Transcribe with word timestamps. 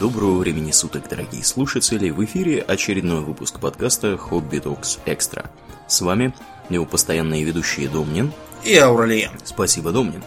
Доброго 0.00 0.38
времени 0.38 0.70
суток, 0.70 1.10
дорогие 1.10 1.44
слушатели! 1.44 2.08
В 2.08 2.24
эфире 2.24 2.62
очередной 2.62 3.20
выпуск 3.20 3.60
подкаста 3.60 4.16
«Хобби 4.16 4.58
Токс 4.58 4.98
Экстра». 5.04 5.50
С 5.88 6.00
вами 6.00 6.32
его 6.70 6.86
постоянные 6.86 7.44
ведущие 7.44 7.86
Домнин 7.86 8.32
и 8.64 8.74
Ауралиен. 8.76 9.32
Спасибо, 9.44 9.92
Домнин. 9.92 10.24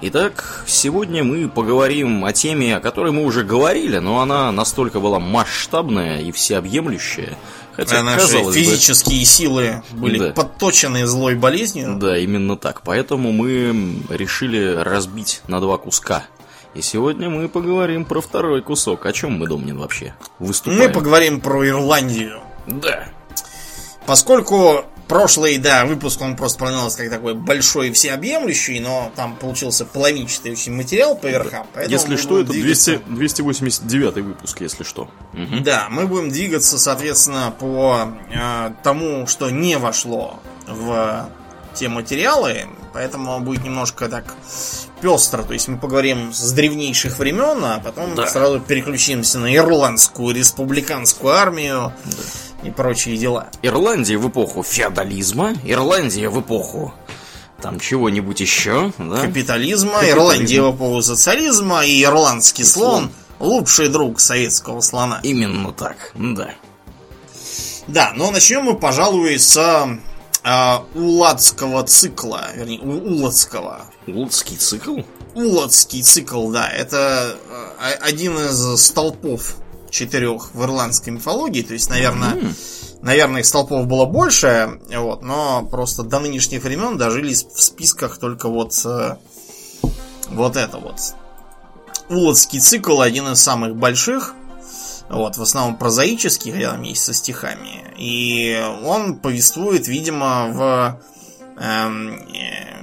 Итак, 0.00 0.64
сегодня 0.66 1.22
мы 1.22 1.50
поговорим 1.50 2.24
о 2.24 2.32
теме, 2.32 2.76
о 2.76 2.80
которой 2.80 3.12
мы 3.12 3.26
уже 3.26 3.44
говорили, 3.44 3.98
но 3.98 4.20
она 4.20 4.50
настолько 4.52 5.00
была 5.00 5.20
масштабная 5.20 6.22
и 6.22 6.32
всеобъемлющая, 6.32 7.36
Хотя, 7.72 8.00
а 8.00 8.02
наши 8.04 8.38
физические 8.52 9.20
бы, 9.20 9.26
силы 9.26 9.82
были 9.92 10.18
да. 10.18 10.32
подточены 10.32 11.06
злой 11.06 11.34
болезнью. 11.34 11.98
Да, 11.98 12.16
именно 12.16 12.56
так. 12.56 12.80
Поэтому 12.80 13.32
мы 13.32 14.02
решили 14.08 14.74
разбить 14.76 15.42
на 15.46 15.60
два 15.60 15.76
куска 15.76 16.24
и 16.74 16.82
сегодня 16.82 17.30
мы 17.30 17.48
поговорим 17.48 18.04
про 18.04 18.20
второй 18.20 18.62
кусок. 18.62 19.06
О 19.06 19.12
чем 19.12 19.38
мы, 19.38 19.46
Домнин, 19.46 19.78
вообще 19.78 20.14
выступаем? 20.38 20.80
Мы 20.80 20.88
поговорим 20.88 21.40
про 21.40 21.66
Ирландию. 21.66 22.40
Да. 22.66 23.08
Поскольку 24.06 24.84
прошлый, 25.08 25.58
да, 25.58 25.84
выпуск, 25.84 26.20
он 26.20 26.36
просто 26.36 26.58
планировался 26.58 26.98
как 26.98 27.10
такой 27.10 27.34
большой 27.34 27.88
и 27.88 27.92
всеобъемлющий, 27.92 28.80
но 28.80 29.12
там 29.16 29.36
получился 29.36 29.84
половинчатый 29.84 30.52
очень 30.52 30.74
материал 30.74 31.16
по 31.16 31.26
верхам. 31.26 31.66
Если 31.86 32.16
что, 32.16 32.40
это 32.40 32.52
двигаться... 32.52 32.98
200, 33.06 33.08
289 33.08 34.14
выпуск, 34.24 34.60
если 34.60 34.82
что. 34.82 35.08
Угу. 35.32 35.60
Да, 35.62 35.86
мы 35.90 36.06
будем 36.06 36.30
двигаться, 36.30 36.78
соответственно, 36.78 37.54
по 37.58 38.08
э, 38.30 38.72
тому, 38.82 39.26
что 39.26 39.50
не 39.50 39.78
вошло 39.78 40.40
в 40.66 41.28
те 41.74 41.88
материалы, 41.88 42.66
поэтому 42.94 43.38
будет 43.40 43.64
немножко 43.64 44.08
так 44.08 44.24
пестро. 45.02 45.42
То 45.42 45.52
есть 45.52 45.68
мы 45.68 45.76
поговорим 45.76 46.32
с 46.32 46.52
древнейших 46.52 47.18
времен, 47.18 47.62
а 47.62 47.80
потом 47.80 48.14
да. 48.14 48.26
сразу 48.26 48.60
переключимся 48.60 49.38
на 49.38 49.54
ирландскую 49.54 50.34
республиканскую 50.34 51.34
армию 51.34 51.92
да. 52.04 52.68
и 52.68 52.70
прочие 52.70 53.18
дела. 53.18 53.48
Ирландия 53.60 54.16
в 54.16 54.28
эпоху 54.28 54.62
феодализма, 54.62 55.54
Ирландия 55.64 56.30
в 56.30 56.40
эпоху 56.40 56.94
там 57.60 57.80
чего-нибудь 57.80 58.40
еще, 58.40 58.92
да? 58.98 59.22
Капитализма, 59.22 59.94
Капитализм. 59.94 60.18
Ирландия 60.18 60.62
в 60.62 60.76
эпоху 60.76 61.02
социализма 61.02 61.84
и 61.84 62.02
ирландский 62.02 62.64
слон, 62.64 63.04
слон 63.04 63.12
лучший 63.40 63.88
друг 63.88 64.20
советского 64.20 64.80
слона. 64.80 65.20
Именно 65.22 65.72
так, 65.72 66.12
да. 66.14 66.50
Да, 67.86 68.12
но 68.16 68.30
начнем 68.30 68.64
мы, 68.64 68.78
пожалуй, 68.78 69.38
с 69.38 69.56
э, 70.44 70.76
уладского 70.94 71.82
цикла, 71.84 72.48
вернее, 72.54 72.80
уладского. 72.80 73.86
Улацкий 74.06 74.56
цикл? 74.56 75.00
Улацкий 75.34 76.02
цикл, 76.02 76.50
да. 76.50 76.68
Это 76.68 77.36
э, 77.80 77.92
один 78.00 78.38
из 78.38 78.80
столпов 78.80 79.56
четырех 79.90 80.54
в 80.54 80.62
ирландской 80.62 81.10
мифологии. 81.10 81.62
То 81.62 81.72
есть, 81.72 81.88
наверное, 81.88 82.34
mm. 82.34 82.56
наверное, 83.02 83.40
их 83.40 83.46
столпов 83.46 83.86
было 83.86 84.06
больше, 84.06 84.80
вот, 84.94 85.22
но 85.22 85.66
просто 85.70 86.02
до 86.02 86.20
нынешних 86.20 86.62
времен 86.62 86.98
дожились 86.98 87.44
в 87.44 87.62
списках 87.62 88.18
только 88.18 88.48
вот 88.48 88.74
э, 88.84 89.16
вот 90.28 90.56
это 90.56 90.78
вот. 90.78 90.96
Улацкий 92.08 92.60
цикл 92.60 93.00
один 93.00 93.28
из 93.28 93.40
самых 93.40 93.76
больших. 93.76 94.34
Вот, 95.14 95.36
в 95.36 95.42
основном 95.42 95.76
прозаический, 95.76 96.50
хотя 96.50 96.72
там 96.72 96.82
есть 96.82 97.04
со 97.04 97.14
стихами. 97.14 97.84
И 97.96 98.60
он 98.82 99.14
повествует, 99.14 99.86
видимо, 99.86 100.48
в 100.48 101.00
эм, 101.56 102.14
э, 102.34 102.74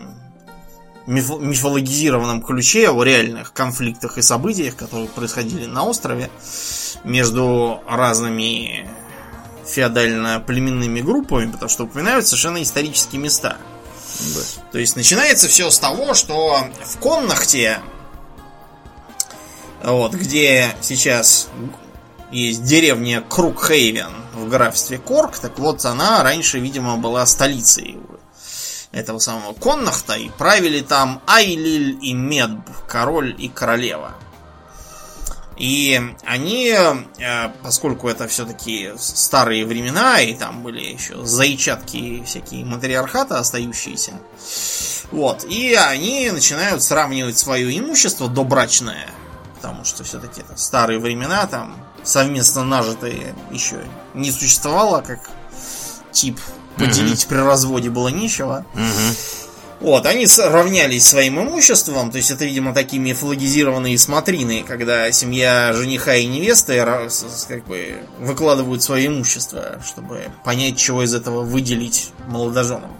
миф, 1.07 1.29
мифологизированном 1.29 2.41
ключе 2.41 2.89
о 2.89 3.03
реальных 3.03 3.51
конфликтах 3.51 4.17
и 4.17 4.21
событиях, 4.21 4.77
которые 4.77 5.09
происходили 5.09 5.65
на 5.65 5.83
острове 5.83 6.29
между 7.03 7.83
разными 7.85 8.89
феодально-племенными 9.65 11.01
группами, 11.01 11.51
потому 11.51 11.67
что 11.67 11.83
упоминают 11.83 12.25
совершенно 12.25 12.63
исторические 12.63 13.19
места. 13.19 13.57
Да. 14.35 14.41
То 14.71 14.79
есть 14.79 14.95
начинается 14.95 15.49
все 15.49 15.69
с 15.69 15.77
того, 15.79 16.13
что 16.13 16.65
в 16.85 16.97
Коннахте, 16.99 17.81
вот, 19.83 20.13
где 20.13 20.73
сейчас 20.81 21.49
есть 22.31 22.63
деревня 22.63 23.21
Крукхейвен 23.21 24.13
в 24.33 24.49
графстве 24.49 24.97
Корк. 24.97 25.37
Так 25.37 25.59
вот, 25.59 25.83
она 25.85 26.23
раньше, 26.23 26.59
видимо, 26.59 26.97
была 26.97 27.25
столицей 27.25 27.97
этого 28.91 29.19
самого 29.19 29.53
Коннахта. 29.53 30.15
И 30.15 30.29
правили 30.29 30.81
там 30.81 31.21
Айлиль 31.27 31.97
и 32.01 32.13
Медб, 32.13 32.67
король 32.87 33.35
и 33.37 33.47
королева. 33.49 34.15
И 35.57 36.01
они, 36.25 36.69
э, 36.69 37.49
поскольку 37.61 38.07
это 38.07 38.27
все-таки 38.27 38.93
старые 38.97 39.63
времена, 39.65 40.19
и 40.19 40.33
там 40.33 40.63
были 40.63 40.79
еще 40.79 41.23
зайчатки 41.23 42.23
всякие 42.25 42.65
матриархата 42.65 43.37
остающиеся, 43.37 44.13
вот, 45.11 45.43
и 45.43 45.75
они 45.75 46.31
начинают 46.31 46.81
сравнивать 46.81 47.37
свое 47.37 47.77
имущество 47.77 48.27
добрачное, 48.27 49.07
потому 49.53 49.85
что 49.85 50.03
все-таки 50.03 50.41
это 50.41 50.57
старые 50.57 50.97
времена, 50.97 51.45
там 51.45 51.75
совместно 52.03 52.63
нажитые 52.63 53.35
еще 53.51 53.77
не 54.13 54.31
существовало, 54.31 55.01
как 55.01 55.29
тип 56.11 56.39
поделить 56.77 57.23
mm-hmm. 57.23 57.29
при 57.29 57.37
разводе 57.37 57.89
было 57.89 58.07
нечего. 58.09 58.65
Mm-hmm. 58.73 59.47
Вот, 59.81 60.05
они 60.05 60.27
равнялись 60.37 61.03
своим 61.03 61.41
имуществом, 61.41 62.11
то 62.11 62.17
есть 62.17 62.29
это, 62.29 62.45
видимо, 62.45 62.71
такие 62.71 63.01
мифологизированные 63.01 63.97
смотрины, 63.97 64.63
когда 64.67 65.11
семья 65.11 65.73
жениха 65.73 66.15
и 66.15 66.27
невесты 66.27 66.85
как 67.47 67.65
бы 67.65 67.97
выкладывают 68.19 68.83
свое 68.83 69.07
имущество, 69.07 69.81
чтобы 69.83 70.25
понять, 70.43 70.77
чего 70.77 71.01
из 71.01 71.15
этого 71.15 71.41
выделить 71.41 72.11
молодоженам. 72.27 72.91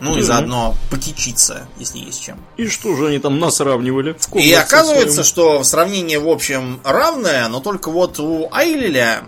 Ну 0.00 0.16
и 0.16 0.22
заодно 0.22 0.74
покичиться, 0.90 1.68
если 1.78 1.98
есть 1.98 2.22
чем. 2.22 2.38
И 2.56 2.66
что 2.68 2.96
же 2.96 3.08
они 3.08 3.18
там 3.18 3.38
нас 3.38 3.56
сравнивали? 3.56 4.16
И 4.34 4.52
оказывается, 4.52 5.24
что 5.24 5.62
сравнение, 5.62 6.18
в 6.18 6.28
общем, 6.28 6.80
равное, 6.84 7.48
но 7.48 7.60
только 7.60 7.90
вот 7.90 8.18
у 8.18 8.48
Айлиля 8.50 9.22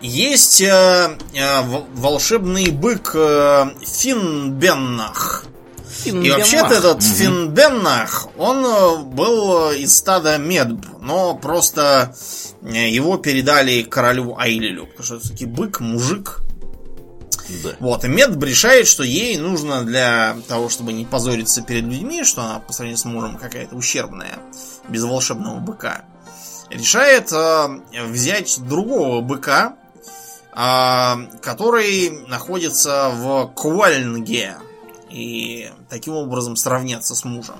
есть 0.00 0.60
э, 0.60 1.18
э, 1.34 1.62
волшебный 1.94 2.70
бык 2.70 3.12
э, 3.14 3.66
Финбеннах. 3.84 5.44
И 6.04 6.30
вообще-то 6.30 6.74
этот 6.74 6.96
угу. 6.96 7.02
Финбеннах, 7.02 8.28
он 8.36 8.64
э, 8.64 8.96
был 9.04 9.70
из 9.72 9.96
стада 9.96 10.38
Медб, 10.38 10.84
но 11.00 11.34
просто 11.34 12.14
э, 12.62 12.88
его 12.88 13.16
передали 13.16 13.82
королю 13.82 14.36
Айлилю, 14.38 14.86
потому 14.86 15.04
что 15.04 15.18
все-таки 15.18 15.46
бык, 15.46 15.80
мужик, 15.80 16.42
да. 17.62 17.76
Вот, 17.80 18.04
и 18.04 18.08
Мед 18.08 18.42
решает, 18.42 18.86
что 18.86 19.02
ей 19.02 19.36
нужно 19.38 19.84
для 19.84 20.36
того, 20.48 20.68
чтобы 20.68 20.92
не 20.92 21.04
позориться 21.04 21.62
перед 21.62 21.84
людьми, 21.84 22.24
что 22.24 22.42
она 22.42 22.60
по 22.60 22.72
сравнению 22.72 22.98
с 22.98 23.04
мужем 23.04 23.36
какая-то 23.36 23.76
ущербная, 23.76 24.38
без 24.88 25.04
волшебного 25.04 25.58
быка, 25.58 26.04
решает 26.70 27.32
э, 27.32 27.80
взять 28.06 28.58
другого 28.60 29.20
быка, 29.20 29.76
э, 30.52 31.38
который 31.40 32.26
находится 32.26 33.10
в 33.10 33.52
Квальнге, 33.54 34.56
и 35.10 35.70
таким 35.88 36.14
образом 36.14 36.56
сравняться 36.56 37.14
с 37.14 37.24
мужем. 37.24 37.56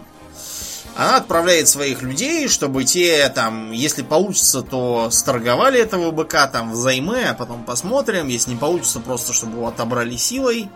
Она 0.97 1.17
отправляет 1.17 1.69
своих 1.69 2.01
людей, 2.01 2.49
чтобы 2.49 2.85
те 2.85 3.29
там, 3.29 3.71
если 3.71 4.03
получится, 4.03 4.63
то 4.63 5.11
сторговали 5.11 5.79
этого 5.79 6.11
быка 6.11 6.47
там 6.47 6.73
взаймы, 6.73 7.23
а 7.25 7.35
потом 7.35 7.65
посмотрим. 7.65 8.29
Если 8.29 8.53
не 8.53 8.57
получится, 8.57 9.01
просто 9.01 9.35
чтобы 9.35 9.59
его 9.59 9.69
отобрали 9.69 10.17
силой. 10.17 10.71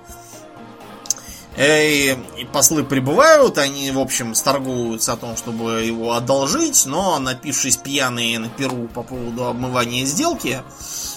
И, 1.57 2.17
и 2.39 2.45
послы 2.45 2.85
прибывают, 2.85 3.59
они, 3.59 3.91
в 3.91 3.99
общем, 3.99 4.35
сторгуются 4.35 5.15
о 5.15 5.17
том, 5.17 5.37
чтобы 5.37 5.83
его 5.83 6.13
одолжить, 6.13 6.85
но, 6.87 7.19
напившись 7.19 7.77
пьяные 7.77 8.39
на 8.39 8.49
перу 8.49 8.89
по 8.89 9.03
поводу 9.03 9.47
обмывания 9.47 10.05
сделки, 10.05 10.63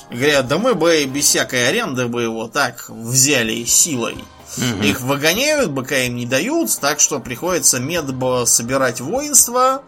говорят, 0.09 0.47
да 0.47 0.57
мы 0.57 0.75
бы 0.75 1.05
без 1.05 1.25
всякой 1.25 1.67
аренды 1.67 2.07
бы 2.07 2.23
его 2.23 2.47
так 2.47 2.89
взяли 2.89 3.63
силой. 3.65 4.17
Угу. 4.57 4.83
Их 4.83 5.01
выгоняют, 5.01 5.71
быка 5.71 5.97
им 5.99 6.15
не 6.15 6.25
дают, 6.25 6.77
так 6.79 6.99
что 6.99 7.19
приходится 7.19 7.79
Медбо 7.79 8.45
собирать 8.45 9.01
воинство. 9.01 9.83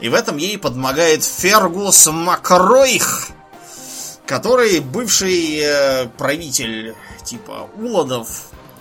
И 0.00 0.08
в 0.08 0.14
этом 0.14 0.36
ей 0.36 0.58
подмогает 0.58 1.24
Фергус 1.24 2.06
Макройх, 2.06 3.28
который 4.26 4.80
бывший 4.80 5.58
э, 5.58 6.06
правитель 6.16 6.94
типа 7.24 7.68
Уладов, 7.76 8.28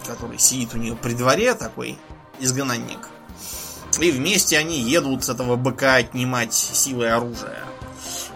который 0.06 0.38
сидит 0.38 0.74
у 0.74 0.78
нее 0.78 0.96
при 0.96 1.14
дворе, 1.14 1.54
такой 1.56 1.98
изгнанник. 2.40 3.10
И 4.00 4.12
вместе 4.12 4.58
они 4.58 4.80
едут 4.82 5.24
с 5.24 5.30
этого 5.30 5.56
быка 5.56 5.96
отнимать 5.96 6.54
силы 6.54 7.10
оружия. 7.10 7.64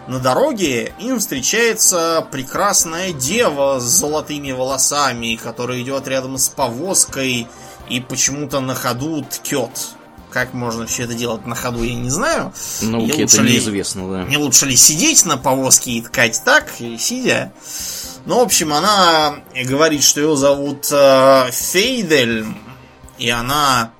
На 0.08 0.20
дороге 0.20 0.94
им 0.98 1.18
встречается 1.18 2.26
прекрасная 2.32 3.12
дева 3.12 3.78
с 3.78 3.84
золотыми 3.84 4.52
волосами, 4.52 5.36
которая 5.36 5.82
идет 5.82 6.08
рядом 6.08 6.38
с 6.38 6.48
повозкой 6.48 7.46
и 7.90 8.00
почему-то 8.00 8.60
на 8.60 8.74
ходу 8.74 9.22
ткет 9.22 9.70
как 10.30 10.52
можно 10.52 10.86
все 10.86 11.04
это 11.04 11.14
делать 11.14 11.46
на 11.46 11.54
ходу, 11.54 11.82
я 11.82 11.94
не 11.94 12.10
знаю. 12.10 12.52
Науке 12.82 13.24
это 13.24 13.42
ли, 13.42 13.54
неизвестно, 13.54 14.10
да. 14.10 14.24
Не 14.24 14.36
лучше 14.36 14.66
ли 14.66 14.76
сидеть 14.76 15.24
на 15.24 15.36
повозке 15.36 15.92
и 15.92 16.02
ткать 16.02 16.42
так, 16.44 16.80
или 16.80 16.96
сидя? 16.96 17.52
Ну, 18.26 18.40
в 18.40 18.42
общем, 18.42 18.72
она 18.72 19.36
говорит, 19.64 20.02
что 20.02 20.20
ее 20.20 20.36
зовут 20.36 20.88
э, 20.90 21.50
Фейдель, 21.50 22.44
и 23.16 23.30
она 23.30 23.92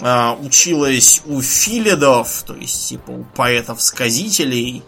э, 0.00 0.30
училась 0.42 1.22
у 1.26 1.40
филидов, 1.40 2.42
то 2.46 2.54
есть 2.54 2.88
типа 2.88 3.10
у 3.12 3.24
поэтов-сказителей. 3.36 4.82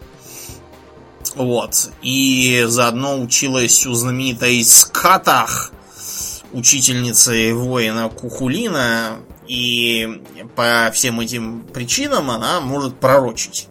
Вот. 1.35 1.91
И 2.01 2.63
заодно 2.67 3.19
училась 3.19 3.85
у 3.85 3.93
знаменитой 3.93 4.63
Скатах, 4.63 5.71
учительницы 6.51 7.53
воина 7.53 8.09
Кухулина. 8.09 9.19
И 9.47 10.21
по 10.55 10.89
всем 10.93 11.19
этим 11.19 11.63
причинам 11.63 12.31
она 12.31 12.61
может 12.61 12.99
пророчить. 12.99 13.67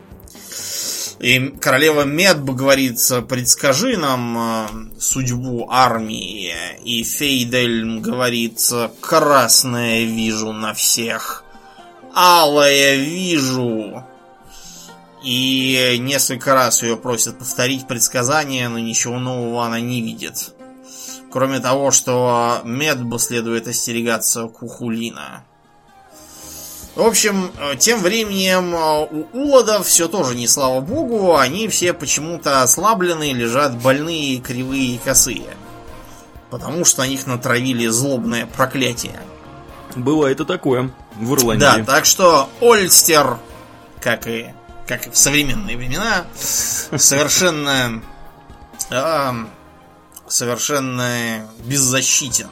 И 1.19 1.55
королева 1.61 2.03
Медб 2.03 2.51
говорит, 2.51 2.99
предскажи 3.29 3.97
нам 3.97 4.39
э, 4.39 5.01
судьбу 5.01 5.69
армии. 5.71 6.53
И 6.85 7.05
Фейдель 7.05 8.01
говорит, 8.01 8.59
красное 9.01 10.03
вижу 10.03 10.53
на 10.53 10.75
всех. 10.75 11.45
Алое 12.13 12.97
вижу. 12.97 14.05
И 15.23 15.97
несколько 16.01 16.55
раз 16.55 16.83
ее 16.83 16.97
просят 16.97 17.39
повторить 17.39 17.87
предсказание, 17.87 18.69
но 18.69 18.79
ничего 18.79 19.19
нового 19.19 19.65
она 19.65 19.81
не 19.81 20.03
видит. 20.03 20.55
Кроме 21.31 21.61
того, 21.61 21.91
что 21.91 22.61
Медбу 22.65 23.19
следует 23.19 23.69
остерегаться 23.69 24.45
Кухулина. 24.49 25.45
В 26.95 27.01
общем, 27.01 27.51
тем 27.79 28.03
временем 28.03 28.75
э, 28.75 29.07
у 29.11 29.39
Улодов 29.39 29.87
все 29.87 30.09
тоже 30.09 30.35
не 30.35 30.47
слава 30.47 30.81
богу, 30.81 31.37
они 31.39 31.67
все 31.69 31.95
почему-то 31.95 32.61
ослабленные, 32.63 33.33
лежат 33.33 33.75
больные, 33.79 34.41
кривые 34.41 34.97
и 34.97 34.99
косые. 34.99 35.57
Потому 36.51 36.85
что 36.85 37.01
на 37.01 37.07
них 37.07 37.27
натравили 37.27 37.87
злобное 37.87 38.45
проклятие. 38.45 39.19
Бывает 39.97 40.41
и 40.41 40.45
такое 40.45 40.91
в 41.17 41.35
Ирландии. 41.35 41.61
Да, 41.61 41.83
так 41.83 42.05
что 42.05 42.51
Ольстер, 42.61 43.39
как 44.03 44.27
и, 44.27 44.53
как 44.87 45.13
в 45.13 45.17
современные 45.17 45.77
времена, 45.77 46.25
совершенно 46.35 48.03
э, 48.91 49.33
совершенно 50.29 51.49
беззащитен. 51.65 52.49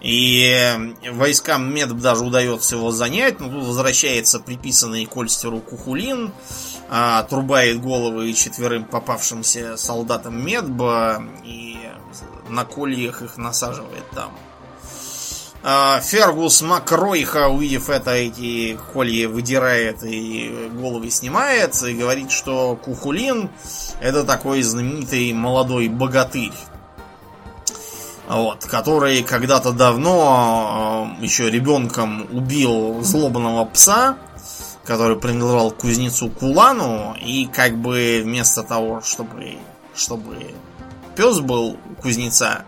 И 0.00 0.94
войскам 1.12 1.74
Медб 1.74 1.98
даже 1.98 2.24
удается 2.24 2.76
его 2.76 2.90
занять, 2.90 3.38
но 3.38 3.50
тут 3.50 3.64
возвращается 3.64 4.40
приписанный 4.40 5.04
Кольстеру 5.04 5.60
Кухулин, 5.60 6.32
а, 6.88 7.20
отрубает 7.20 7.82
головы 7.82 8.32
четверым 8.32 8.84
попавшимся 8.84 9.76
солдатам 9.76 10.44
Медба 10.44 11.22
и 11.44 11.78
на 12.48 12.64
кольях 12.64 13.20
их 13.22 13.36
насаживает 13.36 14.08
там. 14.14 14.36
А, 15.62 16.00
Фергус 16.00 16.62
Макройха, 16.62 17.48
увидев 17.48 17.90
это, 17.90 18.12
эти 18.12 18.78
колья 18.92 19.28
выдирает 19.28 20.02
и 20.02 20.70
головы 20.72 21.10
снимает, 21.10 21.80
и 21.82 21.94
говорит, 21.94 22.30
что 22.30 22.76
Кухулин 22.76 23.50
это 24.00 24.24
такой 24.24 24.62
знаменитый 24.62 25.32
молодой 25.32 25.88
богатырь 25.88 26.52
вот, 28.36 28.64
который 28.64 29.22
когда-то 29.22 29.72
давно 29.72 31.16
э, 31.20 31.24
еще 31.24 31.50
ребенком 31.50 32.28
убил 32.30 33.02
злобного 33.02 33.64
пса, 33.64 34.16
который 34.84 35.16
принадлежал 35.16 35.72
кузнецу 35.72 36.30
Кулану, 36.30 37.16
и 37.20 37.46
как 37.46 37.76
бы 37.76 38.20
вместо 38.24 38.62
того, 38.62 39.00
чтобы, 39.02 39.56
чтобы 39.94 40.54
пес 41.16 41.40
был 41.40 41.76
кузнеца, 42.02 42.64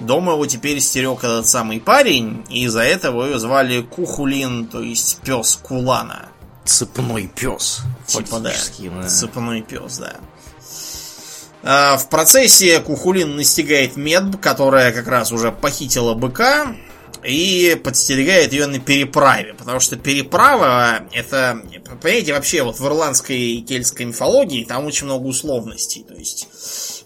дома 0.00 0.32
его 0.32 0.46
теперь 0.46 0.80
стерег 0.80 1.18
этот 1.24 1.46
самый 1.46 1.80
парень, 1.80 2.44
и 2.50 2.64
из-за 2.64 2.82
этого 2.82 3.26
ее 3.26 3.38
звали 3.38 3.82
Кухулин, 3.82 4.66
то 4.66 4.82
есть 4.82 5.20
пес 5.24 5.58
Кулана. 5.62 6.28
Цепной 6.64 7.28
пес. 7.28 7.82
Типа, 8.06 8.38
да. 8.38 8.52
да. 8.78 9.08
Цепной 9.08 9.62
пес, 9.62 9.98
да. 9.98 10.16
А, 11.64 11.96
в 11.96 12.08
процессе 12.08 12.80
Кухулин 12.80 13.36
настигает 13.36 13.96
Медб, 13.96 14.40
которая 14.40 14.92
как 14.92 15.06
раз 15.06 15.32
уже 15.32 15.52
похитила 15.52 16.14
быка, 16.14 16.74
и 17.24 17.80
подстерегает 17.82 18.52
ее 18.52 18.66
на 18.66 18.80
переправе, 18.80 19.54
потому 19.54 19.80
что 19.80 19.96
переправа 19.96 21.04
это, 21.12 21.62
понимаете, 22.00 22.32
вообще 22.34 22.62
вот 22.62 22.80
в 22.80 22.86
ирландской 22.86 23.38
и 23.38 23.62
кельтской 23.62 24.06
мифологии 24.06 24.64
там 24.64 24.86
очень 24.86 25.06
много 25.06 25.26
условностей, 25.26 26.04
то 26.06 26.14
есть 26.14 26.48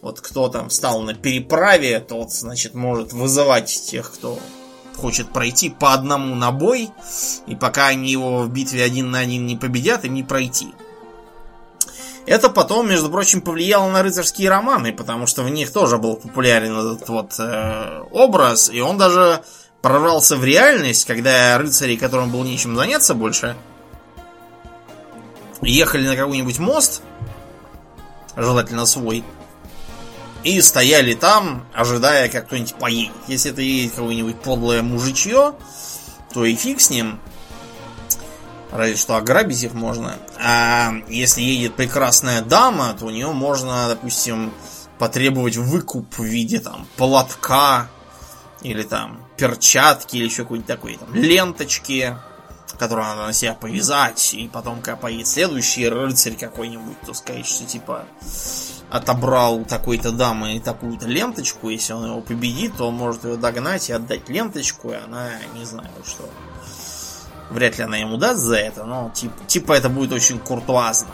вот 0.06 0.20
кто 0.20 0.48
там 0.48 0.68
встал 0.68 1.00
на 1.00 1.14
переправе, 1.14 1.98
тот, 1.98 2.30
значит, 2.30 2.74
может 2.74 3.12
вызывать 3.12 3.66
тех, 3.90 4.12
кто 4.12 4.38
хочет 4.96 5.32
пройти 5.32 5.68
по 5.68 5.94
одному 5.94 6.36
на 6.36 6.52
бой, 6.52 6.90
и 7.48 7.56
пока 7.56 7.88
они 7.88 8.12
его 8.12 8.42
в 8.42 8.48
битве 8.48 8.84
один 8.84 9.10
на 9.10 9.18
один 9.18 9.46
не 9.46 9.56
победят, 9.56 10.04
им 10.04 10.14
не 10.14 10.22
пройти. 10.22 10.68
Это 12.24 12.50
потом, 12.50 12.88
между 12.88 13.10
прочим, 13.10 13.40
повлияло 13.40 13.90
на 13.90 14.04
рыцарские 14.04 14.48
романы, 14.48 14.92
потому 14.92 15.26
что 15.26 15.42
в 15.42 15.50
них 15.50 15.72
тоже 15.72 15.98
был 15.98 16.14
популярен 16.14 16.78
этот 16.78 17.08
вот 17.08 17.34
э, 17.40 18.04
образ, 18.12 18.70
и 18.70 18.80
он 18.80 18.98
даже 18.98 19.42
прорвался 19.82 20.36
в 20.36 20.44
реальность, 20.44 21.04
когда 21.04 21.58
рыцари, 21.58 21.96
которым 21.96 22.30
было 22.30 22.44
нечем 22.44 22.76
заняться 22.76 23.14
больше, 23.14 23.56
ехали 25.62 26.06
на 26.06 26.14
какой-нибудь 26.14 26.60
мост, 26.60 27.02
желательно 28.36 28.86
свой, 28.86 29.24
и 30.46 30.60
стояли 30.60 31.14
там, 31.14 31.66
ожидая, 31.74 32.28
как 32.28 32.46
кто-нибудь 32.46 32.76
поедет. 32.76 33.12
Если 33.26 33.50
это 33.50 33.62
едет 33.62 33.94
какое-нибудь 33.96 34.40
подлое 34.40 34.80
мужичье, 34.80 35.54
то 36.32 36.44
и 36.44 36.54
фиг 36.54 36.80
с 36.80 36.88
ним. 36.88 37.18
Разве 38.70 38.94
что 38.94 39.16
ограбить 39.16 39.64
их 39.64 39.74
можно. 39.74 40.16
А 40.38 40.92
если 41.08 41.42
едет 41.42 41.74
прекрасная 41.74 42.42
дама, 42.42 42.94
то 42.96 43.06
у 43.06 43.10
нее 43.10 43.32
можно, 43.32 43.88
допустим, 43.88 44.52
потребовать 45.00 45.56
выкуп 45.56 46.16
в 46.16 46.22
виде 46.22 46.60
там 46.60 46.86
платка 46.96 47.88
или 48.62 48.84
там 48.84 49.26
перчатки 49.36 50.16
или 50.16 50.26
еще 50.26 50.42
какой-нибудь 50.42 50.68
такой 50.68 50.96
там 50.96 51.12
ленточки, 51.12 52.16
которую 52.74 53.06
надо 53.06 53.26
на 53.26 53.32
себя 53.32 53.54
повязать, 53.54 54.34
и 54.34 54.48
потом, 54.48 54.80
когда 54.80 54.96
поедет 54.96 55.28
следующий 55.28 55.88
рыцарь 55.88 56.36
какой-нибудь, 56.36 57.00
то 57.06 57.14
сказать, 57.14 57.46
что 57.46 57.64
типа 57.64 58.04
отобрал 58.90 59.56
у 59.56 59.64
такой-то 59.64 60.12
дамы 60.12 60.60
такую-то 60.60 61.06
ленточку, 61.06 61.68
если 61.68 61.92
он 61.92 62.06
его 62.06 62.20
победит, 62.20 62.76
то 62.76 62.88
он 62.88 62.94
может 62.94 63.24
ее 63.24 63.36
догнать 63.36 63.88
и 63.88 63.92
отдать 63.92 64.28
ленточку, 64.28 64.90
и 64.90 64.94
она 64.94 65.30
не 65.54 65.64
знаю 65.64 65.90
что. 66.04 66.28
Вряд 67.50 67.78
ли 67.78 67.84
она 67.84 67.96
ему 67.96 68.16
даст 68.16 68.40
за 68.40 68.56
это, 68.56 68.84
но 68.84 69.10
типа, 69.14 69.44
типа 69.46 69.72
это 69.72 69.88
будет 69.88 70.12
очень 70.12 70.38
куртуазно. 70.38 71.10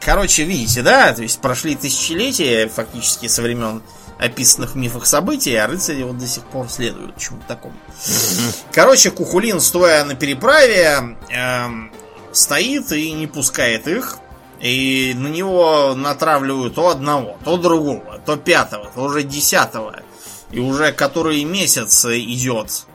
Короче, 0.00 0.44
видите, 0.44 0.82
да? 0.82 1.12
То 1.12 1.22
есть 1.22 1.40
прошли 1.40 1.74
тысячелетия 1.74 2.68
фактически 2.68 3.26
со 3.26 3.42
времен 3.42 3.82
описанных 4.18 4.74
мифах 4.74 5.06
событий, 5.06 5.54
а 5.56 5.66
рыцари 5.66 6.02
вот 6.02 6.18
до 6.18 6.26
сих 6.26 6.44
пор 6.44 6.68
следуют 6.68 7.16
чему-то 7.18 7.46
такому. 7.46 7.74
Короче, 8.72 9.10
Кухулин, 9.10 9.60
стоя 9.60 10.04
на 10.04 10.14
переправе, 10.14 11.16
эм, 11.30 11.92
стоит 12.32 12.92
и 12.92 13.12
не 13.12 13.26
пускает 13.26 13.86
их. 13.88 14.18
И 14.60 15.12
на 15.14 15.28
него 15.28 15.94
натравливают 15.94 16.76
то 16.76 16.88
одного, 16.88 17.36
то 17.44 17.58
другого, 17.58 18.20
то 18.24 18.36
пятого, 18.36 18.90
то 18.94 19.02
уже 19.02 19.22
десятого. 19.22 20.00
И 20.50 20.58
уже 20.58 20.92
который 20.92 21.44
месяц 21.44 22.06
идет 22.06 22.86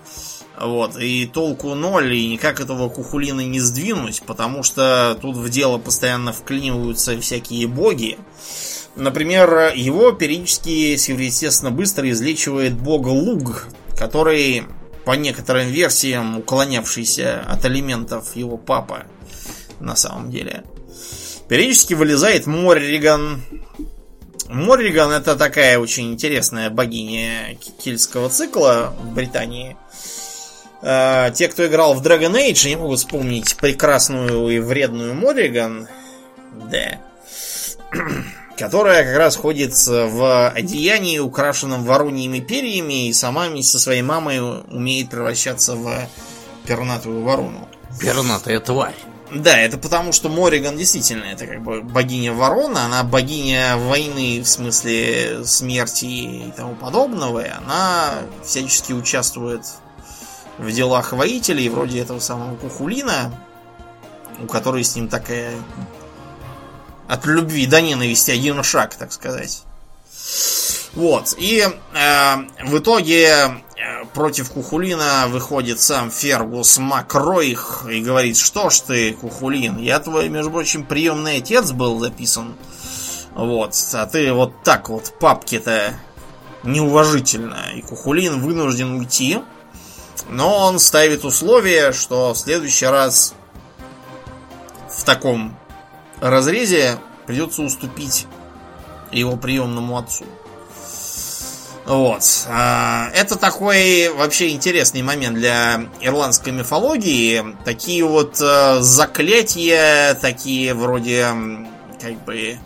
вот, 0.62 0.96
и 0.98 1.25
толку 1.25 1.74
ноль, 1.74 2.13
и 2.13 2.28
никак 2.28 2.60
этого 2.60 2.90
кухулина 2.90 3.42
не 3.42 3.60
сдвинуть, 3.60 4.22
потому 4.24 4.63
что 4.63 5.18
тут 5.20 5.36
в 5.36 5.50
дело 5.50 5.78
постоянно 5.78 6.34
вклиниваются 6.34 7.20
всякие 7.20 7.68
боги. 7.68 8.20
Например, 8.96 9.72
его 9.74 10.12
периодически 10.12 10.96
сверхъестественно 10.98 11.72
быстро 11.72 12.10
излечивает 12.10 12.74
бог 12.74 13.08
Луг, 13.08 13.68
который, 13.98 14.64
по 15.06 15.12
некоторым 15.12 15.70
версиям, 15.70 16.40
уклонявшийся 16.40 17.44
от 17.48 17.66
элементов 17.66 18.36
его 18.36 18.58
папа 18.58 19.06
на 19.80 19.96
самом 19.96 20.30
деле. 20.30 20.64
Периодически 21.48 21.94
вылезает 21.94 22.48
Морриган. 22.48 23.42
Морриган 24.50 25.12
это 25.12 25.36
такая 25.36 25.80
очень 25.80 26.12
интересная 26.12 26.70
богиня 26.70 27.58
кельтского 27.84 28.30
цикла 28.30 28.94
в 29.02 29.14
Британии– 29.14 29.78
Э, 30.82 31.32
те, 31.34 31.48
кто 31.48 31.66
играл 31.68 31.94
в 31.94 32.02
Dragon 32.02 32.34
Age, 32.34 32.68
не 32.68 32.76
могут 32.76 33.00
вспомнить 33.00 33.56
прекрасную 33.58 34.50
и 34.50 34.60
вредную 34.60 35.14
Морриган. 35.14 35.88
Да. 36.72 37.00
Которая 38.62 39.03
как 39.03 39.18
раз 39.18 39.36
ходит 39.36 39.74
в 39.88 40.50
одеянии, 40.50 41.20
украшенном 41.20 41.84
вороньими 41.84 42.39
перьями, 42.39 43.08
и 43.08 43.13
сама 43.13 43.48
вместе 43.48 43.72
со 43.72 43.80
своей 43.80 44.01
мамой 44.01 44.39
умеет 44.39 45.10
превращаться 45.10 45.75
в 45.75 46.08
пернатую 46.65 47.24
ворону. 47.24 47.68
Пернатая 48.00 48.60
тварь. 48.60 48.96
Да, 49.34 49.58
это 49.58 49.77
потому, 49.77 50.12
что 50.12 50.30
Мориган 50.30 50.77
действительно 50.77 51.24
это 51.24 51.48
как 51.48 51.63
бы 51.63 51.82
богиня 51.82 52.34
ворона, 52.34 52.86
она 52.86 53.03
богиня 53.03 53.77
войны 53.77 54.41
в 54.41 54.48
смысле 54.48 55.46
смерти 55.46 56.06
и 56.06 56.53
тому 56.56 56.75
подобного, 56.75 57.39
и 57.39 57.50
она 57.50 58.15
всячески 58.44 58.91
участвует 58.91 59.62
в 60.58 60.70
делах 60.72 61.13
воителей, 61.13 61.70
вроде 61.70 62.00
этого 62.00 62.20
самого 62.20 62.56
Кухулина, 62.58 63.34
у 64.44 64.48
которой 64.48 64.84
с 64.84 64.96
ним 64.96 65.08
такая 65.08 65.53
от 67.12 67.25
любви 67.25 67.68
до 67.68 67.82
ненависти 67.82 68.32
один 68.32 68.63
шаг, 68.63 68.96
так 68.96 69.12
сказать. 69.12 69.63
Вот. 70.94 71.36
И 71.38 71.60
э, 71.60 72.36
в 72.63 72.77
итоге 72.77 73.27
э, 73.27 74.06
против 74.13 74.50
Кухулина 74.51 75.25
выходит 75.27 75.82
сам 75.82 76.10
Фергус 76.10 76.77
Макройх 76.77 77.86
и 77.91 78.01
говорит, 78.01 78.38
что 78.38 78.70
ж 78.70 78.80
ты, 78.80 79.13
Кухулин, 79.13 79.77
я 79.77 80.00
твой, 80.00 80.30
между 80.30 80.51
прочим, 80.51 80.86
приемный 80.86 81.38
отец 81.38 81.72
был 81.72 82.00
записан. 82.00 82.56
Вот. 83.36 83.75
А 83.94 84.06
ты 84.06 84.32
вот 84.32 84.63
так 84.63 84.88
вот 84.88 85.13
папки-то 85.20 85.94
неуважительно. 86.63 87.74
И 87.75 87.82
Кухулин 87.82 88.39
вынужден 88.41 88.94
уйти. 88.94 89.39
Но 90.30 90.60
он 90.60 90.80
ставит 90.80 91.25
условие, 91.25 91.91
что 91.91 92.34
в 92.34 92.38
следующий 92.38 92.86
раз 92.86 93.34
в 94.89 95.03
таком 95.03 95.58
разрезе 96.22 97.00
придется 97.25 97.62
уступить 97.63 98.28
его 99.12 99.36
приемному 99.36 99.98
отцу. 99.98 100.25
Вот. 101.86 102.24
А, 102.48 103.10
это 103.13 103.36
такой 103.36 104.10
вообще 104.10 104.50
интересный 104.51 105.01
момент 105.01 105.36
для 105.38 105.86
ирландской 106.00 106.51
мифологии. 106.51 107.44
Такие 107.66 108.06
вот 108.06 108.40
э, 108.40 108.78
заклятия, 108.82 110.13
такие 110.13 110.74
вроде, 110.74 111.28
как 112.00 112.24
бы, 112.24 112.60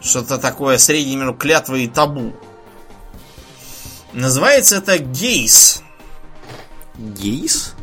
что-то 0.00 0.38
такое 0.38 0.78
среднее 0.78 1.16
между 1.16 1.34
клятвой 1.34 1.84
и 1.84 1.88
табу. 1.88 2.32
Называется 4.12 4.76
это 4.76 4.98
гейс. 4.98 5.82
Гейс? 6.96 7.74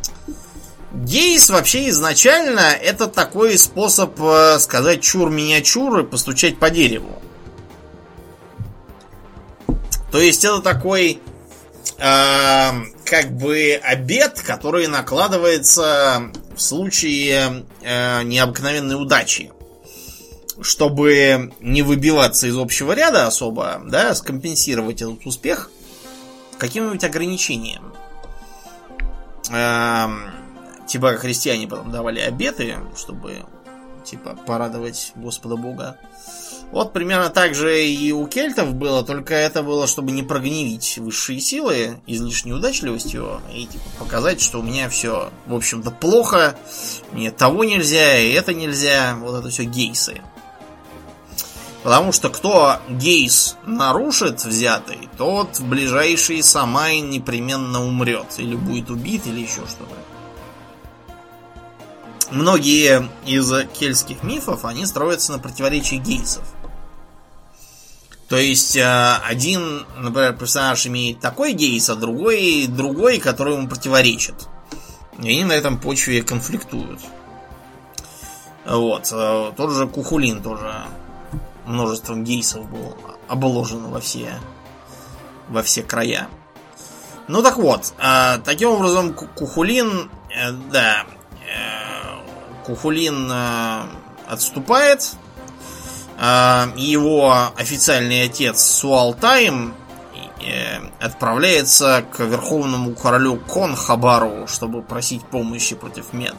Гейс 0.94 1.48
вообще 1.48 1.88
изначально 1.88 2.60
это 2.60 3.06
такой 3.06 3.56
способ 3.56 4.20
э, 4.20 4.58
сказать 4.58 5.00
чур 5.00 5.30
меня 5.30 5.62
чур 5.62 6.00
и 6.00 6.04
постучать 6.04 6.58
по 6.58 6.68
дереву. 6.68 7.22
То 10.10 10.20
есть 10.20 10.44
это 10.44 10.60
такой 10.60 11.18
э, 11.96 12.70
как 13.04 13.32
бы 13.32 13.80
обед, 13.82 14.42
который 14.42 14.86
накладывается 14.86 16.30
в 16.54 16.60
случае 16.60 17.64
э, 17.80 18.22
необыкновенной 18.24 19.00
удачи. 19.00 19.50
Чтобы 20.60 21.52
не 21.60 21.80
выбиваться 21.80 22.46
из 22.46 22.56
общего 22.56 22.92
ряда 22.92 23.26
особо, 23.26 23.80
да, 23.86 24.14
скомпенсировать 24.14 25.00
этот 25.00 25.24
успех 25.24 25.70
каким-нибудь 26.58 27.02
ограничением. 27.02 27.94
Э, 29.50 30.08
типа 30.86 31.12
христиане 31.14 31.66
потом 31.66 31.90
давали 31.90 32.20
обеты, 32.20 32.76
чтобы 32.96 33.44
типа 34.04 34.36
порадовать 34.46 35.12
Господа 35.14 35.56
Бога. 35.56 35.96
Вот 36.70 36.94
примерно 36.94 37.28
так 37.28 37.54
же 37.54 37.84
и 37.86 38.12
у 38.12 38.26
кельтов 38.26 38.74
было, 38.74 39.04
только 39.04 39.34
это 39.34 39.62
было, 39.62 39.86
чтобы 39.86 40.10
не 40.12 40.22
прогневить 40.22 40.96
высшие 40.96 41.38
силы 41.38 42.00
излишней 42.06 42.54
удачливостью 42.54 43.42
и 43.54 43.66
типа, 43.66 43.84
показать, 43.98 44.40
что 44.40 44.60
у 44.60 44.62
меня 44.62 44.88
все, 44.88 45.30
в 45.46 45.54
общем-то, 45.54 45.90
плохо, 45.90 46.56
мне 47.12 47.30
того 47.30 47.64
нельзя, 47.64 48.18
и 48.18 48.32
это 48.32 48.54
нельзя, 48.54 49.16
вот 49.20 49.40
это 49.40 49.50
все 49.50 49.64
гейсы. 49.64 50.22
Потому 51.82 52.12
что 52.12 52.30
кто 52.30 52.76
гейс 52.88 53.56
нарушит 53.66 54.44
взятый, 54.44 55.08
тот 55.18 55.58
в 55.58 55.68
ближайший 55.68 56.42
Самайн 56.42 57.10
непременно 57.10 57.84
умрет. 57.84 58.26
Или 58.38 58.54
будет 58.54 58.88
убит, 58.88 59.26
или 59.26 59.40
еще 59.40 59.62
что-то. 59.66 59.96
Многие 62.32 63.10
из 63.26 63.52
кельтских 63.74 64.22
мифов, 64.22 64.64
они 64.64 64.86
строятся 64.86 65.32
на 65.32 65.38
противоречии 65.38 65.96
гейсов. 65.96 66.42
То 68.30 68.38
есть 68.38 68.74
э, 68.74 69.16
один, 69.22 69.84
например, 69.98 70.32
персонаж 70.32 70.86
имеет 70.86 71.20
такой 71.20 71.52
гейс, 71.52 71.90
а 71.90 71.94
другой 71.94 72.66
другой, 72.66 73.18
который 73.18 73.54
ему 73.54 73.68
противоречит. 73.68 74.48
И 75.18 75.28
они 75.28 75.44
на 75.44 75.52
этом 75.52 75.78
почве 75.78 76.22
конфликтуют. 76.22 77.00
Вот. 78.64 79.10
Э, 79.12 79.52
тот 79.54 79.72
же 79.72 79.86
Кухулин 79.86 80.42
тоже 80.42 80.72
множеством 81.66 82.24
гейсов 82.24 82.66
был 82.70 82.96
обложен 83.28 83.90
во 83.90 84.00
все, 84.00 84.32
во 85.50 85.62
все 85.62 85.82
края. 85.82 86.28
Ну 87.28 87.42
так 87.42 87.58
вот, 87.58 87.92
э, 87.98 88.38
таким 88.42 88.70
образом 88.70 89.12
Кухулин, 89.12 90.10
да, 90.72 91.04
Кухулин 92.64 93.32
отступает, 94.28 95.16
а, 96.18 96.68
его 96.76 97.52
официальный 97.56 98.24
отец 98.24 98.60
Суалтайм 98.60 99.74
э, 100.40 100.78
отправляется 101.00 102.04
к 102.12 102.20
верховному 102.20 102.94
королю 102.94 103.36
Конхабару, 103.36 104.46
чтобы 104.46 104.82
просить 104.82 105.24
помощи 105.24 105.74
против 105.74 106.12
Мед. 106.12 106.34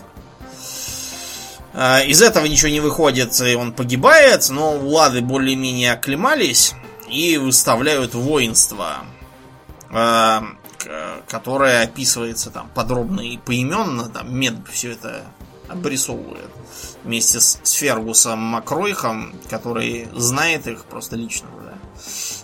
Из 1.73 2.21
этого 2.21 2.45
ничего 2.45 2.69
не 2.69 2.79
выходит, 2.79 3.41
и 3.41 3.55
он 3.55 3.73
погибает, 3.73 4.47
но 4.51 4.73
улады 4.73 5.21
более-менее 5.21 5.93
оклемались 5.93 6.75
и 7.09 7.35
выставляют 7.37 8.13
воинство, 8.13 8.97
которое 11.27 11.81
описывается 11.81 12.51
там 12.51 12.69
подробно 12.75 13.21
и 13.21 13.37
поименно, 13.37 14.07
там 14.07 14.37
Мед 14.37 14.53
все 14.71 14.91
это 14.91 15.23
обрисовывает 15.67 16.49
вместе 17.03 17.39
с, 17.39 17.59
с 17.63 17.71
Фергусом 17.71 18.39
Макройхом, 18.39 19.35
который 19.49 20.07
знает 20.13 20.67
их 20.67 20.85
просто 20.85 21.15
лично. 21.15 21.47
Да. 21.63 21.73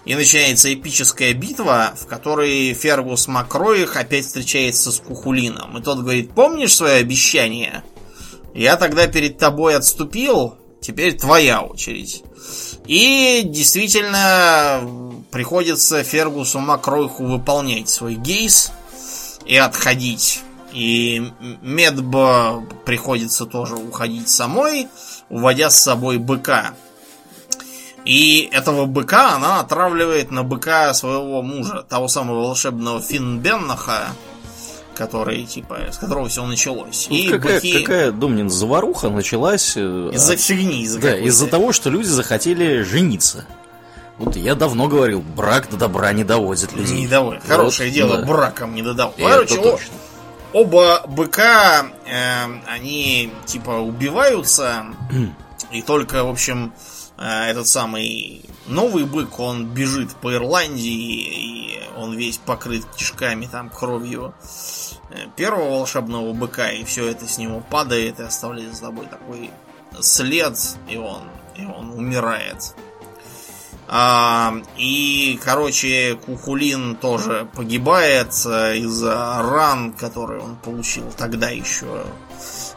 И 0.05 0.15
начинается 0.15 0.73
эпическая 0.73 1.33
битва, 1.33 1.93
в 1.99 2.05
которой 2.07 2.73
Фергус 2.73 3.27
Макройх 3.27 3.95
опять 3.95 4.25
встречается 4.25 4.91
с 4.91 4.99
Кухулином. 4.99 5.77
И 5.77 5.81
тот 5.81 5.99
говорит, 5.99 6.31
помнишь 6.31 6.75
свое 6.75 6.95
обещание? 6.95 7.83
Я 8.53 8.77
тогда 8.77 9.07
перед 9.07 9.37
тобой 9.37 9.75
отступил, 9.75 10.55
теперь 10.81 11.17
твоя 11.17 11.61
очередь. 11.61 12.23
И 12.85 13.43
действительно 13.45 14.81
приходится 15.31 16.03
Фергусу 16.03 16.59
Макройху 16.59 17.25
выполнять 17.25 17.89
свой 17.89 18.15
гейс 18.15 18.71
и 19.45 19.55
отходить 19.55 20.41
и 20.71 21.31
Медбо 21.61 22.63
приходится 22.85 23.45
тоже 23.45 23.75
уходить 23.75 24.29
самой, 24.29 24.87
уводя 25.29 25.69
с 25.69 25.81
собой 25.81 26.17
быка. 26.17 26.73
И 28.05 28.49
этого 28.51 28.85
быка 28.85 29.35
она 29.35 29.59
отравливает 29.59 30.31
на 30.31 30.43
быка 30.43 30.93
своего 30.93 31.41
мужа, 31.41 31.85
того 31.87 32.07
самого 32.07 32.41
волшебного 32.41 33.01
Финбеннаха, 33.01 34.09
который, 34.95 35.43
типа, 35.45 35.79
с 35.91 35.97
которого 35.97 36.29
все 36.29 36.45
началось. 36.45 37.07
Вот 37.09 37.15
и 37.15 37.29
какая, 37.29 37.55
быки... 37.55 37.79
какая, 37.81 38.11
Домнин, 38.11 38.49
заваруха 38.49 39.09
началась... 39.09 39.73
Э, 39.75 40.11
из-за 40.13 40.33
от... 40.33 40.39
фигни, 40.39 40.83
из-за 40.83 40.99
Да, 40.99 41.17
из-за 41.17 41.47
того, 41.47 41.71
что 41.71 41.89
люди 41.89 42.07
захотели 42.07 42.81
жениться. 42.83 43.45
Вот 44.17 44.35
я 44.35 44.55
давно 44.55 44.87
говорил, 44.87 45.21
брак 45.21 45.69
до 45.69 45.77
добра 45.77 46.11
не 46.11 46.23
доводит 46.23 46.73
людей. 46.73 47.01
Не 47.01 47.07
доводит. 47.07 47.43
Хорошее 47.45 47.89
вот, 47.89 47.95
дело, 47.95 48.17
да. 48.17 48.25
браком 48.25 48.75
не 48.75 48.81
додал. 48.81 49.13
Короче, 49.17 49.55
точно 49.55 49.93
оба 50.53 51.03
быка, 51.07 51.87
э, 52.05 52.45
они 52.67 53.33
типа 53.45 53.71
убиваются, 53.71 54.85
и 55.71 55.81
только, 55.81 56.23
в 56.23 56.29
общем, 56.29 56.73
э, 57.17 57.49
этот 57.49 57.67
самый 57.67 58.45
новый 58.67 59.05
бык, 59.05 59.39
он 59.39 59.65
бежит 59.65 60.15
по 60.15 60.33
Ирландии, 60.33 61.75
и 61.75 61.79
он 61.97 62.15
весь 62.15 62.37
покрыт 62.37 62.85
кишками, 62.95 63.45
там, 63.45 63.69
кровью 63.69 64.33
э, 65.09 65.27
первого 65.35 65.69
волшебного 65.71 66.33
быка, 66.33 66.71
и 66.71 66.83
все 66.83 67.07
это 67.07 67.27
с 67.27 67.37
него 67.37 67.61
падает 67.69 68.19
и 68.19 68.23
оставляет 68.23 68.71
за 68.71 68.85
собой 68.85 69.05
такой 69.07 69.51
след, 70.01 70.57
и 70.87 70.97
он, 70.97 71.23
и 71.55 71.65
он 71.65 71.91
умирает. 71.91 72.75
А, 73.91 74.53
и, 74.77 75.39
короче, 75.43 76.15
Кухулин 76.23 76.95
тоже 76.95 77.47
погибает 77.55 78.33
э, 78.45 78.77
из-за 78.77 79.41
ран, 79.41 79.93
которые 79.93 80.41
он 80.41 80.55
получил 80.57 81.05
тогда 81.17 81.49
еще 81.49 82.05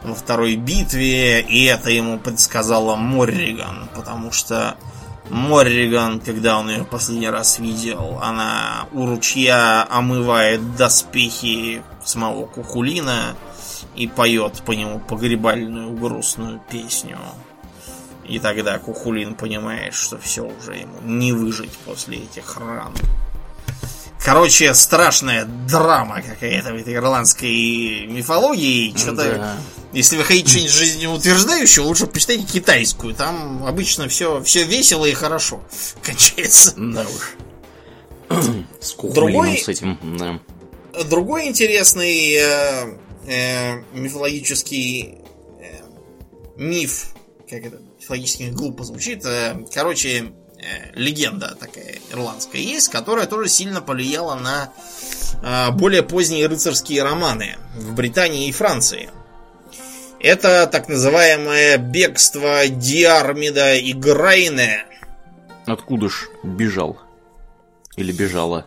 во 0.01 0.15
второй 0.15 0.55
битве, 0.55 1.41
и 1.41 1.65
это 1.65 1.91
ему 1.91 2.17
предсказала 2.17 2.95
Морриган, 2.95 3.89
потому 3.93 4.31
что 4.31 4.75
Морриган, 5.29 6.19
когда 6.19 6.57
он 6.57 6.69
ее 6.71 6.83
последний 6.83 7.29
раз 7.29 7.59
видел, 7.59 8.19
она 8.21 8.87
у 8.91 9.05
ручья 9.05 9.87
омывает 9.87 10.75
доспехи 10.75 11.83
самого 12.03 12.47
Кухулина, 12.47 13.35
и 13.95 14.07
поет 14.07 14.63
по 14.65 14.71
нему 14.71 14.99
погребальную 14.99 15.91
грустную 15.95 16.59
песню. 16.69 17.19
И 18.27 18.39
тогда 18.39 18.79
Кухулин 18.79 19.35
понимает, 19.35 19.93
что 19.93 20.17
все 20.17 20.41
уже 20.41 20.75
ему 20.75 20.99
не 21.01 21.33
выжить 21.33 21.71
после 21.85 22.19
этих 22.19 22.57
ран. 22.57 22.93
Короче, 24.23 24.73
страшная 24.73 25.43
драма 25.43 26.21
какая-то 26.21 26.71
в 26.73 26.77
этой 26.77 26.93
ирландской 26.95 28.05
мифологии. 28.07 28.95
Что-то, 28.95 29.35
да. 29.35 29.57
если 29.91 30.15
вы 30.15 30.23
хотите 30.23 30.49
что-нибудь 30.49 30.71
жизнеутверждающего, 30.71 31.83
лучше 31.83 32.07
почитайте 32.07 32.45
китайскую. 32.45 33.13
Там 33.13 33.65
обычно 33.65 34.07
все, 34.07 34.41
все 34.41 34.63
весело 34.63 35.05
и 35.05 35.13
хорошо 35.13 35.61
кончается. 36.01 36.73
Да 36.77 37.01
уж. 37.01 37.35
С 38.79 38.95
Другой, 38.95 39.57
с 39.57 39.67
этим, 39.67 39.99
да. 40.17 40.39
Другой 41.03 41.47
интересный 41.47 42.33
э, 42.35 42.97
э, 43.27 43.83
мифологический 43.93 45.17
э, 45.59 45.81
миф, 46.55 47.07
как 47.49 47.65
это 47.65 47.81
мифологически 48.03 48.49
глупо 48.51 48.83
звучит. 48.83 49.25
Э, 49.25 49.55
короче, 49.73 50.33
Э, 50.63 50.91
легенда 50.93 51.55
такая 51.59 51.97
ирландская 52.11 52.61
есть, 52.61 52.89
которая 52.89 53.25
тоже 53.25 53.49
сильно 53.49 53.81
повлияла 53.81 54.35
на 54.35 54.71
э, 55.41 55.71
более 55.71 56.03
поздние 56.03 56.47
рыцарские 56.47 57.03
романы 57.03 57.57
в 57.75 57.93
Британии 57.93 58.47
и 58.47 58.51
Франции. 58.53 59.09
Это 60.19 60.67
так 60.67 60.87
называемое 60.87 61.77
бегство 61.77 62.65
Диармида 62.67 63.75
и 63.75 63.91
Грайне. 63.91 64.85
Откуда 65.65 66.07
ж 66.07 66.29
бежал? 66.43 66.97
Или 67.97 68.13
бежала? 68.13 68.65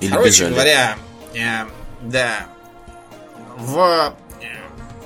Или 0.00 0.10
Короче 0.10 0.30
бежали? 0.30 0.52
говоря, 0.52 0.98
э, 1.34 1.66
да, 2.02 2.48
в 3.58 4.16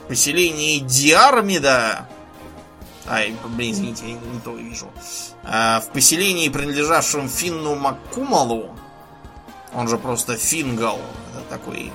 поселении 0.09 0.79
Диармида 0.79 2.09
Ай, 3.09 3.35
блин, 3.57 3.73
извините, 3.73 4.09
я 4.09 4.15
не 4.15 4.41
то 4.45 4.55
вижу. 4.55 4.89
А, 5.45 5.81
в 5.81 5.89
поселении, 5.89 6.49
принадлежавшем 6.49 7.29
Финну 7.29 7.75
Маккумалу, 7.75 8.71
он 9.73 9.89
же 9.89 9.99
просто 9.99 10.37
Фингал, 10.37 10.99
такой 11.49 11.93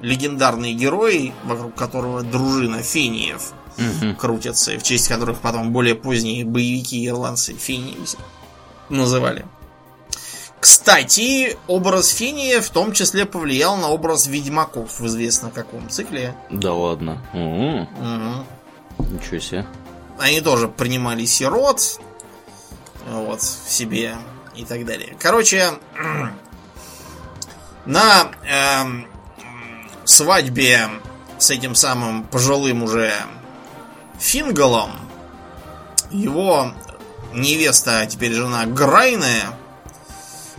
легендарный 0.00 0.74
герой, 0.74 1.32
вокруг 1.44 1.74
которого 1.74 2.22
дружина 2.22 2.82
фениев 2.82 3.52
угу. 3.76 4.14
крутятся, 4.14 4.78
в 4.78 4.82
честь 4.82 5.08
которых 5.08 5.40
потом 5.40 5.72
более 5.72 5.94
поздние 5.94 6.44
боевики 6.44 7.06
ирландцы 7.06 7.54
фении 7.54 7.96
называли. 8.88 9.46
Кстати, 10.60 11.56
образ 11.66 12.10
Фения 12.10 12.60
в 12.60 12.70
том 12.70 12.92
числе 12.92 13.26
повлиял 13.26 13.76
на 13.76 13.88
образ 13.88 14.28
ведьмаков 14.28 15.00
в 15.00 15.06
известно 15.06 15.50
каком 15.50 15.88
цикле. 15.88 16.36
Да 16.50 16.72
ладно. 16.72 17.20
Угу. 17.32 17.88
Угу. 19.00 19.12
Ничего 19.14 19.40
себе. 19.40 19.66
Они 20.18 20.40
тоже 20.40 20.68
принимали 20.68 21.24
сирот, 21.24 22.00
вот, 23.06 23.40
в 23.40 23.70
себе 23.70 24.16
и 24.54 24.64
так 24.64 24.84
далее. 24.84 25.16
Короче, 25.18 25.72
на 27.86 28.30
э, 28.44 28.84
свадьбе 30.04 30.88
с 31.38 31.50
этим 31.50 31.74
самым 31.74 32.24
пожилым 32.24 32.82
уже 32.82 33.12
Фингалом 34.18 34.92
его 36.10 36.72
невеста, 37.32 38.00
а 38.00 38.06
теперь 38.06 38.32
жена 38.32 38.66
Грайне, 38.66 39.42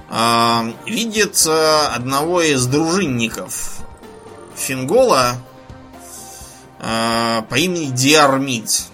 э, 0.10 0.74
видит 0.86 1.42
э, 1.48 1.86
одного 1.88 2.42
из 2.42 2.66
дружинников 2.66 3.78
Фингола 4.56 5.38
э, 6.80 7.42
по 7.50 7.56
имени 7.56 7.86
Диармид. 7.86 8.88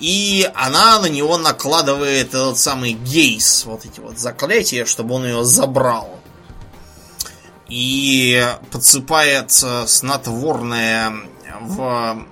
И 0.00 0.50
она 0.54 0.98
на 0.98 1.06
него 1.06 1.36
накладывает 1.36 2.28
этот 2.28 2.58
самый 2.58 2.92
гейс, 2.92 3.66
вот 3.66 3.84
эти 3.84 4.00
вот 4.00 4.18
заклятия, 4.18 4.86
чтобы 4.86 5.14
он 5.14 5.26
ее 5.26 5.44
забрал. 5.44 6.18
И 7.68 8.42
подсыпает 8.72 9.50
снотворное 9.50 11.12
в 11.60 12.26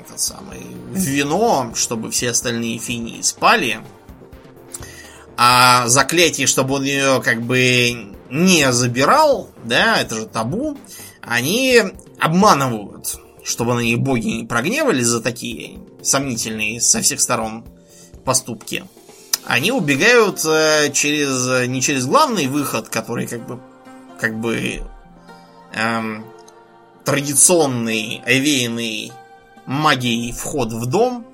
этот 0.00 0.18
самый 0.18 0.66
вино, 0.90 1.72
чтобы 1.74 2.10
все 2.10 2.30
остальные 2.30 2.78
фини 2.78 3.20
спали. 3.20 3.80
А 5.36 5.86
заклятие, 5.88 6.46
чтобы 6.46 6.76
он 6.76 6.84
ее 6.84 7.20
как 7.22 7.42
бы 7.42 8.14
не 8.30 8.72
забирал, 8.72 9.50
да, 9.62 10.00
это 10.00 10.16
же 10.16 10.26
табу, 10.26 10.76
они 11.22 11.80
обманывают, 12.18 13.20
чтобы 13.48 13.74
на 13.74 13.80
них 13.80 13.98
боги 13.98 14.26
не 14.26 14.44
прогневались 14.44 15.06
за 15.06 15.20
такие 15.20 15.78
сомнительные 16.02 16.80
со 16.80 17.00
всех 17.00 17.20
сторон 17.20 17.64
поступки, 18.24 18.84
они 19.46 19.72
убегают 19.72 20.44
э, 20.44 20.90
через 20.92 21.66
не 21.66 21.80
через 21.80 22.06
главный 22.06 22.46
выход, 22.46 22.88
который 22.88 23.26
как 23.26 23.46
бы 23.46 23.60
как 24.20 24.38
бы 24.38 24.82
эм, 25.72 26.24
традиционный, 27.04 28.22
овеянный 28.26 29.12
магией 29.64 30.32
вход 30.32 30.72
в 30.72 30.86
дом, 30.86 31.24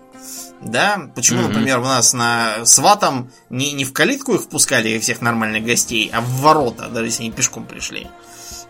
да, 0.61 1.11
почему, 1.14 1.40
mm-hmm. 1.40 1.48
например, 1.48 1.79
у 1.81 1.85
нас 1.85 2.12
на 2.12 2.64
сватом 2.64 3.31
не, 3.50 3.72
не 3.72 3.85
в 3.85 3.92
калитку 3.92 4.35
их 4.35 4.42
впускали 4.42 4.98
всех 4.98 5.20
нормальных 5.20 5.64
гостей, 5.64 6.11
а 6.12 6.20
в 6.20 6.29
ворота, 6.40 6.88
даже 6.88 7.07
если 7.07 7.22
они 7.24 7.33
пешком 7.33 7.66
пришли. 7.66 8.07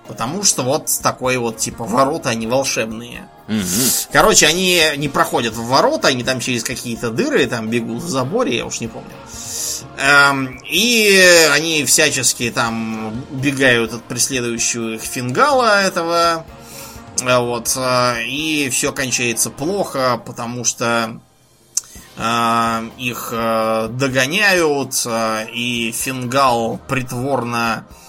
Потому 0.07 0.43
что 0.43 0.62
вот 0.62 0.90
такой 1.03 1.38
вот, 1.38 1.57
типа, 1.57 1.85
ворота, 1.85 2.29
они 2.31 2.47
волшебные. 2.47 3.27
Угу. 3.49 4.11
Короче, 4.12 4.47
они 4.47 4.83
не 4.97 5.09
проходят 5.09 5.55
в 5.55 5.67
ворота, 5.67 6.09
они 6.09 6.25
там 6.25 6.40
через 6.40 6.62
какие-то 6.62 7.11
дыры 7.11 7.47
там 7.47 7.69
бегут 7.69 8.03
в 8.03 8.09
заборе, 8.09 8.57
я 8.59 8.67
уж 8.67 8.81
не 8.81 8.88
помню. 8.88 9.11
Эм, 9.99 10.61
и 10.69 11.49
они 11.53 11.85
всячески 11.85 12.51
там 12.51 13.25
убегают 13.31 13.95
от 13.95 14.03
преследующего 14.05 14.95
их 14.95 15.03
фингала 15.03 15.83
этого. 15.83 16.45
Э, 17.23 17.38
вот. 17.38 17.73
Э, 17.77 18.23
и 18.27 18.69
все 18.71 18.93
кончается 18.93 19.51
плохо, 19.51 20.21
потому 20.25 20.64
что 20.64 21.21
э, 22.17 22.88
их 22.99 23.33
догоняют, 23.33 25.07
и 25.55 25.95
фингал 25.97 26.79
притворно 26.88 27.87
э, 27.88 28.04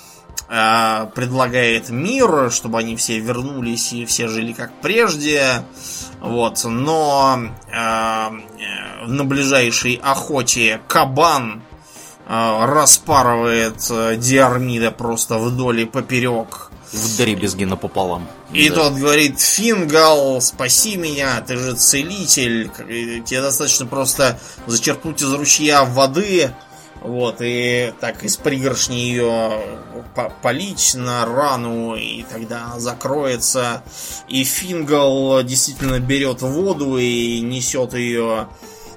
предлагает 0.47 1.89
мир, 1.89 2.51
чтобы 2.51 2.79
они 2.79 2.95
все 2.95 3.19
вернулись 3.19 3.93
и 3.93 4.05
все 4.05 4.27
жили 4.27 4.53
как 4.53 4.71
прежде. 4.81 5.63
Вот, 6.25 6.63
но 6.63 7.39
э, 7.71 8.29
на 9.08 9.23
ближайшей 9.25 9.99
охоте 10.01 10.81
кабан 10.88 11.62
э, 12.27 12.65
распарывает 12.65 13.75
э, 13.91 14.15
Диармида 14.15 14.89
просто 14.89 15.38
вдоль 15.38 15.81
и 15.81 15.86
поперек. 15.86 16.71
В 16.91 17.17
дребезги 17.17 17.65
напополам. 17.65 18.27
И 18.53 18.69
да. 18.69 18.75
тот 18.75 18.93
говорит, 18.93 19.39
Фингал, 19.39 20.41
спаси 20.41 20.95
меня, 20.95 21.41
ты 21.41 21.58
же 21.58 21.75
целитель. 21.75 22.71
Тебе 23.23 23.41
достаточно 23.41 23.86
просто 23.86 24.39
зачерпнуть 24.65 25.21
из 25.21 25.31
ручья 25.34 25.84
воды, 25.84 26.51
вот, 27.05 27.37
и 27.39 27.93
так 27.99 28.23
из 28.23 28.37
пригоршни 28.37 28.95
ее 28.95 29.61
полить 30.41 30.93
на 30.95 31.25
рану, 31.25 31.95
и 31.95 32.23
тогда 32.23 32.65
она 32.65 32.79
закроется. 32.79 33.83
И 34.27 34.43
Фингал 34.43 35.43
действительно 35.43 35.99
берет 35.99 36.41
воду 36.41 36.97
и 36.97 37.41
несет 37.41 37.93
ее 37.93 38.47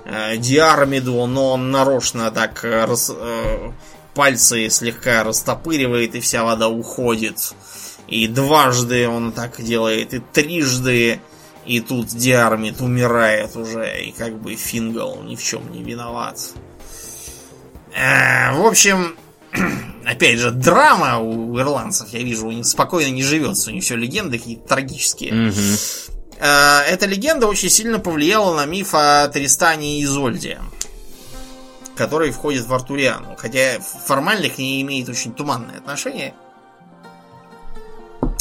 э, 0.05 0.37
Диармиду, 0.37 1.27
но 1.27 1.53
он 1.53 1.71
нарочно 1.71 2.31
так 2.31 2.65
рас, 2.65 3.11
э, 3.15 3.73
пальцы 4.15 4.71
слегка 4.71 5.23
растопыривает, 5.23 6.15
и 6.15 6.21
вся 6.21 6.45
вода 6.45 6.69
уходит. 6.69 7.55
И 8.07 8.27
дважды 8.27 9.09
он 9.09 9.33
так 9.33 9.63
делает, 9.63 10.15
и 10.15 10.19
трижды. 10.19 11.21
И 11.67 11.81
тут 11.81 12.07
Диармид 12.07 12.81
умирает 12.81 13.55
уже, 13.55 14.03
и 14.03 14.13
как 14.13 14.41
бы 14.41 14.55
Фингал 14.55 15.23
ни 15.23 15.37
в 15.37 15.43
чем 15.43 15.71
не 15.71 15.83
виноват. 15.83 16.55
Э, 17.99 18.53
в 18.53 18.65
общем, 18.65 19.17
опять 20.07 20.39
же, 20.39 20.53
драма 20.53 21.19
у 21.19 21.59
ирландцев, 21.59 22.09
я 22.11 22.21
вижу, 22.21 22.47
у 22.47 22.53
них 22.53 22.65
спокойно 22.65 23.11
не 23.11 23.23
живется, 23.23 23.71
у 23.71 23.73
них 23.73 23.83
все 23.83 23.97
легенды 23.97 24.39
какие-то 24.39 24.69
трагические. 24.69 25.49
Угу. 25.49 26.15
Эта 26.41 27.07
легенда 27.07 27.49
очень 27.49 27.69
сильно 27.69 27.99
повлияла 27.99 28.55
на 28.55 28.65
миф 28.65 28.95
о 28.95 29.27
Тристане 29.27 29.99
и 29.99 30.05
Изольде, 30.05 30.61
который 31.97 32.31
входит 32.31 32.65
в 32.67 32.73
Артуриану, 32.73 33.35
хотя 33.37 33.81
формально 33.81 34.49
к 34.49 34.59
ней 34.59 34.81
имеет 34.83 35.09
очень 35.09 35.35
туманное 35.35 35.79
отношение. 35.79 36.35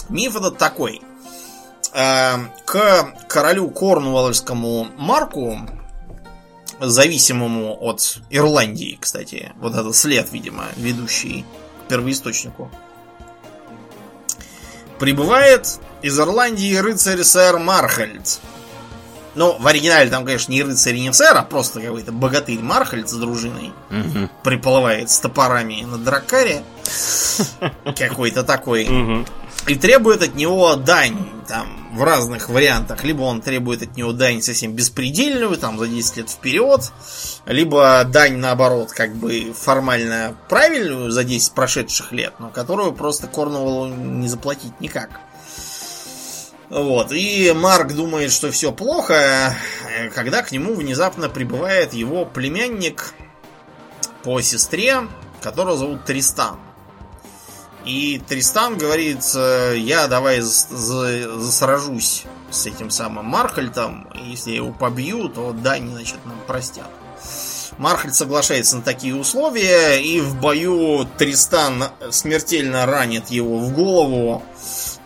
Миф 0.10 0.36
этот 0.36 0.60
такой. 0.60 1.02
Э, 1.94 2.36
к 2.66 3.14
королю 3.28 3.72
Корнуоллскому 3.72 4.90
Марку 4.98 5.60
зависимому 6.80 7.78
от 7.82 8.20
Ирландии, 8.30 8.98
кстати. 9.00 9.54
Вот 9.58 9.74
этот 9.74 9.96
след, 9.96 10.32
видимо, 10.32 10.66
ведущий 10.76 11.46
к 11.86 11.90
первоисточнику. 11.90 12.72
Прибывает 15.00 15.80
из 16.02 16.20
Ирландии 16.20 16.76
рыцарь 16.76 17.24
сэр 17.24 17.60
Мархальд. 17.60 18.40
Ну, 19.38 19.56
в 19.60 19.68
оригинале 19.68 20.10
там, 20.10 20.26
конечно, 20.26 20.52
не 20.52 20.64
рыцарь 20.64 20.96
и 20.96 21.02
не 21.02 21.14
сэр, 21.14 21.38
а 21.38 21.44
просто 21.44 21.80
какой-то 21.80 22.12
богатырь 22.12 22.60
Мархальд 22.60 23.08
с 23.08 23.14
дружиной. 23.14 23.72
Мгм. 23.92 24.32
Приплывает 24.44 25.12
с 25.12 25.20
топорами 25.20 25.84
на 25.84 26.00
дракаре. 26.00 26.64
Какой-то 27.98 28.44
такой. 28.44 28.90
И 29.68 29.76
требует 29.76 30.24
от 30.24 30.36
него 30.36 30.76
дань, 30.76 31.18
там, 31.48 31.68
в 31.94 32.02
разных 32.02 32.50
вариантах. 32.50 33.04
Либо 33.04 33.24
он 33.24 33.42
требует 33.42 33.84
от 33.84 33.96
него 33.96 34.12
дань 34.12 34.42
совсем 34.42 34.74
беспредельную, 34.74 35.58
там, 35.58 35.78
за 35.78 35.88
10 35.88 36.18
лет 36.18 36.30
вперед. 36.30 36.92
Либо 37.46 38.04
дань, 38.06 38.38
наоборот, 38.38 38.92
как 38.92 39.14
бы 39.14 39.54
формально 39.54 40.36
правильную, 40.50 41.12
за 41.12 41.24
10 41.24 41.52
прошедших 41.54 42.12
лет, 42.12 42.34
но 42.40 42.50
которую 42.50 42.94
просто 42.94 43.28
Корнуоллу 43.28 43.88
не 43.88 44.28
заплатить 44.30 44.80
никак. 44.80 45.20
Вот, 46.70 47.14
и 47.14 47.54
Марк 47.54 47.94
думает, 47.94 48.32
что 48.32 48.52
все 48.52 48.74
плохо, 48.74 49.56
когда 50.14 50.42
к 50.42 50.52
нему 50.52 50.76
внезапно 50.76 51.30
прибывает 51.30 51.94
его 51.94 52.26
племянник 52.26 53.14
по 54.24 54.42
сестре, 54.42 55.08
которого 55.42 55.78
зовут 55.78 56.04
Тристан. 56.04 56.60
И 57.86 58.22
Тристан 58.28 58.78
говорит, 58.78 59.24
э, 59.34 59.76
я 59.78 60.08
давай 60.08 60.42
засражусь 60.42 62.26
с 62.52 62.66
этим 62.66 62.90
самым 62.90 63.28
Мархальтом, 63.28 64.10
если 64.26 64.50
я 64.52 64.58
его 64.58 64.74
побью, 64.74 65.30
то 65.30 65.54
дань, 65.54 65.90
значит, 65.92 66.18
нам 66.26 66.38
простят. 66.46 66.90
Мархальд 67.78 68.14
соглашается 68.14 68.76
на 68.78 68.82
такие 68.82 69.16
условия, 69.16 70.02
и 70.02 70.20
в 70.20 70.36
бою 70.36 71.08
Тристан 71.18 71.86
смертельно 72.12 72.86
ранит 72.86 73.30
его 73.30 73.58
в 73.60 73.72
голову, 73.72 74.44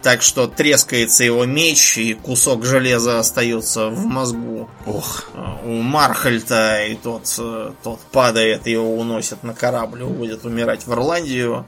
так 0.02 0.22
что 0.22 0.48
трескается 0.48 1.24
его 1.24 1.46
меч, 1.46 1.98
и 1.98 2.14
кусок 2.14 2.66
железа 2.66 3.20
остается 3.20 3.90
в 3.90 4.06
мозгу 4.06 4.70
Ох. 4.86 5.30
у 5.64 5.82
Мархальта, 5.82 6.86
и 6.86 6.96
тот, 6.96 7.24
э, 7.38 7.72
тот 7.84 8.00
падает, 8.12 8.68
его 8.68 8.96
уносят 8.96 9.44
на 9.44 9.54
корабль, 9.54 10.02
уводят 10.02 10.46
умирать 10.46 10.88
в 10.88 10.94
Ирландию. 10.94 11.66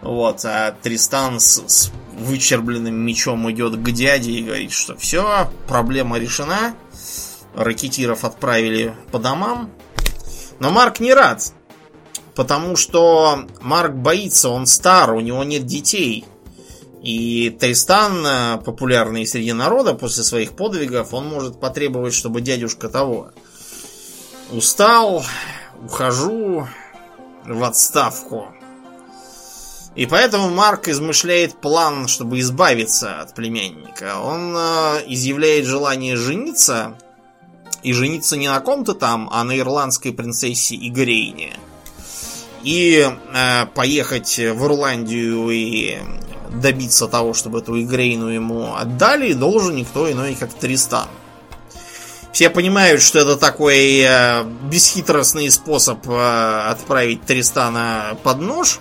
Вот, 0.00 0.44
а 0.44 0.74
Тристан 0.82 1.38
с, 1.38 1.62
с 1.66 1.92
вычербленным 2.18 2.94
мечом 2.94 3.48
идет 3.52 3.76
к 3.76 3.90
дяде 3.90 4.32
и 4.32 4.42
говорит, 4.42 4.72
что 4.72 4.96
все, 4.96 5.48
проблема 5.68 6.18
решена. 6.18 6.74
Ракетиров 7.54 8.24
отправили 8.24 8.94
по 9.12 9.18
домам. 9.18 9.70
Но 10.58 10.70
Марк 10.70 11.00
не 11.00 11.12
рад, 11.14 11.52
потому 12.34 12.76
что 12.76 13.46
Марк 13.60 13.92
боится, 13.94 14.48
он 14.48 14.66
стар, 14.66 15.12
у 15.12 15.20
него 15.20 15.44
нет 15.44 15.66
детей. 15.66 16.24
И 17.02 17.50
Тристан, 17.50 18.24
э, 18.24 18.58
популярный 18.64 19.26
среди 19.26 19.52
народа 19.52 19.94
после 19.94 20.22
своих 20.22 20.52
подвигов, 20.52 21.12
он 21.12 21.26
может 21.26 21.58
потребовать, 21.58 22.14
чтобы 22.14 22.40
дядюшка 22.40 22.88
того 22.88 23.30
устал, 24.52 25.24
ухожу 25.84 26.68
в 27.44 27.64
отставку. 27.64 28.46
И 29.96 30.06
поэтому 30.06 30.48
Марк 30.48 30.88
измышляет 30.88 31.60
план, 31.60 32.06
чтобы 32.06 32.38
избавиться 32.38 33.20
от 33.20 33.34
племянника. 33.34 34.20
Он 34.20 34.54
э, 34.56 35.02
изъявляет 35.08 35.66
желание 35.66 36.16
жениться, 36.16 36.96
и 37.82 37.92
жениться 37.92 38.36
не 38.36 38.48
на 38.48 38.60
ком-то 38.60 38.94
там, 38.94 39.28
а 39.32 39.42
на 39.42 39.58
ирландской 39.58 40.12
принцессе 40.12 40.76
Игрейне. 40.76 41.54
И 42.62 43.04
э, 43.34 43.66
поехать 43.74 44.38
в 44.38 44.64
Ирландию 44.64 45.50
и 45.50 45.98
добиться 46.60 47.08
того, 47.08 47.34
чтобы 47.34 47.60
эту 47.60 47.80
Игрейну 47.80 48.28
ему 48.28 48.74
отдали, 48.74 49.32
должен 49.32 49.76
никто 49.76 50.10
иной, 50.10 50.34
как 50.34 50.52
Тристан. 50.52 51.08
Все 52.32 52.48
понимают, 52.48 53.02
что 53.02 53.18
это 53.18 53.36
такой 53.36 54.00
э, 54.00 54.44
бесхитростный 54.70 55.50
способ 55.50 56.08
э, 56.08 56.60
отправить 56.70 57.22
Тристана 57.22 58.16
под 58.22 58.40
нож. 58.40 58.80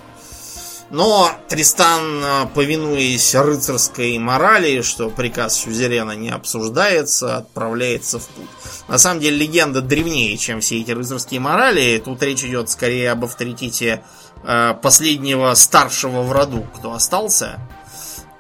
Но 0.91 1.31
Тристан, 1.47 2.23
э, 2.23 2.45
повинуясь 2.53 3.33
рыцарской 3.33 4.17
морали, 4.17 4.81
что 4.81 5.09
приказ 5.09 5.57
Сюзерена 5.57 6.17
не 6.17 6.29
обсуждается, 6.29 7.37
отправляется 7.37 8.19
в 8.19 8.27
путь. 8.27 8.49
На 8.89 8.97
самом 8.97 9.21
деле 9.21 9.37
легенда 9.37 9.81
древнее, 9.81 10.37
чем 10.37 10.59
все 10.59 10.79
эти 10.81 10.91
рыцарские 10.91 11.39
морали. 11.39 12.01
Тут 12.03 12.21
речь 12.23 12.43
идет 12.43 12.69
скорее 12.69 13.11
об 13.11 13.23
авторитете 13.23 13.87
э, 13.87 13.99
последнего 14.43 15.53
старшего 15.53 16.23
в 16.23 16.31
роду, 16.31 16.65
кто 16.75 16.93
остался, 16.93 17.59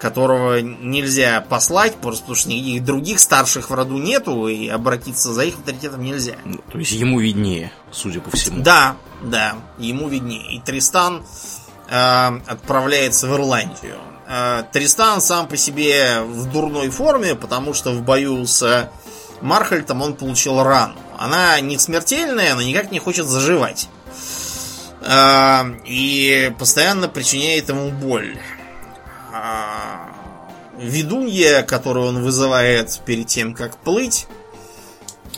которого 0.01 0.59
нельзя 0.61 1.45
послать, 1.47 1.95
просто 1.95 2.23
потому 2.23 2.35
что 2.35 2.49
никаких 2.49 2.83
других 2.83 3.19
старших 3.19 3.69
в 3.69 3.73
роду 3.73 3.97
нету, 3.97 4.47
и 4.47 4.67
обратиться 4.67 5.31
за 5.31 5.43
их 5.43 5.55
авторитетом 5.59 6.03
нельзя. 6.03 6.35
Ну, 6.43 6.57
То 6.71 6.79
есть 6.79 6.91
ему 6.91 7.19
виднее, 7.19 7.71
судя 7.91 8.19
по 8.19 8.31
всему. 8.31 8.63
Да, 8.63 8.97
да, 9.21 9.57
ему 9.77 10.09
виднее. 10.09 10.55
И 10.55 10.59
Тристан 10.59 11.23
э, 11.87 11.95
отправляется 12.47 13.27
в 13.27 13.35
Ирландию. 13.35 13.97
Э, 14.27 14.63
Тристан 14.71 15.21
сам 15.21 15.47
по 15.47 15.55
себе 15.55 16.21
в 16.21 16.51
дурной 16.51 16.89
форме, 16.89 17.35
потому 17.35 17.75
что 17.75 17.91
в 17.91 18.01
бою 18.01 18.47
с 18.47 18.89
Мархальтом 19.41 20.01
он 20.01 20.15
получил 20.15 20.63
рану. 20.63 20.95
Она 21.19 21.59
не 21.59 21.77
смертельная, 21.77 22.55
но 22.55 22.63
никак 22.63 22.91
не 22.91 22.97
хочет 22.97 23.27
заживать. 23.27 23.87
Э, 25.01 25.63
и 25.85 26.53
постоянно 26.57 27.07
причиняет 27.07 27.69
ему 27.69 27.89
боль. 27.89 28.37
А, 29.33 30.09
Ведунья, 30.77 31.63
которую 31.63 32.07
он 32.07 32.23
вызывает 32.23 32.99
перед 33.05 33.27
тем, 33.27 33.53
как 33.53 33.77
плыть, 33.77 34.27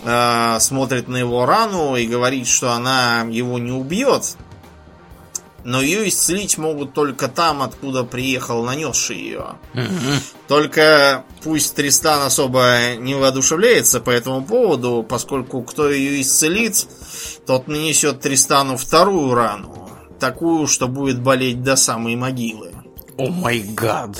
э, 0.03 0.57
смотрит 0.59 1.07
на 1.07 1.17
его 1.17 1.45
рану 1.45 1.95
и 1.95 2.05
говорит, 2.05 2.47
что 2.47 2.71
она 2.71 3.25
его 3.29 3.57
не 3.57 3.71
убьет, 3.71 4.35
но 5.63 5.81
ее 5.81 6.07
исцелить 6.09 6.57
могут 6.57 6.93
только 6.93 7.27
там, 7.27 7.61
откуда 7.61 8.03
приехал 8.03 8.63
нанесший 8.63 9.17
ее. 9.17 9.45
Только 10.47 11.23
пусть 11.43 11.75
Тристан 11.75 12.21
особо 12.23 12.95
не 12.97 13.15
воодушевляется 13.15 13.99
по 13.99 14.09
этому 14.09 14.43
поводу, 14.43 15.05
поскольку 15.07 15.61
кто 15.63 15.89
ее 15.89 16.21
исцелит, 16.21 16.85
тот 17.45 17.67
нанесет 17.67 18.21
Тристану 18.21 18.77
вторую 18.77 19.33
рану. 19.33 19.89
Такую, 20.19 20.67
что 20.67 20.87
будет 20.87 21.19
болеть 21.21 21.63
до 21.63 21.75
самой 21.75 22.15
могилы. 22.15 22.71
О 23.17 23.29
май 23.29 23.59
гад. 23.59 24.17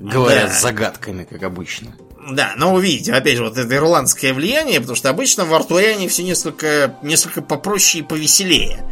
Говорят 0.00 0.50
Да. 0.50 0.60
загадками, 0.60 1.24
как 1.24 1.42
обычно. 1.42 1.94
Да, 2.28 2.54
но 2.56 2.72
вы 2.74 2.82
видите, 2.82 3.12
опять 3.12 3.36
же, 3.36 3.44
вот 3.44 3.56
это 3.56 3.74
ирландское 3.76 4.34
влияние, 4.34 4.80
потому 4.80 4.96
что 4.96 5.10
обычно 5.10 5.44
в 5.44 5.54
Артуриане 5.54 6.08
все 6.08 6.24
несколько, 6.24 6.96
несколько 7.02 7.40
попроще 7.40 8.02
и 8.02 8.06
повеселее. 8.06 8.84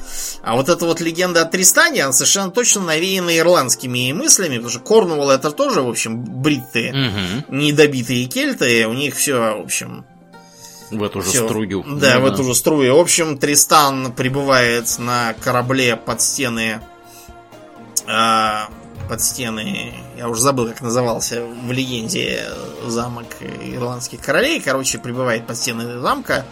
А 0.43 0.55
вот 0.55 0.69
эта 0.69 0.85
вот 0.87 1.01
легенда 1.01 1.43
о 1.43 1.45
Тристане, 1.45 2.05
она 2.05 2.13
совершенно 2.13 2.51
точно 2.53 2.83
навеяна 2.83 3.37
ирландскими 3.37 4.13
мыслями, 4.13 4.57
потому 4.59 4.71
что 4.71 4.79
Корнуолл 4.81 5.31
это 5.31 5.51
тоже, 5.51 5.83
в 5.83 5.89
общем, 5.89 6.23
бритты, 6.23 6.93
Мгм. 6.93 7.45
недобитые 7.59 8.27
кельты, 8.27 8.87
у 8.87 8.93
них 8.93 9.17
все, 9.17 9.57
в 9.59 9.63
общем, 9.63 10.05
В 10.91 11.03
эту 11.03 11.21
же 11.23 11.31
всё- 11.31 11.47
струю. 11.49 11.83
Да, 11.99 12.21
в 12.21 12.27
эту 12.27 12.45
же 12.45 12.55
струю. 12.55 12.95
В 12.97 13.01
общем, 13.01 13.37
Тристан 13.39 14.13
прибывает 14.13 14.97
на 14.99 15.35
корабле 15.43 15.97
под 15.97 16.21
стены... 16.21 16.81
под 19.09 19.21
стены... 19.21 19.95
Я 20.17 20.29
уже 20.29 20.41
забыл, 20.41 20.69
как 20.69 20.81
назывался 20.81 21.45
в 21.45 21.73
легенде 21.73 22.49
замок 22.87 23.27
ирландских 23.41 24.21
королей. 24.21 24.61
Короче, 24.61 24.99
прибывает 24.99 25.47
под 25.47 25.57
стены 25.57 26.01
замка. 26.01 26.45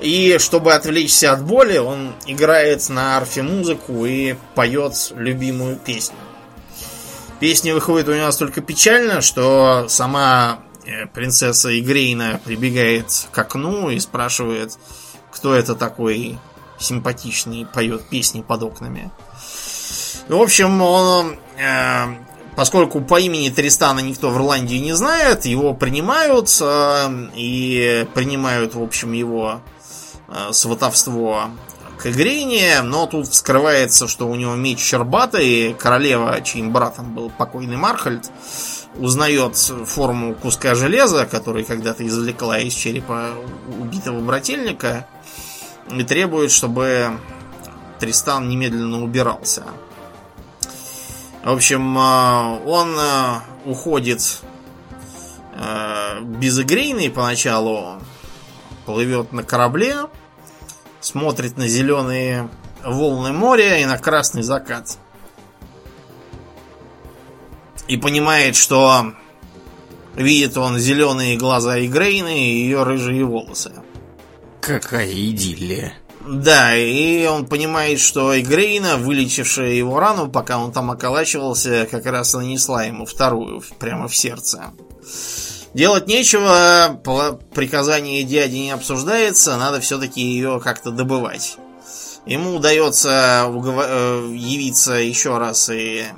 И 0.00 0.36
чтобы 0.38 0.74
отвлечься 0.74 1.32
от 1.32 1.44
боли, 1.44 1.78
он 1.78 2.12
играет 2.26 2.88
на 2.88 3.16
арфе 3.16 3.42
музыку 3.42 4.04
и 4.04 4.34
поет 4.54 5.12
любимую 5.14 5.76
песню. 5.76 6.16
Песня 7.40 7.74
выходит 7.74 8.08
у 8.08 8.12
него 8.12 8.26
настолько 8.26 8.60
печально, 8.60 9.22
что 9.22 9.86
сама 9.88 10.60
э, 10.84 11.06
принцесса 11.06 11.78
Игрейна 11.78 12.38
прибегает 12.44 13.06
к 13.32 13.38
окну 13.38 13.88
и 13.88 13.98
спрашивает, 13.98 14.78
кто 15.32 15.54
это 15.54 15.74
такой 15.74 16.38
симпатичный 16.78 17.66
поет 17.66 18.08
песни 18.08 18.42
под 18.42 18.62
окнами. 18.62 19.10
В 20.28 20.40
общем, 20.40 20.82
он, 20.82 21.38
поскольку 22.56 23.00
по 23.00 23.18
имени 23.18 23.48
Тристана 23.50 24.00
никто 24.00 24.30
в 24.30 24.36
Ирландии 24.36 24.76
не 24.76 24.92
знает, 24.92 25.44
его 25.44 25.74
принимают 25.74 26.50
и 27.34 28.06
принимают, 28.14 28.74
в 28.74 28.82
общем, 28.82 29.12
его 29.12 29.60
э, 30.28 30.52
сватовство 30.52 31.50
к 32.00 32.06
Игрейне, 32.06 32.80
но 32.82 33.06
тут 33.06 33.28
вскрывается, 33.28 34.08
что 34.08 34.26
у 34.26 34.34
него 34.34 34.54
меч 34.54 34.78
щербатый, 34.78 35.74
королева, 35.74 36.40
чьим 36.42 36.72
братом 36.72 37.14
был 37.14 37.30
покойный 37.30 37.76
Мархальд, 37.76 38.30
узнает 38.96 39.56
форму 39.56 40.34
куска 40.34 40.74
железа, 40.74 41.26
который 41.26 41.64
когда-то 41.64 42.06
извлекла 42.06 42.58
из 42.58 42.72
черепа 42.72 43.32
убитого 43.78 44.20
брательника, 44.20 45.06
и 45.90 46.02
требует, 46.04 46.50
чтобы 46.50 47.18
Тристан 47.98 48.48
немедленно 48.48 49.02
убирался. 49.02 49.64
В 51.42 51.50
общем, 51.50 51.96
э, 51.96 52.60
он 52.66 52.96
э, 52.98 53.40
уходит 53.64 54.42
э, 55.54 56.20
безыгрейный 56.20 57.10
поначалу 57.10 58.00
плывет 58.84 59.32
на 59.32 59.42
корабле, 59.42 60.06
смотрит 61.00 61.56
на 61.56 61.66
зеленые 61.66 62.50
волны 62.84 63.32
моря 63.32 63.78
и 63.78 63.86
на 63.86 63.96
красный 63.96 64.42
закат. 64.42 64.98
И 67.88 67.96
понимает, 67.96 68.54
что 68.54 69.14
видит 70.14 70.56
он 70.56 70.78
зеленые 70.78 71.36
глаза 71.36 71.84
Игрейны 71.84 72.38
и 72.38 72.62
ее 72.64 72.82
рыжие 72.82 73.24
волосы. 73.24 73.72
Какая 74.60 75.10
идиллия. 75.10 75.94
Да, 76.30 76.76
и 76.76 77.26
он 77.26 77.44
понимает, 77.46 77.98
что 77.98 78.38
Игрейна, 78.40 78.98
вылечившая 78.98 79.72
его 79.72 79.98
рану, 79.98 80.30
пока 80.30 80.58
он 80.58 80.70
там 80.70 80.92
околачивался, 80.92 81.88
как 81.90 82.06
раз 82.06 82.34
нанесла 82.34 82.84
ему 82.84 83.04
вторую, 83.04 83.64
прямо 83.80 84.06
в 84.06 84.14
сердце. 84.14 84.66
Делать 85.74 86.06
нечего, 86.06 87.00
приказание 87.52 88.22
дяди 88.22 88.58
не 88.58 88.70
обсуждается, 88.70 89.56
надо 89.56 89.80
все-таки 89.80 90.20
ее 90.20 90.60
как-то 90.62 90.92
добывать. 90.92 91.56
Ему 92.26 92.54
удается 92.54 93.46
э, 93.48 94.32
явиться 94.32 94.92
еще 94.92 95.36
раз 95.36 95.68
и, 95.68 96.04
э, 96.04 96.12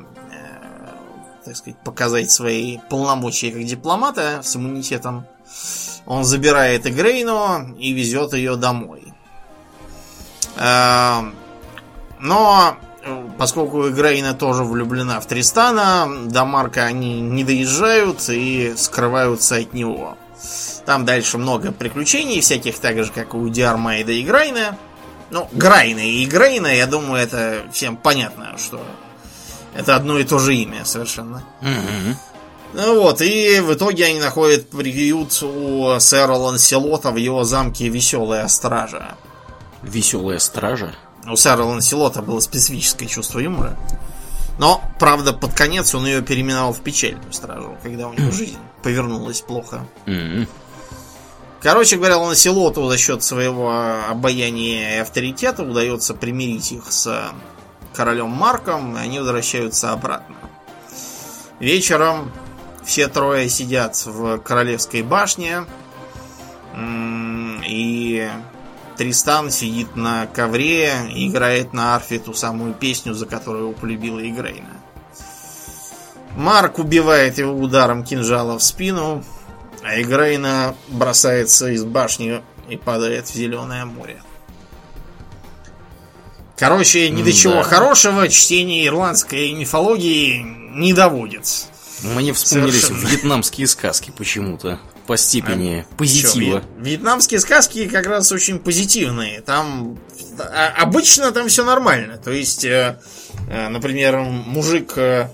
так 1.42 1.56
сказать, 1.56 1.82
показать 1.84 2.30
свои 2.30 2.76
полномочия 2.90 3.50
как 3.50 3.64
дипломата 3.64 4.42
с 4.44 4.56
иммунитетом. 4.56 5.24
Он 6.04 6.22
забирает 6.24 6.86
Игрейну 6.86 7.74
и 7.78 7.94
везет 7.94 8.34
ее 8.34 8.56
домой. 8.56 9.01
Эм, 10.56 11.34
но 12.20 12.76
поскольку 13.38 13.88
Игрейна 13.88 14.34
тоже 14.34 14.64
влюблена 14.64 15.20
в 15.20 15.26
Тристана, 15.26 16.08
до 16.26 16.44
Марка 16.44 16.84
они 16.84 17.20
не 17.20 17.44
доезжают 17.44 18.28
и 18.28 18.74
скрываются 18.76 19.56
от 19.56 19.72
него. 19.72 20.16
Там 20.86 21.04
дальше 21.04 21.38
много 21.38 21.72
приключений, 21.72 22.40
всяких 22.40 22.78
так 22.78 23.02
же, 23.04 23.12
как 23.12 23.34
у 23.34 23.48
Диармайда 23.48 24.12
и 24.12 24.22
Грайна. 24.22 24.76
Ну, 25.30 25.48
Грайна 25.52 26.00
и 26.00 26.24
Грейна, 26.26 26.66
я 26.66 26.86
думаю, 26.86 27.22
это 27.22 27.62
всем 27.72 27.96
понятно, 27.96 28.56
что 28.58 28.84
это 29.74 29.96
одно 29.96 30.18
и 30.18 30.24
то 30.24 30.38
же 30.38 30.54
имя 30.54 30.84
совершенно. 30.84 31.42
Угу. 31.60 32.16
Ну 32.74 33.02
вот, 33.02 33.20
и 33.20 33.60
в 33.60 33.74
итоге 33.74 34.06
они 34.06 34.20
находят 34.20 34.68
приют 34.70 35.42
у 35.42 35.98
сэра 35.98 36.32
Ланселота 36.32 37.10
в 37.10 37.16
его 37.16 37.44
замке 37.44 37.88
Веселая 37.88 38.48
Стража. 38.48 39.16
Веселая 39.82 40.38
Стража? 40.38 40.94
У 41.26 41.36
сэра 41.36 41.62
Ланселота 41.62 42.22
было 42.22 42.40
специфическое 42.40 43.08
чувство 43.08 43.38
юмора. 43.38 43.76
Но, 44.58 44.82
правда, 44.98 45.32
под 45.32 45.54
конец 45.54 45.94
он 45.94 46.06
ее 46.06 46.22
переименовал 46.22 46.72
в 46.72 46.80
печальную 46.82 47.32
стражу, 47.32 47.76
когда 47.82 48.08
у 48.08 48.12
него 48.12 48.30
жизнь 48.32 48.58
повернулась 48.82 49.40
плохо. 49.40 49.86
Mm-hmm. 50.06 50.48
Короче 51.60 51.96
говоря, 51.96 52.18
Ланселоту 52.18 52.88
за 52.88 52.98
счет 52.98 53.22
своего 53.22 53.72
обаяния 54.10 54.96
и 54.96 54.98
авторитета 54.98 55.62
удается 55.62 56.12
примирить 56.12 56.72
их 56.72 56.90
с 56.90 57.32
королем 57.94 58.30
Марком, 58.30 58.96
и 58.96 59.00
они 59.00 59.20
возвращаются 59.20 59.92
обратно. 59.92 60.34
Вечером 61.60 62.32
все 62.84 63.06
трое 63.06 63.48
сидят 63.48 63.94
в 64.04 64.38
королевской 64.38 65.02
башне, 65.02 65.64
и 67.64 68.28
Тристан 69.02 69.50
сидит 69.50 69.96
на 69.96 70.28
ковре 70.28 70.92
и 71.12 71.26
играет 71.26 71.72
на 71.72 71.96
арфе 71.96 72.20
ту 72.20 72.34
самую 72.34 72.72
песню, 72.72 73.14
за 73.14 73.26
которую 73.26 73.64
его 73.64 73.72
полюбила 73.72 74.20
Игрейна. 74.20 74.80
Марк 76.36 76.78
убивает 76.78 77.36
его 77.36 77.52
ударом 77.52 78.04
кинжала 78.04 78.56
в 78.56 78.62
спину, 78.62 79.24
а 79.82 80.00
Игрейна 80.00 80.76
бросается 80.86 81.70
из 81.70 81.84
башни 81.84 82.42
и 82.68 82.76
падает 82.76 83.26
в 83.26 83.34
зеленое 83.34 83.86
море. 83.86 84.22
Короче, 86.56 87.10
ни 87.10 87.24
до 87.24 87.32
чего 87.32 87.62
хорошего 87.62 88.28
чтение 88.28 88.86
ирландской 88.86 89.50
мифологии 89.52 90.42
не 90.76 90.92
доводит. 90.92 91.66
Мне 92.04 92.32
вспомнились 92.32 92.82
Совершенно. 92.82 93.08
вьетнамские 93.08 93.66
сказки 93.66 94.12
почему-то 94.16 94.78
по 95.06 95.16
степени 95.16 95.84
а, 95.90 95.94
позитива. 95.96 96.60
Чё, 96.60 96.66
вьетнамские 96.78 97.40
сказки 97.40 97.88
как 97.88 98.06
раз 98.06 98.32
очень 98.32 98.58
позитивные. 98.58 99.40
Там 99.40 99.98
а, 100.38 100.72
обычно 100.78 101.32
там 101.32 101.48
все 101.48 101.64
нормально. 101.64 102.18
То 102.18 102.30
есть, 102.30 102.64
э, 102.64 102.98
э, 103.48 103.68
например, 103.68 104.18
мужик 104.20 104.94
э, 104.96 105.28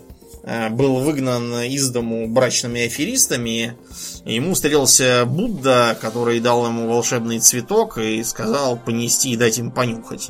был 0.71 0.97
выгнан 0.97 1.63
из 1.63 1.91
дому 1.91 2.27
брачными 2.29 2.87
аферистами. 2.87 3.77
Ему 4.25 4.55
встретился 4.55 5.25
Будда, 5.27 5.97
который 6.01 6.41
дал 6.41 6.67
ему 6.67 6.89
волшебный 6.89 7.39
цветок 7.39 7.99
и 7.99 8.23
сказал 8.25 8.79
понести 8.79 9.31
и 9.31 9.37
дать 9.37 9.59
им 9.59 9.71
понюхать. 9.71 10.29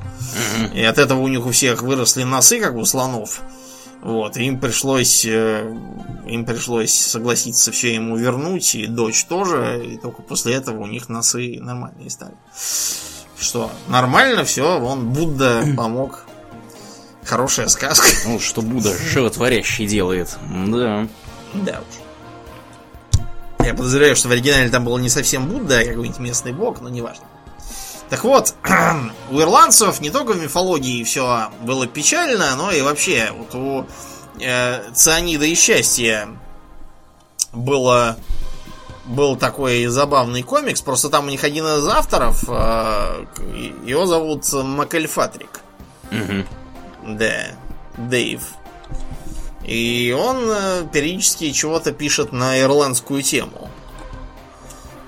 И 0.75 0.83
от 0.83 0.99
этого 0.99 1.21
у 1.21 1.29
них 1.29 1.47
у 1.47 1.51
всех 1.51 1.83
выросли 1.83 2.25
носы, 2.25 2.61
как 2.61 2.75
у 2.75 2.85
слонов. 2.85 3.43
Вот, 4.03 4.37
им 4.37 4.61
пришлось, 4.61 5.25
э, 5.25 5.77
им 6.27 6.45
пришлось 6.45 6.95
согласиться 6.95 7.73
все 7.73 7.95
ему 7.95 8.17
вернуть, 8.17 8.75
и 8.77 8.87
дочь 8.87 9.25
тоже, 9.25 9.85
и 9.85 9.97
только 9.97 10.23
после 10.23 10.55
этого 10.55 10.83
у 10.83 10.87
них 10.87 11.09
носы 11.09 11.59
нормальные 11.61 12.09
стали. 12.09 12.35
Что, 13.39 13.71
нормально 13.89 14.45
все, 14.45 14.81
он 14.81 15.11
Будда 15.11 15.65
помог. 15.77 16.25
Хорошая 17.25 17.69
сказка. 17.69 18.09
Ну, 18.25 18.39
что 18.39 18.63
Будда 18.63 18.97
животворящий 18.97 19.87
делает. 19.87 20.39
Да. 20.69 21.07
Да 21.55 21.81
уж. 21.81 23.67
Я 23.67 23.75
подозреваю, 23.75 24.17
что 24.17 24.29
в 24.29 24.31
оригинале 24.31 24.71
там 24.71 24.85
был 24.85 24.97
не 24.99 25.11
совсем 25.11 25.49
Будда, 25.49 25.81
а 25.81 25.85
какой-нибудь 25.85 26.21
местный 26.21 26.53
бог, 26.53 26.81
но 26.81 26.89
неважно. 26.89 27.27
Так 28.11 28.25
вот, 28.25 28.55
у 29.31 29.41
ирландцев 29.41 30.01
не 30.01 30.11
только 30.11 30.33
в 30.33 30.43
мифологии 30.43 31.05
все 31.05 31.51
было 31.63 31.87
печально, 31.87 32.57
но 32.57 32.71
и 32.71 32.81
вообще 32.81 33.33
вот 33.37 33.55
у 33.55 33.87
э, 34.41 34.93
цианида 34.93 35.45
и 35.45 35.55
счастья 35.55 36.29
было 37.53 38.17
был 39.09 39.37
такой 39.37 39.87
забавный 39.87 40.43
комикс, 40.43 40.83
просто 40.83 41.09
там 41.09 41.27
у 41.27 41.31
них 41.31 41.43
один 41.43 41.67
из 41.67 41.87
авторов, 41.87 42.45
э, 42.47 43.25
его 43.87 44.07
зовут 44.07 44.45
Макельфатрик. 44.53 45.61
Угу. 46.13 47.15
Да, 47.17 47.47
Дэйв. 47.97 48.43
И 49.65 50.17
он 50.19 50.51
э, 50.51 50.87
периодически 50.93 51.53
чего-то 51.53 51.93
пишет 51.93 52.33
на 52.33 52.61
ирландскую 52.61 53.23
тему. 53.23 53.71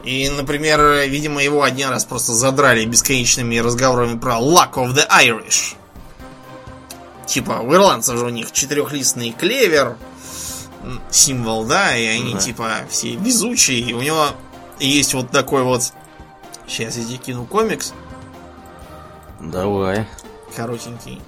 И, 0.04 0.28
например, 0.30 0.80
видимо, 1.08 1.42
его 1.42 1.62
один 1.62 1.90
раз 1.90 2.04
просто 2.04 2.32
задрали 2.32 2.84
бесконечными 2.84 3.58
разговорами 3.58 4.18
про 4.18 4.38
Luck 4.38 4.74
of 4.74 4.94
the 4.94 5.06
Irish. 5.08 5.74
Типа, 7.26 7.60
у 7.60 7.74
ирландцев 7.74 8.18
же 8.18 8.24
у 8.24 8.30
них 8.30 8.50
четырехлистный 8.50 9.30
клевер, 9.30 9.96
символ, 11.10 11.64
да, 11.64 11.96
и 11.96 12.06
они, 12.06 12.34
да. 12.34 12.40
типа, 12.40 12.70
все 12.88 13.14
везучие. 13.16 13.80
И 13.80 13.92
у 13.92 14.00
него 14.00 14.28
есть 14.78 15.14
вот 15.14 15.30
такой 15.30 15.62
вот... 15.62 15.92
Сейчас 16.66 16.96
я 16.96 17.04
тебе 17.04 17.18
кину 17.18 17.44
комикс. 17.44 17.92
Давай. 19.40 20.06
Коротенький. 20.56 21.20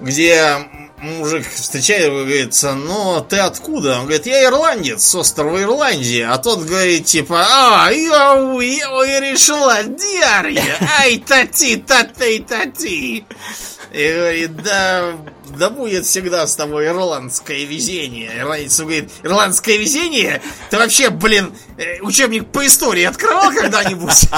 Где 0.00 0.83
мужик 1.04 1.46
встречает 1.48 2.06
его 2.06 2.22
и 2.22 2.24
говорит, 2.24 2.58
ну 2.62 3.20
ты 3.28 3.38
откуда? 3.38 3.98
Он 3.98 4.06
говорит, 4.06 4.26
я 4.26 4.44
ирландец 4.44 5.02
с 5.04 5.14
острова 5.14 5.60
Ирландии. 5.62 6.20
А 6.20 6.38
тот 6.38 6.64
говорит, 6.64 7.06
типа, 7.06 7.46
а, 7.48 7.90
я, 7.90 8.34
я, 8.60 9.04
я 9.04 9.20
решила 9.20 9.82
диарья, 9.84 10.78
ай, 11.00 11.18
тати, 11.18 11.76
тати, 11.76 12.38
тати. 12.40 13.24
И 13.92 14.12
говорит, 14.12 14.56
да, 14.56 15.12
да 15.58 15.70
будет 15.70 16.06
всегда 16.06 16.46
с 16.46 16.56
тобой 16.56 16.86
ирландское 16.86 17.64
везение. 17.64 18.32
Ирландец 18.38 18.80
говорит, 18.80 19.10
ирландское 19.22 19.76
везение? 19.76 20.42
Ты 20.70 20.78
вообще, 20.78 21.10
блин, 21.10 21.52
э, 21.76 22.00
учебник 22.00 22.46
по 22.46 22.66
истории 22.66 23.04
открывал 23.04 23.52
когда-нибудь? 23.52 24.28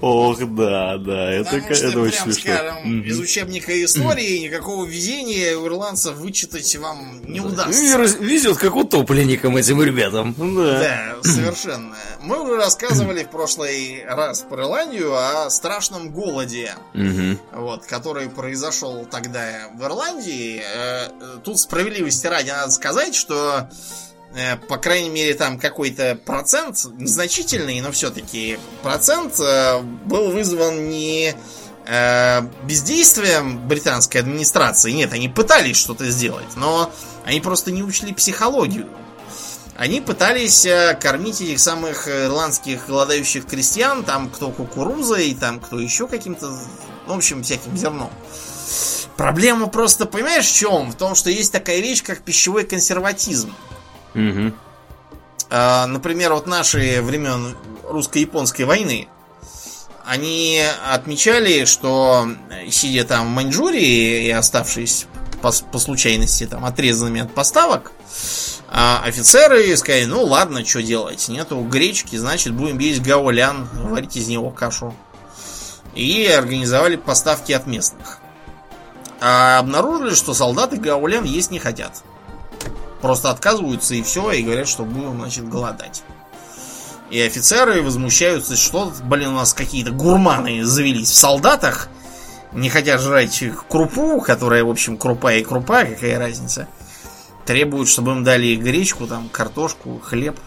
Ох, 0.00 0.38
да, 0.38 0.98
да, 0.98 1.30
это, 1.30 1.56
это 1.56 2.00
очень 2.00 2.32
смешно. 2.32 2.52
скажем, 2.52 3.02
из 3.02 3.18
учебника 3.18 3.84
истории 3.84 4.38
никакого 4.38 4.84
везения 4.84 5.56
у 5.56 5.66
ирландцев 5.66 6.16
вычитать 6.16 6.76
вам 6.76 7.22
не 7.24 7.40
удастся. 7.40 7.96
Везет 8.20 8.58
как 8.58 8.76
утопленникам 8.76 9.56
этим 9.56 9.82
ребятам. 9.82 10.34
Да. 10.36 10.78
да, 10.78 11.16
совершенно. 11.22 11.96
Мы 12.20 12.42
уже 12.42 12.56
рассказывали 12.56 13.24
в 13.24 13.30
прошлый 13.30 14.04
раз 14.06 14.42
про 14.42 14.64
Ирландию 14.64 15.14
о 15.14 15.48
страшном 15.50 16.10
голоде, 16.10 16.74
вот, 17.52 17.86
который 17.86 18.28
произошел 18.28 18.73
тогда 19.10 19.68
в 19.74 19.82
Ирландии. 19.82 20.62
Э, 20.64 21.08
тут 21.44 21.60
справедливости 21.60 22.26
ради 22.26 22.50
надо 22.50 22.72
сказать, 22.72 23.14
что 23.14 23.68
Э, 24.34 24.56
по 24.56 24.78
крайней 24.78 25.10
мере, 25.10 25.34
там 25.34 25.58
какой-то 25.58 26.16
процент, 26.16 26.84
незначительный, 26.96 27.80
но 27.80 27.92
все-таки 27.92 28.58
процент 28.82 29.38
э, 29.38 29.80
был 29.80 30.32
вызван 30.32 30.88
не 30.88 31.36
э, 31.86 32.40
бездействием 32.64 33.68
британской 33.68 34.20
администрации. 34.20 34.90
Нет, 34.90 35.12
они 35.12 35.28
пытались 35.28 35.76
что-то 35.76 36.10
сделать, 36.10 36.56
но 36.56 36.92
они 37.24 37.40
просто 37.40 37.70
не 37.70 37.84
учли 37.84 38.12
психологию. 38.12 38.88
они 39.76 40.00
пытались 40.00 40.66
э, 40.66 40.98
кормить 41.00 41.40
этих 41.40 41.60
самых 41.60 42.08
ирландских 42.08 42.88
голодающих 42.88 43.46
крестьян, 43.46 44.02
там 44.02 44.30
кто 44.30 44.50
кукурузой, 44.50 45.32
там 45.34 45.60
кто 45.60 45.78
еще 45.78 46.08
каким-то, 46.08 46.58
в 47.06 47.12
общем, 47.12 47.44
всяким 47.44 47.76
зерном. 47.76 48.10
Проблема 49.16 49.68
просто, 49.68 50.06
понимаешь, 50.06 50.46
в 50.46 50.54
чем? 50.54 50.90
В 50.90 50.96
том, 50.96 51.14
что 51.14 51.30
есть 51.30 51.52
такая 51.52 51.80
вещь, 51.80 52.02
как 52.02 52.22
пищевой 52.22 52.64
консерватизм. 52.64 53.54
Угу. 54.14 54.52
А, 55.50 55.86
например, 55.86 56.32
вот 56.32 56.46
наши 56.46 57.00
времен 57.00 57.56
русско-японской 57.84 58.62
войны, 58.62 59.08
они 60.04 60.62
отмечали, 60.90 61.64
что 61.64 62.28
сидя 62.70 63.04
там 63.04 63.26
в 63.26 63.30
Маньчжурии 63.30 64.26
и 64.26 64.30
оставшись 64.30 65.06
по, 65.40 65.52
по 65.72 65.78
случайности 65.78 66.46
там 66.46 66.64
отрезанными 66.64 67.22
от 67.22 67.32
поставок, 67.34 67.92
а 68.68 69.02
офицеры 69.04 69.76
сказали, 69.76 70.04
ну 70.04 70.24
ладно, 70.24 70.64
что 70.64 70.82
делать, 70.82 71.28
нету 71.28 71.60
гречки, 71.60 72.16
значит 72.16 72.52
будем 72.52 72.78
есть 72.80 73.00
гаолян, 73.02 73.68
варить 73.72 74.16
из 74.16 74.26
него 74.26 74.50
кашу. 74.50 74.94
И 75.94 76.26
организовали 76.26 76.96
поставки 76.96 77.52
от 77.52 77.68
местных. 77.68 78.18
А 79.20 79.58
обнаружили, 79.58 80.14
что 80.14 80.34
солдаты 80.34 80.76
гаолян 80.76 81.24
есть 81.24 81.50
не 81.50 81.58
хотят. 81.58 82.02
Просто 83.00 83.30
отказываются 83.30 83.94
и 83.94 84.02
все, 84.02 84.30
и 84.32 84.42
говорят, 84.42 84.68
что 84.68 84.84
будем, 84.84 85.18
значит, 85.20 85.48
голодать. 85.48 86.02
И 87.10 87.20
офицеры 87.20 87.82
возмущаются, 87.82 88.56
что, 88.56 88.92
блин, 89.04 89.28
у 89.28 89.36
нас 89.36 89.52
какие-то 89.52 89.90
гурманы 89.90 90.64
завелись 90.64 91.10
в 91.10 91.14
солдатах, 91.14 91.88
не 92.52 92.70
хотят 92.70 93.00
жрать 93.00 93.42
крупу, 93.68 94.20
которая, 94.20 94.64
в 94.64 94.70
общем, 94.70 94.96
крупа 94.96 95.34
и 95.34 95.44
крупа, 95.44 95.84
какая 95.84 96.18
разница. 96.18 96.68
Требуют, 97.44 97.88
чтобы 97.88 98.12
им 98.12 98.24
дали 98.24 98.56
гречку, 98.56 99.06
там, 99.06 99.28
картошку, 99.28 100.00
хлеб. 100.02 100.38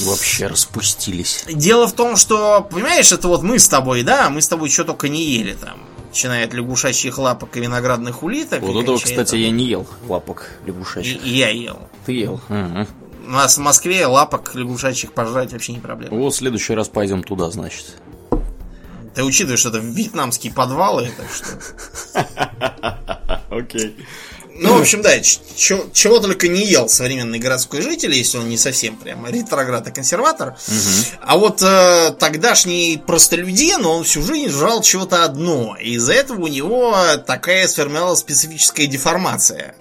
Вообще 0.00 0.46
распустились. 0.46 1.44
Дело 1.48 1.86
в 1.86 1.92
том, 1.92 2.16
что, 2.16 2.66
понимаешь, 2.70 3.10
это 3.12 3.28
вот 3.28 3.42
мы 3.42 3.58
с 3.58 3.68
тобой, 3.68 4.02
да, 4.02 4.28
мы 4.28 4.40
с 4.40 4.48
тобой 4.48 4.70
что 4.70 4.84
только 4.84 5.08
не 5.08 5.24
ели 5.24 5.54
там. 5.54 5.78
Начиная 6.08 6.46
от 6.46 6.54
лягушачьих 6.54 7.18
лапок 7.18 7.56
и 7.56 7.60
виноградных 7.60 8.22
улиток. 8.22 8.62
Вот 8.62 8.82
этого, 8.82 8.98
кстати, 8.98 9.32
там... 9.32 9.40
я 9.40 9.50
не 9.50 9.66
ел, 9.66 9.86
лапок 10.08 10.50
лягушачьих. 10.64 11.24
И, 11.24 11.30
я 11.30 11.50
ел. 11.50 11.78
Ты 12.06 12.12
ел? 12.12 12.40
Угу. 12.48 12.86
У 13.26 13.30
нас 13.30 13.58
в 13.58 13.60
Москве 13.60 14.06
лапок 14.06 14.54
лягушачьих 14.54 15.12
пожрать 15.12 15.52
вообще 15.52 15.74
не 15.74 15.80
проблема. 15.80 16.16
Вот 16.16 16.32
в 16.32 16.36
следующий 16.36 16.74
раз 16.74 16.88
пойдем 16.88 17.22
туда, 17.22 17.50
значит. 17.50 17.96
Ты 19.14 19.22
учитываешь, 19.24 19.60
что 19.60 19.68
это 19.70 19.78
вьетнамские 19.78 20.52
подвалы, 20.52 21.10
так 21.16 21.26
что... 21.30 21.46
Окей. 23.50 23.96
Ну, 24.60 24.76
в 24.76 24.80
общем, 24.80 25.02
да, 25.02 25.18
чего, 25.20 25.86
чего 25.92 26.18
только 26.18 26.48
не 26.48 26.64
ел 26.66 26.88
современный 26.88 27.38
городской 27.38 27.80
житель, 27.80 28.14
если 28.14 28.38
он 28.38 28.48
не 28.48 28.56
совсем 28.56 28.96
прямо 28.96 29.30
ретроград 29.30 29.86
и 29.88 29.92
консерватор. 29.92 30.56
Угу. 30.66 31.18
А 31.20 31.36
вот 31.38 31.62
э, 31.62 32.14
тогдашний 32.18 33.00
простолюдин, 33.04 33.86
он 33.86 34.04
всю 34.04 34.22
жизнь 34.22 34.50
жрал 34.50 34.82
чего-то 34.82 35.24
одно. 35.24 35.76
И 35.80 35.92
из-за 35.94 36.14
этого 36.14 36.44
у 36.44 36.48
него 36.48 36.96
такая 37.26 37.68
сформировалась 37.68 38.20
специфическая 38.20 38.86
деформация 38.86 39.74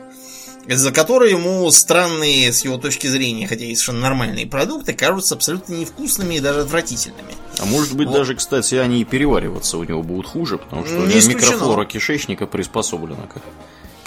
из-за 0.68 0.92
которой 0.92 1.32
ему 1.32 1.70
странные, 1.72 2.52
с 2.52 2.63
его 2.66 2.78
точки 2.78 3.08
зрения, 3.08 3.48
хотя 3.48 3.63
и 3.63 3.74
совершенно 3.74 4.02
нормальные 4.02 4.46
продукты, 4.46 4.94
кажутся 4.94 5.36
абсолютно 5.36 5.74
невкусными 5.74 6.36
и 6.36 6.40
даже 6.40 6.62
отвратительными. 6.62 7.36
А 7.60 7.66
может 7.66 7.96
быть, 7.96 8.10
вот. 8.10 8.18
даже, 8.18 8.36
кстати, 8.36 8.76
они 8.76 9.02
и 9.02 9.06
перевариваться 9.06 9.78
у 9.78 9.84
него 9.84 10.04
будут 10.04 10.28
хуже, 10.28 10.58
потому 10.58 10.86
что 10.86 10.98
не 10.98 11.26
микрофлора 11.26 11.86
кишечника 11.86 12.46
приспособлена 12.46 13.28
к 13.28 13.38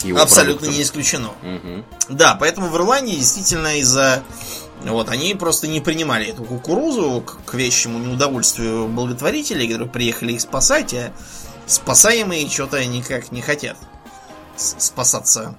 его 0.03 0.21
Абсолютно 0.21 0.55
продуктам. 0.55 0.75
не 0.75 0.83
исключено. 0.83 1.29
Угу. 1.29 2.17
Да, 2.17 2.37
поэтому 2.39 2.69
в 2.69 2.77
Ирландии 2.77 3.15
действительно 3.15 3.79
из-за 3.79 4.23
вот, 4.85 5.09
они 5.11 5.35
просто 5.35 5.67
не 5.69 5.81
принимали 5.81 6.27
эту 6.27 6.45
кукурузу 6.45 7.21
к, 7.21 7.45
к 7.45 7.55
вещему 7.55 7.99
неудовольствию 7.99 8.89
благотворителей, 8.89 9.69
которые 9.69 9.91
приехали 9.91 10.33
их 10.33 10.41
спасать, 10.41 10.95
а 10.95 11.13
спасаемые 11.67 12.49
что-то 12.49 12.85
никак 12.85 13.31
не 13.31 13.43
хотят 13.43 13.77
спасаться 14.57 15.55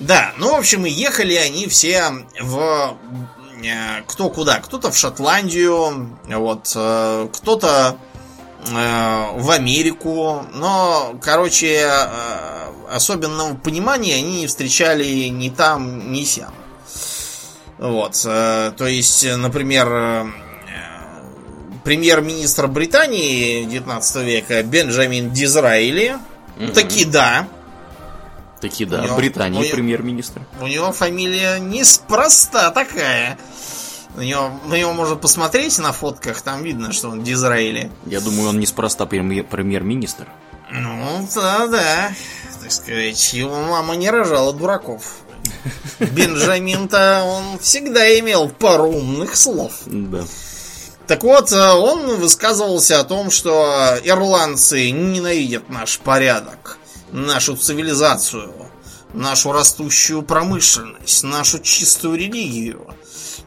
да, 0.00 0.32
ну, 0.38 0.54
в 0.54 0.58
общем, 0.58 0.86
и 0.86 0.90
ехали 0.90 1.34
они 1.34 1.66
все 1.68 2.10
в... 2.40 2.96
Э, 3.62 4.02
кто 4.06 4.30
куда? 4.30 4.58
Кто-то 4.60 4.90
в 4.90 4.96
Шотландию, 4.96 6.16
вот, 6.26 6.72
э, 6.74 7.28
кто-то 7.30 7.98
э, 8.66 9.26
в 9.36 9.50
Америку, 9.50 10.46
но, 10.54 11.14
короче, 11.20 11.86
особенного 12.90 13.54
понимания 13.54 14.16
они 14.16 14.40
не 14.40 14.46
встречали 14.46 15.28
ни 15.28 15.48
там, 15.48 16.12
ни 16.12 16.24
сям. 16.24 16.52
Вот, 17.78 18.12
то 18.22 18.86
есть, 18.86 19.26
например, 19.36 20.26
премьер-министр 21.84 22.66
Британии 22.66 23.64
19 23.64 24.16
века 24.16 24.62
Бенджамин 24.62 25.30
Дизраили, 25.30 26.18
mm-hmm. 26.58 26.72
таки 26.72 27.04
да, 27.06 27.48
Таки 28.60 28.84
да, 28.84 29.02
него, 29.02 29.16
Британии 29.16 29.72
премьер-министр. 29.72 30.42
У 30.60 30.66
него 30.66 30.92
фамилия 30.92 31.58
неспроста 31.58 32.70
такая. 32.70 33.38
На 34.16 34.20
него, 34.20 34.50
на 34.66 34.74
него 34.74 34.92
можно 34.92 35.16
посмотреть 35.16 35.78
на 35.78 35.92
фотках, 35.92 36.42
там 36.42 36.62
видно, 36.62 36.92
что 36.92 37.08
он 37.08 37.22
Дизраэли. 37.22 37.90
Я 38.04 38.20
думаю, 38.20 38.50
он 38.50 38.60
неспроста 38.60 39.06
премьер-министр. 39.06 40.28
Ну, 40.70 41.26
да, 41.34 41.66
да. 41.68 42.12
Так 42.70 42.84
сказать, 42.84 43.32
его 43.32 43.56
мама 43.62 43.96
не 43.96 44.08
рожала 44.10 44.52
дураков. 44.52 45.22
Бенджамин-то 45.98 47.24
он 47.24 47.58
всегда 47.58 48.16
имел 48.20 48.48
пару 48.48 48.84
умных 48.84 49.34
слов. 49.34 49.72
Да. 49.86 50.22
Так 51.08 51.24
вот, 51.24 51.50
э, 51.50 51.72
он 51.72 52.14
высказывался 52.20 53.00
о 53.00 53.04
том, 53.04 53.32
что 53.32 53.98
ирландцы 54.04 54.92
ненавидят 54.92 55.68
наш 55.68 55.98
порядок 55.98 56.78
нашу 57.10 57.56
цивилизацию, 57.56 58.54
нашу 59.14 59.50
растущую 59.50 60.22
промышленность, 60.22 61.24
нашу 61.24 61.58
чистую 61.58 62.18
религию. 62.18 62.86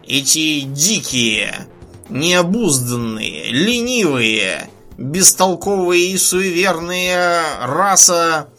Эти 0.06 0.64
дикие, 0.64 1.66
необузданные, 2.10 3.54
ленивые, 3.54 4.70
бестолковые 4.98 6.08
и 6.08 6.18
суеверные 6.18 7.40
раса 7.62 8.50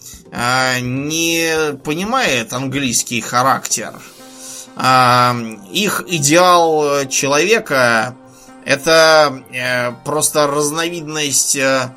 не 0.81 1.77
понимает 1.85 2.53
английский 2.53 3.21
характер. 3.21 3.95
А, 4.77 5.37
их 5.71 6.05
идеал 6.09 7.07
человека 7.09 8.17
это 8.65 9.43
а, 9.55 9.93
просто 10.05 10.47
разновидность 10.47 11.57
а, 11.57 11.93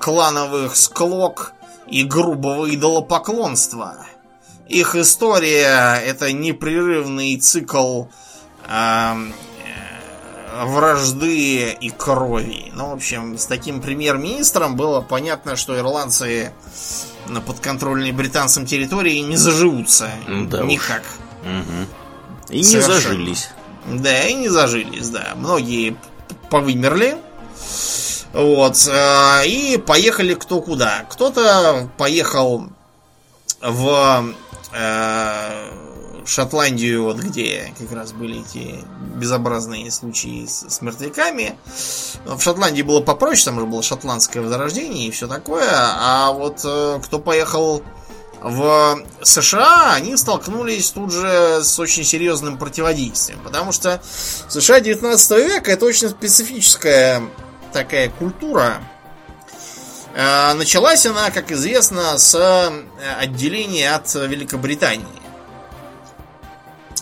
клановых 0.00 0.74
склок 0.74 1.52
и 1.86 2.02
грубого 2.02 2.74
идолопоклонства. 2.74 3.96
Их 4.68 4.96
история 4.96 5.96
это 5.96 6.32
непрерывный 6.32 7.36
цикл 7.36 8.04
э, 8.66 9.14
вражды 10.62 11.72
и 11.72 11.90
крови. 11.90 12.72
Ну, 12.74 12.88
в 12.88 12.94
общем, 12.94 13.36
с 13.36 13.44
таким 13.44 13.82
премьер-министром 13.82 14.74
было 14.74 15.02
понятно, 15.02 15.56
что 15.56 15.78
ирландцы 15.78 16.50
на 17.26 17.40
подконтрольной 17.40 18.12
британцам 18.12 18.66
территории 18.66 19.18
не 19.18 19.36
заживутся 19.36 20.10
да 20.28 20.62
никак. 20.62 21.02
Угу. 21.42 22.54
И 22.54 22.62
Совершенно. 22.62 22.92
не 22.92 23.00
зажились. 23.00 23.50
Да, 23.86 24.22
и 24.24 24.34
не 24.34 24.48
зажились, 24.48 25.08
да. 25.10 25.32
Многие 25.36 25.96
повымерли. 26.50 27.16
Вот. 28.32 28.88
Э, 28.88 29.46
и 29.46 29.76
поехали 29.76 30.34
кто 30.34 30.60
куда. 30.60 31.04
Кто-то 31.10 31.88
поехал 31.96 32.68
в 33.60 34.34
э, 34.72 35.70
Шотландию, 36.26 37.04
вот 37.04 37.18
где 37.18 37.72
как 37.78 37.92
раз 37.92 38.12
были 38.12 38.40
эти 38.40 38.84
безобразные 39.16 39.90
случаи 39.90 40.46
с, 40.46 40.66
с. 40.68 40.80
В 42.24 42.40
Шотландии 42.40 42.82
было 42.82 43.00
попроще, 43.00 43.44
там 43.44 43.60
же 43.60 43.66
было 43.66 43.82
шотландское 43.82 44.42
возрождение 44.42 45.08
и 45.08 45.10
все 45.10 45.28
такое. 45.28 45.68
А 45.70 46.32
вот 46.32 46.60
э, 46.64 47.00
кто 47.02 47.18
поехал 47.18 47.82
в 48.40 49.02
США, 49.22 49.94
они 49.94 50.16
столкнулись 50.16 50.90
тут 50.90 51.12
же 51.12 51.60
с 51.62 51.78
очень 51.78 52.04
серьезным 52.04 52.58
противодействием. 52.58 53.40
Потому 53.40 53.72
что 53.72 54.02
США 54.48 54.80
19 54.80 55.30
века 55.46 55.72
это 55.72 55.86
очень 55.86 56.10
специфическая 56.10 57.22
такая 57.72 58.10
культура. 58.10 58.82
Э, 60.14 60.52
началась 60.54 61.06
она, 61.06 61.30
как 61.30 61.50
известно, 61.52 62.18
с 62.18 62.34
э, 62.34 63.20
отделения 63.20 63.94
от 63.94 64.14
Великобритании. 64.14 65.23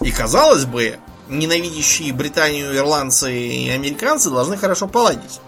И 0.00 0.10
казалось 0.10 0.64
бы, 0.64 0.98
ненавидящие 1.28 2.12
Британию 2.12 2.74
ирландцы 2.76 3.32
и 3.36 3.68
американцы 3.70 4.30
должны 4.30 4.56
хорошо 4.56 4.88
поладить. 4.88 5.40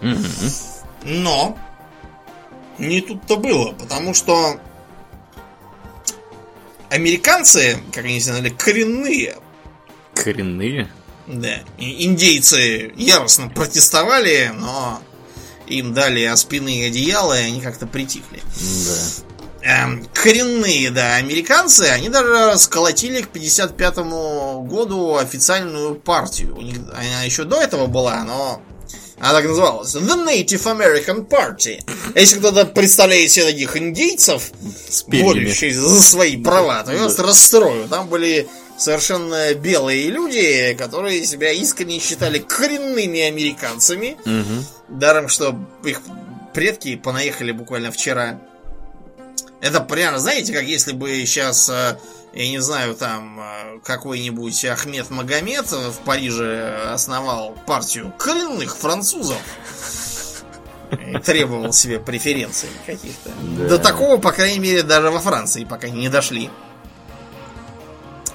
Но 1.03 1.57
не 2.77 3.01
тут-то 3.01 3.37
было, 3.37 3.71
потому 3.73 4.13
что 4.13 4.59
американцы, 6.89 7.79
как 7.91 8.05
они 8.05 8.19
сказали, 8.19 8.49
коренные 8.49 9.37
Коренные? 10.15 10.89
Да. 11.27 11.59
И 11.77 12.05
индейцы 12.05 12.93
яростно 12.95 13.49
протестовали, 13.49 14.51
но 14.55 15.01
им 15.67 15.93
дали 15.93 16.23
оспины 16.23 16.87
одеяла, 16.87 17.39
и 17.39 17.43
они 17.43 17.61
как-то 17.61 17.85
притихли. 17.85 18.41
Да. 18.41 19.34
Эм, 19.65 20.07
коренные, 20.13 20.91
да, 20.91 21.15
американцы, 21.15 21.85
они 21.85 22.09
даже 22.09 22.55
сколотили 22.59 23.21
к 23.21 23.29
55 23.29 23.97
году 24.67 25.15
официальную 25.15 25.95
партию. 25.95 26.55
У 26.55 26.61
них 26.61 26.77
она 26.93 27.23
еще 27.23 27.45
до 27.45 27.59
этого 27.59 27.87
была, 27.87 28.23
но 28.23 28.61
она 29.19 29.33
так 29.33 29.45
называлась. 29.45 29.95
The 29.95 30.23
Native 30.23 30.63
American 30.65 31.27
Party. 31.27 31.81
Если 32.13 32.37
кто-то 32.37 32.65
представляет 32.65 33.31
себе 33.31 33.45
таких 33.45 33.75
индейцев, 33.75 34.51
борющихся 35.07 35.81
за 35.81 36.01
свои 36.01 36.37
права, 36.37 36.83
то 36.83 36.93
я 36.93 37.01
вас 37.01 37.17
расстрою. 37.17 37.87
Там 37.87 38.07
были 38.07 38.47
совершенно 38.77 39.55
белые 39.55 40.11
люди, 40.11 40.75
которые 40.77 41.25
себя 41.25 41.51
искренне 41.51 41.99
считали 41.99 42.37
коренными 42.37 43.21
американцами. 43.21 44.17
Мгм. 44.25 44.65
Даром, 44.89 45.27
что 45.27 45.57
их 45.83 46.01
предки 46.53 46.95
понаехали 46.95 47.51
буквально 47.51 47.91
вчера. 47.91 48.39
Это 49.65 49.81
прямо, 49.81 50.19
знаете, 50.19 50.53
как 50.53 50.65
если 50.65 50.91
бы 50.91 51.25
сейчас, 51.25 51.69
э, 51.69 51.97
я 52.33 52.49
не 52.49 52.59
знаю, 52.59 52.93
там 52.93 53.39
э, 53.39 53.79
какой-нибудь 53.83 54.63
Ахмед 54.63 55.09
Магомед 55.09 55.71
в 55.71 55.95
Париже 56.05 56.91
основал 56.93 57.57
партию 57.65 58.13
коренных 58.19 58.77
французов. 58.77 59.39
И 61.07 61.17
требовал 61.17 61.73
себе 61.73 61.99
преференций 61.99 62.69
каких-то. 62.85 63.31
Да. 63.57 63.69
До 63.69 63.79
такого, 63.79 64.17
по 64.17 64.31
крайней 64.31 64.59
мере, 64.59 64.83
даже 64.83 65.09
во 65.09 65.19
Франции 65.19 65.63
пока 65.63 65.89
не 65.89 66.09
дошли. 66.09 66.51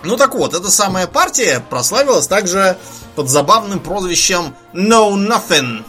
Ну 0.02 0.16
так 0.16 0.34
вот, 0.34 0.52
эта 0.52 0.68
самая 0.68 1.06
партия 1.06 1.62
прославилась 1.70 2.26
также 2.26 2.76
под 3.14 3.28
забавным 3.28 3.78
прозвищем 3.78 4.52
No 4.72 5.14
Nothing. 5.14 5.84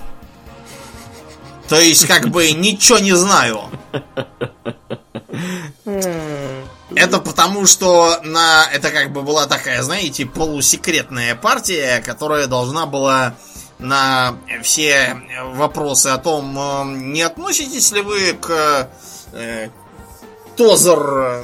То 1.68 1.80
есть, 1.80 2.06
как 2.06 2.30
бы, 2.30 2.52
ничего 2.52 3.00
не 3.00 3.14
знаю. 3.14 3.62
Это 6.96 7.20
потому, 7.20 7.66
что 7.66 8.20
на 8.24 8.66
это 8.72 8.92
как 8.92 9.12
бы 9.14 9.22
была 9.22 9.48
такая, 9.48 9.82
знаете, 9.82 10.26
полусекретная 10.26 11.36
партия, 11.36 12.02
которая 12.06 12.48
должна 12.48 12.86
была 12.86 13.36
на 13.82 14.38
все 14.62 15.18
вопросы 15.54 16.08
о 16.08 16.18
том, 16.18 16.58
э, 16.58 16.84
не 16.98 17.24
относитесь 17.24 17.92
ли 17.92 18.02
вы 18.02 18.34
к 18.34 18.90
э, 19.34 19.70
Тозер, 20.56 21.00
э, 21.00 21.44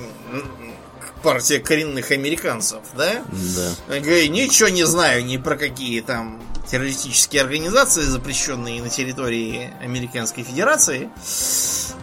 к 0.99 1.21
партии 1.23 1.57
коренных 1.57 2.11
американцев, 2.11 2.81
да? 2.95 3.23
Да. 3.31 3.95
Я 3.95 4.01
говорю, 4.01 4.29
ничего 4.29 4.69
не 4.69 4.83
знаю 4.83 5.25
ни 5.25 5.37
про 5.37 5.57
какие 5.57 6.01
там 6.01 6.39
террористические 6.69 7.41
организации, 7.41 8.01
запрещенные 8.01 8.81
на 8.81 8.89
территории 8.89 9.73
Американской 9.81 10.43
Федерации. 10.43 11.09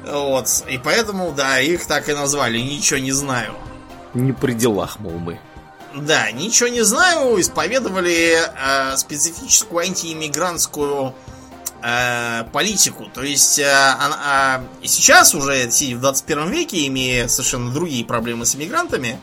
Вот. 0.07 0.65
И 0.69 0.79
поэтому, 0.79 1.33
да, 1.33 1.61
их 1.61 1.87
так 1.87 2.09
и 2.09 2.15
назвали. 2.15 2.59
Ничего 2.59 2.99
не 2.99 3.13
знаю. 3.13 3.55
Не 4.15 4.33
при 4.33 4.53
делах, 4.53 4.99
мол, 5.01 5.19
мы. 5.19 5.41
Да, 5.95 6.31
ничего 6.33 6.69
не 6.69 6.83
знаю. 6.83 7.41
Исповедовали 7.41 8.37
э, 8.37 8.97
специфическую 8.97 9.81
антииммигрантскую 9.81 11.15
э, 11.83 12.45
политику. 12.53 13.07
То 13.13 13.23
есть 13.23 13.59
э, 13.59 13.65
а, 13.67 14.63
и 14.83 14.89
сейчас 14.89 15.35
уже, 15.35 15.71
сидя 15.71 15.97
в 15.97 16.01
21 16.01 16.51
веке, 16.51 16.87
имея 16.87 17.29
совершенно 17.29 17.71
другие 17.71 18.05
проблемы 18.05 18.45
с 18.45 18.57
иммигрантами, 18.57 19.21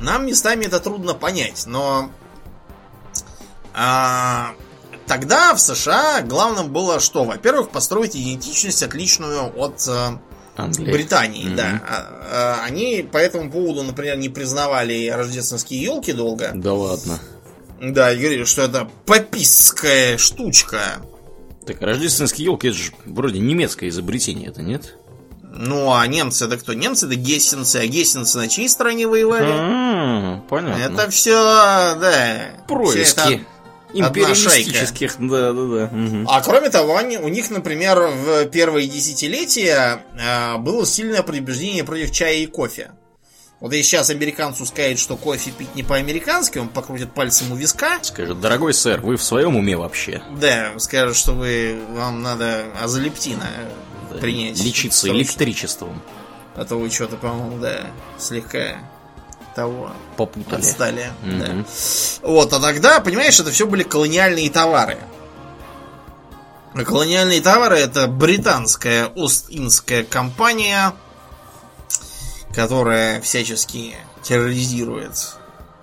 нам 0.00 0.26
местами 0.26 0.64
это 0.64 0.80
трудно 0.80 1.14
понять, 1.14 1.64
но 1.66 2.10
а, 3.74 4.52
тогда 5.06 5.54
в 5.54 5.60
США 5.60 6.22
главным 6.22 6.72
было 6.72 7.00
что? 7.00 7.24
Во-первых, 7.24 7.70
построить 7.70 8.14
идентичность, 8.16 8.82
отличную 8.82 9.52
от 9.56 9.86
э, 9.88 10.18
Англия. 10.56 10.92
Британии, 10.92 11.46
Мгм. 11.46 11.56
да. 11.56 11.82
А, 11.88 12.58
а, 12.60 12.64
Они 12.64 13.06
по 13.10 13.18
этому 13.18 13.50
поводу, 13.50 13.82
например, 13.82 14.16
не 14.18 14.28
признавали 14.28 15.08
рождественские 15.08 15.82
елки 15.82 16.12
долго. 16.12 16.50
Да 16.54 16.72
ладно. 16.74 17.18
Да, 17.80 18.12
и 18.12 18.18
говорили, 18.18 18.44
что 18.44 18.62
это 18.62 18.88
попистская 19.06 20.18
штучка. 20.18 21.00
Так, 21.66 21.80
рождественские 21.80 22.46
елки 22.46 22.68
это 22.68 22.76
же 22.76 22.92
вроде 23.06 23.38
немецкое 23.38 23.88
изобретение, 23.88 24.48
это 24.48 24.60
нет? 24.62 24.96
Ну, 25.52 25.92
а 25.92 26.06
немцы 26.06 26.44
это 26.44 26.56
кто? 26.58 26.74
Немцы 26.74 27.06
это 27.06 27.16
гессенцы, 27.16 27.76
а 27.76 27.86
гессенцы 27.86 28.38
на 28.38 28.48
чьей 28.48 28.68
стороне 28.68 29.06
воевали? 29.08 29.50
А, 29.50 30.40
понятно. 30.48 30.80
Это 30.80 31.10
все, 31.10 31.32
да. 31.34 32.38
происки 32.68 33.34
это 33.34 33.44
империалистических, 33.92 35.16
да, 35.18 35.52
да, 35.52 35.66
да. 35.66 35.88
мгм. 35.92 36.28
А 36.28 36.40
кроме 36.42 36.70
того, 36.70 36.96
они, 36.96 37.18
у 37.18 37.28
них, 37.28 37.50
например, 37.50 37.98
в 37.98 38.46
первые 38.46 38.88
десятилетия 38.88 40.02
э, 40.18 40.56
было 40.58 40.86
сильное 40.86 41.22
предубеждение 41.22 41.84
против 41.84 42.12
чая 42.12 42.36
и 42.36 42.46
кофе. 42.46 42.92
Вот 43.60 43.74
если 43.74 43.90
сейчас 43.90 44.08
американцу 44.08 44.64
сказать, 44.64 44.98
что 44.98 45.16
кофе 45.18 45.50
пить 45.50 45.74
не 45.74 45.82
по-американски, 45.82 46.58
он 46.58 46.70
покрутит 46.70 47.12
пальцем 47.12 47.52
у 47.52 47.56
виска. 47.56 47.98
Скажет, 48.00 48.40
дорогой 48.40 48.72
сэр, 48.72 49.00
вы 49.02 49.16
в 49.18 49.22
своем 49.22 49.54
уме 49.56 49.76
вообще? 49.76 50.22
Да, 50.40 50.72
скажет, 50.78 51.14
что 51.14 51.32
вы 51.32 51.78
вам 51.90 52.22
надо 52.22 52.64
азолептина 52.82 53.46
Да, 54.10 54.16
принять. 54.18 54.58
Лечиться 54.64 55.00
Срочно. 55.00 55.18
электричеством. 55.18 56.02
А 56.56 56.64
то 56.64 56.76
вы 56.76 56.88
что-то, 56.90 57.16
по-моему, 57.16 57.58
да, 57.58 57.86
слегка 58.18 58.78
того 59.54 59.90
Попутали. 60.16 60.60
отстали. 60.60 61.12
да. 61.22 61.46
Мгм. 61.46 61.66
Вот, 62.22 62.52
а 62.52 62.60
тогда, 62.60 63.00
понимаешь, 63.00 63.38
это 63.40 63.50
все 63.50 63.66
были 63.66 63.82
колониальные 63.82 64.50
товары. 64.50 64.98
А 66.74 66.84
колониальные 66.84 67.40
товары 67.40 67.78
это 67.78 68.06
британская 68.06 69.06
Ост-Индская 69.06 70.04
компания, 70.04 70.92
которая 72.54 73.20
всячески 73.20 73.96
терроризирует 74.22 75.36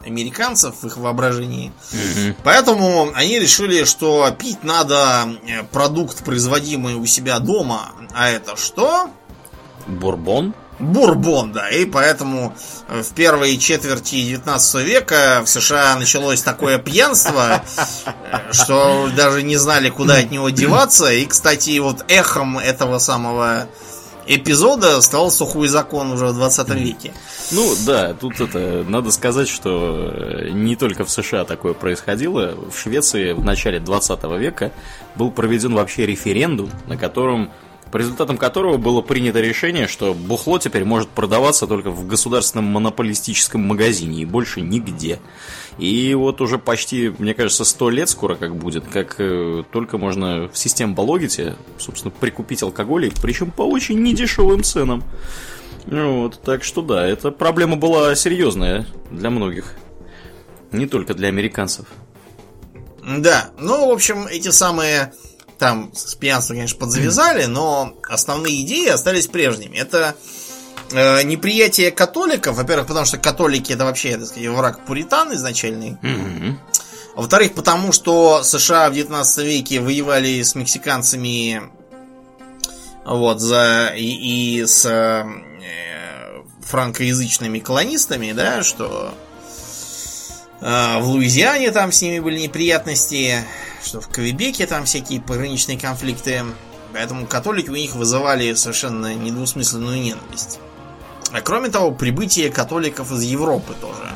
американцев 0.06 0.76
в 0.82 0.88
их 0.88 0.96
воображении. 0.98 1.74
Мгм. 1.92 2.36
Поэтому 2.44 3.12
они 3.14 3.40
решили, 3.40 3.84
что 3.84 4.30
пить 4.32 4.64
надо 4.64 5.28
э, 5.46 5.64
продукт, 5.64 6.24
производимый 6.24 6.96
у 6.96 7.06
себя 7.06 7.40
дома. 7.40 7.92
А 8.14 8.30
это 8.30 8.56
что? 8.56 9.10
Бурбон? 9.86 10.54
Бурбон, 10.80 11.52
да. 11.52 11.70
И 11.70 11.86
поэтому 11.86 12.56
э, 12.88 13.02
в 13.02 13.14
первой 13.14 13.58
четверти 13.58 14.22
19 14.22 14.86
века 14.86 15.42
в 15.44 15.50
США 15.50 15.96
началось 15.96 16.42
такое 16.42 16.78
пьянство, 16.78 17.64
э, 18.06 18.52
что 18.52 19.10
даже 19.16 19.42
не 19.44 19.58
знали, 19.58 19.90
куда 19.90 20.18
от 20.18 20.32
него 20.32 20.50
деваться. 20.50 21.12
И, 21.12 21.26
кстати, 21.26 21.80
вот 21.80 22.06
эхом 22.10 22.60
этого 22.60 23.00
самого 23.00 23.68
эпизода 24.28 25.02
стал 25.02 25.32
сухой 25.32 25.68
закон 25.68 26.12
уже 26.12 26.28
в 26.28 26.34
20 26.36 26.70
веке. 26.70 27.14
Ну 27.52 27.74
да, 27.86 28.14
тут 28.14 28.40
это 28.40 28.86
надо 28.88 29.12
сказать, 29.12 29.48
что 29.48 30.12
э, 30.14 30.50
не 30.50 30.76
только 30.76 31.06
в 31.06 31.10
США 31.10 31.46
такое 31.46 31.74
происходило. 31.74 32.56
В 32.70 32.78
Швеции 32.78 33.32
в 33.32 33.44
начале 33.44 33.80
20 33.80 34.24
века 34.38 34.72
был 35.16 35.32
проведен 35.32 35.74
вообще 35.74 36.06
референдум, 36.06 36.70
на 36.88 36.98
котором 36.98 37.52
по 37.92 37.98
результатам 37.98 38.38
которого 38.38 38.78
было 38.78 39.02
принято 39.02 39.40
решение, 39.40 39.88
что 39.88 40.14
бухло 40.14 40.60
теперь 40.60 40.84
может 40.84 41.10
продаваться 41.10 41.68
только 41.68 41.90
в 41.90 42.08
государственном 42.08 42.66
монополистическом 42.66 43.62
магазине 43.62 44.22
и 44.22 44.26
больше 44.26 44.62
нигде. 44.62 45.20
И 45.78 46.14
вот 46.16 46.42
уже 46.42 46.58
почти, 46.58 47.14
мне 47.18 47.34
кажется, 47.34 47.64
сто 47.64 47.90
лет 47.90 48.10
скоро 48.10 48.36
как 48.36 48.56
будет, 48.56 48.86
как 48.88 49.16
э, 49.20 49.64
только 49.72 49.98
можно 49.98 50.50
в 50.52 50.58
систему 50.58 50.96
Балогите, 50.96 51.56
собственно, 51.78 52.12
прикупить 52.12 52.64
алкоголь, 52.64 53.12
причем 53.22 53.52
по 53.52 53.62
очень 53.62 54.02
недешевым 54.02 54.64
ценам. 54.64 55.04
Вот, 55.86 56.42
так 56.42 56.64
что 56.64 56.82
да, 56.82 57.08
эта 57.08 57.32
проблема 57.32 57.78
была 57.78 58.14
серьезная 58.16 58.86
для 59.12 59.30
многих. 59.30 59.76
Не 60.72 60.86
только 60.86 61.14
для 61.14 61.30
американцев. 61.30 61.86
Да, 63.08 63.52
ну, 63.58 63.88
в 63.88 63.92
общем, 63.92 64.28
эти 64.28 64.50
самые 64.50 65.14
там 65.58 65.92
с 65.96 66.16
пьянством, 66.16 66.58
конечно, 66.58 66.80
подзавязали, 66.80 67.46
но 67.46 67.94
основные 68.08 68.62
идеи 68.64 68.90
остались 68.90 69.28
прежними. 69.28 69.78
Это 69.78 70.16
э, 70.92 71.24
неприятие 71.24 71.92
католиков, 71.92 72.56
во-первых, 72.56 72.88
потому 72.88 73.06
что 73.06 73.18
католики 73.18 73.74
это 73.74 73.86
вообще, 73.86 74.18
так 74.18 74.28
сказать, 74.28 74.48
враг 74.50 74.86
пуритан 74.86 75.34
изначальный. 75.34 75.98
Мгм. 76.02 76.60
Во-вторых, 77.16 77.54
потому 77.54 77.92
что 77.92 78.44
США 78.44 78.90
в 78.90 78.94
19 78.94 79.46
веке 79.46 79.80
воевали 79.80 80.42
с 80.44 80.54
мексиканцами 80.54 81.64
вот, 83.06 83.40
за 83.40 83.94
и, 83.96 84.60
и 84.60 84.66
с 84.66 84.86
э, 84.86 85.26
франкоязычными 86.62 87.60
колонистами, 87.60 88.34
да, 88.34 88.62
что 88.64 89.14
в 90.60 91.04
Луизиане 91.04 91.72
там 91.72 91.92
с 91.92 92.02
ними 92.02 92.20
были 92.20 92.40
неприятности, 92.40 93.44
что 93.84 94.02
в 94.02 94.08
Квебеке 94.08 94.66
там 94.66 94.86
всякие 94.86 95.22
пограничные 95.22 95.80
конфликты. 95.80 96.44
Поэтому 96.94 97.28
католики 97.28 97.70
у 97.70 97.76
них 97.76 97.96
вызывали 97.96 98.54
совершенно 98.56 99.14
недвусмысленную 99.14 100.02
ненависть. 100.02 100.60
А 101.32 101.42
кроме 101.42 101.70
того, 101.70 101.92
прибытие 101.92 102.50
католиков 102.50 103.12
из 103.12 103.22
Европы 103.24 103.74
тоже 103.80 104.16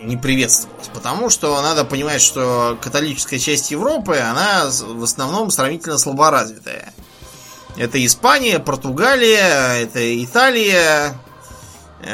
не 0.00 0.16
приветствовалось. 0.16 0.88
Потому 0.88 1.30
что 1.30 1.60
надо 1.60 1.84
понимать, 1.84 2.22
что 2.22 2.78
католическая 2.80 3.38
часть 3.38 3.70
Европы, 3.70 4.16
она 4.16 4.70
в 4.70 5.02
основном 5.02 5.50
сравнительно 5.50 5.98
слаборазвитая. 5.98 6.92
Это 7.76 8.04
Испания, 8.04 8.60
Португалия, 8.60 9.82
это 9.82 10.24
Италия, 10.24 11.14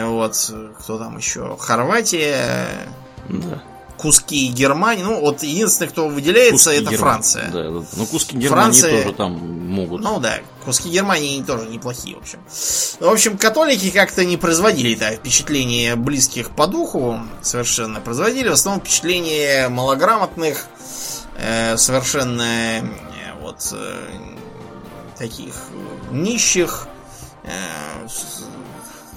вот, 0.03 0.53
кто 0.79 0.99
там 0.99 1.17
еще, 1.17 1.57
Хорватия, 1.59 2.69
да. 3.29 3.63
куски 3.97 4.49
Германии. 4.49 5.03
Ну, 5.03 5.21
вот 5.21 5.43
единственное, 5.43 5.91
кто 5.91 6.09
выделяется, 6.09 6.71
куски 6.71 6.83
это 6.83 6.91
Герман... 6.91 7.09
Франция. 7.09 7.51
Да, 7.51 7.71
да. 7.71 7.87
Ну, 7.97 8.07
куски 8.07 8.37
Германии 8.37 8.81
Франция... 8.81 9.03
тоже 9.03 9.15
там 9.15 9.33
могут. 9.69 10.03
Ну 10.03 10.21
да, 10.21 10.39
куски 10.65 10.91
Германии 10.91 11.43
тоже 11.43 11.67
неплохие, 11.67 12.17
в 12.17 12.21
общем. 12.21 12.39
В 13.01 13.09
общем, 13.09 13.39
католики 13.39 13.91
как-то 13.91 14.25
не 14.25 14.37
производили 14.37 14.95
так 14.95 15.17
впечатление 15.17 15.97
близких 15.97 16.51
по 16.51 16.67
духу 16.67 17.21
совершенно. 17.43 18.01
Производили 18.01 18.49
в 18.49 18.53
основном 18.53 18.85
впечатление 18.85 19.69
малограмотных, 19.69 20.67
э, 21.37 21.77
совершенно 21.77 22.43
э, 22.43 22.83
вот 23.41 23.69
э, 23.73 24.07
таких 25.19 25.55
нищих, 26.11 26.87
э, 27.45 28.09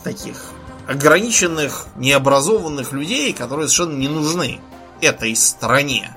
таких 0.04 0.52
ограниченных, 0.88 1.88
необразованных 1.96 2.92
людей, 2.92 3.34
которые 3.34 3.68
совершенно 3.68 3.98
не 3.98 4.08
нужны 4.08 4.60
этой 5.02 5.36
стране. 5.36 6.16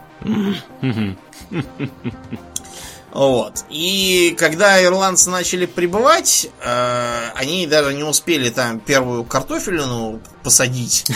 Вот. 3.13 3.65
И 3.71 4.37
когда 4.39 4.83
ирландцы 4.85 5.31
начали 5.31 5.65
прибывать, 5.65 6.51
э, 6.63 7.31
они 7.35 7.67
даже 7.67 7.95
не 7.95 8.03
успели 8.03 8.51
там 8.51 8.79
первую 8.79 9.25
картофелину 9.25 10.21
посадить, 10.43 11.07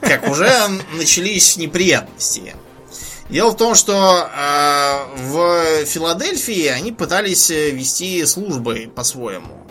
как 0.00 0.26
уже 0.26 0.50
начались 0.96 1.58
неприятности. 1.58 2.56
Дело 3.28 3.50
в 3.50 3.58
том, 3.58 3.74
что 3.74 4.26
э, 4.26 5.04
в 5.16 5.84
Филадельфии 5.84 6.68
они 6.68 6.92
пытались 6.92 7.50
вести 7.50 8.24
службы 8.24 8.90
по-своему. 8.94 9.66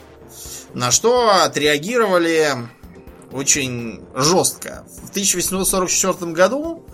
На 0.76 0.92
что 0.92 1.42
отреагировали 1.44 2.56
очень 3.34 4.02
жестко. 4.16 4.86
В 5.06 5.10
1844 5.10 6.32
году 6.32 6.86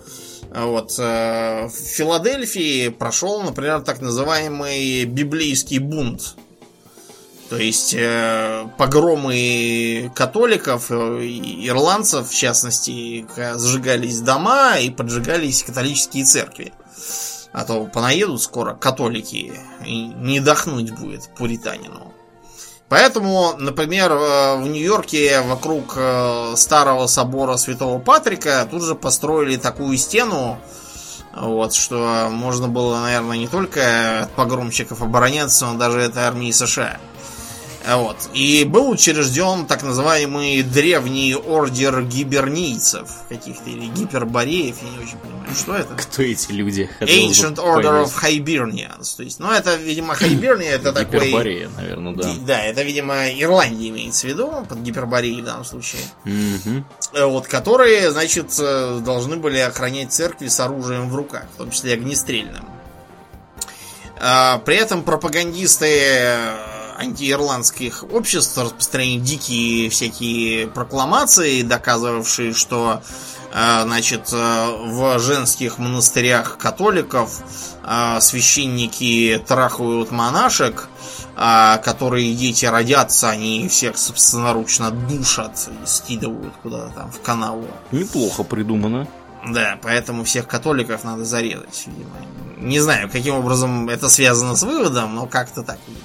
вот, 0.52 0.94
э, 0.98 1.66
в 1.66 1.70
Филадельфии 1.70 2.88
прошел, 2.88 3.42
например, 3.42 3.82
так 3.82 4.00
называемый 4.00 5.04
библейский 5.04 5.78
бунт. 5.78 6.34
То 7.48 7.56
есть 7.56 7.94
э, 7.94 8.66
погромы 8.76 10.10
католиков, 10.14 10.90
э, 10.90 10.94
ирландцев, 10.94 12.28
в 12.28 12.34
частности, 12.34 13.26
сжигались 13.58 14.20
дома 14.20 14.78
и 14.78 14.90
поджигались 14.90 15.62
католические 15.62 16.24
церкви. 16.24 16.72
А 17.52 17.64
то 17.64 17.84
понаедут 17.86 18.42
скоро 18.42 18.74
католики, 18.74 19.52
и 19.84 20.02
не 20.04 20.40
дохнуть 20.40 20.92
будет 20.92 21.28
пуританину. 21.36 22.12
Поэтому, 22.90 23.54
например, 23.56 24.10
э, 24.10 24.56
в 24.56 24.66
Нью-Йорке 24.66 25.42
вокруг 25.42 25.94
э, 25.96 26.54
старого 26.56 27.06
собора 27.06 27.56
Святого 27.56 28.00
Патрика 28.00 28.66
тут 28.68 28.82
же 28.82 28.96
построили 28.96 29.56
такую 29.56 29.96
стену, 29.96 30.58
вот, 31.32 31.72
что 31.72 32.26
можно 32.32 32.66
было, 32.66 32.98
наверное, 32.98 33.38
не 33.38 33.46
только 33.46 34.22
от 34.22 34.30
погромщиков 34.32 35.02
обороняться, 35.02 35.66
но 35.66 35.78
даже 35.78 36.02
от 36.04 36.16
армии 36.16 36.50
США. 36.50 36.98
Вот. 37.86 38.16
И 38.34 38.64
был 38.64 38.90
учрежден 38.90 39.66
так 39.66 39.82
называемый 39.82 40.62
древний 40.62 41.34
ордер 41.34 42.02
гибернийцев 42.02 43.08
каких-то 43.28 43.70
или 43.70 43.86
гипербореев, 43.86 44.76
я 44.82 44.90
не 44.90 44.98
очень 44.98 45.18
понимаю, 45.18 45.54
что 45.54 45.74
это. 45.74 45.94
Кто 45.94 46.22
эти 46.22 46.52
люди? 46.52 46.90
Ancient 47.00 47.56
Order 47.56 48.04
of 48.04 48.12
Hibernians. 48.22 49.16
То 49.16 49.22
есть, 49.22 49.40
ну, 49.40 49.50
это, 49.50 49.76
видимо, 49.76 50.14
Хиберния, 50.14 50.72
это 50.72 50.92
такой... 50.92 51.20
Гиперборея, 51.20 51.70
наверное, 51.76 52.14
да. 52.14 52.34
Да, 52.46 52.62
это, 52.62 52.82
видимо, 52.82 53.28
Ирландия 53.30 53.88
имеется 53.88 54.26
в 54.26 54.30
виду, 54.30 54.66
под 54.68 54.78
гипербореей 54.80 55.40
в 55.40 55.44
данном 55.44 55.64
случае. 55.64 56.02
Вот, 57.14 57.46
которые, 57.46 58.10
значит, 58.10 58.54
э, 58.58 59.00
должны 59.04 59.36
были 59.36 59.58
охранять 59.58 60.12
церкви 60.12 60.48
с 60.48 60.60
оружием 60.60 61.08
в 61.08 61.16
руках, 61.16 61.44
в 61.54 61.58
том 61.58 61.70
числе 61.70 61.94
огнестрельным. 61.94 62.64
А, 64.22 64.58
при 64.58 64.76
этом 64.76 65.02
пропагандисты 65.02 65.86
антиирландских 67.00 68.04
обществ 68.12 68.56
распространяли 68.58 69.18
дикие 69.20 69.90
всякие 69.90 70.66
прокламации, 70.68 71.62
доказывавшие, 71.62 72.52
что 72.52 73.02
э, 73.52 73.82
значит, 73.82 74.30
э, 74.32 74.70
в 74.86 75.18
женских 75.18 75.78
монастырях 75.78 76.58
католиков 76.58 77.40
э, 77.84 78.20
священники 78.20 79.42
трахают 79.46 80.10
монашек, 80.10 80.88
которые 81.36 82.34
дети 82.34 82.66
родятся, 82.66 83.30
они 83.30 83.66
всех 83.68 83.96
собственноручно 83.96 84.90
душат 84.90 85.70
и 85.70 85.86
скидывают 85.86 86.52
куда-то 86.62 86.92
там 86.94 87.10
в 87.10 87.22
канаву. 87.22 87.66
Неплохо 87.92 88.42
придумано. 88.42 89.08
Да, 89.46 89.78
поэтому 89.80 90.24
всех 90.24 90.46
католиков 90.46 91.02
надо 91.02 91.24
зарезать, 91.24 91.84
видимо. 91.86 92.10
Не 92.58 92.78
знаю, 92.80 93.08
каким 93.08 93.36
образом 93.36 93.88
это 93.88 94.10
связано 94.10 94.54
с 94.54 94.62
выводом, 94.62 95.14
но 95.14 95.24
как-то 95.26 95.62
так, 95.62 95.78
видимо. 95.88 96.04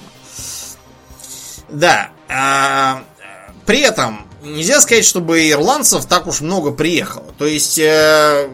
Да. 1.68 2.10
А, 2.28 3.02
при 3.64 3.80
этом 3.80 4.26
нельзя 4.42 4.80
сказать, 4.80 5.04
чтобы 5.04 5.50
ирландцев 5.50 6.06
так 6.06 6.26
уж 6.26 6.40
много 6.40 6.72
приехало. 6.72 7.32
То 7.38 7.46
есть 7.46 7.78
э, 7.78 8.48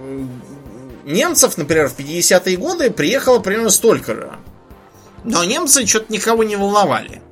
немцев, 1.05 1.57
например, 1.57 1.89
в 1.89 1.99
50-е 1.99 2.57
годы 2.57 2.91
приехало 2.91 3.39
примерно 3.39 3.71
столько 3.71 4.15
же. 4.15 4.33
Но 5.25 5.45
немцы 5.45 5.87
что-то 5.87 6.13
никого 6.13 6.45
не 6.45 6.57
волновали. 6.57 7.23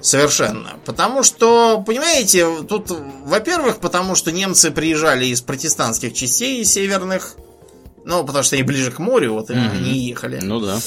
Совершенно. 0.00 0.74
Потому 0.84 1.24
что, 1.24 1.82
понимаете, 1.84 2.62
тут, 2.68 2.90
во-первых, 3.24 3.78
потому 3.78 4.14
что 4.14 4.30
немцы 4.30 4.70
приезжали 4.70 5.26
из 5.26 5.40
протестантских 5.40 6.14
частей 6.14 6.64
северных. 6.64 7.34
Ну, 8.04 8.24
потому 8.24 8.44
что 8.44 8.54
они 8.54 8.62
ближе 8.62 8.92
к 8.92 9.00
морю, 9.00 9.34
вот 9.34 9.50
mm-hmm. 9.50 9.70
они 9.70 9.98
ехали. 9.98 10.38
Ну 10.40 10.60
да. 10.60 10.78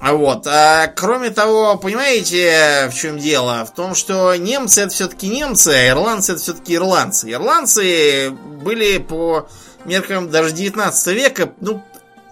А 0.00 0.12
вот. 0.14 0.46
А 0.46 0.88
кроме 0.88 1.30
того, 1.30 1.76
понимаете, 1.76 2.90
в 2.90 2.94
чем 2.94 3.18
дело? 3.18 3.64
В 3.64 3.74
том, 3.74 3.94
что 3.94 4.34
немцы 4.36 4.82
это 4.82 4.90
все-таки 4.90 5.28
немцы, 5.28 5.68
а 5.68 5.88
ирландцы 5.88 6.32
это 6.32 6.40
все-таки 6.42 6.74
ирландцы. 6.74 7.30
Ирландцы 7.30 8.30
были 8.30 8.98
по 8.98 9.48
меркам 9.84 10.30
даже 10.30 10.52
19 10.52 11.06
века, 11.14 11.52
ну, 11.60 11.82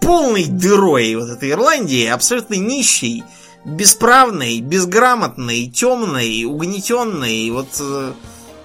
полной 0.01 0.45
дырой 0.45 1.15
вот 1.15 1.29
этой 1.29 1.51
Ирландии, 1.51 2.05
абсолютно 2.05 2.55
нищей, 2.55 3.23
бесправной, 3.65 4.59
безграмотной, 4.59 5.67
темной, 5.67 6.43
угнетенной. 6.43 7.49
Вот 7.51 7.69
э, 7.79 8.11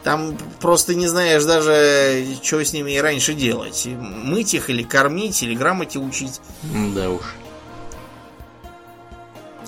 там 0.02 0.36
просто 0.60 0.94
не 0.94 1.06
знаешь 1.06 1.44
даже, 1.44 2.26
что 2.42 2.64
с 2.64 2.72
ними 2.72 2.92
и 2.92 2.98
раньше 2.98 3.34
делать. 3.34 3.86
Мыть 3.86 4.54
их 4.54 4.70
или 4.70 4.82
кормить, 4.82 5.42
или 5.42 5.54
грамоте 5.54 5.98
учить. 5.98 6.40
Да 6.94 7.10
уж. 7.10 7.22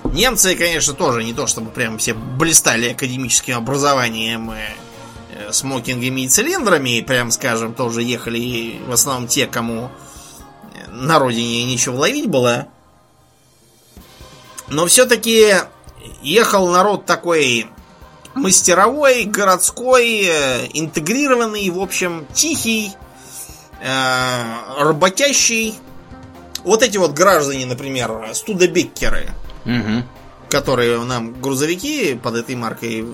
Немцы, 0.03 0.55
конечно, 0.55 0.93
тоже 0.93 1.23
не 1.23 1.33
то, 1.33 1.47
чтобы 1.47 1.69
прям 1.69 1.97
все 1.97 2.13
блистали 2.13 2.89
академическим 2.89 3.57
образованием, 3.57 4.51
э, 4.51 5.51
смокингами 5.51 6.21
и 6.21 6.27
цилиндрами, 6.27 7.01
прям 7.01 7.31
скажем, 7.31 7.73
тоже 7.73 8.01
ехали 8.03 8.81
в 8.87 8.91
основном 8.91 9.27
те, 9.27 9.47
кому 9.47 9.89
на 10.87 11.19
родине 11.19 11.63
ничего 11.65 11.97
ловить 11.97 12.27
было. 12.27 12.67
Но 14.67 14.85
все-таки 14.87 15.53
ехал 16.21 16.67
народ 16.67 17.05
такой 17.05 17.67
мастеровой, 18.33 19.23
городской, 19.25 20.23
э, 20.25 20.67
интегрированный, 20.73 21.69
в 21.69 21.79
общем, 21.79 22.27
тихий, 22.33 22.91
э, 23.81 24.43
работящий. 24.77 25.75
Вот 26.63 26.83
эти 26.83 26.97
вот 26.97 27.11
граждане, 27.13 27.65
например, 27.65 28.31
студебеккеры– 28.33 29.29
Угу. 29.65 30.03
Которые 30.49 31.03
нам 31.03 31.39
грузовики 31.41 32.15
под 32.15 32.35
этой 32.35 32.55
маркой 32.55 33.05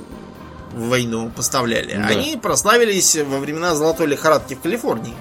в 0.71 0.89
войну 0.89 1.31
поставляли, 1.35 1.93
да. 1.95 2.07
они 2.07 2.37
прославились 2.37 3.15
во 3.15 3.39
времена 3.39 3.75
золотой 3.75 4.07
лихорадки 4.07 4.55
в 4.55 4.61
Калифорнии. 4.61 5.15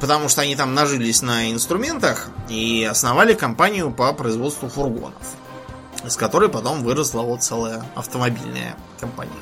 Потому 0.00 0.28
что 0.28 0.42
они 0.42 0.56
там 0.56 0.74
нажились 0.74 1.22
на 1.22 1.52
инструментах 1.52 2.28
и 2.48 2.86
основали 2.90 3.34
компанию 3.34 3.92
по 3.92 4.12
производству 4.12 4.68
фургонов. 4.68 5.22
Из 6.04 6.16
которой 6.16 6.48
потом 6.48 6.82
выросла 6.82 7.22
вот 7.22 7.42
целая 7.42 7.84
автомобильная 7.94 8.76
компания. 8.98 9.32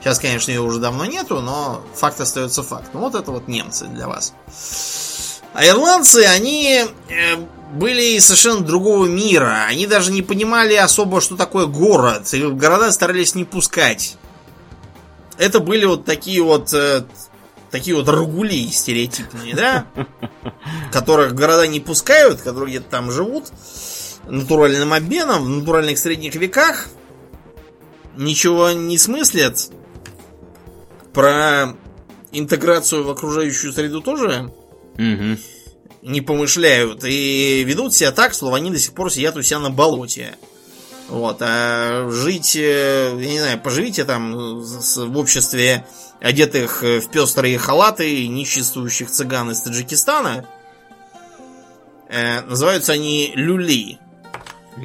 Сейчас, 0.00 0.18
конечно, 0.18 0.50
ее 0.50 0.60
уже 0.62 0.80
давно 0.80 1.04
нету, 1.04 1.40
но 1.40 1.82
факт 1.94 2.20
остается 2.20 2.62
фактом. 2.62 3.02
Вот 3.02 3.14
это 3.14 3.30
вот 3.30 3.46
немцы 3.46 3.86
для 3.86 4.08
вас. 4.08 4.32
А 5.54 5.66
ирландцы, 5.66 6.24
они 6.24 6.84
э, 7.08 7.36
были 7.72 8.18
совершенно 8.18 8.60
другого 8.60 9.06
мира. 9.06 9.66
Они 9.68 9.86
даже 9.86 10.12
не 10.12 10.22
понимали 10.22 10.74
особо, 10.74 11.20
что 11.20 11.36
такое 11.36 11.66
город. 11.66 12.32
И 12.32 12.42
в 12.42 12.56
города 12.56 12.90
старались 12.92 13.34
не 13.34 13.44
пускать. 13.44 14.16
Это 15.38 15.60
были 15.60 15.84
вот 15.84 16.04
такие 16.04 16.42
вот 16.42 16.72
э, 16.72 17.04
такие 17.70 17.96
вот 17.96 18.08
рагули 18.08 18.68
стереотипные, 18.68 19.54
да? 19.54 19.86
Которых 20.92 21.34
города 21.34 21.66
не 21.66 21.80
пускают, 21.80 22.40
которые 22.42 22.70
где-то 22.70 22.90
там 22.90 23.10
живут 23.10 23.50
натуральным 24.26 24.92
обменом 24.92 25.44
в 25.44 25.48
натуральных 25.48 25.98
средних 25.98 26.34
веках. 26.36 26.88
Ничего 28.16 28.70
не 28.70 28.98
смыслят. 28.98 29.70
Про 31.12 31.74
интеграцию 32.30 33.04
в 33.04 33.10
окружающую 33.10 33.72
среду 33.72 34.00
тоже 34.00 34.52
Угу. 34.94 35.38
не 36.02 36.20
помышляют 36.20 37.02
и 37.04 37.64
ведут 37.64 37.94
себя 37.94 38.12
так, 38.12 38.34
словно 38.34 38.58
они 38.58 38.70
до 38.70 38.78
сих 38.78 38.92
пор 38.92 39.10
сидят 39.10 39.36
у 39.36 39.42
себя 39.42 39.58
на 39.58 39.70
болоте. 39.70 40.34
Вот, 41.08 41.38
а 41.40 42.08
жить, 42.10 42.56
э, 42.56 43.14
я 43.18 43.28
не 43.28 43.38
знаю, 43.38 43.60
поживите 43.60 44.04
там 44.04 44.60
в 44.60 45.18
обществе 45.18 45.84
одетых 46.20 46.82
э, 46.82 47.00
в 47.00 47.10
пестрые 47.10 47.58
халаты 47.58 48.26
ниществующих 48.28 49.10
цыган 49.10 49.50
из 49.50 49.60
Таджикистана. 49.60 50.46
Э, 52.08 52.42
называются 52.42 52.92
они 52.92 53.32
люли. 53.34 53.98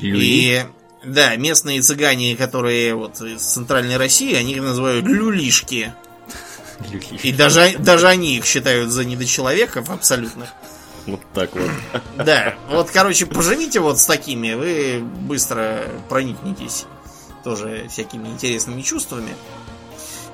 И 0.01 0.66
да, 1.05 1.36
местные 1.38 1.82
цыгане, 1.82 2.36
которые 2.36 2.95
вот 2.95 3.22
из 3.22 3.41
центральной 3.41 3.97
России, 3.97 4.34
они 4.34 4.53
их 4.53 4.62
называют 4.62 5.05
люлишки. 5.05 5.93
И 7.23 7.32
даже, 7.32 7.75
даже 7.78 8.07
они 8.07 8.38
их 8.38 8.45
считают 8.45 8.91
за 8.91 9.05
недочеловеков 9.05 9.89
абсолютных. 9.89 10.49
Вот 11.05 11.21
так 11.34 11.55
вот. 11.55 11.71
Да, 12.17 12.55
вот, 12.69 12.91
короче, 12.91 13.25
поживите 13.25 13.80
вот 13.80 13.97
с 13.97 14.05
такими, 14.05 14.53
вы 14.53 14.99
быстро 15.01 15.84
проникнетесь 16.09 16.86
тоже 17.43 17.88
всякими 17.89 18.28
интересными 18.28 18.82
чувствами. 18.82 19.34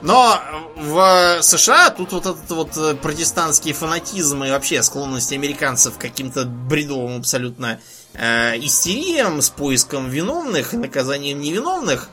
Но 0.02 0.38
в 0.76 1.42
США 1.42 1.90
тут 1.92 2.12
вот 2.12 2.26
этот 2.26 2.50
вот 2.50 3.00
протестантский 3.00 3.72
фанатизм 3.72 4.44
и 4.44 4.50
вообще 4.50 4.84
склонность 4.84 5.32
американцев 5.32 5.98
к 5.98 6.02
каким-то 6.02 6.44
бредовым 6.44 7.20
абсолютно 7.20 7.80
э, 8.14 8.60
истериям 8.60 9.42
с 9.42 9.50
поиском 9.50 10.10
виновных 10.10 10.74
и 10.74 10.78
наказанием 10.78 11.40
невиновных 11.40 12.10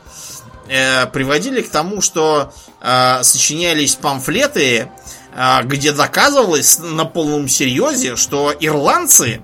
э, 0.71 1.07
приводили 1.07 1.61
к 1.63 1.71
тому, 1.71 2.01
что 2.01 2.53
э, 2.81 3.23
сочинялись 3.23 3.97
памфлеты, 3.97 4.89
э, 5.35 5.63
где 5.65 5.93
доказывалось 5.93 6.79
на 6.79 7.05
полном 7.05 7.49
серьезе, 7.49 8.17
что 8.17 8.55
ирландцы 8.59 9.43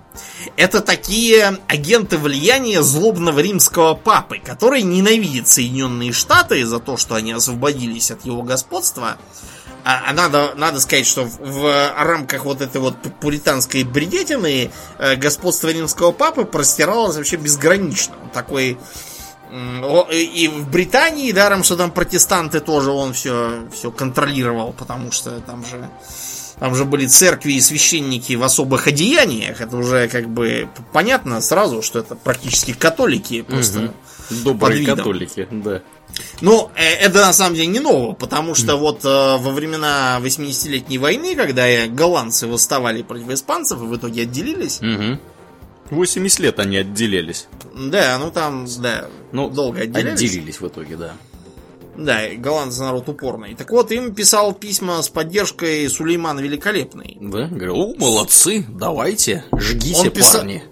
это 0.56 0.80
такие 0.80 1.58
агенты 1.68 2.16
влияния 2.16 2.82
злобного 2.82 3.40
римского 3.40 3.94
папы, 3.94 4.38
который 4.38 4.82
ненавидит 4.82 5.48
Соединенные 5.48 6.12
Штаты 6.12 6.64
за 6.64 6.78
то, 6.78 6.96
что 6.96 7.16
они 7.16 7.32
освободились 7.32 8.10
от 8.10 8.24
его 8.24 8.42
господства. 8.42 9.18
А, 9.84 10.02
а 10.08 10.12
надо, 10.12 10.52
надо 10.56 10.80
сказать, 10.80 11.06
что 11.06 11.24
в, 11.24 11.38
в 11.38 11.94
рамках 11.96 12.44
вот 12.44 12.60
этой 12.60 12.80
вот 12.80 12.96
пуританской 13.20 13.84
бредетины 13.84 14.70
э, 14.98 15.16
господство 15.16 15.68
римского 15.68 16.12
папы 16.12 16.44
простиралось 16.44 17.16
вообще 17.16 17.36
безгранично. 17.36 18.14
Он 18.22 18.30
такой 18.30 18.78
и 20.10 20.48
в 20.48 20.70
Британии, 20.70 21.32
даром, 21.32 21.62
что 21.62 21.76
там 21.76 21.90
протестанты 21.90 22.60
тоже 22.60 22.90
он 22.90 23.12
все, 23.12 23.66
все 23.72 23.90
контролировал, 23.90 24.72
потому 24.72 25.12
что 25.12 25.40
там 25.40 25.64
же 25.64 25.88
там 26.58 26.74
же 26.74 26.84
были 26.84 27.06
церкви 27.06 27.52
и 27.52 27.60
священники 27.60 28.32
в 28.34 28.42
особых 28.42 28.86
одеяниях. 28.86 29.60
Это 29.60 29.76
уже 29.76 30.08
как 30.08 30.28
бы 30.28 30.68
понятно 30.92 31.40
сразу, 31.42 31.82
что 31.82 31.98
это 31.98 32.16
практически 32.16 32.72
католики. 32.72 33.42
Просто 33.42 33.80
Мгм. 33.80 33.94
Добрые 34.42 34.84
католики, 34.84 35.46
да. 35.52 35.82
ну, 36.40 36.70
э, 36.74 36.94
это 36.94 37.20
на 37.20 37.32
самом 37.32 37.54
деле 37.54 37.68
не 37.68 37.78
ново, 37.78 38.12
потому 38.12 38.56
что 38.56 38.76
вот 38.76 39.04
э, 39.04 39.08
во 39.08 39.50
времена 39.52 40.18
80-летней 40.20 40.98
войны, 40.98 41.36
когда 41.36 41.86
голландцы 41.86 42.48
восставали 42.48 43.02
против 43.02 43.28
испанцев 43.30 43.78
и 43.80 43.84
в 43.84 43.96
итоге 43.96 44.22
отделились, 44.22 44.80
Угу. 44.80 45.20
80 45.90 46.38
лет 46.40 46.58
они 46.58 46.78
отделялись. 46.78 47.46
да, 47.74 48.18
ну 48.18 48.30
там, 48.30 48.66
да, 48.80 49.06
Ну, 49.32 49.48
долго 49.48 49.82
отделялись. 49.82 50.20
Отделились 50.20 50.60
в 50.60 50.66
итоге, 50.68 50.96
да. 50.96 51.12
Да, 51.96 52.28
голландцы 52.36 52.80
народ 52.82 53.08
упорный. 53.08 53.54
Так 53.54 53.70
вот, 53.70 53.90
им 53.90 54.14
писал 54.14 54.52
письма 54.52 55.00
с 55.02 55.08
поддержкой 55.08 55.88
Сулейман 55.88 56.38
Великолепный. 56.38 57.16
Да? 57.20 57.46
Говорю, 57.46 57.76
о, 57.76 57.94
молодцы, 57.96 58.66
давайте, 58.68 59.44
жгите, 59.56 60.00
Он 60.00 60.10
писал- 60.10 60.40
парни. 60.40 60.62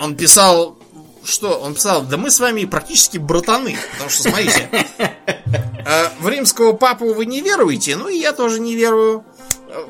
Он 0.00 0.16
писал, 0.16 0.78
что? 1.24 1.58
Он 1.58 1.74
писал, 1.74 2.02
да 2.02 2.16
мы 2.16 2.30
с 2.30 2.40
вами 2.40 2.64
практически 2.64 3.18
братаны. 3.18 3.76
Потому 3.92 4.08
что, 4.10 4.22
смотрите, 4.22 4.68
э, 4.98 6.08
в 6.20 6.28
римского 6.28 6.72
папу 6.72 7.12
вы 7.12 7.26
не 7.26 7.42
веруете, 7.42 7.96
ну 7.96 8.08
и 8.08 8.16
я 8.18 8.32
тоже 8.32 8.58
не 8.58 8.74
верую. 8.74 9.24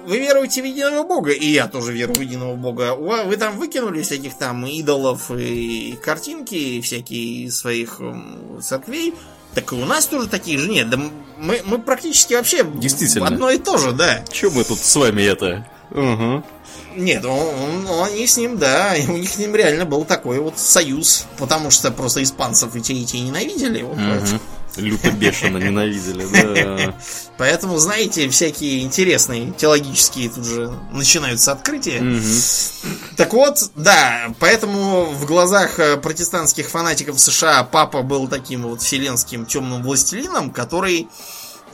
Вы 0.06 0.18
веруете 0.18 0.62
в 0.62 0.64
единого 0.64 1.02
бога, 1.02 1.32
и 1.32 1.46
я 1.46 1.66
тоже 1.66 1.92
верую 1.92 2.16
в 2.16 2.20
единого 2.20 2.54
бога. 2.56 2.94
Вы 2.94 3.36
там 3.36 3.58
выкинули 3.58 4.02
всяких 4.02 4.36
там 4.36 4.66
идолов 4.66 5.30
и 5.30 5.98
картинки 6.02 6.54
и 6.54 6.80
всякие 6.80 7.44
из 7.46 7.58
своих 7.58 8.00
церквей. 8.60 9.14
Так 9.54 9.72
и 9.72 9.76
у 9.76 9.84
нас 9.84 10.06
тоже 10.06 10.28
такие 10.28 10.58
же 10.58 10.68
нет. 10.68 10.88
Да 10.88 10.98
мы, 11.38 11.60
мы 11.64 11.78
практически 11.78 12.34
вообще 12.34 12.64
Действительно. 12.64 13.26
одно 13.26 13.50
и 13.50 13.58
то 13.58 13.76
же, 13.76 13.92
да. 13.92 14.24
Че 14.30 14.50
мы 14.50 14.64
тут 14.64 14.78
с 14.78 14.96
вами 14.96 15.22
это? 15.22 15.66
Угу. 15.90 16.44
Нет, 16.96 17.24
он, 17.24 17.86
он- 17.88 18.04
они 18.04 18.26
с 18.26 18.36
ним, 18.36 18.58
да, 18.58 18.94
у 19.08 19.12
них 19.12 19.28
с 19.30 19.38
ним 19.38 19.54
реально 19.56 19.84
был 19.84 20.04
такой 20.04 20.38
вот 20.40 20.58
союз, 20.58 21.26
потому 21.38 21.70
что 21.70 21.90
просто 21.90 22.22
испанцев 22.22 22.74
и 22.76 22.80
те, 22.80 22.94
и 22.94 23.04
те 23.04 23.20
ненавидели. 23.20 23.82
вот 23.82 23.96
поэтому- 23.96 24.40
Люто 24.76 25.10
бешено 25.10 25.58
ненавидели, 25.58 26.26
да. 26.32 26.94
Поэтому, 27.36 27.76
знаете, 27.76 28.30
всякие 28.30 28.80
интересные 28.82 29.52
теологические 29.52 30.30
тут 30.30 30.46
же 30.46 30.72
начинаются 30.92 31.52
открытия. 31.52 32.00
Мгм. 32.00 32.22
Так 33.18 33.34
вот, 33.34 33.58
да, 33.76 34.32
поэтому 34.38 35.04
в 35.04 35.26
глазах 35.26 35.78
э, 35.78 35.98
протестантских 35.98 36.70
фанатиков 36.70 37.20
США 37.20 37.64
папа 37.64 38.00
был 38.00 38.28
таким 38.28 38.62
вот 38.62 38.80
вселенским 38.80 39.44
темным 39.44 39.82
властелином, 39.82 40.50
который 40.50 41.06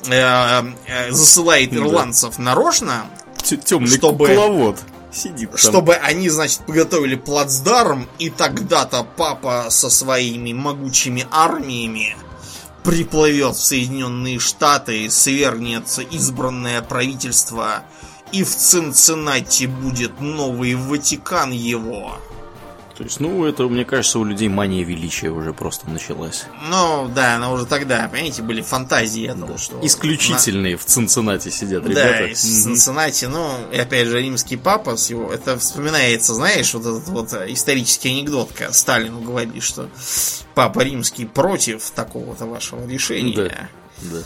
э, 0.08 0.62
э, 0.88 1.12
засылает 1.12 1.70
Да. 1.70 1.76
ирландцев 1.76 2.38
нарочно, 2.38 3.06
Темный 3.64 3.96
Чтобы- 3.96 4.26
кукловод 4.26 4.76
сидит 5.12 5.50
там. 5.50 5.58
чтобы 5.58 5.94
они, 5.94 6.28
значит, 6.28 6.60
подготовили 6.66 7.14
плацдарм, 7.16 8.08
и 8.18 8.30
тогда-то 8.30 9.04
папа 9.16 9.66
со 9.70 9.90
своими 9.90 10.52
могучими 10.52 11.26
армиями 11.30 12.16
приплывет 12.84 13.56
в 13.56 13.64
Соединенные 13.64 14.38
Штаты, 14.38 15.10
свергнется 15.10 16.02
избранное 16.02 16.80
правительство, 16.82 17.82
и 18.32 18.44
в 18.44 18.54
Цинциннати 18.54 19.64
будет 19.64 20.20
новый 20.20 20.74
Ватикан 20.74 21.50
его. 21.50 22.18
То 22.98 23.04
есть, 23.04 23.20
ну, 23.20 23.44
это, 23.44 23.62
мне 23.68 23.84
кажется, 23.84 24.18
у 24.18 24.24
людей 24.24 24.48
мания 24.48 24.84
величия 24.84 25.30
уже 25.30 25.52
просто 25.52 25.88
началась. 25.88 26.46
Ну, 26.68 27.08
да, 27.14 27.38
но 27.38 27.52
уже 27.52 27.64
тогда, 27.64 28.08
понимаете, 28.08 28.42
были 28.42 28.60
фантазии 28.60 29.24
о 29.28 29.36
том, 29.36 29.56
что... 29.56 29.78
Исключительные 29.86 30.76
в 30.76 30.84
Цинциннати 30.84 31.50
сидят 31.50 31.84
Да, 31.84 31.90
ребята. 31.90 32.24
из 32.24 32.42
Мгм. 32.42 32.74
Цинциннати, 32.74 33.26
ну, 33.26 33.52
и 33.72 33.78
опять 33.78 34.08
же, 34.08 34.20
римский 34.20 34.56
папа 34.56 34.96
его... 35.08 35.32
Это 35.32 35.56
вспоминается, 35.60 36.34
знаешь, 36.34 36.74
вот 36.74 36.86
этот 36.86 37.06
вот 37.06 37.32
исторический 37.46 38.08
анекдот, 38.08 38.50
когда 38.52 38.72
Сталину 38.72 39.20
говорили, 39.20 39.60
что 39.60 39.88
папа 40.56 40.80
римский 40.80 41.24
против 41.24 41.90
такого-то 41.90 42.46
вашего 42.46 42.84
решения. 42.84 43.70
Да. 44.02 44.18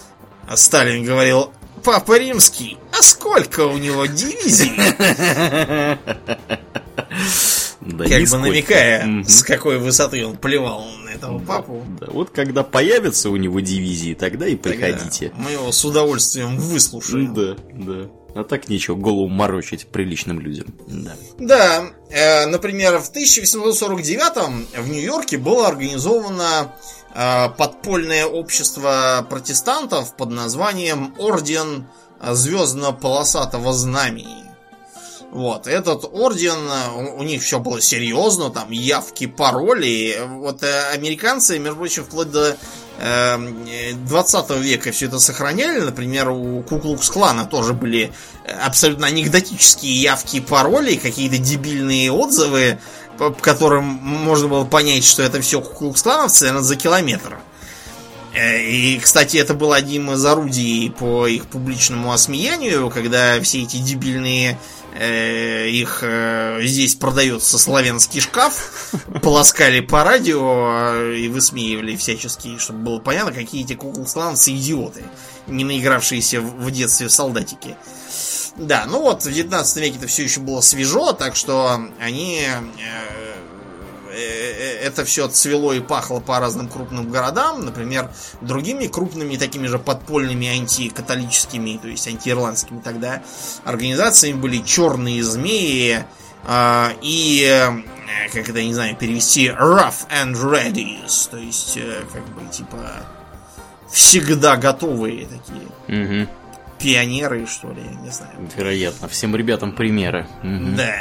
А 0.49 0.57
Сталин 0.57 1.05
говорил, 1.05 1.53
папа 1.85 2.19
римский, 2.19 2.79
а 2.91 3.03
сколько 3.03 3.67
у 3.67 3.77
него 3.77 4.07
дивизий? 4.07 4.73
Да, 8.19 8.21
Как 8.21 8.31
бы 8.31 8.39
намекая, 8.49 9.05
Мгм. 9.07 9.25
с 9.25 9.43
какой 9.43 9.79
высоты 9.79 10.25
он 10.27 10.37
плевал 10.37 10.85
на 11.05 11.11
этого 11.11 11.39
папу. 11.39 11.85
Да, 12.01 12.07
вот 12.11 12.31
когда 12.31 12.63
появятся 12.63 13.31
у 13.31 13.37
него 13.37 13.61
дивизии, 13.61 14.15
тогда 14.15 14.47
и 14.47 14.57
Тогда 14.57 14.87
приходите. 14.87 15.33
Мы 15.37 15.53
его 15.53 15.71
с 15.73 15.85
удовольствием 15.85 16.57
выслушаем. 16.57 17.35
Да, 17.35 17.57
да. 17.73 18.09
А 18.35 18.45
так 18.45 18.71
нечего 18.71 18.95
голову 18.95 19.29
морочить 19.29 19.87
приличным 19.89 20.41
людям. 20.41 20.67
Да. 20.87 21.13
Да, 21.39 21.85
э, 22.09 22.47
например, 22.47 22.99
в 22.99 23.11
1849 23.11 24.67
в 24.79 24.89
Нью-Йорке 24.89 25.37
было 25.37 25.69
организовано 25.69 26.73
э, 27.15 27.49
подпольное 27.59 28.25
общество 28.25 29.27
протестантов 29.29 30.17
под 30.17 30.31
названием 30.31 31.15
Орден 31.19 31.87
Звездно-полосатого 32.23 33.73
Знамени. 33.73 34.42
Вот, 35.33 35.67
этот 35.67 36.05
орден, 36.13 36.59
у, 36.95 37.21
у 37.21 37.23
них 37.23 37.43
все 37.43 37.59
было 37.59 37.81
серьезно, 37.81 38.51
там 38.51 38.71
явки, 38.71 39.27
пароли. 39.27 40.21
Вот 40.29 40.63
э, 40.63 40.91
американцы, 40.93 41.59
между 41.59 41.79
прочим, 41.79 42.05
вплоть 42.05 42.31
до 42.31 42.55
э, 42.99 43.93
20 43.95 44.51
века 44.59 44.93
все 44.93 45.07
это 45.07 45.19
сохраняли. 45.19 45.81
Например, 45.81 46.29
у 46.29 46.61
Куклукс-клана 46.61 47.47
тоже 47.47 47.73
были 47.73 48.13
э, 48.45 48.53
абсолютно 48.53 49.07
анекдотические 49.07 50.03
явки 50.03 50.37
и 50.37 50.41
пароли, 50.41 50.97
какие-то 50.97 51.39
дебильные 51.39 52.13
отзывы, 52.13 52.79
по 53.17 53.31
которым 53.31 53.85
можно 53.85 54.49
было 54.49 54.65
понять, 54.67 55.07
что 55.07 55.23
это 55.23 55.41
все 55.41 55.63
куклукс-клановцы, 55.63 56.43
наверное, 56.43 56.63
за 56.63 56.77
километр. 56.77 57.39
Э, 58.35 58.63
и, 58.63 58.99
кстати, 58.99 59.39
это 59.39 59.55
был 59.55 59.73
одним 59.73 60.13
из 60.13 60.23
орудий 60.27 60.91
по 60.91 61.27
их 61.27 61.47
публичному 61.47 62.13
осмеянию, 62.13 62.91
когда 62.91 63.41
все 63.41 63.63
эти 63.63 63.79
дебильные 63.79 64.59
их 64.95 66.01
э, 66.03 66.61
здесь 66.63 66.95
продается 66.95 67.59
славянский 67.59 68.21
шкаф, 68.21 68.93
полоскали 69.23 69.81
по 69.81 70.05
радио 70.05 70.93
э, 70.95 71.17
и 71.17 71.29
высмеивали 71.29 71.97
всячески, 71.97 72.59
чтобы 72.59 72.81
было 72.81 72.99
понятно, 72.99 73.33
какие 73.33 73.65
эти 73.65 73.75
куклсланцы 73.75 74.53
идиоты, 74.53 75.05
не 75.47 75.65
наигравшиеся 75.65 76.41
в 76.41 76.71
детстве 76.71 77.09
в 77.09 77.13
солдатики. 77.13 77.77
Да, 78.57 78.85
ну 78.87 79.01
вот, 79.01 79.25
в 79.25 79.33
19 79.33 79.77
веке 79.79 79.97
это 79.97 80.07
все 80.07 80.25
еще 80.25 80.41
было 80.41 80.61
свежо, 80.61 81.13
так 81.13 81.37
что 81.37 81.81
они... 81.99 82.47
Э, 84.13 84.15
э, 84.15 84.87
это 84.87 85.05
все 85.05 85.27
цвело 85.29 85.73
и 85.73 85.81
пахло 85.81 86.21
по 86.21 86.39
разным 86.39 86.69
крупным 86.69 87.11
городам, 87.11 87.65
например, 87.65 88.11
другими 88.43 88.87
крупными 88.87 89.37
такими 89.37 89.67
же 89.67 89.79
подпольными 89.79 90.49
антикатолическими, 90.49 91.79
то 91.81 91.89
есть 91.89 92.07
антиирландскими 92.07 92.81
тогда 92.81 93.23
организациями 93.65 94.39
были 94.39 94.59
черные 94.59 95.23
змеи 95.23 96.05
э, 96.45 96.89
и, 97.01 97.47
э, 97.49 98.29
как 98.33 98.49
это, 98.49 98.63
не 98.63 98.75
знаю, 98.75 98.97
перевести, 98.97 99.49
rough 99.49 100.07
and 100.11 100.35
ready, 100.35 100.99
то 101.31 101.39
есть, 101.39 101.79
э, 101.79 102.03
как 102.13 102.27
бы, 102.35 102.47
типа, 102.51 102.79
всегда 103.91 104.57
готовые 104.57 105.27
такие. 105.27 106.25
Угу. 106.25 106.31
Пионеры, 106.79 107.47
что 107.47 107.69
ли, 107.69 107.83
я 107.83 108.01
не 108.01 108.11
знаю. 108.11 108.33
Вероятно, 108.57 109.09
всем 109.09 109.35
ребятам 109.37 109.73
примеры. 109.73 110.27
Мгм. 110.43 110.77
Да, 110.77 110.95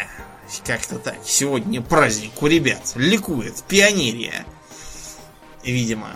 как-то 0.60 0.98
так. 0.98 1.18
Сегодня 1.26 1.82
праздник 1.82 2.42
у 2.42 2.48
ребят. 2.48 2.94
Ликует. 2.96 3.64
Пионерия. 3.68 4.46
Видимо. 5.64 6.10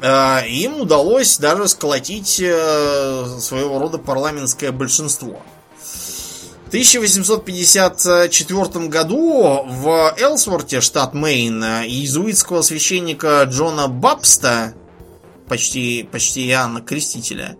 А, 0.00 0.42
Им 0.46 0.80
удалось 0.80 1.38
даже 1.38 1.68
сколотить 1.68 2.40
э, 2.40 3.36
своего 3.40 3.78
рода 3.78 3.98
парламентское 3.98 4.72
большинство. 4.72 5.42
В 6.64 6.68
1854 6.68 8.88
году 8.88 9.64
в 9.66 10.14
Элсворте, 10.18 10.80
штат 10.82 11.14
Мэйн, 11.14 11.62
иезуитского 11.64 12.60
священника 12.62 13.42
Джона 13.44 13.88
Бабста, 13.88 14.74
почти, 15.48 16.08
почти 16.10 16.48
Иоанна 16.48 16.80
Крестителя, 16.80 17.56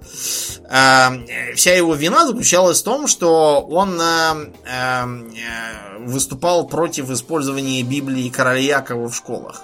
э, 0.70 1.55
вся 1.55 1.74
его 1.74 1.95
вина 1.95 2.26
заключалась 2.26 2.80
в 2.80 2.84
том, 2.84 3.07
что 3.07 3.61
он 3.61 4.01
э, 4.01 4.53
э, 4.66 5.99
выступал 6.01 6.66
против 6.66 7.11
использования 7.11 7.82
Библии 7.82 8.28
короля 8.28 8.61
Якова 8.61 9.09
в 9.09 9.16
школах. 9.16 9.62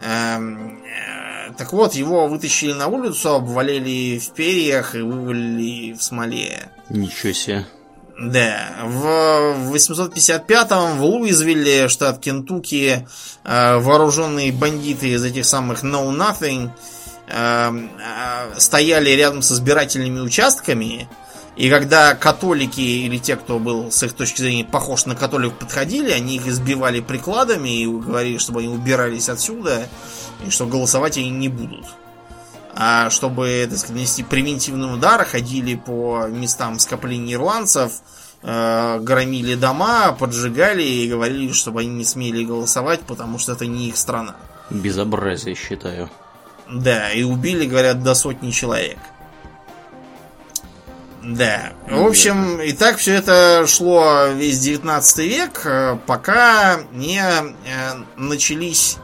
Эм, 0.00 0.82
э, 0.84 1.52
Так 1.58 1.72
вот, 1.72 1.94
его 1.94 2.28
вытащили 2.28 2.72
на 2.72 2.86
улицу, 2.86 3.34
обвалили 3.34 4.18
в 4.18 4.30
перьях 4.30 4.94
и 4.94 5.00
вывалили 5.00 5.92
в 5.92 6.02
смоле. 6.02 6.70
Ничего 6.88 7.32
себе. 7.32 7.66
Да, 8.22 8.68
в 8.84 9.74
855-м 9.74 10.98
в 10.98 11.04
Луизвилле, 11.04 11.88
штат 11.88 12.20
Кентукки, 12.20 13.04
э, 13.42 13.76
вооруженные 13.78 14.52
бандиты 14.52 15.08
из 15.08 15.24
этих 15.24 15.44
самых 15.44 15.82
Know 15.82 16.08
Nothing 16.16 16.70
э, 17.26 17.72
э, 17.72 18.60
стояли 18.60 19.10
рядом 19.10 19.42
с 19.42 19.50
избирательными 19.50 20.20
участками, 20.20 21.08
и 21.56 21.68
когда 21.68 22.14
католики 22.14 22.80
или 22.80 23.18
те, 23.18 23.34
кто 23.34 23.58
был 23.58 23.90
с 23.90 24.00
их 24.04 24.12
точки 24.12 24.40
зрения 24.40 24.64
похож 24.64 25.04
на 25.06 25.16
католик, 25.16 25.54
подходили, 25.54 26.12
они 26.12 26.36
их 26.36 26.46
избивали 26.46 27.00
прикладами 27.00 27.70
и 27.70 27.86
говорили, 27.88 28.38
чтобы 28.38 28.60
они 28.60 28.68
убирались 28.68 29.28
отсюда, 29.28 29.88
и 30.46 30.50
что 30.50 30.66
голосовать 30.66 31.18
они 31.18 31.30
не 31.30 31.48
будут. 31.48 31.86
А 32.74 33.10
чтобы, 33.10 33.66
так 33.68 33.78
сказать, 33.78 33.96
нанести 33.96 34.22
превентивный 34.22 34.92
удар, 34.92 35.24
ходили 35.24 35.74
по 35.74 36.26
местам 36.28 36.78
скопления 36.78 37.34
ирландцев, 37.34 37.92
э, 38.42 38.98
громили 39.00 39.54
дома, 39.54 40.12
поджигали 40.12 40.82
и 40.82 41.08
говорили, 41.08 41.52
чтобы 41.52 41.80
они 41.80 41.90
не 41.90 42.04
смели 42.04 42.44
голосовать, 42.44 43.00
потому 43.02 43.38
что 43.38 43.52
это 43.52 43.66
не 43.66 43.88
их 43.88 43.96
страна. 43.96 44.36
Безобразие, 44.70 45.54
считаю. 45.54 46.08
Да, 46.70 47.10
и 47.10 47.22
убили, 47.22 47.66
говорят, 47.66 48.02
до 48.02 48.14
сотни 48.14 48.50
человек. 48.50 48.98
Да. 51.22 51.72
В 51.88 52.04
общем, 52.04 52.60
и 52.60 52.72
так 52.72 52.96
все 52.96 53.14
это 53.14 53.64
шло 53.68 54.26
весь 54.34 54.58
19 54.58 55.18
век, 55.18 55.60
э, 55.64 55.96
пока 56.06 56.80
не 56.92 57.20
э, 57.20 57.42
начались 58.16 58.96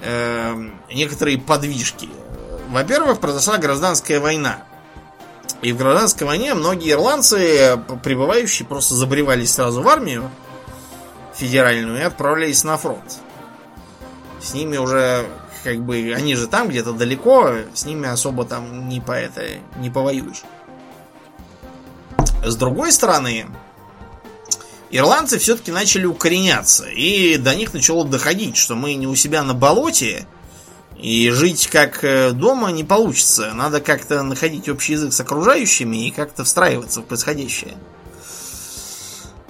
э, 0.00 0.70
некоторые 0.92 1.38
подвижки. 1.38 2.08
Во-первых, 2.70 3.18
произошла 3.18 3.58
гражданская 3.58 4.20
война. 4.20 4.62
И 5.60 5.72
в 5.72 5.76
гражданской 5.76 6.26
войне 6.26 6.54
многие 6.54 6.92
ирландцы, 6.92 7.78
прибывающие, 8.04 8.66
просто 8.66 8.94
забревались 8.94 9.52
сразу 9.52 9.82
в 9.82 9.88
армию 9.88 10.30
федеральную 11.34 11.98
и 11.98 12.02
отправлялись 12.02 12.62
на 12.62 12.76
фронт. 12.76 13.18
С 14.40 14.54
ними 14.54 14.76
уже, 14.76 15.26
как 15.64 15.80
бы, 15.80 16.14
они 16.16 16.36
же 16.36 16.46
там 16.46 16.68
где-то 16.68 16.92
далеко, 16.92 17.54
с 17.74 17.84
ними 17.84 18.08
особо 18.08 18.44
там 18.44 18.88
не 18.88 19.00
по 19.00 19.12
это, 19.12 19.42
не 19.78 19.90
повоюешь. 19.90 20.42
С 22.44 22.54
другой 22.56 22.92
стороны, 22.92 23.46
ирландцы 24.90 25.38
все-таки 25.38 25.72
начали 25.72 26.06
укореняться, 26.06 26.88
и 26.88 27.36
до 27.36 27.54
них 27.54 27.74
начало 27.74 28.04
доходить, 28.04 28.56
что 28.56 28.76
мы 28.76 28.94
не 28.94 29.06
у 29.06 29.14
себя 29.16 29.42
на 29.42 29.54
болоте, 29.54 30.26
и 31.02 31.30
жить 31.30 31.68
как 31.68 32.04
э, 32.04 32.32
дома 32.32 32.70
не 32.70 32.84
получится. 32.84 33.52
Надо 33.54 33.80
как-то 33.80 34.22
находить 34.22 34.68
общий 34.68 34.92
язык 34.92 35.12
с 35.12 35.20
окружающими 35.20 36.06
и 36.06 36.10
как-то 36.10 36.44
встраиваться 36.44 37.00
в 37.00 37.04
происходящее. 37.04 37.76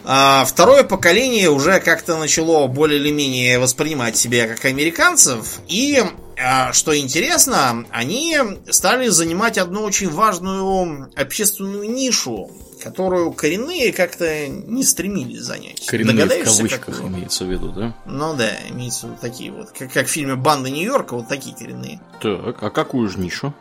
А 0.04 0.44
второе 0.44 0.82
поколение 0.82 1.50
уже 1.50 1.78
как-то 1.80 2.16
начало 2.16 2.66
более 2.66 2.98
или 2.98 3.10
менее 3.10 3.58
воспринимать 3.58 4.16
себя 4.16 4.48
как 4.48 4.64
американцев. 4.64 5.58
И, 5.68 6.02
а, 6.42 6.72
что 6.72 6.96
интересно, 6.98 7.84
они 7.90 8.38
стали 8.70 9.08
занимать 9.08 9.58
одну 9.58 9.82
очень 9.82 10.08
важную 10.08 11.10
общественную 11.16 11.90
нишу, 11.90 12.50
которую 12.80 13.32
коренные 13.32 13.92
как-то 13.92 14.48
не 14.48 14.82
стремились 14.84 15.40
занять. 15.42 15.86
Коренные 15.86 16.14
в 16.14 16.16
Догадаешься, 16.18 16.56
кавычках 16.56 16.96
какую? 16.96 17.08
имеется 17.08 17.44
в 17.44 17.50
виду, 17.50 17.72
да? 17.72 17.94
Ну 18.06 18.34
да, 18.34 18.50
имеется 18.70 19.06
в 19.06 19.10
виду 19.10 19.18
такие 19.20 19.52
вот. 19.52 19.70
Как, 19.70 19.92
как 19.92 20.06
в 20.06 20.10
фильме 20.10 20.34
Банда 20.34 20.70
Нью-Йорка, 20.70 21.14
вот 21.14 21.28
такие 21.28 21.54
коренные. 21.54 22.00
Так, 22.20 22.62
а 22.62 22.70
какую 22.70 23.08
же 23.08 23.18
нишу? 23.18 23.54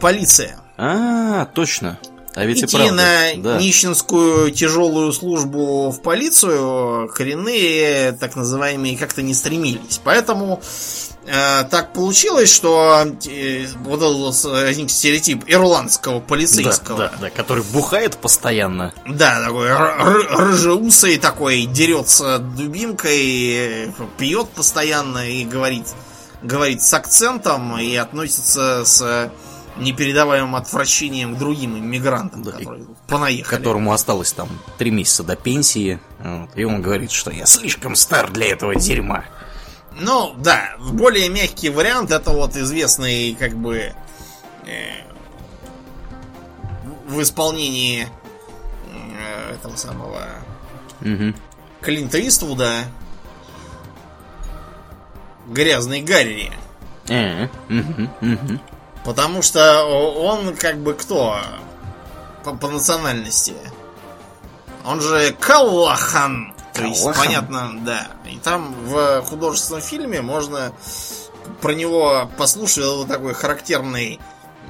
Полиция. 0.00 0.60
А, 0.76 1.46
точно. 1.46 1.98
А 2.34 2.46
ведь 2.46 2.62
и 2.62 2.64
Идти 2.64 2.76
правда. 2.76 2.94
на 2.94 3.42
да. 3.42 3.58
нищенскую 3.60 4.50
тяжелую 4.52 5.12
службу 5.12 5.90
в 5.90 6.00
полицию 6.00 7.10
коренные, 7.14 8.12
так 8.12 8.36
называемые, 8.36 8.96
как-то 8.96 9.20
не 9.20 9.34
стремились. 9.34 10.00
Поэтому 10.02 10.62
так 11.24 11.92
получилось, 11.92 12.52
что 12.52 13.06
э, 13.28 13.66
вот 13.84 13.96
этот 14.02 14.44
возник 14.44 14.90
стереотип 14.90 15.44
ирландского 15.46 16.20
полицейского. 16.20 16.98
Да, 16.98 17.08
да, 17.10 17.16
да, 17.22 17.30
который 17.30 17.62
бухает 17.72 18.16
постоянно. 18.16 18.92
Да, 19.06 19.40
такой 19.44 19.70
рыжеусый 19.72 21.18
такой, 21.18 21.66
дерется 21.66 22.38
дубинкой, 22.38 23.86
э, 23.86 23.90
пьет 24.18 24.48
постоянно 24.50 25.28
и 25.28 25.44
говорит, 25.44 25.86
говорит 26.42 26.82
с 26.82 26.92
акцентом 26.92 27.78
и 27.78 27.94
относится 27.94 28.84
с 28.84 29.30
непередаваемым 29.78 30.56
отвращением 30.56 31.34
к 31.34 31.38
другим 31.38 31.78
иммигрантам, 31.78 32.42
Да, 32.42 32.52
которые 32.52 32.84
понаехали. 33.08 33.56
которому 33.58 33.92
осталось 33.92 34.32
там 34.32 34.48
три 34.76 34.90
месяца 34.90 35.22
до 35.22 35.34
пенсии. 35.36 35.98
Вот, 36.18 36.50
и 36.56 36.64
он 36.64 36.82
говорит, 36.82 37.10
что 37.10 37.30
я 37.30 37.46
слишком 37.46 37.94
стар 37.94 38.30
для 38.30 38.48
этого 38.48 38.74
дерьма. 38.74 39.24
Ну, 39.98 40.34
да, 40.38 40.74
более 40.78 41.28
мягкий 41.28 41.70
вариант 41.70 42.10
это 42.10 42.30
вот 42.30 42.56
известный, 42.56 43.34
как 43.34 43.54
бы, 43.54 43.92
э, 44.66 45.12
в 47.06 47.20
исполнении 47.22 48.08
э, 48.86 49.54
этого 49.54 49.76
самого 49.76 50.26
Мгм. 51.00 51.34
Клинта 51.80 52.26
Иствуда 52.26 52.84
грязный 55.48 56.00
Гарри. 56.02 56.52
Э. 57.08 57.48
Потому 59.04 59.42
что 59.42 59.84
он 59.84 60.54
как 60.56 60.78
бы 60.78 60.94
кто 60.94 61.38
по, 62.44 62.54
по 62.54 62.68
национальности? 62.68 63.54
Он 64.84 65.00
же 65.00 65.34
Каллахан. 65.38 66.54
То 66.72 66.84
есть, 66.84 67.04
понятно, 67.16 67.72
да. 67.84 68.06
И 68.32 68.38
там 68.38 68.74
в 68.86 69.22
художественном 69.22 69.82
фильме 69.82 70.22
можно 70.22 70.72
про 71.60 71.72
него 71.72 72.30
послушать 72.38 72.84
вот 72.84 73.08
такой 73.08 73.34
характерный 73.34 74.18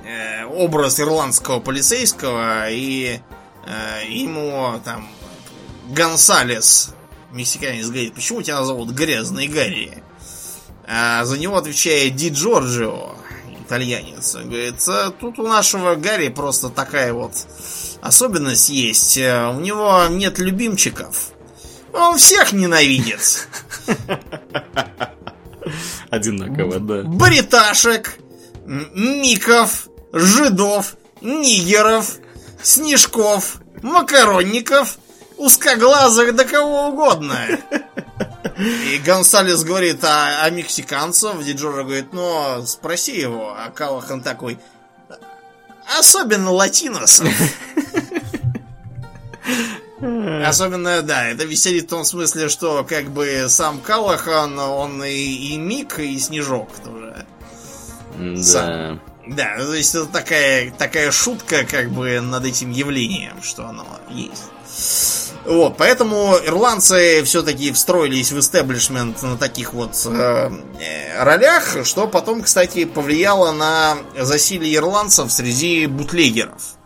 э, 0.05 0.45
образ 0.47 0.99
ирландского 0.99 1.61
полицейского 1.61 2.69
и 2.71 3.21
э, 3.67 4.09
ему 4.09 4.81
там 4.85 5.09
Гонсалес, 5.91 6.95
мексиканец, 7.31 7.87
говорит, 7.87 8.15
почему 8.15 8.43
тебя 8.43 8.65
зовут 8.65 8.91
Грязный 8.91 9.47
Гарри? 9.47 10.03
А 10.87 11.25
за 11.25 11.39
него 11.39 11.57
отвечает 11.57 12.17
Ди 12.17 12.31
Джорджио, 12.31 13.15
итальянец. 13.61 14.35
Он 14.35 14.49
говорит, 14.49 14.77
«А 14.89 15.11
тут 15.11 15.39
у 15.39 15.47
нашего 15.47 15.95
Гарри 15.95 16.29
просто 16.29 16.69
такая 16.69 17.13
вот 17.13 17.33
особенность 18.01 18.69
есть. 18.71 19.17
Э, 19.19 19.49
У 19.49 19.61
него 19.61 20.07
нет 20.11 20.39
любимчиков. 20.39 21.32
Он 21.93 22.17
всех 22.17 22.53
ненавидит. 22.53 23.49
Одинаково, 26.11 26.81
да. 26.81 27.03
Бриташек, 27.05 28.19
миков, 28.67 29.89
жидов, 30.13 30.97
нигеров, 31.21 32.17
снежков, 32.63 33.61
макаронников, 33.83 34.99
узкоглазых, 35.37 36.35
да 36.35 36.45
кого 36.45 36.89
угодно. 36.89 37.39
И 38.59 38.99
Гонсалес 39.05 39.65
говорит, 39.65 40.05
а, 40.05 40.45
а 40.45 40.51
мексиканцев? 40.51 41.43
Диджора 41.43 41.85
говорит, 41.85 42.13
ну, 42.13 42.63
спроси 42.67 43.19
его. 43.19 43.55
А 43.57 43.71
Калахан 43.71 44.21
такой, 44.21 44.59
особенно 45.99 46.51
латиносов. 46.51 47.29
Особенно, 50.03 51.03
да, 51.03 51.29
это 51.29 51.45
веселит 51.45 51.85
в 51.85 51.89
том 51.89 52.05
смысле, 52.05 52.49
что 52.49 52.85
как 52.85 53.11
бы 53.11 53.47
сам 53.49 53.81
Калахан, 53.81 54.59
он 54.59 55.05
и, 55.05 55.11
и 55.11 55.57
Мик, 55.57 55.99
и 55.99 56.19
Снежок 56.19 56.69
тоже. 56.85 57.25
Да. 58.19 58.99
Да, 59.27 59.57
то 59.57 59.73
есть 59.75 59.95
это 59.95 60.07
такая, 60.07 60.73
такая 60.73 61.13
шутка 61.13 61.65
как 61.65 61.91
бы 61.91 62.21
над 62.21 62.45
этим 62.45 62.73
явлением, 62.73 63.41
что 63.43 63.67
оно 63.67 63.87
есть. 64.11 64.51
Вот, 65.45 65.77
поэтому 65.77 66.37
ирландцы 66.45 67.23
все-таки 67.25 67.73
встроились 67.73 68.33
в 68.33 68.39
истеблишмент 68.39 69.23
на 69.23 69.37
таких 69.37 69.75
вот 69.75 69.95
э, 70.07 70.51
э, 70.81 71.23
ролях, 71.23 71.85
что 71.85 72.07
потом, 72.07 72.43
кстати, 72.43 72.85
повлияло 72.85 73.51
на 73.53 73.97
засилие 74.19 74.77
ирландцев 74.77 75.33
среди 75.33 75.87
бутлегеров. 75.87 76.77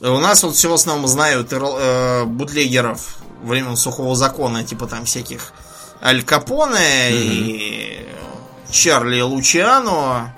У 0.00 0.18
нас 0.18 0.42
вот 0.42 0.54
всего 0.54 0.72
в 0.72 0.74
основном 0.74 1.06
знают 1.06 1.52
э, 1.52 2.24
бутлегеров 2.24 3.16
времен 3.42 3.76
сухого 3.76 4.14
закона, 4.14 4.62
типа 4.62 4.86
там 4.86 5.06
всяких 5.06 5.52
Аль 6.02 6.22
Капоне 6.22 7.10
и 7.10 8.06
Чарли 8.70 9.20
Лучиано, 9.22 10.36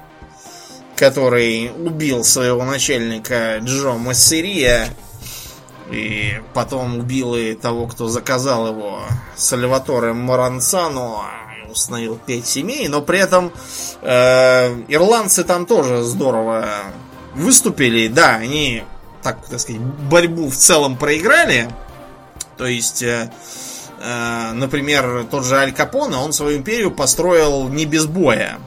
который 0.94 1.72
убил 1.76 2.22
своего 2.22 2.64
начальника 2.64 3.58
Джо 3.58 3.94
Массерия 3.94 4.94
и 5.90 6.40
потом 6.54 6.98
убил 6.98 7.34
и 7.34 7.54
того, 7.54 7.86
кто 7.86 8.08
заказал 8.08 8.68
его, 8.68 9.00
Сальваторе 9.36 10.12
Маранцано, 10.12 11.24
установил 11.68 12.16
пять 12.24 12.46
семей, 12.46 12.88
но 12.88 13.02
при 13.02 13.18
этом 13.18 13.52
э, 14.02 14.82
ирландцы 14.88 15.44
там 15.44 15.66
тоже 15.66 16.02
здорово 16.02 16.68
выступили. 17.34 18.08
Да, 18.08 18.36
они, 18.36 18.84
так, 19.22 19.44
так 19.46 19.60
сказать, 19.60 19.80
борьбу 19.80 20.48
в 20.48 20.56
целом 20.56 20.96
проиграли. 20.96 21.68
То 22.56 22.66
есть, 22.66 23.02
э, 23.02 23.30
э, 24.00 24.52
например, 24.52 25.26
тот 25.30 25.44
же 25.44 25.56
Аль 25.56 25.72
Капоне, 25.72 26.16
он 26.16 26.32
свою 26.32 26.58
империю 26.58 26.90
построил 26.90 27.68
не 27.68 27.86
без 27.86 28.06
боя. 28.06 28.58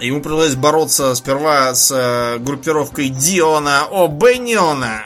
Ему 0.00 0.22
пришлось 0.22 0.54
бороться 0.54 1.14
сперва 1.14 1.74
с 1.74 1.90
э, 1.92 2.38
группировкой 2.38 3.10
Диона 3.10 3.86
О'Бенниона, 3.90 5.02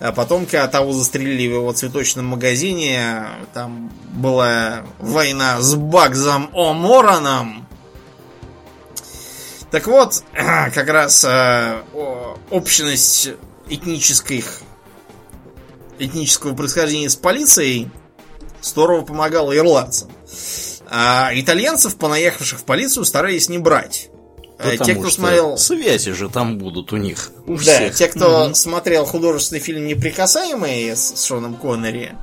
а 0.00 0.12
потом, 0.12 0.46
когда 0.46 0.66
того 0.68 0.92
застрелили 0.92 1.48
в 1.48 1.54
его 1.56 1.72
цветочном 1.72 2.26
магазине, 2.26 3.26
там 3.52 3.90
была 4.12 4.84
война 4.98 5.60
с 5.60 5.74
Багзом 5.74 6.50
О'Мораном. 6.54 7.67
Так 9.70 9.86
вот, 9.86 10.22
как 10.34 10.88
раз 10.88 11.24
э, 11.24 11.82
общность 12.50 13.30
этнических 13.68 14.62
этнического 15.98 16.54
происхождения 16.54 17.10
с 17.10 17.16
полицией 17.16 17.90
здорово 18.62 19.02
помогала 19.04 19.54
ирландцам. 19.56 20.10
А 20.90 21.30
итальянцев, 21.34 21.96
понаехавших 21.96 22.60
в 22.60 22.64
полицию, 22.64 23.04
старались 23.04 23.48
не 23.48 23.58
брать. 23.58 24.08
Э, 24.58 24.72
Потому 24.72 24.84
Те, 24.86 24.94
кто 24.94 25.10
смотрел... 25.10 25.58
связи 25.58 26.12
же 26.12 26.30
там 26.30 26.56
будут 26.58 26.92
у 26.92 26.96
них. 26.96 27.30
У 27.46 27.56
Да, 27.56 27.62
всех. 27.62 27.94
те, 27.94 28.08
кто 28.08 28.46
Мгм. 28.46 28.54
смотрел 28.54 29.04
художественный 29.04 29.60
фильм 29.60 29.86
«Неприкасаемые» 29.86 30.96
с 30.96 31.14
с 31.16 31.24
Шоном 31.24 31.56
Коннери, 31.56 32.14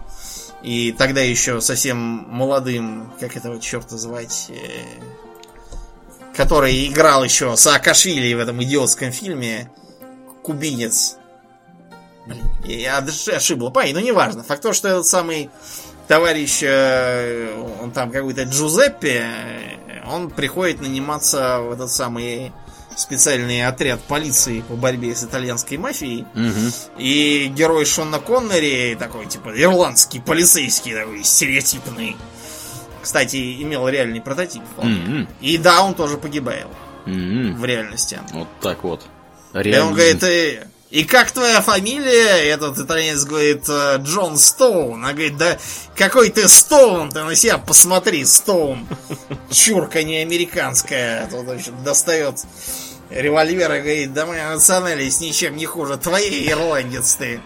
и 0.64 0.91
тогда 0.98 1.22
еще 1.22 1.62
совсем 1.62 1.98
молодым, 1.98 3.14
как 3.20 3.38
этого 3.38 3.60
черта 3.62 3.98
звать, 3.98 4.48
э, 4.50 4.54
который 6.36 6.88
играл 6.88 7.24
еще 7.24 7.56
Саакашвили 7.56 8.34
в 8.34 8.40
этом 8.40 8.62
идиотском 8.64 9.12
фильме, 9.12 9.72
кубинец. 10.44 11.18
Блин, 12.28 12.44
я 12.64 13.02
даже 13.02 13.32
ошибла, 13.32 13.70
пай, 13.70 13.94
но 13.94 14.00
неважно. 14.00 14.44
Факт 14.44 14.62
то, 14.62 14.74
что 14.74 14.88
этот 14.88 15.06
самый 15.06 15.50
товарищ, 16.08 16.60
э, 16.64 17.54
он 17.82 17.92
там 17.92 18.12
какой-то 18.12 18.44
Джузеппе, 18.44 19.26
он 20.08 20.30
приходит 20.30 20.82
наниматься 20.82 21.60
в 21.62 21.72
этот 21.72 21.92
самый 21.92 22.52
специальный 22.96 23.66
отряд 23.66 24.02
полиции 24.02 24.62
по 24.62 24.76
борьбе 24.76 25.14
с 25.16 25.24
итальянской 25.24 25.78
мафией. 25.78 26.26
Мгм. 26.34 26.72
И 26.98 27.52
герой 27.54 27.86
Шона 27.86 28.20
Коннери, 28.20 28.96
такой, 28.96 29.26
типа, 29.26 29.52
ирландский 29.56 30.20
полицейский, 30.20 30.96
такой, 30.96 31.24
стереотипный. 31.24 32.16
Кстати, 33.06 33.62
имел 33.62 33.88
реальный 33.88 34.20
прототип. 34.20 34.64
Мгм. 34.78 35.30
И 35.41 35.58
да, 35.60 35.84
он 35.84 35.93
тоже 35.93 36.18
погибает 36.18 36.66
Мгм. 37.06 37.56
в 37.62 37.64
реальности. 37.64 38.20
Вот 38.34 38.47
так 38.62 38.84
вот. 38.84 39.03
И 39.53 39.58
он 39.58 39.62
Реализм. 39.62 39.93
говорит, 39.93 40.24
и, 40.24 40.60
и 40.89 41.03
как 41.03 41.30
твоя 41.30 41.62
фамилия? 41.62 42.49
Этот 42.51 42.80
итальянец 42.80 43.24
говорит, 43.26 43.64
«Э, 43.70 43.97
Джон 43.99 44.38
Стоун. 44.38 44.95
Она 45.03 45.14
говорит, 45.14 45.38
да 45.38 45.58
какой 45.95 46.32
ты 46.32 46.47
Стоун? 46.47 47.12
Ты 47.12 47.24
на 47.24 47.36
себя 47.36 47.60
посмотри, 47.60 48.26
Стоун. 48.26 48.88
Чурка 49.51 50.01
не 50.03 50.18
американская. 50.18 51.26
А 51.26 51.28
Тут, 51.28 51.45
значит, 51.45 51.84
достает 51.84 52.39
револьвер 53.12 53.72
и 53.76 53.80
говорит, 53.82 54.14
да 54.14 54.26
моя 54.26 54.49
национальность 54.49 55.22
ничем 55.22 55.56
не 55.56 55.66
хуже. 55.68 55.97
Твоей 55.97 56.49
ирландец 56.51 57.14
ты. 57.14 57.39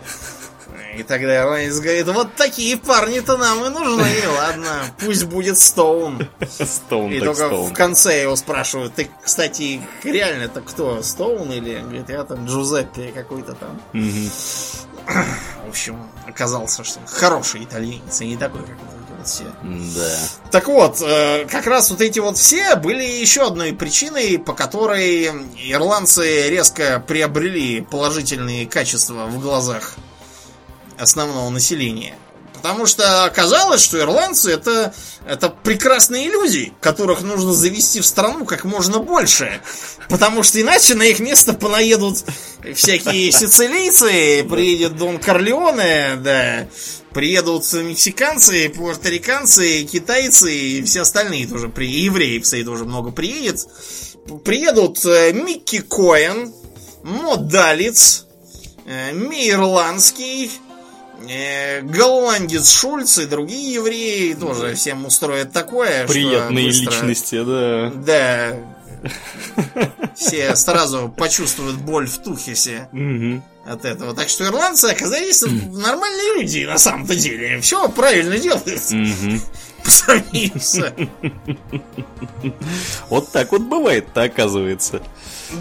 И 0.98 1.04
тогда 1.04 1.38
ирландец 1.44 1.80
говорит, 1.80 2.08
вот 2.08 2.36
такие 2.36 2.78
парни-то 2.78 3.38
нам 3.38 3.64
и 3.66 3.70
нужны. 3.70 4.12
Ладно, 4.38 4.86
пусть 5.00 5.26
будет 5.26 5.58
Стоун. 5.58 6.28
Стоун 6.48 7.12
И 7.12 7.20
только 7.20 7.46
Стоун. 7.48 7.70
в 7.70 7.74
конце 7.74 8.24
его 8.24 8.36
спрашивают, 8.36 8.96
ты, 8.96 9.10
кстати, 9.24 9.82
реально-то 10.04 10.62
кто, 10.62 11.02
Стоун 11.04 11.52
или, 11.52 11.80
говорит, 11.80 12.10
я 12.10 12.24
там 12.24 12.46
Джузеппе 12.46 13.12
какой-то 13.14 13.54
там. 13.54 13.82
Мгм. 13.94 14.30
В 15.66 15.70
общем, 15.70 15.98
оказался, 16.28 16.84
что 16.84 17.00
хороший 17.06 17.64
итальянец, 17.64 18.22
и 18.22 18.28
не 18.28 18.38
такой, 18.38 18.62
как 18.62 18.78
вот 19.18 19.28
все. 19.28 19.44
Да. 19.64 20.18
Так 20.52 20.68
вот, 20.68 21.02
э, 21.02 21.46
как 21.46 21.68
раз 21.68 21.90
вот 21.92 22.02
эти 22.02 22.20
вот 22.20 22.38
все 22.38 22.76
были 22.76 23.04
еще 23.04 23.48
одной 23.48 23.74
причиной, 23.74 24.40
по 24.40 24.54
которой 24.54 25.26
ирландцы 25.58 26.50
резко 26.50 27.04
приобрели 27.06 27.82
положительные 27.82 28.68
качества 28.68 29.26
в 29.26 29.40
глазах 29.40 29.96
основного 31.00 31.50
населения. 31.50 32.16
Потому 32.60 32.88
что 32.88 33.24
оказалось, 33.24 33.82
что 33.82 34.00
ирландцы 34.00 34.52
это, 34.52 34.94
это 35.26 35.48
прекрасные 35.48 36.28
люди, 36.28 36.74
которых 36.82 37.22
нужно 37.22 37.54
завести 37.54 38.02
в 38.02 38.06
страну 38.06 38.44
как 38.44 38.66
можно 38.66 39.00
больше. 39.00 39.62
Потому 40.10 40.44
что 40.44 40.60
иначе 40.60 40.94
на 40.94 41.04
их 41.04 41.22
место 41.22 41.54
понаедут 41.54 42.26
всякие 42.76 43.32
сицилийцы, 43.32 44.44
приедет 44.44 44.98
Дон 44.98 45.20
Корлеоне, 45.20 46.18
да, 46.18 46.68
приедут 47.14 47.72
мексиканцы, 47.72 48.68
пуэрториканцы, 48.68 49.84
китайцы 49.84 50.54
и 50.54 50.84
все 50.84 51.02
остальные 51.02 51.48
тоже, 51.48 51.70
при... 51.70 51.90
евреев, 51.90 52.44
кстати, 52.44 52.66
тоже 52.66 52.84
много 52.84 53.12
приедет. 53.12 53.66
Приедут 54.44 55.06
э, 55.06 55.32
Микки 55.32 55.80
Коэн, 55.80 56.54
Модалец, 57.04 58.26
э, 58.86 59.14
Мейрландский, 59.14 60.52
голландец 61.84 62.70
Шульц 62.72 63.18
и 63.20 63.26
другие 63.26 63.74
евреи 63.74 64.34
тоже 64.34 64.74
всем 64.76 65.06
устроят 65.06 65.52
такое, 65.52 66.08
Приятные 66.08 66.68
быстро- 66.68 66.92
личности, 66.92 67.44
да. 67.44 67.92
Да. 67.96 68.58
Все 70.16 70.56
сразу 70.56 71.14
почувствуют 71.16 71.78
боль 71.78 72.08
в 72.08 72.18
тухесе 72.18 72.90
Мгм. 72.92 73.42
от 73.66 73.86
этого. 73.86 74.14
Так 74.14 74.28
что 74.30 74.44
ирландцы 74.46 74.86
оказались 74.86 75.42
нормальные 75.42 76.42
люди 76.42 76.66
на 76.66 76.78
самом-то 76.78 77.16
деле. 77.16 77.62
Все 77.62 77.88
правильно 77.90 78.38
делают. 78.38 78.66
Самим. 79.90 81.10
Вот 83.10 83.32
так 83.32 83.52
вот 83.52 83.62
бывает-то, 83.62 84.24
оказывается. 84.24 85.02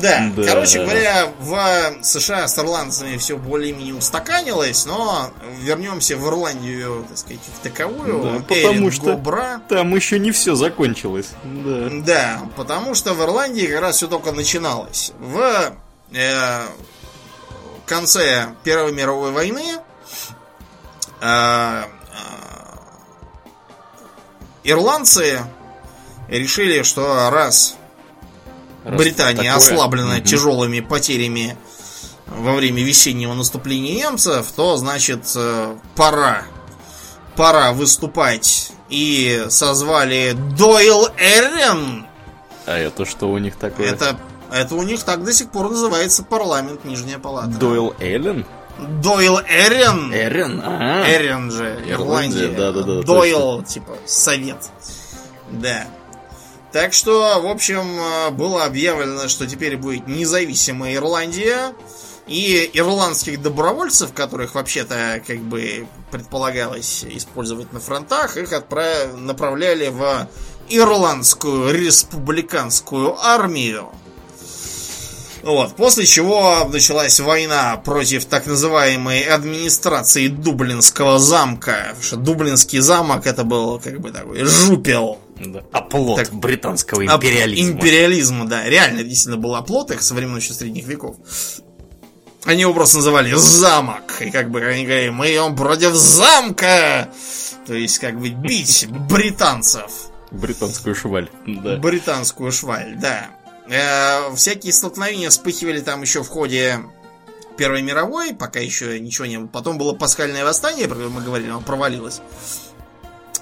Да, 0.02 0.30
Да. 0.36 0.42
короче 0.44 0.80
говоря, 0.84 1.28
в 1.40 1.94
США 2.02 2.46
с 2.46 2.58
ирландцами 2.58 3.16
все 3.16 3.38
более-менее 3.38 3.94
устаканилось, 3.94 4.84
но 4.84 5.30
вернемся 5.62 6.16
в 6.18 6.26
Ирландию, 6.28 7.06
так 7.08 7.16
сказать, 7.16 7.40
как 7.62 7.72
таковую. 7.72 8.22
Да, 8.22 8.44
потому 8.46 8.90
что- 8.90 9.04
Гобра. 9.12 9.62
Там 9.68 9.94
еще 9.96 10.18
не 10.18 10.30
все 10.30 10.54
закончилось. 10.54 11.28
Да. 11.42 11.88
Да, 11.90 12.40
потому 12.56 12.94
что 12.94 13.14
в 13.14 13.22
Ирландии 13.22 13.66
как 13.66 13.80
раз 13.80 13.96
все 13.96 14.08
только 14.08 14.32
начиналось. 14.32 15.12
В 15.18 15.72
э, 16.12 16.60
конце 17.86 18.48
Первой 18.64 18.92
мировой 18.92 19.30
войны 19.32 19.76
э, 21.22 21.82
ирландцы 24.70 25.40
решили, 26.28 26.82
что 26.82 27.30
раз 27.30 27.74
Раз 28.84 28.96
Британия 28.98 29.52
такое. 29.52 29.56
ослаблена 29.56 30.14
Мгм. 30.16 30.24
тяжелыми 30.24 30.80
потерями 30.80 31.56
во 32.26 32.54
время 32.54 32.82
весеннего 32.82 33.34
наступления 33.34 33.94
немцев, 33.94 34.46
то 34.54 34.76
значит 34.76 35.30
э, 35.34 35.76
пора. 35.96 36.42
Пора 37.36 37.72
выступать. 37.72 38.72
И 38.88 39.46
созвали 39.50 40.34
Дойл 40.56 41.08
Эрен. 41.18 42.06
А 42.66 42.76
это 42.76 43.04
что 43.04 43.30
у 43.30 43.38
них 43.38 43.56
такое? 43.56 43.90
Это, 43.90 44.18
это 44.50 44.74
у 44.74 44.82
них 44.82 45.02
так 45.02 45.24
до 45.24 45.32
сих 45.32 45.50
пор 45.50 45.70
называется 45.70 46.22
парламент 46.22 46.84
Нижняя 46.84 47.18
палата. 47.18 47.48
Дойл 47.48 47.94
Эллен? 48.00 48.46
Дойл 48.78 49.38
Эрен. 49.40 50.12
Эрен? 50.12 50.62
А, 50.64 51.04
Эрен 51.08 51.50
же, 51.50 51.82
Ирландия, 51.86 52.46
Ирландия. 52.46 52.48
да-да-да, 52.48 53.02
Дойл, 53.02 53.62
типа, 53.62 53.96
совет. 54.06 54.58
Да. 55.50 55.86
Так 56.72 56.92
что, 56.92 57.40
в 57.40 57.46
общем, 57.46 57.98
э, 57.98 58.30
было 58.30 58.64
объявлено, 58.64 59.28
что 59.28 59.46
теперь 59.46 59.76
будет 59.76 60.06
независимая 60.06 60.94
Ирландия. 60.94 61.74
И 62.26 62.70
ирландских 62.74 63.40
добровольцев, 63.40 64.12
которых 64.12 64.54
вообще-то 64.54 65.22
как 65.26 65.38
бы 65.38 65.86
предполагалось 66.10 67.04
использовать 67.08 67.72
на 67.72 67.80
фронтах, 67.80 68.36
их 68.36 68.52
отправ... 68.52 69.14
направляли 69.16 69.88
в 69.88 70.28
Ирландскую 70.68 71.72
республиканскую 71.72 73.18
армию. 73.18 73.88
Вот, 75.42 75.76
после 75.76 76.04
чего 76.04 76.68
началась 76.70 77.20
война 77.20 77.76
против 77.76 78.24
так 78.24 78.46
называемой 78.46 79.22
администрации 79.22 80.28
Дублинского 80.28 81.18
замка. 81.18 81.86
Потому 81.88 82.02
что 82.02 82.16
Дублинский 82.16 82.80
замок 82.80 83.26
это 83.26 83.44
был 83.44 83.78
как 83.78 84.00
бы 84.00 84.10
такой 84.10 84.44
жупел 84.44 85.18
да. 85.44 85.62
Оплот 85.72 86.16
Так, 86.16 86.32
британского 86.32 87.04
империализма. 87.04 87.72
Империализма, 87.72 88.46
да. 88.46 88.68
Реально, 88.68 89.04
действительно, 89.04 89.36
был 89.36 89.54
оплот 89.54 89.90
их 89.90 90.02
со 90.02 90.14
времен 90.14 90.36
еще 90.36 90.52
средних 90.52 90.86
веков. 90.86 91.16
Они 92.44 92.62
его 92.62 92.72
просто 92.72 92.96
называли 92.96 93.32
замок. 93.34 94.20
И 94.20 94.30
как 94.30 94.50
бы 94.50 94.60
они 94.60 94.84
говорили, 94.84 95.10
мы 95.10 95.30
идем 95.30 95.54
против 95.54 95.94
замка. 95.94 97.08
То 97.66 97.74
есть, 97.74 97.98
как 97.98 98.18
бы 98.18 98.30
бить 98.30 98.86
британцев. 98.88 99.90
Британскую 100.30 100.94
шваль. 100.94 101.30
Да. 101.46 101.76
Британскую 101.76 102.52
шваль, 102.52 102.96
да. 103.00 103.30
Э, 103.70 104.34
всякие 104.34 104.72
столкновения 104.72 105.30
вспыхивали 105.30 105.80
там 105.80 106.02
еще 106.02 106.22
в 106.22 106.28
ходе 106.28 106.80
Первой 107.56 107.82
мировой, 107.82 108.34
пока 108.34 108.60
еще 108.60 108.98
ничего 108.98 109.26
не 109.26 109.38
было. 109.38 109.48
Потом 109.48 109.78
было 109.78 109.92
пасхальное 109.92 110.44
восстание, 110.44 110.86
про 110.86 110.94
которое 110.94 111.12
мы 111.12 111.22
говорили, 111.22 111.50
оно 111.50 111.60
провалилось. 111.60 112.20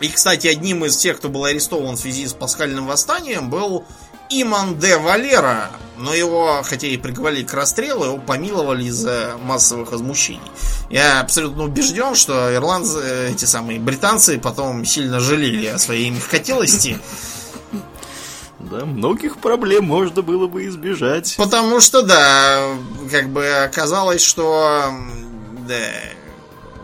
И, 0.01 0.09
кстати, 0.09 0.47
одним 0.47 0.85
из 0.85 0.97
тех, 0.97 1.19
кто 1.19 1.29
был 1.29 1.45
арестован 1.45 1.97
в 1.97 2.01
связи 2.01 2.27
с 2.27 2.33
пасхальным 2.33 2.87
восстанием, 2.87 3.49
был 3.49 3.85
Иман 4.29 4.79
де 4.79 4.97
Валера. 4.99 5.71
Но 5.97 6.13
его, 6.13 6.61
хотя 6.63 6.87
и 6.87 6.99
приговорили 6.99 7.45
к 7.45 7.55
расстрелу, 7.55 8.05
его 8.05 8.19
помиловали 8.19 8.85
из-за 8.85 9.37
массовых 9.43 9.93
возмущений. 9.93 10.43
Я 10.91 11.21
абсолютно 11.21 11.65
убежден, 11.65 12.15
что 12.15 12.55
ирландцы, 12.55 12.99
э, 13.03 13.31
эти 13.33 13.47
самые 13.47 13.81
британцы 13.81 14.39
потом 14.39 14.85
сильно 14.85 15.21
жалели 15.21 15.67
о 15.67 15.79
своей 15.79 16.11
мягкотелости. 16.11 16.99
Да, 18.59 18.85
многих 18.85 19.37
проблем 19.39 19.85
можно 19.85 20.23
было 20.23 20.47
бы 20.47 20.67
избежать. 20.67 21.35
Потому 21.37 21.81
что, 21.81 22.03
да, 22.03 22.75
как 23.11 23.29
бы 23.29 23.47
оказалось, 23.49 24.23
что 24.23 24.91
да, 25.69 25.77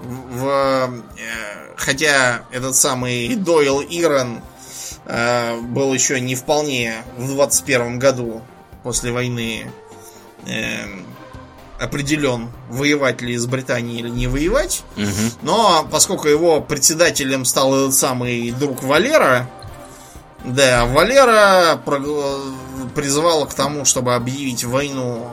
в, 0.03 1.03
э, 1.17 1.75
хотя 1.77 2.45
этот 2.51 2.77
самый 2.77 3.35
Дойл 3.37 3.81
Ирон 3.81 4.41
э, 5.07 5.61
был 5.61 5.95
еще 5.95 6.21
не 6.21 6.35
вполне 6.35 7.05
в 7.17 7.29
21 7.29 7.99
году 7.99 8.43
после 8.83 9.13
войны 9.13 9.71
э, 10.47 10.85
определен, 11.81 12.51
воевать 12.69 13.23
ли 13.23 13.37
с 13.37 13.47
Британией 13.47 14.01
или 14.01 14.09
не 14.09 14.27
воевать. 14.27 14.83
Мгм. 14.97 15.33
Но 15.43 15.89
поскольку 15.91 16.29
его 16.29 16.61
председателем 16.61 17.45
стал 17.45 17.75
этот 17.75 17.95
самый 17.95 18.51
друг 18.53 18.83
Валера, 18.83 19.49
да, 20.45 20.87
Валера 20.87 21.81
призывал 22.95 23.47
к 23.47 23.55
тому, 23.55 23.85
чтобы 23.85 24.15
объявить 24.15 24.65
войну 24.65 25.31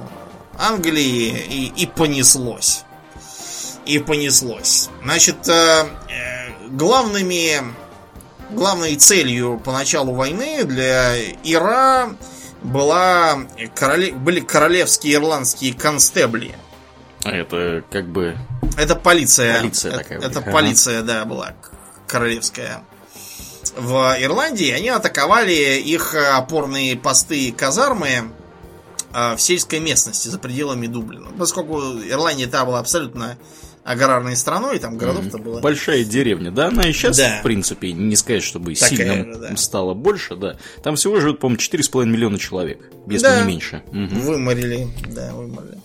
Англии, 0.58 1.30
и, 1.50 1.84
и 1.84 1.86
понеслось. 1.86 2.84
И 3.86 3.98
понеслось. 4.00 4.90
Значит, 5.04 5.48
э, 5.48 5.86
э, 6.10 6.68
главными, 6.70 7.64
главной 8.52 8.96
целью 8.96 9.60
по 9.64 9.72
началу 9.72 10.14
войны 10.14 10.64
для 10.64 11.16
Ира 11.44 12.10
была 12.62 13.40
короле- 13.76 14.14
были 14.14 14.42
королевские 14.42 15.16
ирландские 15.16 15.74
констебли. 15.74 16.56
А 17.24 17.32
это 17.32 17.84
как 17.90 18.08
бы... 18.10 18.38
Это 18.78 18.96
полиция. 18.96 19.62
Полиция 19.62 19.92
это, 19.92 20.04
такая 20.04 20.20
Это 20.20 20.40
ага. 20.40 20.52
полиция, 20.52 21.02
да, 21.02 21.26
была 21.26 21.54
королевская. 22.06 22.84
В 23.80 24.16
Ирландии 24.22 24.70
они 24.72 24.90
атаковали 24.90 25.80
их 25.80 26.16
опорные 26.16 26.96
посты 26.96 27.52
казармы 27.52 28.32
э, 29.14 29.36
в 29.36 29.42
сельской 29.42 29.80
местности 29.80 30.28
за 30.28 30.38
пределами 30.40 30.88
Дублина. 30.88 31.28
Поскольку 31.38 31.80
Ирландия 32.08 32.48
та 32.48 32.66
была 32.66 32.80
абсолютно 32.80 33.38
аграрной 33.86 34.36
страной, 34.36 34.78
там 34.80 34.98
городов-то 34.98 35.38
было. 35.40 35.62
Большая 35.62 36.04
деревня, 36.04 36.52
да, 36.52 36.68
она 36.68 36.84
и 36.84 36.92
сейчас, 36.94 37.18
Да. 37.18 37.40
в 37.40 37.44
принципе, 37.44 37.92
не 37.94 38.16
сказать, 38.16 38.44
чтобы 38.44 38.76
Такая 38.76 38.90
сильно 38.90 39.16
же, 39.34 39.40
да. 39.40 39.58
стало 39.58 39.94
больше, 39.96 40.36
да. 40.36 40.58
Там 40.84 40.96
всего 40.96 41.20
живет, 41.20 41.40
по-моему, 41.40 41.58
4,5 41.60 42.06
миллиона 42.06 42.38
человек, 42.38 42.82
если 43.08 43.26
Да. 43.26 43.42
не 43.42 43.48
меньше. 43.48 43.82
Мгм. 43.92 44.20
Выморили, 44.20 44.90
да, 45.08 45.32
выморили. 45.34 45.80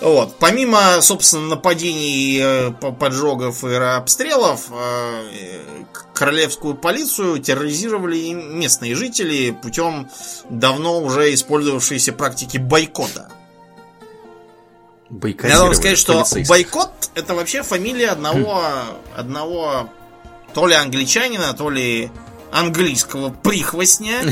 Вот. 0.00 0.36
Помимо, 0.38 1.00
собственно, 1.02 1.46
нападений, 1.48 2.38
э, 2.42 2.70
по- 2.80 2.92
поджогов 2.92 3.64
и 3.64 3.74
обстрелов, 3.74 4.68
э, 4.70 5.22
королевскую 6.14 6.74
полицию 6.74 7.38
терроризировали 7.38 8.32
местные 8.32 8.94
жители 8.94 9.50
путем 9.50 10.08
давно 10.50 11.00
уже 11.00 11.32
использовавшейся 11.34 12.12
практики 12.12 12.58
бойкота. 12.58 13.28
Я 15.10 15.58
должен 15.58 15.74
сказать, 15.74 15.98
что 15.98 16.24
бойкот 16.48 17.10
это 17.14 17.34
вообще 17.34 17.62
фамилия 17.62 18.10
одного, 18.10 18.62
одного 19.16 19.88
то 20.52 20.66
ли 20.66 20.74
англичанина, 20.74 21.52
то 21.54 21.70
ли 21.70 22.10
английского 22.50 23.30
прихвостня 23.30 24.22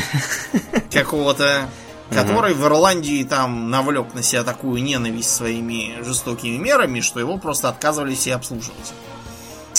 какого-то, 0.93 1.69
который 2.11 2.55
в 2.55 2.65
Ирландии 2.65 3.23
там 3.25 3.71
навлек 3.71 4.15
на 4.15 4.23
себя 4.23 4.43
такую 4.43 4.83
ненависть 4.83 5.35
своими 5.35 6.03
жестокими 6.03 6.57
мерами, 6.57 7.01
что 7.01 7.21
его 7.21 7.39
просто 7.39 7.69
отказывались 7.69 8.27
и 8.27 8.31
обслуживать. 8.31 8.95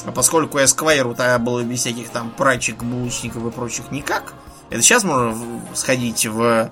А 0.05 0.11
поскольку 0.11 0.57
Эсквайру 0.57 1.15
тогда 1.15 1.39
было 1.39 1.63
без 1.63 1.79
всяких 1.79 2.09
там 2.09 2.29
прачек, 2.29 2.83
булочников 2.83 3.45
и 3.45 3.51
прочих 3.51 3.91
никак, 3.91 4.33
это 4.69 4.81
сейчас 4.81 5.03
можно 5.03 5.37
сходить 5.73 6.25
в 6.25 6.71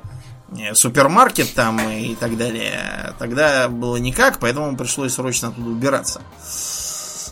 э, 0.57 0.73
супермаркет 0.73 1.53
там 1.53 1.79
и 1.89 2.15
так 2.15 2.37
далее. 2.37 3.13
Тогда 3.19 3.69
было 3.69 3.97
никак, 3.97 4.39
поэтому 4.39 4.75
пришлось 4.75 5.13
срочно 5.13 5.49
оттуда 5.49 5.69
убираться. 5.69 6.21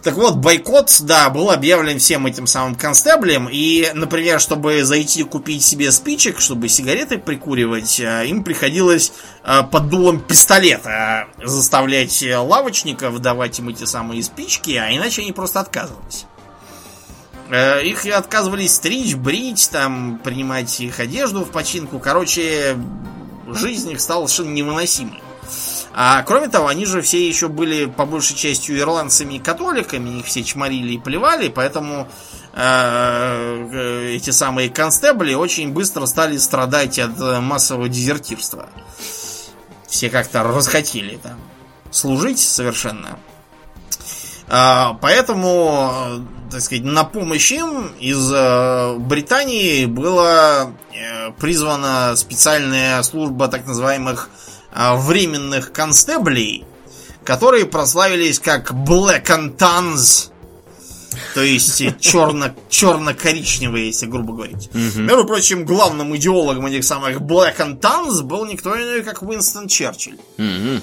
Так 0.03 0.15
вот, 0.15 0.37
бойкот, 0.37 0.97
да, 1.01 1.29
был 1.29 1.51
объявлен 1.51 1.99
всем 1.99 2.25
этим 2.25 2.47
самым 2.47 2.75
констеблем. 2.75 3.47
И, 3.51 3.91
например, 3.93 4.39
чтобы 4.39 4.83
зайти 4.83 5.21
купить 5.23 5.63
себе 5.63 5.91
спичек, 5.91 6.41
чтобы 6.41 6.69
сигареты 6.69 7.19
прикуривать, 7.19 7.99
э, 7.99 8.25
им 8.25 8.43
приходилось 8.43 9.13
э, 9.43 9.61
под 9.61 9.89
дулом 9.89 10.19
пистолета 10.19 11.27
заставлять 11.43 12.23
э, 12.23 12.35
лавочников 12.35 13.19
давать 13.19 13.59
им 13.59 13.69
эти 13.69 13.83
самые 13.83 14.23
спички, 14.23 14.71
а 14.71 14.91
иначе 14.95 15.21
они 15.21 15.33
просто 15.33 15.59
отказывались. 15.59 16.25
Их 17.51 18.05
отказывались 18.05 18.75
стричь, 18.75 19.15
брить, 19.15 19.69
там, 19.73 20.21
принимать 20.23 20.79
их 20.79 21.01
одежду 21.01 21.43
в 21.43 21.51
починку. 21.51 21.99
Короче, 21.99 22.77
жизнь 23.49 23.91
их 23.91 23.99
стала 23.99 24.25
совершенно 24.27 24.53
невыносимой. 24.55 25.21
А 25.93 26.23
кроме 26.23 26.47
того, 26.47 26.67
они 26.67 26.85
же 26.85 27.01
все 27.01 27.27
еще 27.27 27.49
были 27.49 27.85
по 27.85 28.05
большей 28.05 28.37
частью 28.37 28.79
ирландцами 28.79 29.35
и 29.35 29.39
католиками, 29.39 30.19
их 30.19 30.25
все 30.25 30.43
чморили 30.43 30.93
и 30.93 30.97
плевали, 30.97 31.49
поэтому 31.49 32.07
э, 32.53 34.11
эти 34.15 34.29
самые 34.29 34.69
констебли 34.69 35.33
очень 35.33 35.73
быстро 35.73 36.05
стали 36.05 36.37
страдать 36.37 36.97
от 36.97 37.19
э, 37.19 37.41
массового 37.41 37.89
дезертирства. 37.89 38.69
Все 39.87 40.09
как-то 40.09 40.43
расхотели 40.43 41.17
там 41.17 41.37
служить 41.91 42.39
совершенно. 42.39 43.19
А, 44.47 44.97
поэтому, 45.01 45.91
э, 45.93 46.51
так 46.51 46.61
сказать, 46.61 46.85
на 46.85 47.03
помощь 47.03 47.51
им 47.51 47.87
из 47.99 48.31
э, 48.33 48.95
Британии 48.97 49.85
была 49.85 50.71
призвана 51.39 52.15
специальная 52.15 53.01
служба 53.03 53.47
так 53.47 53.65
называемых 53.65 54.29
временных 54.73 55.71
констеблей, 55.71 56.65
которые 57.23 57.65
прославились 57.65 58.39
как 58.39 58.71
Black 58.71 59.25
and 59.25 59.57
Tans 59.57 60.31
то 61.33 61.41
есть 61.41 61.83
черно, 61.99 62.51
черно-коричневые, 62.69 63.87
если 63.87 64.05
грубо 64.05 64.33
говорить. 64.33 64.69
Mm-hmm. 64.73 65.01
Между 65.01 65.25
прочим, 65.25 65.65
главным 65.65 66.15
идеологом 66.15 66.65
этих 66.65 66.83
самых 66.83 67.17
Black 67.21 67.57
and 67.57 67.79
Tans 67.79 68.21
был 68.23 68.45
никто 68.45 68.75
иной, 68.75 69.03
как 69.03 69.21
Уинстон 69.21 69.67
Черчилль. 69.67 70.19
Mm-hmm. 70.37 70.81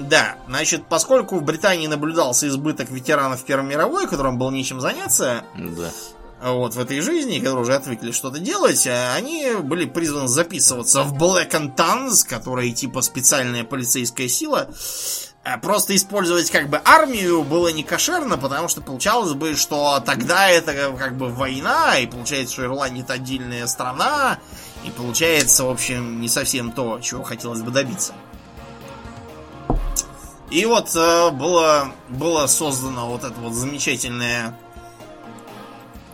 Да, 0.00 0.36
значит, 0.48 0.84
поскольку 0.88 1.36
в 1.36 1.42
Британии 1.42 1.86
наблюдался 1.88 2.46
избыток 2.46 2.90
ветеранов 2.90 3.44
Первой 3.44 3.66
мировой, 3.66 4.06
которым 4.06 4.38
было 4.38 4.50
нечем 4.50 4.80
заняться, 4.80 5.42
да. 5.56 5.90
Вот 6.42 6.74
в 6.74 6.78
этой 6.80 7.00
жизни, 7.00 7.38
которые 7.38 7.62
уже 7.62 7.74
отвыкли 7.74 8.12
что-то 8.12 8.38
делать, 8.38 8.86
а 8.86 9.14
они 9.14 9.52
были 9.62 9.86
призваны 9.86 10.28
записываться 10.28 11.02
в 11.02 11.14
Black 11.14 11.50
and 11.50 11.74
Tans, 11.74 12.26
которые 12.28 12.72
типа 12.72 13.02
специальная 13.02 13.64
полицейская 13.64 14.28
сила, 14.28 14.68
Э, 15.48 15.58
просто 15.58 15.94
использовать 15.96 16.50
как 16.50 16.68
бы 16.68 16.80
армию 16.84 17.42
было 17.42 17.68
не 17.68 17.82
кошерно, 17.82 18.36
потому 18.36 18.68
что 18.68 18.80
получалось 18.80 19.32
бы, 19.32 19.54
что 19.56 20.00
тогда 20.04 20.48
это 20.48 20.74
как 20.98 21.16
бы 21.16 21.28
война, 21.28 21.98
и 21.98 22.06
получается, 22.06 22.54
что 22.54 22.64
Ирландия 22.64 23.02
это 23.02 23.14
отдельная 23.14 23.66
страна, 23.66 24.38
и 24.84 24.90
получается, 24.90 25.64
в 25.64 25.70
общем, 25.70 26.20
не 26.20 26.28
совсем 26.28 26.72
то, 26.72 27.00
чего 27.00 27.22
хотелось 27.22 27.62
бы 27.62 27.70
добиться. 27.70 28.12
И 30.50 30.64
вот 30.66 30.94
э, 30.94 31.30
было, 31.30 31.92
было 32.08 32.46
создано 32.46 33.08
вот 33.08 33.24
эта 33.24 33.38
вот 33.40 33.52
замечательная 33.52 34.58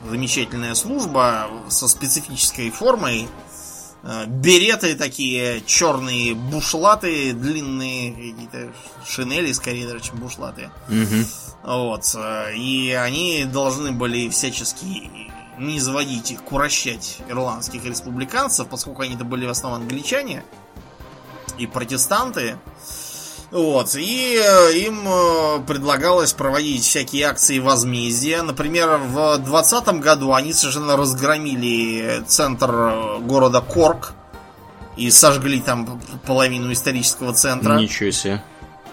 замечательная 0.09 0.74
служба 0.74 1.48
со 1.68 1.88
специфической 1.88 2.70
формой, 2.70 3.28
Э, 4.07 4.26
береты 4.26 4.94
такие 4.96 5.62
черные, 5.62 6.34
бушлаты 6.34 7.32
длинные, 7.32 8.12
какие-то 8.12 8.72
шинели 9.07 9.50
скорее 9.52 9.86
даже, 9.86 10.00
чем 10.00 10.16
бушлаты. 10.18 10.70
Угу. 10.88 11.72
Вот. 11.72 12.14
Э, 12.14 12.55
и 12.55 12.92
они 12.92 13.46
должны 13.46 13.92
были 13.92 14.28
всячески 14.28 15.11
не 15.59 15.80
заводить 15.80 16.32
их, 16.32 16.42
курощать 16.42 17.18
ирландских 17.28 17.84
республиканцев, 17.86 18.68
поскольку 18.68 19.02
они-то 19.02 19.24
были 19.24 19.46
в 19.46 19.50
основном 19.50 19.82
англичане 19.82 20.44
и 21.57 21.66
протестанты. 21.66 22.59
Вот, 23.51 23.95
и 23.95 24.40
э, 24.42 24.72
им 24.78 25.07
э, 25.07 25.61
предлагалось 25.66 26.32
проводить 26.32 26.82
всякие 26.82 27.26
акции 27.26 27.59
возмездия. 27.61 28.42
Например, 28.42 28.97
в 28.97 29.36
2020 29.38 29.88
году 30.01 30.32
они 30.32 30.53
совершенно 30.53 30.97
разгромили 30.97 32.22
центр 32.26 32.70
э, 32.70 33.18
города 33.20 33.61
Корк 33.61 34.14
и 34.97 35.11
сожгли 35.11 35.61
там 35.61 36.01
половину 36.26 36.72
исторического 36.72 37.32
центра. 37.32 37.74
Ничего 37.74 38.11
себе. 38.11 38.42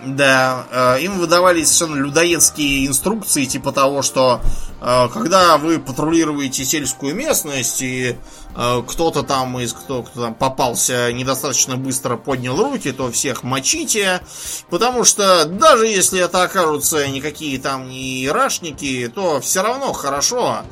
Да, 0.03 0.97
им 0.99 1.19
выдавались 1.19 1.69
совершенно 1.71 2.01
людоедские 2.01 2.87
инструкции, 2.87 3.45
типа 3.45 3.71
того, 3.71 4.01
что 4.01 4.41
когда 4.79 5.57
вы 5.57 5.79
патрулируете 5.79 6.65
сельскую 6.65 7.13
местность 7.13 7.81
и 7.83 8.15
Э, 8.55 8.83
кто-то 8.85 9.23
там 9.23 9.59
из 9.59 9.73
кто, 9.73 10.03
кто 10.03 10.21
там 10.23 10.35
попался 10.35 11.11
недостаточно 11.13 11.77
быстро 11.77 12.17
поднял 12.17 12.57
руки, 12.57 12.91
то 12.91 13.09
всех 13.11 13.43
мочите, 13.43 14.21
потому 14.69 15.05
что 15.05 15.45
даже 15.45 15.87
если 15.87 16.19
это 16.19 16.43
окажутся 16.43 17.07
никакие 17.07 17.59
там 17.59 17.87
не 17.87 18.25
ирашники, 18.25 19.09
то 19.13 19.39
все 19.39 19.61
равно 19.63 19.93
хорошо, 19.93 20.63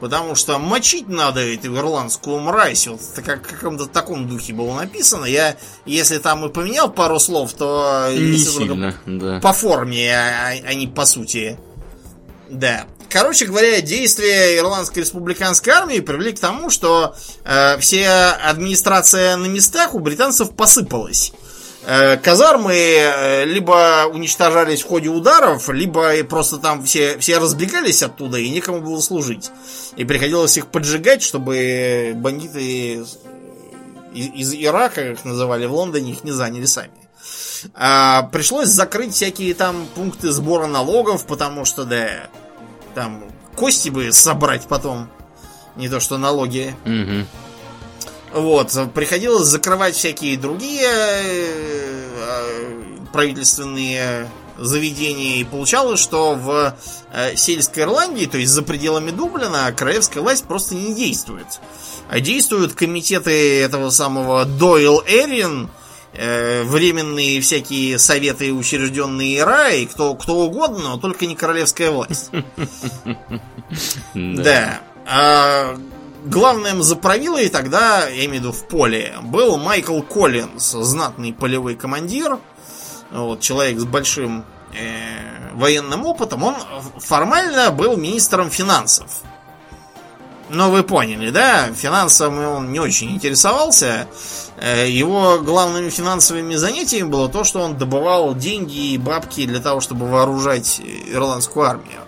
потому 0.00 0.34
что 0.34 0.58
мочить 0.58 1.08
надо 1.08 1.40
эту 1.40 1.76
ирландскую 1.76 2.40
мразь, 2.40 2.88
вот 2.88 3.00
как 3.24 3.46
в 3.46 3.54
каком-то 3.54 3.86
таком 3.86 4.28
духе 4.28 4.52
было 4.52 4.74
написано. 4.74 5.24
Я, 5.24 5.56
если 5.86 6.18
там 6.18 6.44
и 6.44 6.48
поменял 6.48 6.90
пару 6.90 7.20
слов, 7.20 7.52
то 7.52 8.08
не 8.10 8.38
сильно, 8.38 8.69
да. 9.06 9.40
по 9.40 9.52
форме, 9.52 10.12
а, 10.14 10.50
а 10.66 10.74
не 10.74 10.86
по 10.86 11.04
сути. 11.04 11.58
Да. 12.48 12.86
Короче 13.08 13.46
говоря, 13.46 13.80
действия 13.80 14.56
Ирландской 14.56 15.00
республиканской 15.00 15.72
армии 15.72 15.98
привели 15.98 16.32
к 16.32 16.38
тому, 16.38 16.70
что 16.70 17.16
э, 17.44 17.76
вся 17.78 18.32
администрация 18.34 19.36
на 19.36 19.46
местах 19.46 19.94
у 19.94 19.98
британцев 19.98 20.54
посыпалась. 20.54 21.32
Э, 21.86 22.18
казармы 22.18 22.74
э, 22.74 23.44
либо 23.46 24.06
уничтожались 24.12 24.82
в 24.82 24.86
ходе 24.86 25.08
ударов, 25.08 25.68
либо 25.70 26.22
просто 26.22 26.58
там 26.58 26.84
все, 26.84 27.18
все 27.18 27.38
разбегались 27.38 28.02
оттуда 28.02 28.38
и 28.38 28.48
некому 28.48 28.80
было 28.80 29.00
служить. 29.00 29.50
И 29.96 30.04
приходилось 30.04 30.56
их 30.56 30.68
поджигать, 30.68 31.22
чтобы 31.22 32.12
бандиты 32.14 32.94
из, 32.94 33.18
из 34.14 34.54
Ирака, 34.54 35.14
как 35.14 35.24
называли 35.24 35.66
в 35.66 35.72
Лондоне, 35.72 36.12
их 36.12 36.22
не 36.22 36.32
заняли 36.32 36.66
сами. 36.66 36.92
А, 37.74 38.24
пришлось 38.32 38.68
закрыть 38.68 39.14
всякие 39.14 39.54
там 39.54 39.86
пункты 39.94 40.30
сбора 40.30 40.66
налогов, 40.66 41.26
потому 41.26 41.64
что, 41.64 41.84
да, 41.84 42.28
там 42.94 43.24
кости 43.56 43.88
бы 43.88 44.12
собрать 44.12 44.66
потом. 44.66 45.08
Не 45.76 45.88
то 45.88 46.00
что 46.00 46.18
налоги. 46.18 46.74
Угу. 46.84 48.42
Вот, 48.42 48.76
приходилось 48.94 49.48
закрывать 49.48 49.94
всякие 49.94 50.36
другие 50.36 50.88
э, 50.88 52.50
правительственные 53.12 54.28
заведения. 54.56 55.36
И 55.36 55.44
получалось, 55.44 56.00
что 56.00 56.34
в 56.34 56.76
э, 57.12 57.36
сельской 57.36 57.84
Ирландии, 57.84 58.26
то 58.26 58.38
есть 58.38 58.52
за 58.52 58.62
пределами 58.62 59.10
Дублина, 59.10 59.72
краевская 59.76 60.22
власть 60.22 60.44
просто 60.44 60.74
не 60.74 60.94
действует. 60.94 61.46
А 62.08 62.20
действуют 62.20 62.74
комитеты 62.74 63.60
этого 63.60 63.90
самого 63.90 64.44
Дойл 64.44 65.02
Эрин, 65.06 65.68
э, 66.12 66.62
временные 66.64 67.40
всякие 67.40 67.98
советы, 67.98 68.52
учрежденные 68.52 69.38
ИРА, 69.38 69.70
и 69.70 69.86
кто, 69.86 70.14
кто 70.14 70.38
угодно, 70.40 70.90
но 70.90 70.96
только 70.98 71.26
не 71.26 71.34
королевская 71.34 71.90
власть. 71.90 72.30
Да. 74.14 74.80
А 75.06 75.76
главным 76.24 76.82
заправилой 76.82 77.48
тогда, 77.48 78.08
я 78.08 78.24
имею 78.26 78.30
в 78.30 78.34
виду 78.34 78.52
в 78.52 78.66
поле, 78.66 79.14
был 79.22 79.56
Майкл 79.58 80.00
Коллинз, 80.02 80.72
знатный 80.72 81.32
полевой 81.32 81.76
командир, 81.76 82.38
вот, 83.12 83.40
человек 83.40 83.78
с 83.78 83.84
большим 83.84 84.44
э, 84.72 85.54
военным 85.54 86.04
опытом. 86.06 86.44
Он 86.44 86.54
формально 86.98 87.70
был 87.70 87.96
министром 87.96 88.50
финансов. 88.50 89.22
Но 90.52 90.70
вы 90.70 90.82
поняли, 90.82 91.30
да? 91.30 91.72
Финансами 91.72 92.44
он 92.44 92.72
не 92.72 92.80
очень 92.80 93.12
интересовался. 93.12 94.08
Э, 94.56 94.88
его 94.88 95.38
главными 95.38 95.90
финансовыми 95.90 96.56
занятиями 96.56 97.08
было 97.08 97.28
то, 97.28 97.44
что 97.44 97.60
он 97.60 97.76
добывал 97.76 98.34
деньги 98.34 98.92
и 98.92 98.98
бабки 98.98 99.46
для 99.46 99.60
того, 99.60 99.80
чтобы 99.80 100.08
вооружать 100.08 100.80
ирландскую 101.06 101.66
армию. 101.66 102.00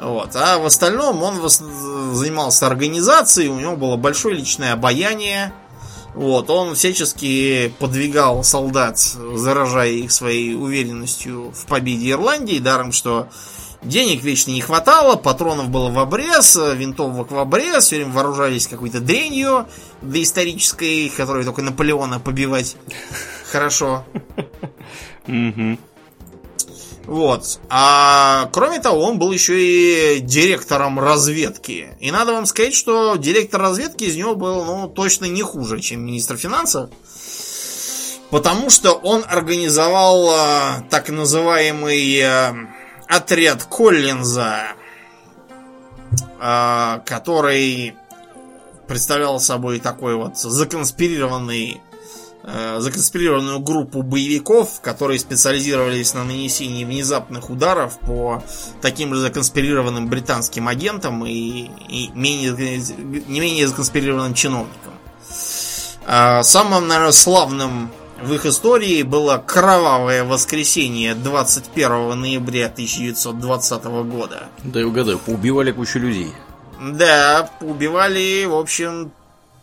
Вот. 0.00 0.34
А 0.34 0.58
в 0.58 0.66
остальном 0.66 1.22
он 1.22 1.48
занимался 1.48 2.66
организацией, 2.66 3.48
у 3.48 3.60
него 3.60 3.76
было 3.76 3.96
большое 3.96 4.34
личное 4.34 4.72
обаяние. 4.72 5.52
Вот, 6.14 6.50
он 6.50 6.74
всячески 6.74 7.72
подвигал 7.78 8.42
солдат, 8.42 8.98
заражая 8.98 9.90
их 9.90 10.10
своей 10.10 10.56
уверенностью 10.56 11.52
в 11.52 11.66
победе 11.66 12.10
Ирландии, 12.10 12.58
даром 12.58 12.90
что 12.90 13.28
Денег 13.82 14.22
вечно 14.22 14.50
не 14.50 14.60
хватало, 14.60 15.16
патронов 15.16 15.70
было 15.70 15.90
в 15.90 15.98
обрез, 15.98 16.56
винтовок 16.56 17.30
в 17.30 17.38
обрез, 17.38 17.84
все 17.84 17.96
время 17.96 18.12
вооружались 18.12 18.66
какой-то 18.66 19.00
дренью 19.00 19.66
доисторической, 20.02 21.08
которой 21.08 21.44
только 21.44 21.62
Наполеона 21.62 22.20
побивать 22.20 22.76
хорошо. 23.50 24.04
Вот. 27.06 27.58
А 27.68 28.48
кроме 28.52 28.78
того, 28.78 29.00
он 29.02 29.18
был 29.18 29.32
еще 29.32 29.58
и 29.58 30.20
директором 30.20 31.00
разведки. 31.00 31.88
И 31.98 32.12
надо 32.12 32.32
вам 32.32 32.46
сказать, 32.46 32.74
что 32.74 33.16
директор 33.16 33.60
разведки 33.60 34.04
из 34.04 34.14
него 34.14 34.36
был, 34.36 34.64
ну, 34.64 34.88
точно 34.88 35.24
не 35.24 35.42
хуже, 35.42 35.80
чем 35.80 36.04
министр 36.04 36.36
финансов. 36.36 36.90
Потому 38.30 38.70
что 38.70 38.92
он 38.92 39.24
организовал 39.26 40.30
а, 40.30 40.84
так 40.88 41.08
называемый 41.08 42.20
а, 42.22 42.54
отряд 43.10 43.64
Коллинза, 43.64 44.68
а, 46.38 47.02
который 47.04 47.96
представлял 48.86 49.40
собой 49.40 49.80
такой 49.80 50.16
вот 50.16 50.36
законспирированный 50.38 51.80
э, 52.42 52.80
законспирированную 52.80 53.60
группу 53.60 54.02
боевиков, 54.02 54.80
которые 54.80 55.20
специализировались 55.20 56.14
на 56.14 56.24
нанесении 56.24 56.84
внезапных 56.84 57.50
ударов 57.50 58.00
по 58.00 58.42
таким 58.80 59.14
же 59.14 59.20
законспирированным 59.20 60.08
британским 60.08 60.66
агентам 60.66 61.24
и, 61.24 61.70
и 61.88 62.10
менее, 62.14 62.52
не 63.28 63.40
менее 63.40 63.68
законспирированным 63.68 64.34
чиновникам. 64.34 64.94
Э, 66.06 66.42
самым, 66.42 66.88
наверное, 66.88 67.12
славным 67.12 67.90
в 68.22 68.32
их 68.34 68.46
истории 68.46 69.02
было 69.02 69.42
кровавое 69.44 70.24
воскресенье 70.24 71.14
21 71.14 72.20
ноября 72.20 72.66
1920 72.66 73.84
года. 73.84 74.48
Да 74.62 74.80
и 74.80 74.84
угадаю, 74.84 75.18
поубивали 75.18 75.72
кучу 75.72 75.98
людей. 75.98 76.32
Да, 76.80 77.50
убивали, 77.60 78.44
в 78.46 78.54
общем, 78.54 79.12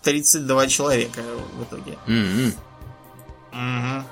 32 0.03 0.67
человека 0.67 1.21
в 1.57 1.63
итоге. 1.63 1.97
М-м. 2.07 2.53
Угу. 3.51 4.05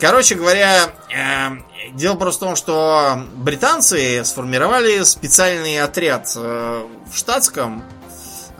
Короче 0.00 0.34
говоря, 0.34 0.90
э, 1.10 1.50
дело 1.94 2.16
просто 2.16 2.44
в 2.44 2.48
том, 2.48 2.56
что 2.56 3.24
британцы 3.36 4.24
сформировали 4.24 5.02
специальный 5.04 5.80
отряд 5.80 6.32
э, 6.36 6.86
в 7.10 7.16
штатском, 7.16 7.84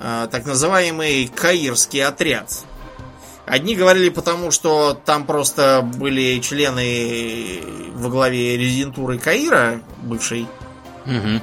э, 0.01 0.29
так 0.31 0.47
называемый 0.47 1.29
Каирский 1.29 2.05
отряд. 2.05 2.65
Одни 3.47 3.77
говорили 3.77 4.09
потому, 4.09 4.51
что 4.51 4.99
там 5.05 5.27
просто 5.27 5.83
были 5.83 6.41
члены 6.41 7.61
во 7.95 8.09
главе 8.09 8.57
резидентуры 8.57 9.19
Каира, 9.19 9.81
бывшей, 10.03 10.47
Мгм. 11.05 11.43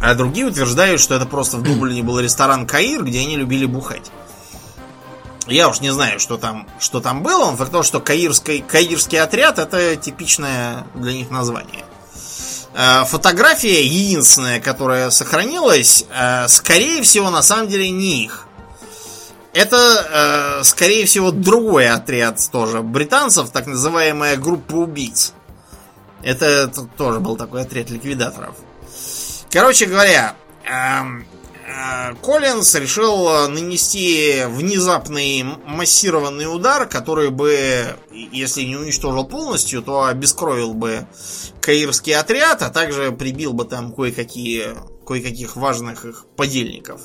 а 0.00 0.14
другие 0.14 0.46
утверждают, 0.46 1.00
что 1.00 1.16
это 1.16 1.26
просто 1.26 1.56
в 1.56 1.62
Дублине 1.62 2.02
был 2.04 2.20
ресторан 2.20 2.64
Каир, 2.66 3.02
где 3.04 3.20
они 3.20 3.36
любили 3.36 3.66
бухать. 3.66 4.12
Я 5.48 5.68
уж 5.68 5.80
не 5.80 5.90
знаю, 5.90 6.18
что 6.20 6.36
там, 6.38 6.68
что 6.78 7.00
там 7.00 7.22
было, 7.22 7.50
но 7.50 7.56
факт 7.56 7.70
того, 7.70 7.82
что 7.84 8.00
каирский, 8.00 8.64
каирский 8.66 9.20
отряд 9.20 9.58
это 9.60 9.94
типичное 9.96 10.84
для 10.94 11.12
них 11.12 11.30
название. 11.30 11.84
Э, 12.74 13.04
Фотография 13.04 13.84
единственная, 13.84 14.60
которая 14.60 15.10
сохранилась, 15.10 16.04
э, 16.10 16.48
скорее 16.48 17.02
всего, 17.02 17.30
на 17.30 17.42
самом 17.42 17.68
деле 17.68 17.90
не 17.90 18.24
их. 18.24 18.45
Это, 19.56 20.58
э, 20.60 20.64
скорее 20.64 21.06
всего, 21.06 21.30
другой 21.30 21.88
отряд 21.88 22.46
тоже 22.52 22.82
британцев, 22.82 23.48
так 23.48 23.66
называемая 23.66 24.36
группа 24.36 24.74
убийц. 24.74 25.32
Это 26.22 26.68
т- 26.68 26.82
тоже 26.98 27.20
был 27.20 27.38
такой 27.38 27.62
отряд 27.62 27.88
ликвидаторов. 27.88 28.54
Короче 29.50 29.86
говоря, 29.86 30.36
эм, 30.66 31.26
э, 31.66 32.14
Коллинз 32.22 32.74
решил 32.74 33.30
э, 33.30 33.48
нанести 33.48 34.42
внезапный 34.46 35.42
массированный 35.64 36.54
удар, 36.54 36.86
который 36.86 37.30
бы, 37.30 37.96
если 38.12 38.60
не 38.60 38.76
уничтожил 38.76 39.24
полностью, 39.24 39.80
то 39.80 40.04
обескровил 40.04 40.74
бы 40.74 41.06
каирский 41.62 42.14
отряд, 42.14 42.60
а 42.60 42.68
также 42.68 43.10
прибил 43.10 43.54
бы 43.54 43.64
там 43.64 43.94
кое-какие, 43.94 44.74
кое-каких 45.06 45.56
важных 45.56 46.04
их 46.04 46.26
подельников 46.36 47.00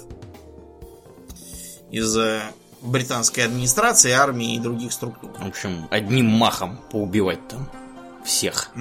из 1.92 2.16
э, 2.18 2.42
британской 2.82 3.46
администрации, 3.46 4.12
армии 4.12 4.56
и 4.56 4.60
других 4.60 4.92
структур. 4.92 5.32
В 5.38 5.48
общем, 5.48 5.88
одним 5.92 6.26
махом 6.28 6.80
поубивать 6.92 7.48
там 7.48 7.70
всех. 8.24 8.72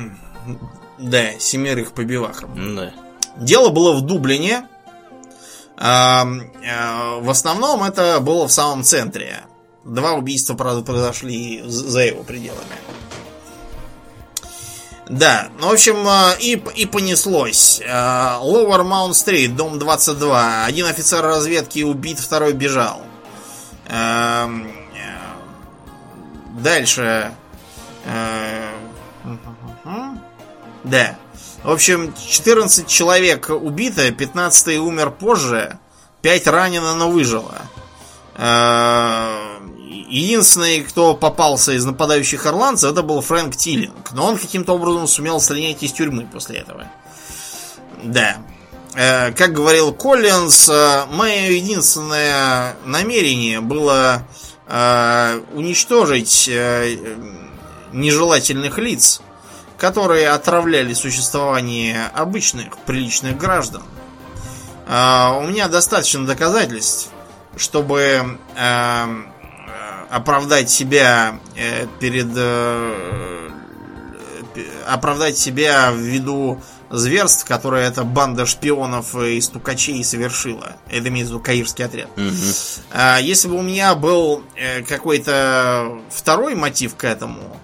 Да, 0.99 1.39
семерых 1.39 1.93
побивахом. 1.93 2.77
Да. 2.77 2.93
Дело 3.37 3.71
было 3.71 3.93
в 3.95 4.03
Дублине. 4.03 4.67
А, 5.77 6.25
В 7.21 7.31
основном 7.31 7.83
это 7.83 8.21
было 8.21 8.47
в 8.47 8.53
самом 8.53 8.83
центре. 8.83 9.41
Два 9.85 10.13
убийства, 10.13 10.55
правда, 10.55 10.83
произошли 10.83 11.63
за 11.65 12.01
его 12.01 12.23
пределами. 12.23 12.77
Да, 15.11 15.49
ну, 15.59 15.71
в 15.71 15.73
общем, 15.73 16.07
а, 16.07 16.37
и, 16.39 16.53
и 16.77 16.87
понеслось. 16.87 17.83
А, 17.85 18.39
Lower 18.45 18.85
Mount 18.85 19.11
Street, 19.11 19.49
дом 19.49 19.81
22. 19.81 20.65
Один 20.65 20.87
офицер 20.87 21.21
разведки 21.25 21.83
убит, 21.83 22.21
второй 22.21 22.53
бежал. 22.53 23.03
Эм, 23.89 24.69
э, 24.69 24.71
Дальше. 26.61 27.33
Э, 28.05 28.69
Да. 30.85 31.17
В 31.65 31.73
общем, 31.73 32.15
14 32.15 32.87
человек 32.87 33.51
убито, 33.51 34.13
15 34.13 34.79
умер 34.79 35.11
позже, 35.11 35.77
5 36.23 36.47
ранено, 36.47 36.95
но 36.95 37.11
выжило. 37.11 37.63
Э, 38.37 39.50
Единственный, 40.11 40.83
кто 40.83 41.15
попался 41.15 41.71
из 41.73 41.85
нападающих 41.85 42.45
ирландцев, 42.45 42.91
это 42.91 43.03
был 43.03 43.21
Фрэнк 43.21 43.55
Тиллинг. 43.55 44.11
Но 44.11 44.27
он 44.27 44.39
каким-то 44.39 44.73
образом 44.75 45.07
сумел 45.07 45.41
слинять 45.41 45.85
из 45.85 45.93
тюрьмы 45.93 46.27
после 46.27 46.59
этого. 46.59 46.89
Да. 48.03 48.39
Э, 48.97 49.31
Как 49.31 49.53
говорил 49.53 49.93
Коллинз, 49.93 50.69
э, 50.69 51.05
мое 51.13 51.51
единственное 51.51 52.75
намерение 52.85 53.61
было 53.61 54.25
э, 54.67 55.41
уничтожить 55.55 56.51
нежелательных 57.93 58.79
лиц, 58.79 59.23
которые 59.79 60.31
отравляли 60.31 60.93
существование 60.93 62.11
обычных, 62.15 62.79
приличных 62.79 63.39
граждан. 63.39 63.83
У 64.87 65.43
меня 65.47 65.69
достаточно 65.69 66.27
доказательств, 66.27 67.11
чтобы 67.57 68.39
оправдать 70.11 70.71
себя 70.71 71.39
э, 71.57 71.87
перед... 72.01 72.29
э, 72.35 73.49
оправдать 74.87 75.39
себя 75.39 75.93
ввиду 75.95 76.61
зверств, 76.91 77.47
которые 77.47 77.87
эта 77.87 78.03
банда 78.03 78.47
шпионов 78.47 79.15
и 79.15 79.41
стукачей 79.41 80.03
совершила. 80.03 80.77
Это 80.89 81.09
имеется 81.09 81.33
в 81.33 81.37
виду 81.37 81.45
каирский 81.45 81.85
отряд. 81.85 82.09
Мгм. 82.17 82.35
А 82.91 83.19
Если 83.19 83.47
бы 83.49 83.57
у 83.57 83.63
меня 83.63 83.95
был 83.95 84.43
э, 84.57 84.83
какой-то 84.83 86.01
второй 86.11 86.57
мотив 86.57 86.97
к 86.97 87.05
этому, 87.05 87.57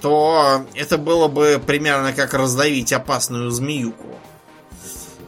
то 0.00 0.66
это 0.74 0.96
было 0.96 1.28
бы 1.28 1.62
примерно 1.64 2.14
как 2.14 2.32
раздавить 2.32 2.90
опасную 2.94 3.50
змеюку. 3.50 4.18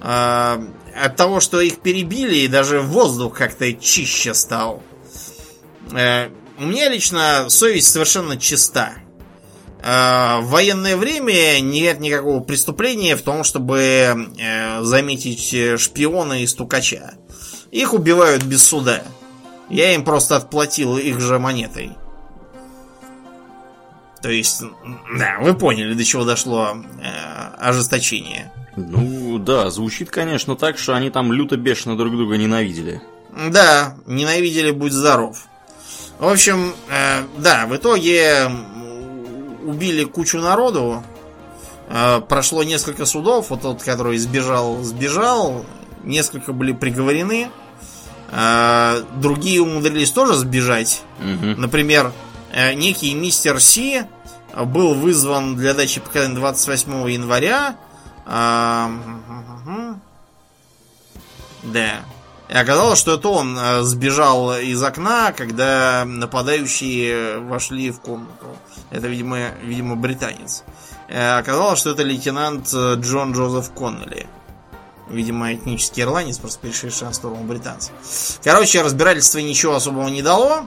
От 0.01 1.17
того, 1.17 1.41
что 1.41 1.61
их 1.61 1.81
перебили, 1.81 2.47
даже 2.47 2.81
воздух 2.81 3.37
как-то 3.37 3.71
чище 3.75 4.33
стал. 4.33 4.83
Э, 5.93 6.29
У 6.59 6.65
меня 6.65 6.89
лично 6.89 7.47
совесть 7.49 7.91
совершенно 7.91 8.37
чиста. 8.37 8.93
Э, 9.83 10.41
В 10.41 10.49
военное 10.51 10.97
время 10.97 11.61
нет 11.61 12.01
никакого 12.01 12.41
преступления 12.41 13.17
в 13.17 13.23
том, 13.23 13.45
чтобы 13.45 13.79
э, 14.39 14.83
заметить 14.83 15.81
шпиона 15.81 16.43
и 16.43 16.47
стукача. 16.47 17.15
Их 17.71 17.93
убивают 17.93 18.45
без 18.45 18.63
суда. 18.65 19.03
Я 19.69 19.95
им 19.95 20.05
просто 20.05 20.37
отплатил 20.37 20.97
их 20.99 21.21
же 21.21 21.39
монетой. 21.39 21.93
То 24.23 24.31
есть, 24.31 24.63
да, 25.19 25.37
вы 25.41 25.55
поняли, 25.55 25.93
до 25.93 26.03
чего 26.05 26.25
дошло 26.25 26.77
э, 27.03 27.57
ожесточение. 27.59 28.51
Ну, 28.77 29.39
да, 29.39 29.71
звучит, 29.71 30.11
конечно, 30.11 30.57
так, 30.57 30.79
что 30.79 30.95
они 30.95 31.11
там 31.11 31.31
люто 31.33 31.57
бешено 31.57 31.97
друг 31.97 32.17
друга 32.17 32.37
ненавидели. 32.37 33.03
Да, 33.51 33.97
ненавидели, 34.07 34.71
будь 34.71 34.93
здоров. 34.93 35.47
В 36.19 36.29
общем, 36.29 36.75
э, 36.89 37.25
да, 37.39 37.67
в 37.67 37.77
итоге 37.77 38.51
убили 39.65 40.05
кучу 40.05 40.39
народу. 40.39 41.03
Э, 41.89 42.21
прошло 42.27 42.63
несколько 42.63 43.07
судов. 43.07 43.51
Вот 43.51 43.63
тот, 43.63 43.83
который 43.83 44.19
сбежал, 44.19 44.83
сбежал. 44.83 45.65
Несколько 46.03 46.53
были 46.53 46.73
приговорены. 46.73 47.51
Э, 48.31 49.03
другие 49.17 49.61
умудрились 49.63 50.11
тоже 50.11 50.35
сбежать. 50.35 51.03
Мгм. 51.19 51.61
Например, 51.61 52.13
э, 52.53 52.75
некий 52.75 53.15
мистер 53.15 53.61
Си 53.61 54.05
был 54.57 54.95
вызван 54.95 55.57
для 55.57 55.75
дачи 55.75 56.01
показаний 56.01 56.37
28 56.37 57.09
января. 57.11 57.77
Мгм. 58.27 60.01
Да. 61.65 62.01
И 62.49 62.55
оказалось, 62.55 62.99
что 62.99 63.15
это 63.15 63.29
он 63.29 63.59
э, 63.59 63.83
сбежал 63.83 64.57
из 64.59 64.83
окна, 64.83 65.33
когда 65.33 66.05
нападающие 66.05 67.39
вошли 67.39 67.91
в 67.91 68.01
комнату. 68.01 68.47
Это, 68.91 69.09
видимо, 69.09 69.51
видимо 69.63 69.97
британец. 69.97 70.63
Э, 71.09 71.39
Оказалось, 71.39 71.79
что 71.79 71.91
это 71.91 72.03
лейтенант 72.03 72.69
э, 72.75 72.97
Джон 72.97 73.33
Джозеф 73.33 73.71
Коннелли. 73.73 74.27
Видимо, 75.09 75.55
этнический 75.55 76.03
ирландец, 76.03 76.39
просто 76.39 76.61
перешедший 76.61 77.07
на 77.07 77.13
сторону 77.13 77.45
британцев. 77.45 77.93
Короче, 78.43 78.83
разбирательство 78.83 79.39
ничего 79.39 79.75
особого 79.75 80.09
не 80.09 80.23
дало. 80.23 80.67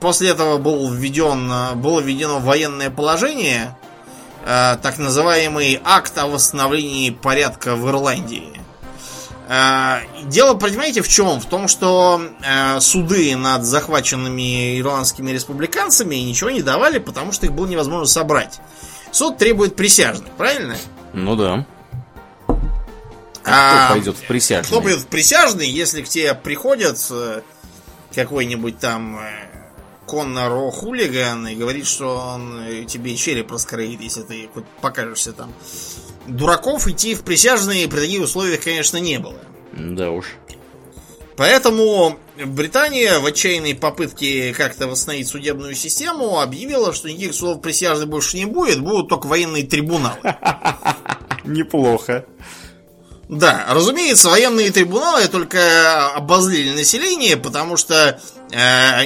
После 0.00 0.30
этого 0.30 0.56
был 0.56 0.90
введен, 0.90 1.52
э, 1.52 1.74
было 1.74 2.00
введено 2.00 2.40
военное 2.40 2.90
положение, 2.90 3.76
э, 4.46 4.78
так 4.82 4.96
называемый 4.96 5.78
акт 5.84 6.16
о 6.16 6.26
восстановлении 6.26 7.10
порядка 7.10 7.76
в 7.76 7.86
Ирландии. 7.86 8.60
Э, 9.50 10.02
дело, 10.26 10.54
понимаете, 10.54 11.02
в 11.02 11.08
чем? 11.08 11.40
В 11.40 11.46
том, 11.46 11.66
что 11.66 12.22
э, 12.40 12.78
суды 12.78 13.34
над 13.34 13.64
захваченными 13.64 14.78
ирландскими 14.78 15.32
республиканцами 15.32 16.14
ничего 16.14 16.50
не 16.50 16.62
давали, 16.62 17.00
потому 17.00 17.32
что 17.32 17.46
их 17.46 17.52
было 17.52 17.66
невозможно 17.66 18.06
собрать. 18.06 18.60
Суд 19.10 19.38
требует 19.38 19.74
присяжных, 19.74 20.30
правильно? 20.34 20.76
Ну 21.14 21.34
да. 21.34 21.66
А 23.44 23.86
кто 23.86 23.94
пойдет 23.94 24.16
в 24.18 24.26
присяжные? 24.28 24.68
Кто 24.68 24.80
пойдет 24.80 25.00
в 25.00 25.06
присяжные, 25.06 25.68
если 25.68 26.02
к 26.02 26.08
тебе 26.08 26.32
приходят 26.34 27.04
э, 27.10 27.42
какой-нибудь 28.14 28.78
там 28.78 29.18
Коннор 30.06 30.70
хулиган 30.70 31.48
и 31.48 31.56
говорит, 31.56 31.88
что 31.88 32.18
он 32.34 32.86
тебе 32.86 33.16
череп 33.16 33.50
раскроит, 33.50 34.00
если 34.00 34.22
ты 34.22 34.48
покажешься 34.80 35.32
там. 35.32 35.52
Дураков 36.30 36.86
идти 36.88 37.14
в 37.14 37.22
присяжные 37.22 37.88
при 37.88 38.00
таких 38.00 38.22
условиях, 38.22 38.62
конечно, 38.62 38.96
не 38.98 39.18
было. 39.18 39.38
Да 39.72 40.10
уж. 40.10 40.26
Поэтому 41.36 42.18
Британия 42.44 43.18
в 43.18 43.26
отчаянной 43.26 43.74
попытке 43.74 44.54
как-то 44.54 44.86
восстановить 44.86 45.28
судебную 45.28 45.74
систему 45.74 46.40
объявила, 46.40 46.92
что 46.92 47.08
никаких 47.08 47.34
судов 47.34 47.60
присяжных 47.60 48.08
больше 48.08 48.36
не 48.36 48.46
будет, 48.46 48.80
будут 48.80 49.08
только 49.08 49.26
военные 49.26 49.64
трибуналы. 49.64 50.18
Неплохо. 51.44 52.24
Да, 53.28 53.66
разумеется, 53.70 54.28
военные 54.28 54.70
трибуналы 54.70 55.28
только 55.28 56.08
обозлили 56.14 56.74
население, 56.74 57.36
потому 57.36 57.76
что 57.76 58.20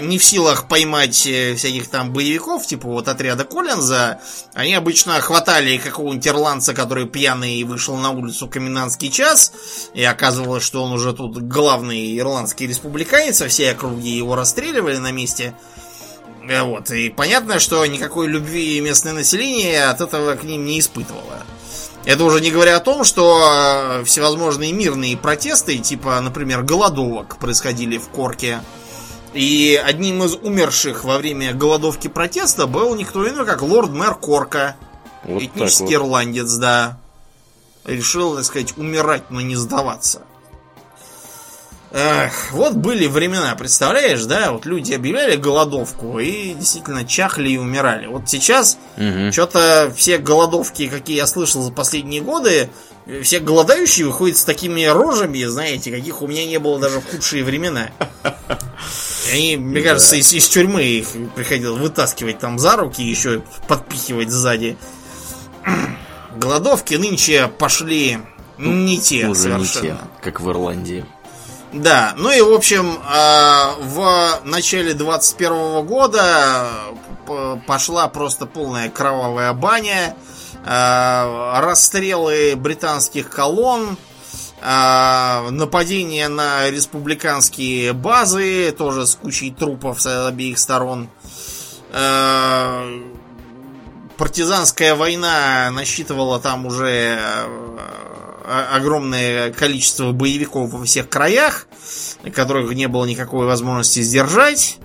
не 0.01 0.19
в 0.19 0.25
силах 0.25 0.69
поймать 0.69 1.27
э, 1.27 1.55
всяких 1.55 1.89
там 1.89 2.12
боевиков, 2.12 2.66
типа 2.66 2.89
вот 2.89 3.09
отряда 3.09 3.45
Коллинза, 3.45 4.21
они 4.55 4.75
обычно 4.75 5.21
хватали 5.21 5.77
какого-нибудь 5.77 6.27
ирландца, 6.27 6.73
который 6.73 7.07
пьяный 7.07 7.62
вышел 7.65 7.97
на 7.97 8.11
улицу 8.11 8.49
комендантский 8.49 9.11
час, 9.11 9.53
и 9.93 10.03
оказывалось, 10.03 10.65
что 10.65 10.83
он 10.83 10.93
уже 10.93 11.12
тут 11.12 11.39
главный 11.43 12.19
ирландский 12.19 12.66
республиканец, 12.66 13.43
а 13.43 13.49
все 13.49 13.73
округи 13.73 14.16
его 14.16 14.35
расстреливали 14.35 14.97
на 14.97 15.12
месте. 15.12 15.55
Э, 16.49 16.62
вот, 16.62 16.91
и 16.91 17.11
понятно, 17.11 17.59
что 17.59 17.85
никакой 17.87 18.29
любви 18.29 18.81
местное 18.81 19.12
население 19.12 19.85
от 19.85 20.01
этого 20.01 20.37
к 20.37 20.45
ним 20.45 20.65
не 20.65 20.81
испытывало. 20.81 21.43
Это 22.07 22.25
уже 22.25 22.41
не 22.43 22.51
говоря 22.51 22.77
о 22.77 22.81
том, 22.81 23.03
что 23.05 24.01
э, 24.01 24.05
всевозможные 24.05 24.73
мирные 24.73 25.16
протесты, 25.16 25.79
типа, 25.79 26.21
например, 26.21 26.62
голодовок, 26.62 27.39
происходили 27.39 27.97
в 27.97 28.09
Корке. 28.09 28.61
И 29.35 29.81
одним 29.85 30.23
из 30.23 30.36
умерших 30.36 31.02
во 31.02 31.19
время 31.19 31.52
голодовки 31.52 32.06
протеста 32.06 32.69
был 32.69 32.94
никто 32.94 33.28
иной, 33.28 33.44
как 33.44 33.62
лорд-мэр 33.62 34.15
Корка. 34.15 34.77
Вот 35.24 35.43
Этнический 35.43 35.97
вот. 35.97 36.05
ирландец, 36.05 36.52
да. 36.55 36.98
Решил, 37.85 38.36
так 38.36 38.44
сказать, 38.44 38.78
умирать, 38.78 39.31
но 39.31 39.40
не 39.40 39.56
сдаваться. 39.56 40.23
Эх, 41.97 42.51
вот 42.51 42.73
были 42.75 43.07
времена, 43.07 43.55
представляешь, 43.55 44.25
да? 44.25 44.51
Вот 44.51 44.66
люди 44.66 44.93
объявляли 44.93 45.37
голодовку 45.37 46.19
и 46.19 46.53
действительно 46.55 47.05
чахли 47.05 47.51
и 47.51 47.57
умирали. 47.57 48.07
Вот 48.09 48.29
сейчас 48.29 48.79
угу. 48.97 49.31
что-то 49.31 49.93
все 49.97 50.19
голодовки, 50.19 50.89
какие 50.89 51.19
я 51.19 51.29
слышал 51.29 51.62
за 51.62 51.71
последние 51.71 52.21
годы, 52.21 52.69
все 53.23 53.39
голодающие 53.39 54.07
выходят 54.07 54.37
с 54.37 54.43
такими 54.43 54.85
рожами, 54.87 55.45
знаете, 55.45 55.93
каких 55.93 56.21
у 56.21 56.27
меня 56.27 56.45
не 56.47 56.59
было 56.59 56.81
даже 56.81 56.99
в 56.99 57.09
худшие 57.09 57.45
времена. 57.45 57.91
Они, 59.33 59.57
мне 59.57 59.81
да. 59.81 59.91
кажется, 59.91 60.16
из, 60.16 60.33
из 60.33 60.49
тюрьмы 60.49 60.83
их 60.83 61.07
приходилось 61.37 61.81
вытаскивать 61.81 62.41
там 62.41 62.59
за 62.59 62.75
руки 62.75 63.05
еще 63.05 63.45
подпихивать 63.69 64.31
сзади. 64.31 64.77
Голодовки 66.37 66.95
нынче 66.95 67.47
пошли 67.57 68.19
не 68.59 68.99
те 68.99 69.29
Уже 69.29 69.43
совершенно. 69.43 69.85
Не 69.85 69.91
те, 69.91 69.99
как 70.23 70.41
в 70.41 70.51
Ирландии. 70.51 71.05
Да, 71.75 72.15
ну 72.17 72.31
и 72.31 72.41
в 72.41 72.53
общем, 72.53 73.01
а, 73.05 73.75
в 73.81 74.41
начале 74.45 74.95
21 74.95 75.85
года 75.85 76.71
пошла 77.67 78.07
просто 78.07 78.47
полная 78.47 78.89
кровавая 78.89 79.53
баня, 79.55 80.15
а, 80.65 81.61
расстрелы 81.61 82.55
британских 82.55 83.29
колонн, 83.29 83.97
а, 84.63 85.49
нападение 85.51 86.29
на 86.29 86.71
республиканские 86.71 87.93
базы, 87.93 88.71
тоже 88.71 89.05
с 89.05 89.17
кучей 89.17 89.51
трупов 89.51 90.01
с 90.01 90.29
обеих 90.29 90.61
сторон. 90.61 91.09
Партизанская 94.17 94.95
война 94.95 95.73
насчитывала 95.73 96.39
там 96.39 96.67
уже 96.67 97.19
огромное 98.45 99.53
количество 99.53 100.12
боевиков 100.12 100.71
во 100.71 100.85
всех 100.85 101.09
краях, 101.09 101.66
которых 102.35 102.73
не 102.75 102.89
было 102.89 103.05
никакой 103.05 103.47
возможности 103.47 104.01
сдержать. 104.01 104.79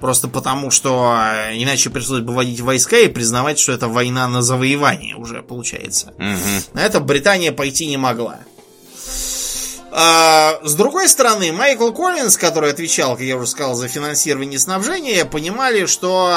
Просто 0.00 0.28
потому, 0.28 0.70
что 0.70 1.14
а, 1.16 1.52
иначе 1.54 1.88
пришлось 1.88 2.20
бы 2.20 2.34
вводить 2.34 2.60
войска 2.60 2.98
и 2.98 3.08
признавать, 3.08 3.58
что 3.58 3.72
это 3.72 3.88
война 3.88 4.28
на 4.28 4.42
завоевание 4.42 5.16
уже 5.16 5.42
получается. 5.42 6.08
Угу. 6.18 6.74
На 6.74 6.80
это 6.80 7.00
Британия 7.00 7.50
пойти 7.50 7.86
не 7.86 7.96
могла. 7.96 8.40
А, 9.90 10.60
с 10.62 10.74
другой 10.74 11.08
стороны, 11.08 11.50
Майкл 11.52 11.90
Коллинз, 11.92 12.36
который 12.36 12.70
отвечал, 12.70 13.12
как 13.12 13.22
я 13.22 13.38
уже 13.38 13.46
сказал, 13.46 13.74
за 13.74 13.88
финансирование 13.88 14.56
и 14.56 14.58
снабжение, 14.58 15.24
понимали, 15.24 15.86
что 15.86 16.36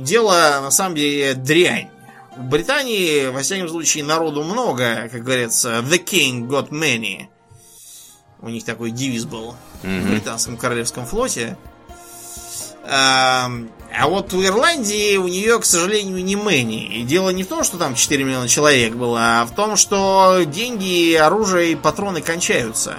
дело 0.00 0.58
на 0.62 0.72
самом 0.72 0.96
деле 0.96 1.34
дрянь. 1.34 1.90
В 2.38 2.44
Британии, 2.44 3.26
во 3.26 3.40
всяком 3.40 3.68
случае, 3.68 4.04
народу 4.04 4.44
много, 4.44 5.08
как 5.10 5.24
говорится, 5.24 5.80
The 5.80 6.02
King 6.02 6.46
got 6.46 6.70
many. 6.70 7.26
У 8.40 8.48
них 8.48 8.64
такой 8.64 8.92
девиз 8.92 9.24
был 9.24 9.56
mm-hmm. 9.82 10.00
в 10.00 10.10
британском 10.10 10.56
королевском 10.56 11.04
флоте. 11.04 11.58
А, 12.84 13.50
а 13.92 14.08
вот 14.08 14.32
в 14.32 14.46
Ирландии 14.46 15.16
у 15.16 15.26
нее, 15.26 15.58
к 15.58 15.64
сожалению, 15.64 16.24
не 16.24 16.36
мэни. 16.36 17.00
И 17.00 17.02
дело 17.02 17.30
не 17.30 17.42
в 17.42 17.48
том, 17.48 17.64
что 17.64 17.76
там 17.76 17.96
4 17.96 18.22
миллиона 18.22 18.46
человек 18.46 18.94
было, 18.94 19.40
а 19.40 19.44
в 19.44 19.52
том, 19.56 19.76
что 19.76 20.42
деньги, 20.46 21.14
оружие 21.14 21.72
и 21.72 21.74
патроны 21.74 22.22
кончаются. 22.22 22.98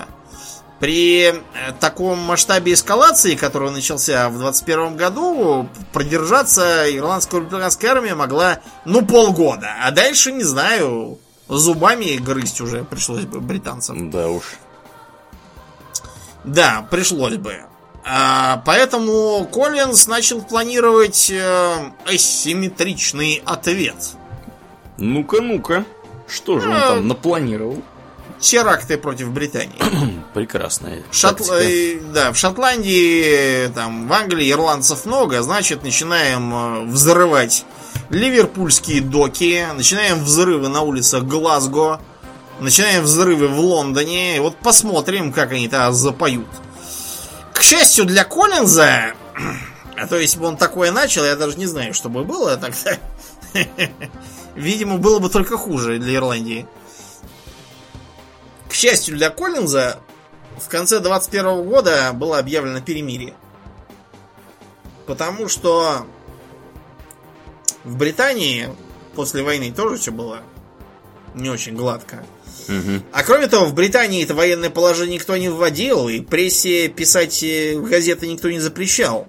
При 0.79 1.23
э, 1.23 1.33
таком 1.79 2.19
масштабе 2.19 2.73
эскалации, 2.73 3.35
который 3.35 3.69
начался 3.71 4.29
в 4.29 4.37
21 4.37 4.95
году, 4.95 5.67
продержаться 5.91 6.85
ирландская 6.95 7.41
республиканская 7.41 7.91
армия 7.91 8.15
могла, 8.15 8.59
ну, 8.85 9.05
полгода. 9.05 9.75
А 9.83 9.91
дальше, 9.91 10.31
не 10.31 10.43
знаю, 10.43 11.19
зубами 11.49 12.15
грызть 12.17 12.61
уже 12.61 12.85
пришлось 12.85 13.25
бы 13.25 13.41
британцам. 13.41 14.09
Да 14.09 14.29
уж. 14.29 14.43
Да, 16.45 16.87
пришлось 16.89 17.35
бы. 17.35 17.65
А, 18.05 18.63
поэтому 18.65 19.45
Коллинз 19.51 20.07
начал 20.07 20.41
планировать 20.41 21.29
э, 21.29 21.75
асимметричный 22.05 23.41
ответ. 23.45 23.97
Ну-ка, 24.97 25.41
ну-ка. 25.41 25.85
Что 26.27 26.59
же 26.59 26.69
он 26.69 26.79
там 26.79 27.07
напланировал? 27.07 27.81
Теракты 28.39 28.97
против 28.97 29.29
Британии. 29.29 29.77
Прекрасная. 30.33 31.03
Шотл... 31.11 31.43
Э, 31.51 31.99
да, 32.13 32.31
в 32.31 32.37
Шотландии, 32.37 33.67
там, 33.73 34.07
в 34.07 34.13
Англии 34.13 34.51
ирландцев 34.51 35.05
много, 35.05 35.41
значит, 35.41 35.83
начинаем 35.83 36.53
э, 36.53 36.85
взрывать 36.85 37.65
ливерпульские 38.09 39.01
доки, 39.01 39.67
начинаем 39.73 40.23
взрывы 40.23 40.69
на 40.69 40.81
улицах 40.81 41.23
Глазго, 41.23 41.99
начинаем 42.59 43.03
взрывы 43.03 43.47
в 43.47 43.59
Лондоне. 43.59 44.37
И 44.37 44.39
вот 44.39 44.55
посмотрим, 44.57 45.31
как 45.31 45.51
они 45.51 45.67
тогда 45.67 45.91
запоют. 45.91 46.47
К 47.53 47.61
счастью 47.61 48.05
для 48.05 48.23
Коллинза, 48.23 49.13
а 49.97 50.07
то 50.07 50.17
если 50.17 50.39
бы 50.39 50.45
он 50.47 50.57
такое 50.57 50.91
начал, 50.91 51.25
я 51.25 51.35
даже 51.35 51.57
не 51.57 51.65
знаю, 51.65 51.93
что 51.93 52.09
бы 52.09 52.23
было 52.23 52.57
тогда. 52.57 52.97
Видимо, 54.55 54.97
было 54.97 55.19
бы 55.19 55.29
только 55.29 55.57
хуже 55.57 55.99
для 55.99 56.15
Ирландии. 56.15 56.67
К 58.69 58.73
счастью 58.73 59.17
для 59.17 59.31
Коллинза, 59.31 59.99
в 60.59 60.69
конце 60.69 60.99
21 60.99 61.63
года 61.67 62.11
было 62.13 62.37
объявлено 62.37 62.81
перемирие. 62.81 63.33
Потому 65.07 65.49
что 65.49 66.05
в 67.83 67.97
Британии 67.97 68.69
после 69.15 69.41
войны 69.41 69.73
тоже 69.75 69.97
все 69.97 70.11
было 70.11 70.41
не 71.33 71.49
очень 71.49 71.75
гладко. 71.75 72.23
Угу. 72.67 73.03
А 73.11 73.23
кроме 73.23 73.47
того, 73.47 73.65
в 73.65 73.73
Британии 73.73 74.23
это 74.23 74.35
военное 74.35 74.69
положение 74.69 75.15
никто 75.15 75.35
не 75.35 75.49
вводил, 75.49 76.07
и 76.07 76.19
прессе 76.19 76.89
писать 76.89 77.41
э, 77.41 77.75
газеты 77.79 78.27
никто 78.27 78.51
не 78.51 78.59
запрещал. 78.59 79.27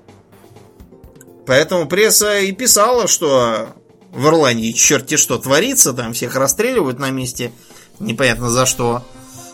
Поэтому 1.46 1.88
пресса 1.88 2.40
и 2.40 2.52
писала, 2.52 3.08
что 3.08 3.68
в 4.12 4.26
Ирландии 4.26 4.72
черти 4.72 5.16
что 5.16 5.38
творится, 5.38 5.94
там 5.94 6.12
всех 6.12 6.36
расстреливают 6.36 6.98
на 6.98 7.10
месте, 7.10 7.52
непонятно 7.98 8.50
за 8.50 8.66
что 8.66 9.02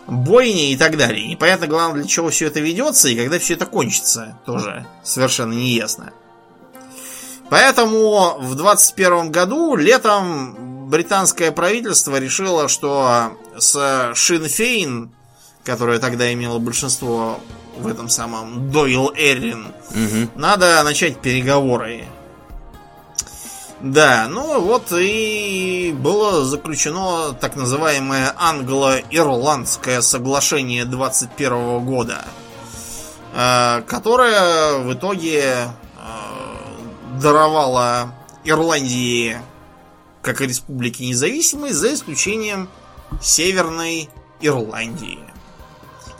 бойни 0.06 0.72
и 0.72 0.76
так 0.76 0.96
далее. 0.96 1.26
Непонятно, 1.26 1.66
главное, 1.66 2.02
для 2.02 2.08
чего 2.08 2.30
все 2.30 2.46
это 2.46 2.60
ведется 2.60 3.08
и 3.08 3.16
когда 3.16 3.38
все 3.38 3.54
это 3.54 3.66
кончится, 3.66 4.38
тоже 4.46 4.86
совершенно 5.02 5.52
неясно. 5.52 6.12
Поэтому 7.48 8.38
в 8.40 8.54
21 8.54 9.30
году 9.30 9.76
летом 9.76 10.88
британское 10.88 11.52
правительство 11.52 12.18
решило, 12.18 12.68
что 12.68 13.36
с 13.56 14.12
Шинфейн, 14.14 15.12
которая 15.64 15.98
тогда 15.98 16.32
имела 16.32 16.58
большинство 16.58 17.40
в 17.78 17.86
этом 17.86 18.08
самом 18.08 18.70
Дойл 18.70 19.12
Эрин, 19.14 19.66
угу. 19.90 20.30
надо 20.34 20.82
начать 20.82 21.20
переговоры. 21.20 22.06
Да, 23.80 24.26
ну 24.28 24.60
вот 24.60 24.90
и 24.92 25.94
было 25.98 26.44
заключено 26.44 27.34
так 27.34 27.56
называемое 27.56 28.32
англо-ирландское 28.34 30.00
соглашение 30.00 30.86
21 30.86 31.84
года, 31.84 32.24
э, 33.34 33.82
которое 33.82 34.78
в 34.78 34.94
итоге 34.94 35.42
э, 35.42 35.68
даровало 37.20 38.14
Ирландии 38.44 39.36
как 40.22 40.40
республике 40.40 41.06
независимой, 41.06 41.72
за 41.72 41.92
исключением 41.92 42.68
Северной 43.20 44.08
Ирландии 44.40 45.20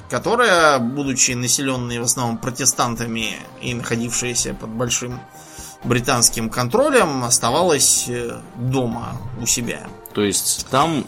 которая, 0.08 0.78
будучи 0.78 1.32
населенной 1.32 1.98
в 1.98 2.04
основном 2.04 2.38
протестантами 2.38 3.36
и 3.60 3.74
находившаяся 3.74 4.54
под 4.54 4.70
большим 4.70 5.20
британским 5.86 6.50
контролем, 6.50 7.24
оставалась 7.24 8.06
э, 8.08 8.40
дома 8.56 9.16
у 9.40 9.46
себя. 9.46 9.86
То 10.12 10.22
есть 10.22 10.66
там 10.70 11.04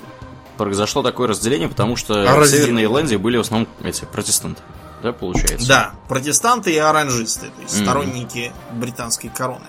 произошло 0.56 1.02
такое 1.02 1.28
разделение, 1.28 1.68
потому 1.68 1.96
что 1.96 2.14
Разделение. 2.14 2.42
в 2.42 2.48
Северной 2.48 2.84
Ирландии 2.84 3.16
были 3.16 3.36
в 3.36 3.40
основном 3.40 3.68
эти 3.82 4.05
протестанты. 4.05 4.62
Да, 5.02 5.12
получается? 5.12 5.68
Да, 5.68 5.92
протестанты 6.09 6.72
и 6.72 6.78
оранжисты, 6.78 7.46
то 7.46 7.62
есть 7.62 7.74
mm-hmm. 7.74 7.82
сторонники 7.82 8.52
британской 8.72 9.30
короны. 9.30 9.66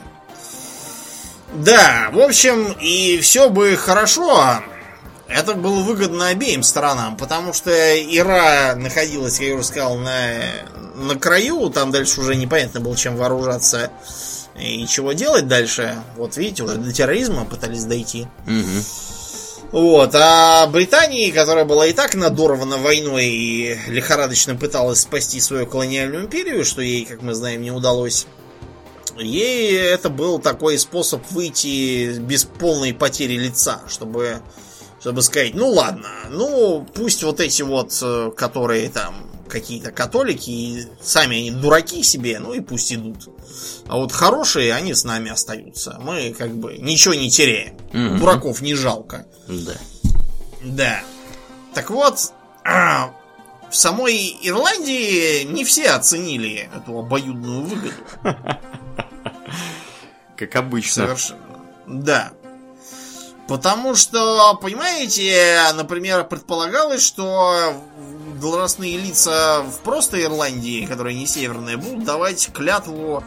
Да, 1.53 2.09
в 2.11 2.19
общем, 2.19 2.73
и 2.79 3.19
все 3.21 3.49
бы 3.49 3.75
хорошо, 3.75 4.61
это 5.27 5.53
было 5.53 5.81
выгодно 5.81 6.27
обеим 6.27 6.63
сторонам, 6.63 7.15
потому 7.17 7.53
что 7.53 7.71
Ира 7.71 8.75
находилась, 8.75 9.37
как 9.37 9.47
я 9.47 9.55
уже 9.55 9.63
сказал, 9.63 9.97
на, 9.97 10.41
на 10.95 11.15
краю, 11.15 11.69
там 11.69 11.91
дальше 11.91 12.21
уже 12.21 12.35
непонятно 12.35 12.79
было, 12.79 12.95
чем 12.95 13.15
вооружаться 13.15 13.91
и 14.59 14.85
чего 14.87 15.13
делать 15.13 15.47
дальше. 15.47 15.95
Вот 16.15 16.37
видите, 16.37 16.63
уже 16.63 16.75
до 16.75 16.91
терроризма 16.91 17.45
пытались 17.45 17.85
дойти. 17.85 18.27
Угу. 18.45 18.83
Вот, 19.71 20.15
а 20.15 20.65
Британии, 20.67 21.29
которая 21.29 21.63
была 21.63 21.85
и 21.85 21.93
так 21.93 22.15
надорвана 22.15 22.77
войной 22.77 23.27
и 23.27 23.77
лихорадочно 23.87 24.55
пыталась 24.55 25.01
спасти 25.01 25.39
свою 25.39 25.67
колониальную 25.67 26.23
империю, 26.23 26.65
что 26.65 26.81
ей, 26.81 27.05
как 27.05 27.21
мы 27.21 27.35
знаем, 27.35 27.61
не 27.61 27.69
удалось, 27.69 28.25
ей 29.19 29.77
это 29.77 30.09
был 30.09 30.39
такой 30.39 30.79
способ 30.79 31.21
выйти 31.29 32.17
без 32.17 32.45
полной 32.45 32.95
потери 32.95 33.37
лица, 33.37 33.81
чтобы 33.87 34.41
чтобы 34.99 35.21
сказать, 35.21 35.53
ну 35.53 35.69
ладно, 35.69 36.09
ну 36.29 36.85
пусть 36.93 37.23
вот 37.23 37.39
эти 37.39 37.61
вот, 37.61 37.97
э, 38.01 38.31
которые 38.35 38.89
там 38.89 39.28
какие-то 39.49 39.91
католики, 39.91 40.49
и 40.49 40.87
сами 41.01 41.37
они 41.37 41.51
дураки 41.51 42.03
себе, 42.03 42.39
ну 42.39 42.53
и 42.53 42.61
пусть 42.61 42.93
идут. 42.93 43.29
А 43.87 43.97
вот 43.97 44.11
хорошие, 44.11 44.73
они 44.73 44.93
с 44.93 45.03
нами 45.03 45.31
остаются. 45.31 45.99
Мы 46.01 46.33
как 46.37 46.55
бы 46.55 46.77
ничего 46.77 47.13
не 47.13 47.29
теряем. 47.29 47.75
mm 47.91 48.17
Дураков 48.17 48.61
не 48.61 48.75
жалко. 48.75 49.25
Да. 49.47 49.77
Да. 50.63 51.01
Так 51.73 51.89
вот, 51.89 52.31
а, 52.63 53.11
в 53.69 53.75
самой 53.75 54.37
Ирландии 54.41 55.43
не 55.43 55.63
все 55.63 55.89
оценили 55.91 56.69
эту 56.75 56.99
обоюдную 56.99 57.63
выгоду. 57.63 57.93
Как 60.37 60.55
обычно. 60.55 61.05
Совершенно. 61.05 61.59
Да. 61.87 62.31
Потому 63.47 63.95
что, 63.95 64.55
понимаете, 64.61 65.59
например, 65.73 66.23
предполагалось, 66.25 67.03
что 67.03 67.73
должностные 68.39 68.97
лица 68.97 69.61
в 69.61 69.79
просто 69.83 70.21
Ирландии, 70.23 70.85
которые 70.85 71.17
не 71.17 71.27
северные, 71.27 71.77
будут 71.77 72.03
давать 72.03 72.49
клятву 72.53 73.23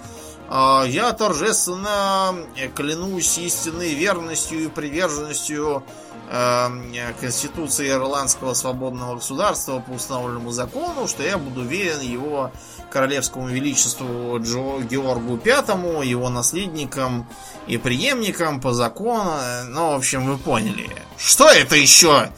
«А, 0.49 0.85
я 0.85 1.13
торжественно 1.13 2.35
клянусь 2.75 3.39
истинной 3.39 3.95
верностью 3.95 4.65
и 4.65 4.69
приверженностью 4.69 5.83
э, 6.31 7.13
Конституции 7.21 7.89
Ирландского 7.89 8.53
свободного 8.53 9.15
государства 9.15 9.79
по 9.79 9.93
установленному 9.93 10.51
закону, 10.51 11.09
что 11.09 11.23
я 11.23 11.39
буду 11.39 11.63
верен 11.63 12.01
его 12.01 12.53
королевскому 12.91 13.49
величеству 13.49 14.39
Джо 14.41 14.81
Георгу 14.83 15.39
Пятому, 15.39 16.03
его 16.03 16.29
наследникам 16.29 17.27
и 17.67 17.79
преемникам 17.79 18.61
по 18.61 18.75
закону. 18.75 19.33
Ну, 19.69 19.93
в 19.93 19.97
общем, 19.97 20.27
вы 20.27 20.37
поняли. 20.37 20.91
Что 21.17 21.49
это 21.49 21.77
еще 21.77 22.31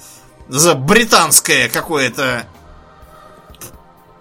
за 0.48 0.74
британское 0.74 1.68
какое-то 1.68 2.46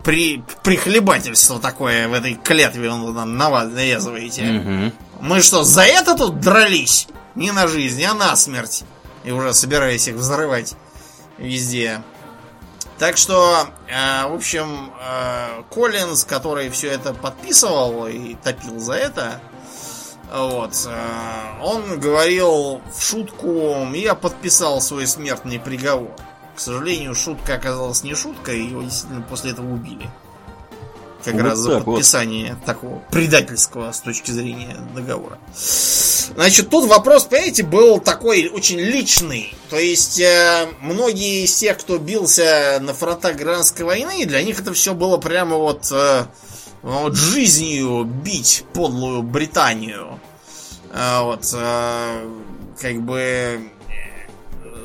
при, 0.04 0.44
прихлебательство 0.64 1.60
такое 1.60 2.08
в 2.08 2.14
этой 2.14 2.36
клятве 2.36 2.90
он 2.90 3.14
нам 3.14 3.38
навязываете? 3.38 4.44
Угу. 4.44 4.94
Мы 5.22 5.42
что, 5.42 5.64
за 5.64 5.84
это 5.84 6.16
тут 6.16 6.40
дрались? 6.40 7.08
Не 7.36 7.52
на 7.52 7.68
жизнь, 7.68 8.04
а 8.04 8.14
на 8.14 8.36
смерть. 8.36 8.84
И 9.24 9.32
уже 9.32 9.54
собираясь 9.54 10.08
их 10.08 10.16
взрывать 10.16 10.76
везде. 11.38 12.02
Так 13.00 13.18
что, 13.18 13.68
э, 13.88 14.28
в 14.28 14.36
общем, 14.36 14.92
э, 15.02 15.64
Коллинз, 15.74 16.26
который 16.26 16.70
все 16.70 16.90
это 16.90 17.14
подписывал 17.14 18.08
и 18.08 18.36
топил 18.36 18.80
за 18.80 18.94
это, 18.94 19.42
вот, 20.32 20.74
э, 20.88 21.62
он 21.62 22.00
говорил 22.00 22.82
в 22.96 23.02
шутку, 23.02 23.88
я 23.94 24.16
подписал 24.16 24.80
свой 24.80 25.08
смертный 25.08 25.60
приговор. 25.60 26.12
К 26.56 26.60
сожалению, 26.60 27.16
шутка 27.16 27.56
оказалась 27.56 28.04
не 28.04 28.14
шуткой, 28.14 28.66
его 28.66 28.84
действительно 28.84 29.22
после 29.22 29.52
этого 29.52 29.74
убили. 29.74 30.10
Как 31.24 31.36
вот 31.36 31.42
раз 31.44 31.60
за 31.60 31.80
подписание 31.80 32.56
вот. 32.56 32.66
такого 32.66 33.00
предательского 33.12 33.92
с 33.92 34.02
точки 34.02 34.32
зрения 34.32 34.78
договора. 34.94 35.40
Значит, 35.56 36.70
тут 36.70 36.90
вопрос, 36.90 37.24
понимаете, 37.26 37.64
был 37.64 38.00
такой 38.00 38.50
очень 38.50 38.80
личный. 38.80 39.54
То 39.70 39.78
есть, 39.78 40.20
э, 40.20 40.68
многие 40.82 41.46
из 41.46 41.56
тех, 41.56 41.78
кто 41.78 41.98
бился 41.98 42.80
на 42.82 42.94
фронтах 42.94 43.36
гражданской 43.38 43.86
войны, 43.86 44.26
для 44.26 44.44
них 44.44 44.60
это 44.60 44.74
все 44.74 44.94
было 44.94 45.18
прямо 45.18 45.58
вот, 45.58 45.90
э, 45.92 46.26
вот 46.82 47.16
жизнью 47.16 48.04
бить 48.04 48.66
подлую 48.74 49.24
Британию. 49.24 50.20
Э, 50.92 51.22
вот, 51.22 51.50
э, 51.54 52.30
как 52.82 53.02
бы... 53.02 53.70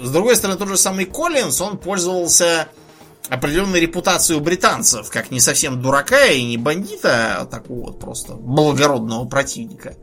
С 0.01 0.11
другой 0.11 0.37
стороны, 0.37 0.59
тот 0.59 0.69
же 0.69 0.77
самый 0.77 1.05
Коллинс, 1.05 1.61
он 1.61 1.79
пользовался 1.79 2.69
определенной 3.29 3.81
репутацию 3.81 4.41
британцев, 4.41 5.11
как 5.11 5.31
не 5.31 5.41
совсем 5.41 5.83
дурака 5.83 6.27
и 6.27 6.43
не 6.45 6.57
бандита, 6.57 7.39
а 7.41 7.47
такого 7.47 7.87
вот 7.87 8.01
просто 8.01 8.35
благородного 8.35 9.27
противника. 9.27 9.97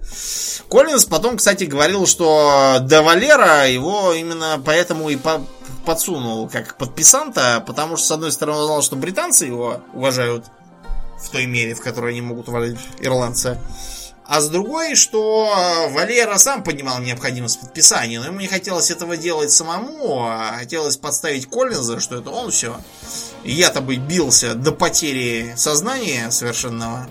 Коллинз 0.69 1.05
потом, 1.05 1.37
кстати, 1.37 1.63
говорил, 1.63 2.05
что 2.05 2.77
до 2.81 3.01
Валера 3.01 3.67
его 3.67 4.13
именно 4.13 4.61
поэтому 4.63 5.09
и 5.09 5.15
по 5.15 5.41
подсунул 5.85 6.49
как 6.49 6.77
подписанта, 6.77 7.63
потому 7.65 7.95
что, 7.95 8.07
с 8.07 8.11
одной 8.11 8.31
стороны, 8.31 8.59
он 8.59 8.65
знал, 8.65 8.81
что 8.81 8.95
британцы 8.95 9.45
его 9.45 9.81
уважают 9.93 10.45
в 11.19 11.29
той 11.29 11.45
мере, 11.45 11.75
в 11.75 11.81
которой 11.81 12.11
они 12.11 12.21
могут 12.21 12.49
уважать 12.49 12.77
ирландца. 12.99 13.61
А 14.27 14.41
с 14.41 14.49
другой, 14.49 14.95
что 14.95 15.87
Валера 15.91 16.37
сам 16.37 16.63
понимал 16.63 16.99
необходимость 16.99 17.59
подписания, 17.59 18.19
но 18.19 18.27
ему 18.27 18.39
не 18.39 18.47
хотелось 18.47 18.89
этого 18.89 19.17
делать 19.17 19.51
самому, 19.51 20.25
а 20.25 20.57
хотелось 20.57 20.97
подставить 20.97 21.47
Коллинза, 21.47 21.99
что 21.99 22.17
это 22.17 22.31
он 22.31 22.49
все. 22.49 22.75
Я-то 23.43 23.81
бы 23.81 23.97
бился 23.97 24.55
до 24.55 24.71
потери 24.71 25.53
сознания 25.55 26.31
совершенного. 26.31 27.07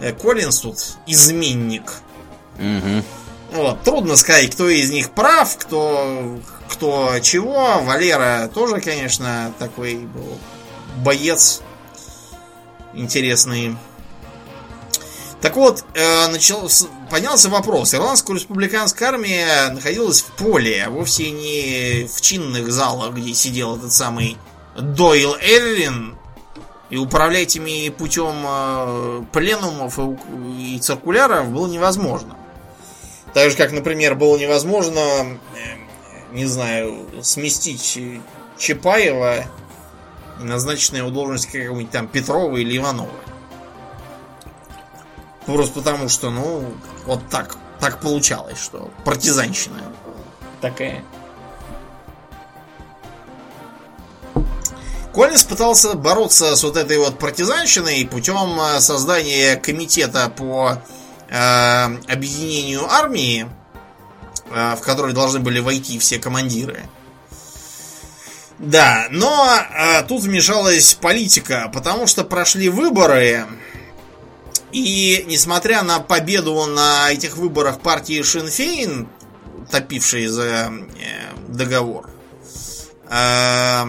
Э, 0.00 0.12
Коллинз 0.12 0.60
тут 0.60 0.78
изменник. 1.06 1.92
Угу. 2.58 3.04
Вот, 3.52 3.82
трудно 3.82 4.16
сказать, 4.16 4.50
кто 4.52 4.68
из 4.68 4.90
них 4.90 5.10
прав, 5.10 5.54
кто, 5.58 6.38
кто 6.70 7.18
чего. 7.20 7.80
Валера 7.82 8.50
тоже, 8.52 8.80
конечно, 8.80 9.52
такой 9.58 9.96
был 9.96 10.38
боец 11.04 11.60
интересный. 12.94 13.76
Так 15.40 15.56
вот, 15.56 15.84
э, 15.94 16.28
начал, 16.28 16.68
поднялся 17.10 17.48
вопрос. 17.48 17.94
Ирландская 17.94 18.36
республиканская 18.36 19.08
армия 19.08 19.70
находилась 19.70 20.20
в 20.20 20.26
поле, 20.32 20.84
а 20.84 20.90
вовсе 20.90 21.30
не 21.30 22.06
в 22.06 22.20
чинных 22.20 22.70
залах, 22.70 23.14
где 23.14 23.32
сидел 23.32 23.76
этот 23.76 23.92
самый 23.92 24.36
Дойл 24.76 25.36
Эллин. 25.36 26.16
И 26.90 26.96
управлять 26.96 27.54
ими 27.54 27.88
путем 27.88 28.34
э, 28.44 29.22
пленумов 29.32 29.98
и, 29.98 30.74
и 30.74 30.78
циркуляров 30.80 31.48
было 31.48 31.68
невозможно. 31.68 32.36
Так 33.32 33.50
же, 33.50 33.56
как, 33.56 33.70
например, 33.70 34.16
было 34.16 34.36
невозможно, 34.36 34.98
э, 34.98 35.36
не 36.32 36.46
знаю, 36.46 37.06
сместить 37.22 37.98
Чапаева 38.58 39.44
и 40.40 40.44
назначить 40.44 40.92
на 40.92 40.96
его 40.98 41.10
должность 41.10 41.46
какого-нибудь 41.46 41.92
там 41.92 42.08
Петрова 42.08 42.56
или 42.56 42.76
Иванова. 42.76 43.08
Просто 45.46 45.74
потому 45.80 46.08
что, 46.08 46.30
ну, 46.30 46.64
вот 47.06 47.28
так, 47.28 47.56
так 47.80 48.00
получалось, 48.00 48.58
что 48.58 48.90
партизанщина 49.04 49.80
такая. 50.60 51.02
Коллинс 55.12 55.42
пытался 55.42 55.94
бороться 55.94 56.54
с 56.54 56.62
вот 56.62 56.76
этой 56.76 56.98
вот 56.98 57.18
партизанщиной 57.18 58.06
путем 58.06 58.60
э, 58.60 58.80
создания 58.80 59.56
комитета 59.56 60.28
по 60.28 60.78
э, 61.28 61.84
объединению 62.08 62.88
армии, 62.88 63.48
э, 64.50 64.76
в 64.76 64.80
который 64.82 65.12
должны 65.12 65.40
были 65.40 65.58
войти 65.58 65.98
все 65.98 66.20
командиры. 66.20 66.88
Да, 68.60 69.06
но 69.10 69.58
э, 69.58 70.02
тут 70.04 70.22
вмешалась 70.22 70.94
политика, 70.94 71.70
потому 71.74 72.06
что 72.06 72.22
прошли 72.24 72.68
выборы, 72.68 73.46
и 74.72 75.24
несмотря 75.26 75.82
на 75.82 76.00
победу 76.00 76.64
на 76.66 77.10
этих 77.12 77.36
выборах 77.36 77.80
партии 77.80 78.22
Шинфейн, 78.22 79.08
топившей 79.70 80.26
за 80.26 80.44
э, 80.44 80.72
договор, 81.48 82.10
э, 83.08 83.84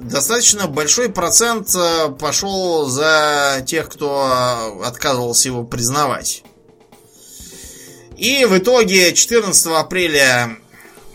достаточно 0.00 0.66
большой 0.66 1.08
процент 1.08 1.74
э, 1.74 2.08
пошел 2.18 2.86
за 2.86 3.62
тех, 3.66 3.88
кто 3.88 4.82
отказывался 4.84 5.48
его 5.48 5.64
признавать. 5.64 6.42
И 8.16 8.44
в 8.44 8.56
итоге 8.58 9.12
14 9.12 9.66
апреля 9.68 10.56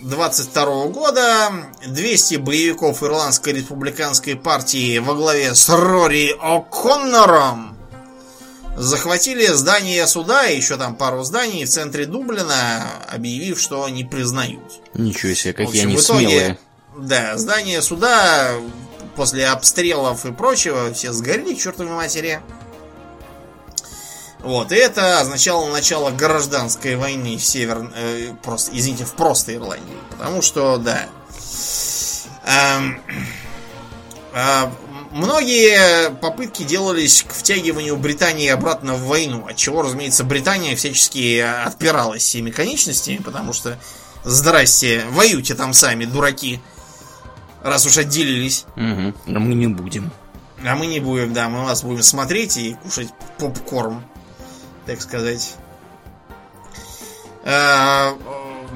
22 0.01 0.88
года 0.88 1.51
200 1.85 2.35
боевиков 2.35 3.01
Ирландской 3.03 3.53
республиканской 3.53 4.35
партии 4.35 4.99
во 4.99 5.14
главе 5.14 5.55
с 5.55 5.69
Рори 5.69 6.35
О'Коннором 6.38 7.77
захватили 8.78 9.48
здание 9.48 10.06
суда 10.08 10.48
и 10.48 10.56
еще 10.56 10.78
там 10.78 10.95
пару 10.95 11.24
зданий 11.24 11.66
в 11.66 11.70
центре 11.70 12.06
Дублина, 12.06 12.86
объявив, 13.10 13.60
что 13.60 13.90
не 13.90 14.04
признают. 14.04 14.80
Ничего 14.94 15.34
себе, 15.34 15.54
какие 15.54 15.68
общем, 15.68 15.90
они 15.90 15.98
итоге, 15.98 16.28
смелые. 16.28 16.60
Да, 16.98 17.38
здание 17.38 17.82
суда 17.82 18.52
после 19.16 19.48
обстрелов 19.48 20.26
и 20.26 20.32
прочего 20.32 20.94
все 20.94 21.12
сгорели 21.12 21.56
к 21.56 21.60
чертовой 21.60 21.91
матери. 21.91 22.40
Вот, 24.40 24.72
и 24.72 24.76
это 24.76 25.20
означало 25.20 25.70
начало 25.72 26.12
гражданской 26.12 26.95
войны 26.95 27.38
в 27.38 27.44
север... 27.44 27.91
Э, 27.95 28.34
просто, 28.44 28.72
извините, 28.74 29.04
в 29.04 29.14
простой 29.14 29.56
Ирландии. 29.56 29.98
Потому 30.12 30.44
что, 30.44 30.78
да... 30.78 31.08
Эм, 32.45 33.02
э, 34.34 34.70
многие 35.18 36.11
попытки 36.22 36.64
делались 36.64 37.23
к 37.23 37.34
втягиванию 37.34 37.98
Британии 37.98 38.48
обратно 38.48 38.94
в 38.94 39.07
войну, 39.07 39.48
от 39.48 39.57
чего, 39.57 39.81
разумеется, 39.81 40.23
Британия 40.23 40.76
всячески 40.76 41.39
отпиралась 41.39 42.23
всеми 42.23 42.52
конечностями, 42.52 43.18
потому 43.18 43.53
что, 43.53 43.77
здрасте, 44.23 45.03
воюйте 45.11 45.56
там 45.56 45.73
сами, 45.73 46.06
дураки, 46.06 46.61
раз 47.64 47.85
уж 47.85 47.98
отделились. 47.98 48.65
Угу, 48.76 49.14
а 49.35 49.39
мы 49.39 49.56
не 49.56 49.68
будем. 49.68 50.11
А 50.65 50.76
мы 50.76 50.88
не 50.88 50.99
будем, 50.99 51.34
да, 51.34 51.49
мы 51.49 51.64
вас 51.64 51.84
будем 51.84 52.03
смотреть 52.03 52.57
и 52.57 52.76
кушать 52.84 53.10
попкорн 53.38 54.03
так 54.88 55.02
сказать. 55.02 55.56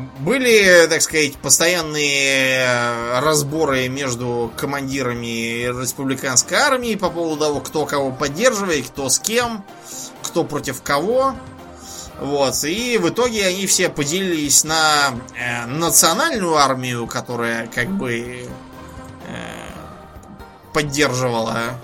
Э, 0.02 0.22
были, 0.24 0.88
так 0.88 1.02
сказать, 1.02 1.36
постоянные 1.38 3.20
разборы 3.20 3.88
между 3.88 4.52
командирами 4.58 5.66
республиканской 5.82 6.58
армии 6.58 6.96
по 6.96 7.10
поводу 7.10 7.38
того, 7.38 7.60
кто 7.60 7.86
кого 7.86 8.12
поддерживает, 8.12 8.88
кто 8.88 9.10
с 9.10 9.20
кем, 9.20 9.64
кто 10.24 10.44
против 10.44 10.82
кого. 10.82 11.36
Вот. 12.20 12.64
И 12.64 12.98
в 13.00 13.10
итоге 13.10 13.48
они 13.48 13.66
все 13.66 13.90
поделились 13.90 14.64
на 14.64 15.14
э, 15.36 15.66
национальную 15.66 16.56
армию, 16.56 17.08
которая 17.08 17.68
как 17.68 17.90
бы 17.90 18.48
э, 18.48 18.48
поддерживала 20.74 21.80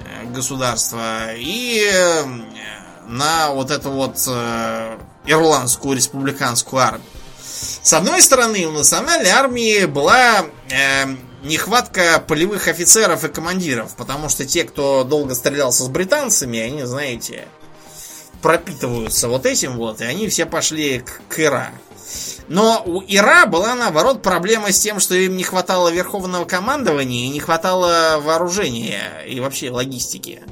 э, 0.00 0.26
государство, 0.32 1.34
и 1.34 1.90
э, 1.92 2.24
на 3.06 3.50
вот 3.50 3.70
эту 3.70 3.90
вот 3.90 4.16
э, 4.26 4.98
ирландскую 5.26 5.96
республиканскую 5.96 6.82
армию. 6.82 7.13
С 7.82 7.92
одной 7.92 8.20
стороны, 8.20 8.66
у 8.66 8.72
национальной 8.72 9.30
армии 9.30 9.84
была 9.84 10.46
э, 10.70 11.06
нехватка 11.44 12.22
полевых 12.26 12.68
офицеров 12.68 13.24
и 13.24 13.28
командиров, 13.28 13.94
потому 13.96 14.28
что 14.28 14.44
те, 14.44 14.64
кто 14.64 15.04
долго 15.04 15.34
стрелялся 15.34 15.84
с 15.84 15.88
британцами, 15.88 16.58
они, 16.58 16.84
знаете, 16.84 17.46
пропитываются 18.42 19.28
вот 19.28 19.46
этим 19.46 19.76
вот, 19.76 20.00
и 20.00 20.04
они 20.04 20.28
все 20.28 20.46
пошли 20.46 21.00
к, 21.00 21.20
к 21.28 21.40
Ира. 21.40 21.70
Но 22.48 22.82
у 22.84 23.02
Ира 23.06 23.46
была, 23.46 23.74
наоборот, 23.74 24.22
проблема 24.22 24.72
с 24.72 24.78
тем, 24.78 25.00
что 25.00 25.14
им 25.14 25.36
не 25.36 25.44
хватало 25.44 25.88
верховного 25.88 26.44
командования 26.44 27.26
и 27.26 27.30
не 27.30 27.40
хватало 27.40 28.20
вооружения 28.20 29.22
и 29.26 29.40
вообще 29.40 29.70
логистики. 29.70 30.42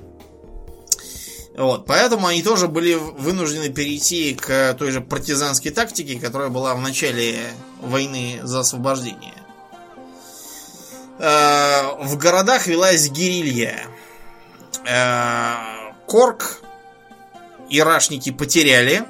Вот, 1.57 1.85
поэтому 1.85 2.27
они 2.27 2.43
тоже 2.43 2.67
были 2.67 2.95
вынуждены 2.95 3.69
перейти 3.69 4.35
к 4.35 4.75
той 4.75 4.91
же 4.91 5.03
партизанской 5.03 5.71
тактике, 5.71 6.19
которая 6.19 6.49
была 6.49 6.75
в 6.75 6.81
начале 6.81 7.39
войны 7.81 8.41
за 8.43 8.61
освобождение. 8.61 9.35
Э, 11.19 11.95
в 12.01 12.17
городах 12.17 12.67
велась 12.67 13.11
гирилья. 13.11 13.85
Э, 14.87 15.93
Корк 16.07 16.63
ирашники 17.69 18.33
потеряли 18.33 19.05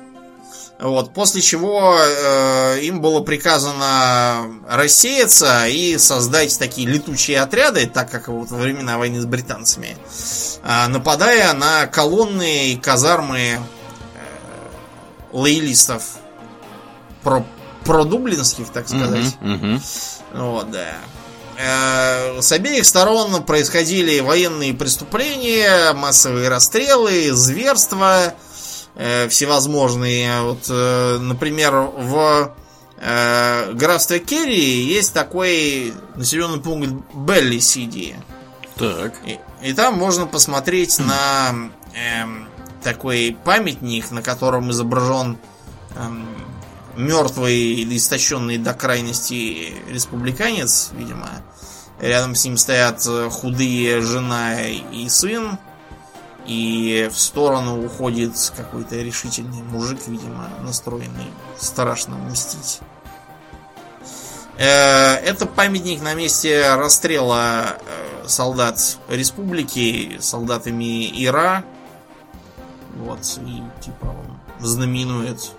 вот, 0.83 1.15
после 1.15 1.41
чего 1.41 1.97
э, 1.97 2.81
им 2.81 3.01
было 3.01 3.21
приказано 3.21 4.49
рассеяться 4.69 5.69
и 5.69 5.97
создать 5.97 6.59
такие 6.59 6.89
летучие 6.89 7.41
отряды, 7.41 7.87
так 7.87 8.11
как 8.11 8.27
вот 8.27 8.51
во 8.51 8.59
времена 8.59 8.99
войны 8.99 9.21
с 9.21 9.25
британцами, 9.25 9.97
э, 10.65 10.89
нападая 10.89 11.53
на 11.53 11.87
колонны 11.87 12.73
и 12.73 12.77
казармы 12.77 13.39
э, 13.39 13.59
лоялистов 15.31 16.03
про, 17.23 17.47
продублинских, 17.85 18.69
так 18.71 18.89
сказать. 18.89 19.37
Uh-huh, 19.41 19.61
uh-huh. 19.61 19.83
Вот, 20.35 20.71
да. 20.73 20.95
Э, 21.59 22.41
с 22.41 22.51
обеих 22.51 22.87
сторон 22.87 23.45
происходили 23.45 24.19
военные 24.19 24.75
преступления, 24.75 25.93
массовые 25.93 26.49
расстрелы, 26.49 27.31
зверства 27.33 28.25
э, 28.27 28.52
всевозможные. 28.95 30.43
Вот, 30.43 30.67
э, 30.69 31.19
например, 31.19 31.73
в 31.75 32.55
э, 32.99 33.73
графстве 33.73 34.19
Керри 34.19 34.85
есть 34.85 35.15
такой 35.15 35.95
населенный 36.15 36.61
пункт 36.61 36.93
Белли 37.15 37.59
Сиди. 37.59 38.15
Так. 38.77 39.15
И, 39.27 39.39
и 39.63 39.73
там 39.73 39.95
можно 39.95 40.27
посмотреть 40.27 40.99
на 40.99 41.71
э, 41.95 42.25
такой 42.83 43.37
памятник, 43.45 44.11
на 44.11 44.23
котором 44.23 44.71
изображен 44.71 45.39
э, 45.95 46.09
мертвый 46.97 47.57
или 47.57 47.97
истощенный 47.97 48.59
до 48.59 48.75
крайности 48.75 49.75
республиканец, 49.89 50.91
видимо. 50.93 51.31
Рядом 51.99 52.35
с 52.35 52.45
ним 52.45 52.57
стоят 52.57 53.07
худые 53.31 54.01
жена 54.01 54.61
и 54.67 55.09
сын. 55.09 55.57
И 56.47 57.09
в 57.13 57.19
сторону 57.19 57.85
уходит 57.85 58.33
какой-то 58.57 58.97
решительный 58.97 59.63
мужик, 59.63 60.01
видимо, 60.07 60.49
настроенный 60.63 61.31
страшно 61.57 62.17
мстить. 62.17 62.81
Э, 64.59 65.15
это 65.15 65.47
памятник 65.47 66.03
на 66.03 66.15
месте 66.15 66.75
расстрела 66.75 67.79
э, 67.87 68.27
солдат 68.27 68.99
республики 69.09 70.19
солдатами 70.21 71.25
Ира. 71.25 71.65
Вот, 72.97 73.21
и 73.47 73.63
типа 73.83 74.07
он 74.07 74.67
знаменует 74.67 75.53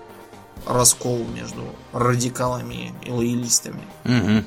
раскол 0.66 1.24
между 1.34 1.64
радикалами 1.92 2.94
и 3.02 3.10
лоялистами. 3.10 3.82
Угу. 4.04 4.44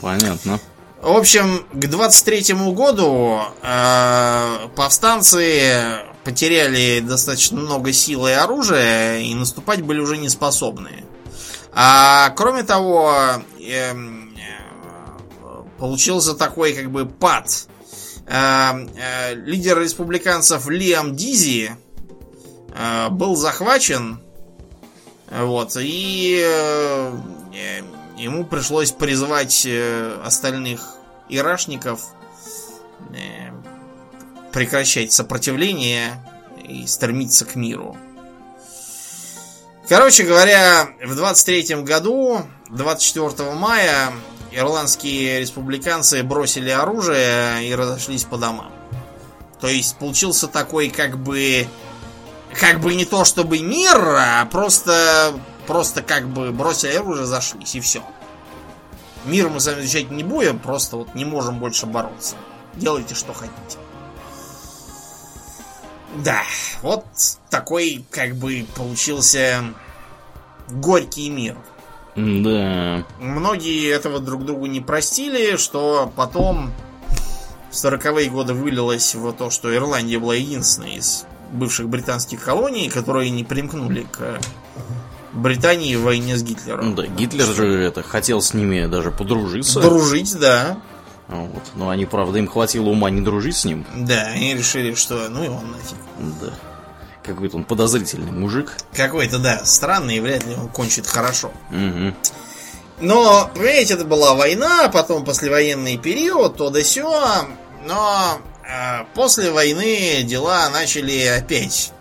Понятно. 0.00 0.58
В 1.00 1.16
общем, 1.16 1.64
к 1.72 1.86
23 1.86 2.54
году 2.72 3.40
э, 3.62 4.68
повстанцы 4.74 6.00
потеряли 6.24 6.98
достаточно 7.00 7.60
много 7.60 7.92
силы 7.92 8.30
и 8.30 8.34
оружия 8.34 9.18
и 9.20 9.32
наступать 9.34 9.82
были 9.82 10.00
уже 10.00 10.16
не 10.16 10.28
способны. 10.28 11.04
А 11.72 12.30
кроме 12.30 12.64
того, 12.64 13.14
э, 13.60 13.94
получился 15.78 16.34
такой 16.34 16.72
как 16.72 16.90
бы 16.90 17.06
пад. 17.06 17.68
Э, 18.26 18.72
э, 18.96 19.34
лидер 19.36 19.80
республиканцев 19.80 20.68
Лиам 20.68 21.14
Дизи 21.14 21.76
э, 22.74 23.08
был 23.10 23.36
захвачен. 23.36 24.20
Вот, 25.30 25.76
и 25.78 26.42
э, 26.44 27.12
ему 28.18 28.44
пришлось 28.44 28.90
призывать 28.90 29.64
э, 29.64 30.20
остальных 30.24 30.94
ирашников 31.28 32.02
э, 33.14 33.52
прекращать 34.52 35.12
сопротивление 35.12 36.22
и 36.62 36.86
стремиться 36.86 37.44
к 37.44 37.54
миру. 37.54 37.96
Короче 39.88 40.24
говоря, 40.24 40.88
в 41.02 41.14
23 41.14 41.76
году, 41.76 42.42
24 42.70 43.52
мая, 43.52 44.12
ирландские 44.52 45.40
республиканцы 45.40 46.22
бросили 46.22 46.70
оружие 46.70 47.66
и 47.68 47.74
разошлись 47.74 48.24
по 48.24 48.36
домам. 48.36 48.72
То 49.60 49.68
есть 49.68 49.96
получился 49.96 50.46
такой 50.46 50.90
как 50.90 51.18
бы 51.18 51.66
как 52.54 52.80
бы 52.80 52.94
не 52.94 53.04
то 53.04 53.24
чтобы 53.24 53.60
мир, 53.60 53.96
а 53.96 54.44
просто 54.46 55.32
просто 55.68 56.02
как 56.02 56.26
бы 56.26 56.50
бросили 56.50 56.96
оружие, 56.96 57.26
зашлись 57.26 57.74
и 57.74 57.80
все. 57.80 58.02
Мир 59.26 59.50
мы 59.50 59.60
с 59.60 59.66
вами 59.66 59.82
изучать 59.82 60.10
не 60.10 60.24
будем, 60.24 60.58
просто 60.58 60.96
вот 60.96 61.14
не 61.14 61.26
можем 61.26 61.58
больше 61.58 61.84
бороться. 61.84 62.36
Делайте, 62.74 63.14
что 63.14 63.34
хотите. 63.34 63.78
Да, 66.24 66.42
вот 66.80 67.04
такой 67.50 68.04
как 68.10 68.34
бы 68.36 68.66
получился 68.74 69.62
горький 70.68 71.28
мир. 71.28 71.56
Да. 72.16 73.04
Многие 73.20 73.90
этого 73.90 74.20
друг 74.20 74.46
другу 74.46 74.66
не 74.66 74.80
простили, 74.80 75.56
что 75.56 76.10
потом 76.16 76.72
в 77.70 77.74
40-е 77.74 78.30
годы 78.30 78.54
вылилось 78.54 79.14
в 79.14 79.32
то, 79.34 79.50
что 79.50 79.74
Ирландия 79.74 80.18
была 80.18 80.34
единственной 80.34 80.94
из 80.94 81.26
бывших 81.52 81.90
британских 81.90 82.42
колоний, 82.42 82.88
которые 82.88 83.28
не 83.28 83.44
примкнули 83.44 84.06
к 84.10 84.40
Британии 85.38 85.96
в 85.96 86.02
войне 86.02 86.36
с 86.36 86.42
Гитлером. 86.42 86.94
Да, 86.94 87.06
Гитлер 87.06 87.46
же 87.46 87.66
это 87.82 88.02
хотел 88.02 88.40
с 88.40 88.54
ними 88.54 88.86
даже 88.86 89.10
подружиться. 89.10 89.80
Дружить, 89.80 90.38
да. 90.38 90.78
Вот. 91.28 91.62
Но 91.74 91.90
они, 91.90 92.06
правда, 92.06 92.38
им 92.38 92.48
хватило 92.48 92.88
ума 92.88 93.10
не 93.10 93.20
дружить 93.20 93.56
с 93.56 93.64
ним. 93.64 93.86
Да, 93.94 94.22
они 94.34 94.54
решили, 94.54 94.94
что 94.94 95.28
ну 95.28 95.44
и 95.44 95.48
он 95.48 95.70
нафиг. 95.70 95.98
Да. 96.40 96.52
Какой-то 97.22 97.56
он 97.58 97.64
подозрительный 97.64 98.32
мужик. 98.32 98.72
Какой-то, 98.94 99.38
да, 99.38 99.62
странный, 99.64 100.16
и 100.16 100.20
вряд 100.20 100.46
ли 100.46 100.54
он 100.54 100.68
кончит 100.68 101.06
хорошо. 101.06 101.52
Угу. 101.70 102.14
Но, 103.00 103.50
понимаете, 103.54 103.94
это 103.94 104.04
была 104.04 104.34
война, 104.34 104.88
потом 104.88 105.24
послевоенный 105.24 105.98
период, 105.98 106.56
то 106.56 106.70
да 106.70 106.82
сё. 106.82 107.46
Но 107.86 108.40
э, 108.64 109.04
после 109.14 109.50
войны 109.50 110.22
дела 110.22 110.70
начали 110.70 111.26
опять 111.26 111.92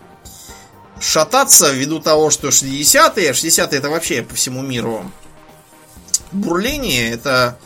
шататься 0.99 1.72
ввиду 1.72 1.99
того, 1.99 2.30
что 2.30 2.49
60-е, 2.49 3.32
60-е 3.32 3.78
это 3.78 3.90
вообще 3.90 4.22
по 4.22 4.36
всему 4.36 4.61
миру 4.61 5.10
бурление, 6.32 7.11
это 7.11 7.57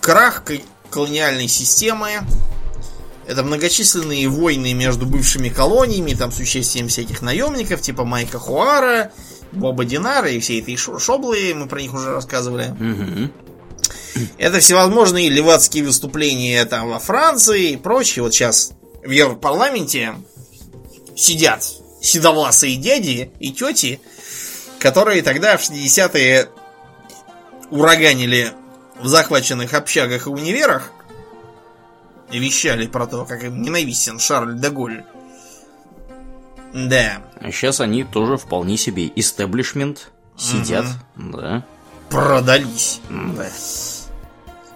крах 0.00 0.44
колониальной 0.90 1.48
системы, 1.48 2.10
это 3.26 3.42
многочисленные 3.42 4.28
войны 4.28 4.72
между 4.72 5.06
бывшими 5.06 5.48
колониями, 5.48 6.14
там 6.14 6.30
с 6.30 6.38
участием 6.38 6.88
всяких 6.88 7.22
наемников, 7.22 7.80
типа 7.80 8.04
Майка 8.04 8.38
Хуара, 8.38 9.12
Боба 9.52 9.84
Динара 9.84 10.30
и 10.30 10.38
все 10.38 10.60
этой 10.60 10.76
шоблы, 10.76 11.52
мы 11.54 11.66
про 11.66 11.80
них 11.80 11.92
уже 11.94 12.12
рассказывали. 12.12 12.74
Это 14.38 14.60
всевозможные 14.60 15.28
левацкие 15.28 15.84
выступления 15.84 16.64
там 16.64 16.88
во 16.88 16.98
Франции 16.98 17.72
и 17.72 17.76
прочее. 17.76 18.22
Вот 18.22 18.32
сейчас 18.32 18.72
в 19.04 19.10
Европарламенте 19.10 20.14
сидят 21.14 21.66
седовласые 22.06 22.76
дяди 22.76 23.30
и 23.38 23.52
тети, 23.52 24.00
которые 24.78 25.22
тогда 25.22 25.56
в 25.56 25.62
60-е 25.62 26.48
ураганили 27.70 28.52
в 29.00 29.06
захваченных 29.06 29.74
общагах 29.74 30.26
и 30.26 30.30
универах 30.30 30.92
вещали 32.30 32.86
про 32.86 33.06
то, 33.06 33.24
как 33.24 33.44
им 33.44 33.62
ненавистен 33.62 34.18
Шарль 34.18 34.58
де 34.58 34.70
Голль. 34.70 35.04
Да. 36.72 37.22
А 37.40 37.50
сейчас 37.50 37.80
они 37.80 38.04
тоже 38.04 38.36
вполне 38.36 38.76
себе 38.76 39.10
истеблишмент 39.14 40.10
сидят, 40.36 40.84
угу. 41.16 41.38
да. 41.38 41.64
Продались. 42.10 43.00
Да. 43.08 43.46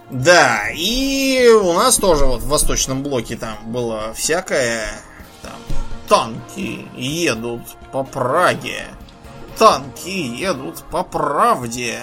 Да, 0.09 0.69
и 0.75 1.47
у 1.47 1.71
нас 1.71 1.95
тоже 1.95 2.25
вот 2.25 2.41
в 2.41 2.47
Восточном 2.47 3.01
блоке 3.01 3.37
там 3.37 3.57
было 3.71 4.13
всякое. 4.13 4.85
Там 5.41 5.53
танки 6.11 6.85
едут 6.97 7.61
по 7.93 8.03
Праге. 8.03 8.83
Танки 9.57 10.09
едут 10.09 10.83
по 10.91 11.03
правде. 11.03 11.99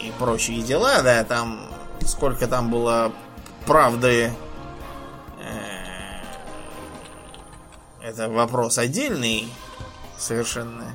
И 0.00 0.12
прочие 0.20 0.62
дела, 0.62 1.02
да, 1.02 1.24
там 1.24 1.58
сколько 2.02 2.46
там 2.46 2.70
было 2.70 3.10
правды. 3.66 4.32
Э, 5.40 6.22
это 8.02 8.28
вопрос 8.28 8.78
отдельный 8.78 9.48
совершенно. 10.16 10.94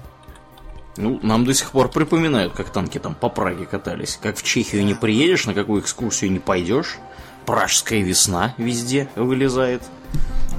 Ну, 0.96 1.20
нам 1.22 1.44
до 1.44 1.54
сих 1.54 1.72
пор 1.72 1.90
припоминают, 1.90 2.54
как 2.54 2.70
танки 2.70 3.00
там 3.00 3.16
по 3.16 3.28
Праге 3.28 3.66
катались. 3.66 4.18
Как 4.22 4.38
в 4.38 4.44
Чехию 4.44 4.86
не 4.86 4.94
приедешь, 4.94 5.46
на 5.46 5.54
какую 5.54 5.82
экскурсию 5.82 6.32
не 6.32 6.40
пойдешь. 6.40 7.00
Пражская 7.46 8.00
весна 8.00 8.56
везде 8.58 9.10
вылезает. 9.18 9.84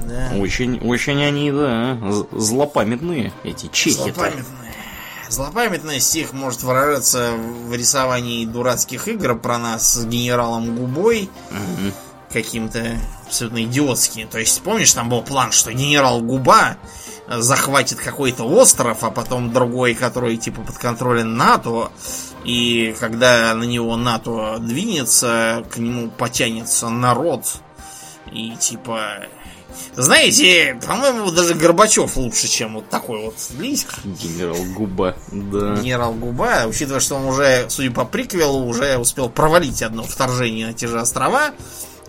Да. 0.07 0.33
Очень, 0.37 0.79
очень 0.81 1.23
они, 1.23 1.51
да, 1.53 1.97
злопамятные, 2.33 3.33
эти 3.45 3.69
чехи. 3.73 3.97
Злопамятные. 3.97 4.73
Злопамятность 5.29 6.15
их 6.17 6.35
может 6.35 6.63
выражаться 6.63 7.33
в 7.33 7.73
рисовании 7.75 8.45
дурацких 8.45 9.09
игр 9.09 9.39
про 9.39 9.57
нас 9.57 9.95
с 9.95 10.05
генералом 10.05 10.77
Губой. 10.77 11.31
Угу. 11.51 11.93
Каким-то 12.33 12.99
абсолютно 13.27 13.63
идиотским. 13.65 14.29
То 14.29 14.39
есть, 14.39 14.61
помнишь, 14.61 14.93
там 14.93 15.09
был 15.09 15.23
план, 15.23 15.53
что 15.53 15.73
генерал 15.73 16.21
Губа 16.21 16.77
захватит 17.29 17.99
какой-то 17.99 18.45
остров, 18.45 19.05
а 19.05 19.11
потом 19.11 19.53
другой, 19.53 19.95
который 19.95 20.37
типа 20.37 20.61
под 20.61 20.77
контролем 20.77 21.37
НАТО. 21.37 21.91
И 22.45 22.95
когда 23.01 23.55
на 23.55 23.65
него 23.65 23.97
НАТО 23.97 24.59
двинется, 24.61 25.65
к 25.73 25.79
нему 25.79 26.11
потянется 26.11 26.91
народ. 26.91 27.47
И 28.31 28.55
типа... 28.57 29.27
Знаете, 29.95 30.79
по-моему, 30.87 31.31
даже 31.31 31.55
Горбачев 31.55 32.17
лучше, 32.17 32.49
чем 32.49 32.75
вот 32.75 32.89
такой 32.89 33.21
вот 33.23 33.35
лись. 33.59 33.87
Генерал 34.05 34.57
Губа, 34.75 35.17
да. 35.31 35.77
Генерал 35.77 36.15
Губа, 36.15 36.65
учитывая, 36.67 37.01
что 37.01 37.17
он 37.17 37.27
уже, 37.27 37.67
судя 37.69 37.91
по 37.91 38.05
приквелу, 38.05 38.67
уже 38.67 38.97
успел 38.99 39.29
провалить 39.29 39.83
одно 39.83 40.03
вторжение 40.03 40.69
на 40.69 40.73
те 40.73 40.87
же 40.87 41.01
острова 41.01 41.53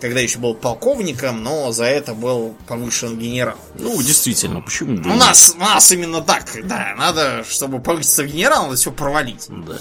когда 0.04 0.20
еще 0.20 0.38
был 0.38 0.54
полковником, 0.54 1.44
но 1.44 1.72
за 1.72 1.86
это 1.86 2.14
был 2.14 2.58
повышен 2.68 3.18
генерал. 3.18 3.56
Ну, 3.80 4.02
действительно, 4.02 4.60
почему? 4.60 4.98
У 4.98 5.16
нас, 5.16 5.56
у 5.56 5.62
нас 5.62 5.90
именно 5.94 6.22
так, 6.22 6.44
да. 6.66 6.94
Надо, 6.98 7.46
чтобы 7.48 7.80
повыситься 7.80 8.24
в 8.24 8.26
генерал, 8.26 8.66
надо 8.66 8.76
все 8.76 8.92
провалить. 8.92 9.48
Да. 9.48 9.78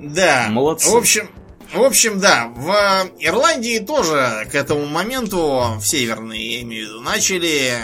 Да. 0.00 0.46
Молодцы. 0.48 0.88
В 0.88 0.96
общем, 0.96 1.28
в 1.76 1.82
общем, 1.82 2.18
да, 2.20 2.52
в 2.54 3.10
Ирландии 3.18 3.78
тоже 3.78 4.48
к 4.50 4.54
этому 4.54 4.86
моменту, 4.86 5.76
в 5.78 5.84
Северной, 5.84 6.38
я 6.38 6.62
имею 6.62 6.86
в 6.86 6.90
виду, 6.90 7.00
начали 7.00 7.78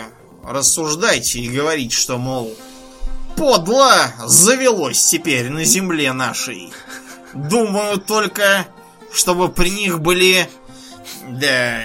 рассуждать 0.44 1.34
и 1.36 1.48
говорить, 1.48 1.92
что, 1.92 2.18
мол, 2.18 2.56
подло 3.36 4.12
завелось 4.24 5.04
теперь 5.04 5.50
на 5.50 5.64
земле 5.64 6.12
нашей. 6.12 6.72
Думаю 7.34 7.98
только, 7.98 8.66
чтобы 9.12 9.48
при 9.48 9.70
них 9.70 10.00
были 10.00 10.48
да, 11.28 11.84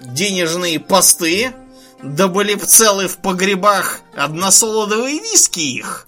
денежные 0.00 0.80
посты, 0.80 1.52
да 2.02 2.28
были 2.28 2.54
целы 2.54 3.08
в 3.08 3.18
погребах 3.18 4.00
односолодовые 4.16 5.20
виски 5.20 5.60
их. 5.60 6.06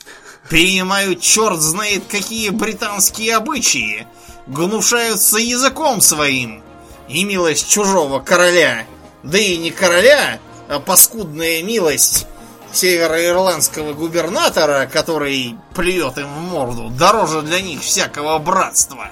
Принимают 0.49 1.21
черт 1.21 1.61
знает 1.61 2.05
какие 2.09 2.51
британские 2.51 3.37
обычаи, 3.37 4.07
гнушаются 4.47 5.39
языком 5.39 6.01
своим. 6.01 6.63
И 7.09 7.25
милость 7.25 7.69
чужого 7.69 8.21
короля, 8.21 8.87
да 9.23 9.39
и 9.39 9.57
не 9.57 9.71
короля, 9.71 10.39
а 10.69 10.81
паскудная 10.81 11.63
милость 11.63 12.27
североирландского 12.73 13.93
губернатора, 13.93 14.89
который 14.91 15.57
плюет 15.75 16.19
им 16.19 16.27
в 16.27 16.41
морду, 16.51 16.89
дороже 16.91 17.43
для 17.43 17.61
них 17.61 17.83
всякого 17.83 18.39
братства. 18.39 19.11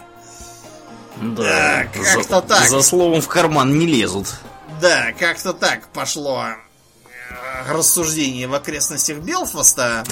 Да, 1.20 1.84
как-то 1.92 2.22
за, 2.22 2.42
так. 2.42 2.68
За 2.68 2.82
словом 2.82 3.20
в 3.20 3.28
карман 3.28 3.78
не 3.78 3.86
лезут. 3.86 4.34
Да, 4.80 5.12
как-то 5.12 5.52
так 5.52 5.86
пошло 5.88 6.44
э, 6.44 7.72
рассуждение 7.72 8.48
в 8.48 8.54
окрестностях 8.54 9.18
Белфаста. 9.18 10.02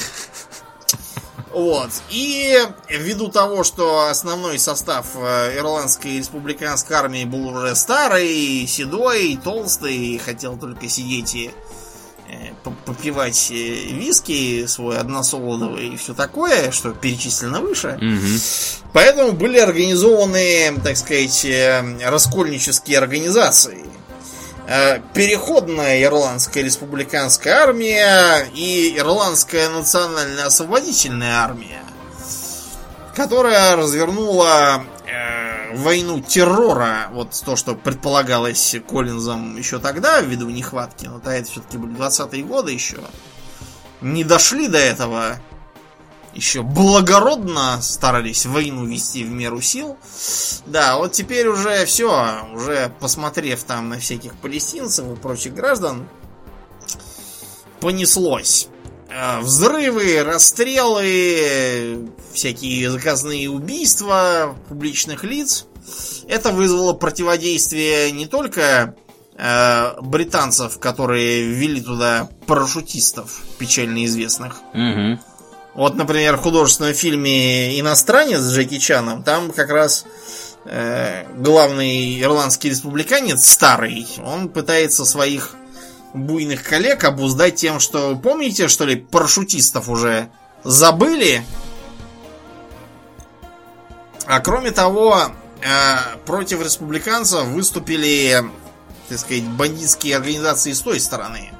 Вот. 1.53 1.91
И 2.11 2.59
ввиду 2.89 3.29
того, 3.29 3.65
что 3.65 4.07
основной 4.07 4.59
состав 4.59 5.07
э, 5.17 5.57
ирландской 5.59 6.19
республиканской 6.19 6.97
армии 6.97 7.25
был 7.25 7.49
уже 7.49 7.75
старый, 7.75 8.67
седой, 8.69 9.39
толстый, 9.43 9.97
и 9.97 10.19
хотел 10.19 10.57
только 10.57 10.89
сидеть 10.89 11.35
и 11.35 11.51
э, 12.29 12.53
попивать 12.87 13.51
виски 13.51 14.67
свой 14.67 14.99
односолодовый 14.99 15.89
и 15.89 15.97
все 15.97 16.15
такое, 16.15 16.71
что 16.71 16.93
перечислено 16.93 17.61
выше. 17.61 17.99
Угу. 18.01 18.91
Поэтому 18.93 19.33
были 19.33 19.59
организованы, 19.59 20.79
так 20.85 20.97
сказать, 20.97 21.47
раскольнические 22.05 22.99
организации. 22.99 23.87
Переходная 25.15 26.01
Ирландская 26.01 26.63
республиканская 26.63 27.55
армия 27.55 28.47
и 28.55 28.95
Ирландская 28.97 29.69
национальная 29.69 30.47
освободительная 30.47 31.39
армия, 31.39 31.83
которая 33.17 33.75
развернула 33.75 34.85
войну 35.75 36.21
террора, 36.21 37.09
вот 37.11 37.31
то, 37.45 37.57
что 37.57 37.75
предполагалось 37.75 38.77
Коллинзом 38.89 39.57
еще 39.57 39.81
тогда, 39.81 40.21
ввиду 40.21 40.49
нехватки, 40.49 41.07
но 41.07 41.19
то 41.19 41.31
это 41.31 41.51
все-таки 41.51 41.77
были 41.77 41.93
20-е 41.97 42.45
годы 42.45 42.71
еще, 42.71 42.99
не 44.01 44.23
дошли 44.23 44.69
до 44.69 44.79
этого, 44.79 45.37
еще 46.35 46.63
благородно 46.63 47.81
старались 47.83 48.47
войну 48.47 48.87
вести 48.87 49.25
в 49.25 49.31
меру 49.31 49.61
сил. 49.61 49.97
Да, 50.67 50.97
вот 50.99 51.13
теперь 51.13 51.49
уже 51.49 51.85
все, 51.87 52.49
уже 52.55 52.93
посмотрев 53.01 53.63
там 53.65 53.89
на 53.89 53.99
всяких 53.99 54.35
палестинцев 54.37 55.07
и 55.11 55.17
прочих 55.17 55.55
граждан, 55.55 56.09
понеслось. 57.81 58.69
Э, 59.09 59.41
взрывы, 59.41 60.23
расстрелы, 60.23 62.11
всякие 62.33 62.91
заказные 62.91 63.51
убийства 63.51 64.57
публичных 64.69 65.25
лиц. 65.25 65.67
Это 66.29 66.53
вызвало 66.53 66.93
противодействие 66.93 68.13
не 68.13 68.27
только 68.27 68.95
э, 69.37 70.01
британцев, 70.01 70.79
которые 70.79 71.43
ввели 71.43 71.81
туда 71.81 72.29
парашютистов, 72.47 73.43
печально 73.59 74.05
известных. 74.05 74.61
Угу. 74.75 75.19
Вот, 75.81 75.95
например, 75.95 76.37
в 76.37 76.43
художественном 76.43 76.93
фильме 76.93 77.81
«Иностранец» 77.81 78.41
с 78.41 78.53
Джеки 78.53 78.79
Чаном, 78.79 79.23
там 79.23 79.51
как 79.51 79.71
раз 79.71 80.05
э, 80.67 81.25
главный 81.39 82.21
ирландский 82.21 82.69
республиканец, 82.69 83.49
старый, 83.49 84.07
он 84.23 84.51
пытается 84.51 85.07
своих 85.07 85.55
буйных 86.13 86.65
коллег 86.65 87.05
обуздать 87.05 87.55
тем, 87.55 87.81
что, 87.81 88.15
помните, 88.15 88.69
что 88.69 88.85
ли, 88.85 88.97
парашютистов 88.97 89.89
уже 89.89 90.29
забыли? 90.65 91.43
А 94.27 94.41
кроме 94.41 94.73
того, 94.73 95.29
э, 95.63 95.97
против 96.27 96.63
республиканцев 96.63 97.45
выступили, 97.45 98.45
так 99.09 99.19
сказать, 99.19 99.45
бандитские 99.45 100.17
организации 100.17 100.73
с 100.73 100.81
той 100.83 101.01
стороны. 101.01 101.53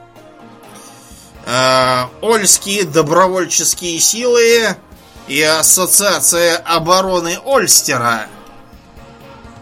Э, 1.51 2.07
Ольские 2.21 2.85
добровольческие 2.85 3.99
силы 3.99 4.77
и 5.27 5.43
Ассоциация 5.43 6.57
обороны 6.59 7.39
Ольстера. 7.45 8.29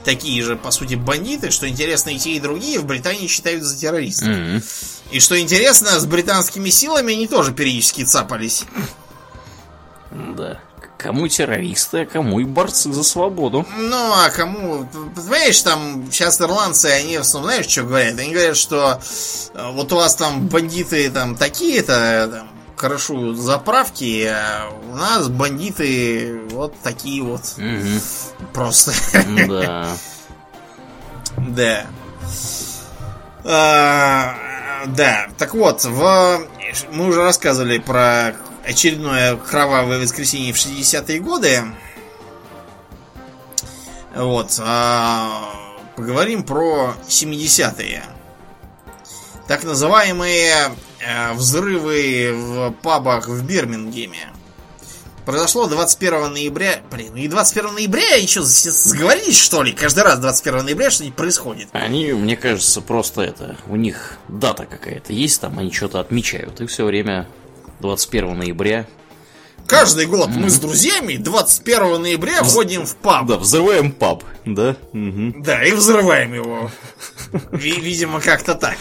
Такие 0.04 0.42
же, 0.42 0.56
по 0.56 0.70
сути, 0.70 0.96
бандиты, 0.96 1.50
что 1.50 1.66
интересно, 1.66 2.10
и 2.10 2.18
те, 2.18 2.32
и 2.32 2.40
другие 2.40 2.78
в 2.78 2.84
Британии 2.84 3.26
считают 3.26 3.62
за 3.62 3.78
террористов. 3.78 4.28
Мгм. 4.28 4.62
И 5.12 5.20
что 5.20 5.40
интересно, 5.40 5.98
с 5.98 6.04
британскими 6.04 6.68
силами 6.68 7.14
они 7.14 7.26
тоже 7.26 7.52
периодически 7.52 8.04
цапались. 8.04 8.64
Да. 10.10 10.60
Кому 10.98 11.28
террористы, 11.28 12.00
а 12.00 12.06
кому 12.06 12.40
и 12.40 12.44
борцы 12.44 12.92
за 12.92 13.04
свободу. 13.04 13.64
Ну, 13.76 14.12
а 14.12 14.30
кому... 14.30 14.84
Понимаешь, 15.14 15.62
там 15.62 16.08
сейчас 16.10 16.40
ирландцы, 16.40 16.86
они 16.86 17.18
в 17.18 17.20
основном, 17.20 17.52
знаешь, 17.52 17.70
что 17.70 17.84
говорят? 17.84 18.18
Они 18.18 18.32
говорят, 18.32 18.56
что 18.56 19.00
э, 19.54 19.70
вот 19.72 19.92
у 19.92 19.96
вас 19.96 20.16
там 20.16 20.48
бандиты 20.48 21.08
там 21.10 21.36
такие-то, 21.36 22.28
там, 22.32 22.48
хорошо 22.74 23.32
заправки, 23.34 24.28
а 24.28 24.70
у 24.90 24.96
нас 24.96 25.28
бандиты 25.28 26.40
вот 26.50 26.74
такие 26.82 27.22
вот. 27.22 27.42
Мгм. 27.56 28.00
Просто. 28.52 28.92
Да. 29.46 29.86
Да. 31.38 31.86
Да, 34.86 35.28
так 35.38 35.54
вот, 35.54 35.84
в... 35.84 36.40
мы 36.92 37.06
уже 37.06 37.22
рассказывали 37.22 37.78
про 37.78 38.34
очередное 38.68 39.36
кровавое 39.36 39.98
воскресенье 39.98 40.52
в 40.52 40.56
60-е 40.56 41.20
годы. 41.20 41.62
Вот. 44.14 44.56
а, 44.60 45.54
поговорим 45.96 46.42
про 46.42 46.94
70-е. 47.08 48.02
Так 49.46 49.64
называемые 49.64 50.52
э, 51.00 51.32
взрывы 51.32 52.32
в 52.34 52.70
пабах 52.82 53.28
в 53.28 53.42
Бирмингеме. 53.46 54.28
Произошло 55.24 55.66
21 55.66 56.32
ноября. 56.32 56.80
Блин, 56.90 57.16
и 57.16 57.28
21 57.28 57.74
ноября 57.74 58.16
еще 58.16 58.42
сговорились, 58.42 59.38
что 59.38 59.62
ли? 59.62 59.72
Каждый 59.72 60.04
раз 60.04 60.18
21 60.18 60.64
ноября 60.64 60.90
что-нибудь 60.90 61.16
происходит. 61.16 61.68
Они, 61.72 62.12
мне 62.12 62.36
кажется, 62.36 62.82
просто 62.82 63.22
это... 63.22 63.56
У 63.66 63.76
них 63.76 64.18
дата 64.28 64.66
какая-то 64.66 65.12
есть, 65.14 65.40
там 65.40 65.58
они 65.58 65.72
что-то 65.72 66.00
отмечают. 66.00 66.60
И 66.60 66.66
все 66.66 66.84
время 66.84 67.26
21 67.80 68.38
ноября... 68.38 68.86
Каждый 69.66 70.06
год 70.06 70.30
мы 70.30 70.48
с 70.48 70.58
друзьями 70.58 71.16
21 71.16 72.00
ноября 72.00 72.42
ходим 72.42 72.86
в 72.86 72.96
паб. 72.96 73.26
Да, 73.26 73.36
взрываем 73.36 73.92
паб, 73.92 74.24
да? 74.46 74.76
Мгм. 74.94 75.42
Да, 75.42 75.62
и 75.62 75.72
взрываем 75.72 76.32
его. 76.32 76.70
Ви- 77.52 77.78
Видимо, 77.78 78.20
как-то 78.22 78.54
так. 78.54 78.78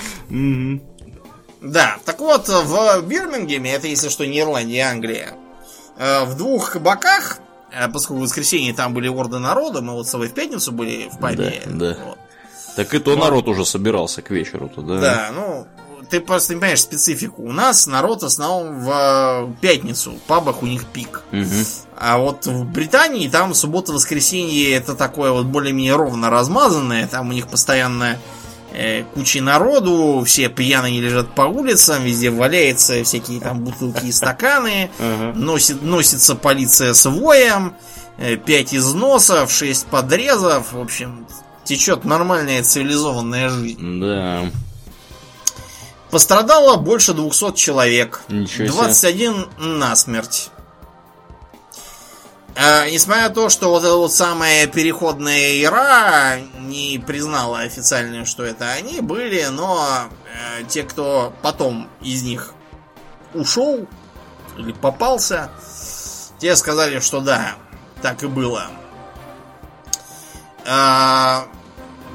Да, 1.61 1.97
так 2.05 2.19
вот, 2.19 2.47
в 2.47 3.01
Бирмингеме, 3.01 3.73
это 3.73 3.87
если 3.87 4.07
что 4.07 4.25
не 4.25 4.39
Ирландия, 4.39 4.85
а 4.85 4.91
Англия, 4.91 5.33
э, 5.97 6.23
в 6.23 6.37
двух 6.37 6.71
кабаках, 6.71 7.39
э, 7.73 7.89
поскольку 7.89 8.21
в 8.21 8.23
воскресенье 8.23 8.73
там 8.73 8.93
были 8.93 9.09
орды 9.09 9.39
народа, 9.39 9.81
мы 9.81 9.91
вот 9.93 10.07
с 10.07 10.11
собой 10.11 10.29
в 10.29 10.33
пятницу 10.33 10.71
были 10.71 11.09
в 11.11 11.19
пабе. 11.19 11.61
Да, 11.65 11.71
да. 11.95 11.97
вот. 12.05 12.17
Так 12.77 12.93
и 12.93 12.99
то 12.99 13.15
народ 13.17 13.47
уже 13.49 13.65
собирался 13.65 14.21
к 14.21 14.29
вечеру-то, 14.29 14.81
да? 14.81 14.99
Да, 15.01 15.31
ну, 15.33 15.67
ты 16.09 16.19
просто 16.19 16.53
не 16.53 16.59
понимаешь 16.59 16.81
специфику. 16.81 17.43
У 17.43 17.51
нас 17.51 17.87
народ 17.87 18.23
в 18.23 18.25
основном 18.25 18.79
в 18.81 18.89
э, 18.89 19.53
пятницу, 19.61 20.11
в 20.11 20.19
пабах 20.27 20.63
у 20.63 20.65
них 20.65 20.85
пик. 20.85 21.23
Мгм. 21.31 21.65
А 21.95 22.17
вот 22.17 22.45
в 22.45 22.65
Британии 22.65 23.27
там 23.27 23.53
суббота-воскресенье 23.53 24.73
это 24.73 24.95
такое 24.95 25.31
вот 25.31 25.45
более-менее 25.45 25.95
ровно 25.95 26.29
размазанное. 26.29 27.07
Там 27.07 27.29
у 27.29 27.33
них 27.33 27.47
постоянно 27.47 28.19
э, 28.73 29.03
куча 29.13 29.41
народу, 29.41 30.23
все 30.25 30.49
пьяные 30.49 30.99
лежат 31.01 31.33
по 31.33 31.43
улицам, 31.43 32.03
везде 32.03 32.29
валяются 32.29 33.03
всякие 33.03 33.41
там 33.41 33.63
бутылки 33.63 34.05
и 34.05 34.11
стаканы. 34.11 34.89
Носит, 35.35 35.81
носится 35.81 36.35
полиция 36.35 36.93
с 36.93 37.09
воем, 37.09 37.75
э, 38.17 38.37
пять 38.37 38.73
износов, 38.73 39.51
шесть 39.51 39.87
подрезов. 39.87 40.73
В 40.73 40.79
общем, 40.79 41.27
течет 41.63 42.05
нормальная 42.05 42.63
цивилизованная 42.63 43.49
жизнь. 43.49 43.99
Да. 43.99 44.49
Пострадало 46.11 46.77
больше 46.77 47.13
200 47.13 47.53
человек. 47.55 48.21
Ничего 48.29 48.67
себе. 48.67 48.71
21 48.71 49.47
насмерть. 49.57 50.51
А, 52.59 52.89
несмотря 52.89 53.29
на 53.29 53.35
то, 53.35 53.49
что 53.49 53.69
вот 53.69 53.83
эта 53.83 53.95
вот 53.95 54.11
самая 54.11 54.65
переходная 54.65 55.61
ира 55.61 56.39
не 56.59 56.97
признала 57.05 57.59
официально, 57.59 58.25
что 58.25 58.43
это 58.43 58.71
они 58.71 59.01
были, 59.01 59.45
но 59.45 60.09
э, 60.25 60.63
те, 60.67 60.81
кто 60.81 61.33
потом 61.43 61.87
из 62.01 62.23
них 62.23 62.53
ушел 63.35 63.85
или 64.57 64.71
попался, 64.71 65.51
те 66.39 66.55
сказали, 66.55 66.99
что 66.99 67.21
да, 67.21 67.55
так 68.01 68.23
и 68.23 68.27
было. 68.27 68.67
А, 70.65 71.47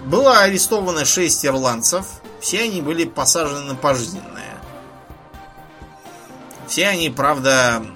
было 0.06 0.40
арестовано 0.40 1.04
6 1.04 1.46
ирландцев, 1.46 2.04
все 2.42 2.62
они 2.62 2.82
были 2.82 3.04
посажены 3.04 3.60
на 3.60 3.74
пожизненное. 3.76 4.60
Все 6.66 6.88
они, 6.88 7.08
правда, 7.08 7.86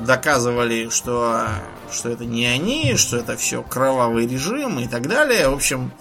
доказывали, 0.00 0.88
что, 0.88 1.46
что 1.92 2.08
это 2.08 2.24
не 2.24 2.46
они, 2.46 2.96
что 2.96 3.18
это 3.18 3.36
все 3.36 3.62
кровавый 3.62 4.26
режим 4.26 4.80
и 4.80 4.88
так 4.88 5.06
далее. 5.06 5.48
В 5.50 5.54
общем, 5.54 5.92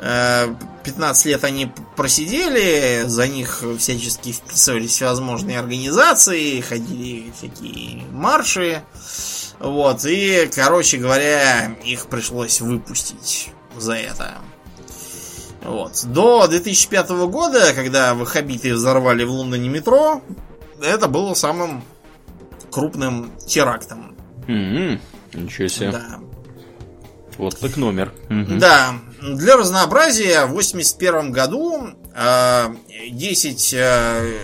э, 0.00 0.52
15 0.82 1.26
лет 1.26 1.44
они 1.44 1.70
просидели, 1.94 3.04
за 3.06 3.28
них 3.28 3.62
всячески 3.78 4.32
вписывались 4.32 4.90
всевозможные 4.90 5.60
организации, 5.60 6.60
ходили 6.60 7.32
всякие 7.38 8.02
марши. 8.10 8.82
Вот, 9.60 10.04
и, 10.06 10.50
короче 10.52 10.98
говоря, 10.98 11.76
их 11.84 12.08
пришлось 12.08 12.60
выпустить 12.60 13.50
за 13.76 13.94
это. 13.94 14.38
Вот. 15.64 16.04
До 16.06 16.46
2005 16.46 17.10
года, 17.28 17.72
когда 17.74 18.14
ваххабиты 18.14 18.74
взорвали 18.74 19.24
в 19.24 19.30
Лондоне 19.30 19.68
метро, 19.68 20.22
это 20.82 21.08
было 21.08 21.34
самым 21.34 21.84
крупным 22.70 23.30
терактом. 23.46 24.16
Мгм. 24.46 25.00
Ничего 25.34 25.68
себе. 25.68 25.92
Да. 25.92 26.18
Вот 27.38 27.58
так 27.58 27.76
номер. 27.76 28.12
Мгм. 28.28 28.58
Да, 28.58 28.94
для 29.20 29.56
разнообразия 29.56 30.46
в 30.46 30.52
81 30.52 31.32
году 31.32 31.90
э, 32.14 32.74
10 33.10 33.74
э, 33.74 34.38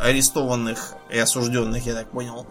арестованных 0.00 0.94
и 1.10 1.18
осужденных, 1.18 1.86
я 1.86 1.94
так 1.94 2.10
понял, 2.10 2.46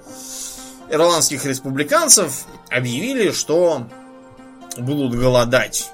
ирландских 0.90 1.46
республиканцев 1.46 2.46
объявили, 2.70 3.32
что 3.32 3.88
будут 4.78 5.16
голодать. 5.16 5.92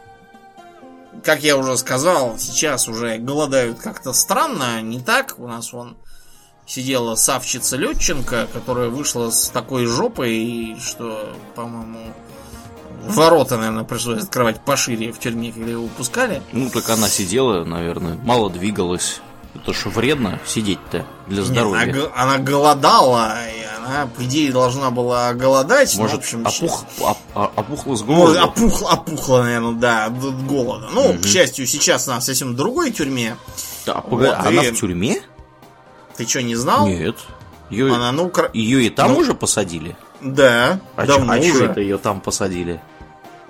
Как 1.24 1.44
я 1.44 1.58
уже 1.58 1.78
сказал, 1.78 2.38
сейчас 2.40 2.88
уже 2.88 3.18
голодают 3.18 3.80
как-то 3.80 4.12
странно, 4.14 4.82
не 4.82 5.00
так. 5.00 5.36
У 5.38 5.48
нас 5.48 5.72
вон 5.72 5.98
сидела 6.66 7.16
Савчица 7.16 7.78
Летченко, 7.78 8.48
которая 8.52 8.90
вышла 8.90 9.30
с 9.30 9.50
такой 9.50 9.86
жопой, 9.86 10.78
что, 10.80 11.36
по-моему, 11.56 12.14
ворота, 13.08 13.58
наверное, 13.58 13.84
пришлось 13.84 14.24
открывать 14.24 14.62
пошире 14.62 15.12
в 15.12 15.20
тюрьме, 15.20 15.52
когда 15.52 15.72
его 15.72 15.84
выпускали. 15.84 16.42
Ну, 16.54 16.70
так 16.70 16.90
она 16.90 17.08
сидела, 17.10 17.64
наверное, 17.66 18.18
мало 18.24 18.50
двигалась. 18.50 19.22
Это 19.54 19.74
ж 19.74 19.86
вредно 19.86 20.40
сидеть-то 20.46 21.06
для 21.28 21.44
здоровья. 21.44 21.86
Не, 21.86 21.92
она, 21.92 22.10
она 22.16 22.38
голодала, 22.38 23.36
она, 23.86 24.08
по 24.08 24.24
идее, 24.24 24.52
должна 24.52 24.92
была 24.92 25.34
голодать. 25.34 25.96
Может, 25.98 26.12
но, 26.14 26.18
в 26.18 26.20
общем, 26.20 26.48
опух, 26.48 26.86
оп, 27.00 27.18
а, 27.36 27.52
опухла 27.56 27.96
с 27.96 28.02
Может, 28.02 28.06
голоду? 28.38 28.42
опухла, 28.44 28.90
опухла, 28.92 29.44
наверное, 29.44 29.72
да, 29.74 30.06
от 30.06 30.46
голода. 30.46 30.88
Ну, 30.94 31.14
Мгм. 31.14 31.22
к 31.22 31.26
счастью, 31.26 31.66
сейчас 31.68 32.08
она 32.08 32.20
в 32.20 32.24
совсем 32.24 32.56
другой 32.56 32.92
тюрьме. 32.92 33.36
Да, 33.86 33.96
погоди, 34.02 34.30
Вот, 34.30 34.46
она 34.46 34.64
и- 34.64 34.72
в 34.72 34.80
тюрьме? 34.80 35.22
Ты 36.18 36.28
что, 36.28 36.42
не 36.44 36.56
знал? 36.56 36.88
Нет. 36.88 37.16
Ее, 37.70 37.94
Она, 37.94 38.12
ну, 38.12 38.30
кра- 38.30 38.50
ее 38.54 38.86
и 38.86 38.90
там 38.90 39.14
ну, 39.14 39.20
уже 39.20 39.34
посадили? 39.34 39.96
Да, 40.20 40.80
А 40.98 41.06
давно 41.06 41.36
чё- 41.38 41.42
а 41.42 41.44
чё 41.44 41.54
уже. 41.56 41.66
это 41.68 41.80
ее 41.82 41.98
там 41.98 42.20
посадили? 42.22 42.82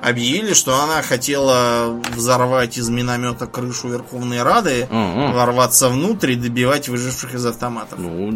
Объявили, 0.01 0.53
что 0.53 0.81
она 0.81 1.01
хотела 1.03 1.99
взорвать 2.15 2.77
из 2.77 2.89
миномета 2.89 3.45
крышу 3.45 3.87
Верховной 3.89 4.41
Рады, 4.41 4.87
Ага. 4.89 5.31
ворваться 5.33 5.89
внутрь 5.89 6.31
и 6.31 6.35
добивать 6.35 6.89
выживших 6.89 7.35
из 7.35 7.45
автоматов. 7.45 7.99
Ну, 7.99 8.31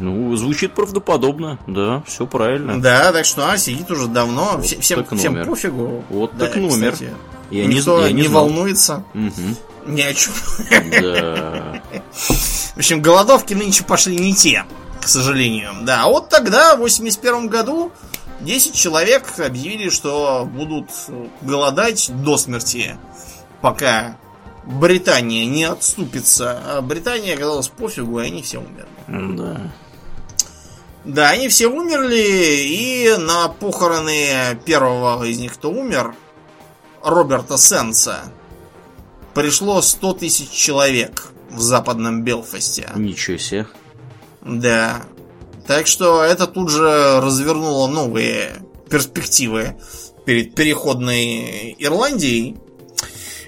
ну, 0.00 0.36
звучит 0.36 0.74
правдоподобно, 0.74 1.58
да, 1.66 2.02
все 2.06 2.26
правильно. 2.26 2.80
Да, 2.80 3.12
так 3.12 3.24
что 3.24 3.44
она 3.44 3.56
сидит 3.56 3.90
уже 3.90 4.08
давно. 4.08 4.52
Вот 4.56 4.66
Все- 4.66 4.78
всем, 4.80 5.06
всем 5.16 5.44
пофигу. 5.46 6.04
Вот 6.10 6.36
Да, 6.36 6.46
так 6.46 6.56
номер. 6.56 6.92
кстати. 6.92 7.12
Я 7.50 7.64
не, 7.66 7.76
Никто 7.76 8.02
я 8.04 8.12
не, 8.12 8.22
не 8.22 8.28
волнуется 8.28 9.04
Мгм. 9.14 9.56
ни 9.86 10.02
о 10.02 10.12
чем. 10.12 10.32
Да. 11.00 11.82
В 12.12 12.76
общем, 12.76 13.00
голодовки 13.00 13.54
нынче 13.54 13.84
пошли 13.84 14.16
не 14.18 14.34
те, 14.34 14.64
к 15.00 15.08
сожалению. 15.08 15.70
Да, 15.82 16.02
а 16.04 16.08
вот 16.08 16.28
тогда, 16.28 16.76
в 16.76 16.80
81 16.80 17.48
году, 17.48 17.90
10 18.40 18.74
человек 18.74 19.38
объявили, 19.38 19.88
что 19.90 20.48
будут 20.50 20.90
голодать 21.40 22.10
до 22.22 22.36
смерти, 22.36 22.96
пока 23.60 24.16
Британия 24.64 25.46
не 25.46 25.64
отступится. 25.64 26.60
А 26.64 26.80
Британия 26.82 27.34
оказалась 27.34 27.68
пофигу, 27.68 28.20
и 28.20 28.26
они 28.26 28.42
все 28.42 28.58
умерли. 28.58 29.36
Да. 29.36 29.72
Да, 31.04 31.30
они 31.30 31.48
все 31.48 31.68
умерли, 31.68 32.18
и 32.66 33.16
на 33.18 33.48
похороны 33.48 34.58
первого 34.66 35.24
из 35.24 35.38
них, 35.38 35.54
кто 35.54 35.70
умер, 35.70 36.14
Роберта 37.02 37.56
Сенса, 37.56 38.20
пришло 39.32 39.80
100 39.80 40.12
тысяч 40.14 40.50
человек 40.50 41.28
в 41.50 41.60
западном 41.60 42.24
Белфасте. 42.24 42.90
Ничего 42.94 43.38
себе. 43.38 43.66
Да. 44.42 45.02
Так 45.68 45.86
что 45.86 46.22
это 46.24 46.46
тут 46.46 46.70
же 46.70 47.20
развернуло 47.20 47.86
новые 47.88 48.52
перспективы 48.90 49.76
перед 50.24 50.54
переходной 50.54 51.76
Ирландией. 51.78 52.56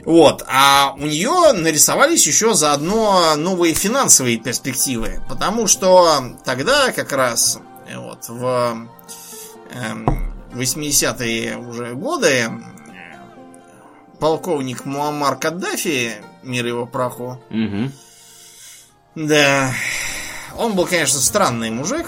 Вот. 0.05 0.45
А 0.47 0.95
у 0.99 1.07
нее 1.07 1.53
нарисовались 1.53 2.27
еще 2.27 2.53
заодно 2.55 3.37
новые 3.37 3.73
финансовые 3.73 4.37
перспективы. 4.37 5.23
Потому 5.31 5.67
что 5.67 6.37
тогда 6.45 6.93
как 6.93 7.13
раз 7.13 7.59
э, 7.89 7.99
вот 7.99 8.29
в 8.29 8.87
эм, 9.73 10.35
80-е 10.53 11.57
уже 11.57 11.95
годы 11.95 12.29
э, 12.29 12.51
полковник 14.19 14.85
Муаммар 14.85 15.37
Каддафи, 15.37 16.13
мир 16.43 16.67
его 16.67 16.85
праху, 16.87 17.43
Мгм. 17.49 17.93
да. 19.15 19.73
Он 20.57 20.75
был, 20.75 20.87
конечно, 20.87 21.21
странный 21.21 21.71
мужик. 21.71 22.07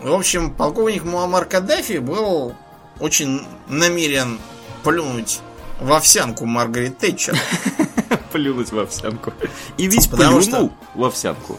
В 0.00 0.12
общем, 0.12 0.52
полковник 0.52 1.04
Муаммар 1.04 1.44
Каддафи 1.44 1.98
был 1.98 2.54
очень 3.00 3.46
намерен 3.68 4.38
плюнуть 4.84 5.40
в 5.80 5.92
овсянку 5.92 6.46
Маргарет 6.46 6.98
Тэтчер. 6.98 7.36
Плюнуть 8.32 8.72
в 8.72 8.78
овсянку. 8.78 9.32
И 9.76 9.86
ведь 9.86 10.10
Потому 10.10 10.40
плюнул 10.40 10.72
в 10.94 11.04
овсянку. 11.04 11.58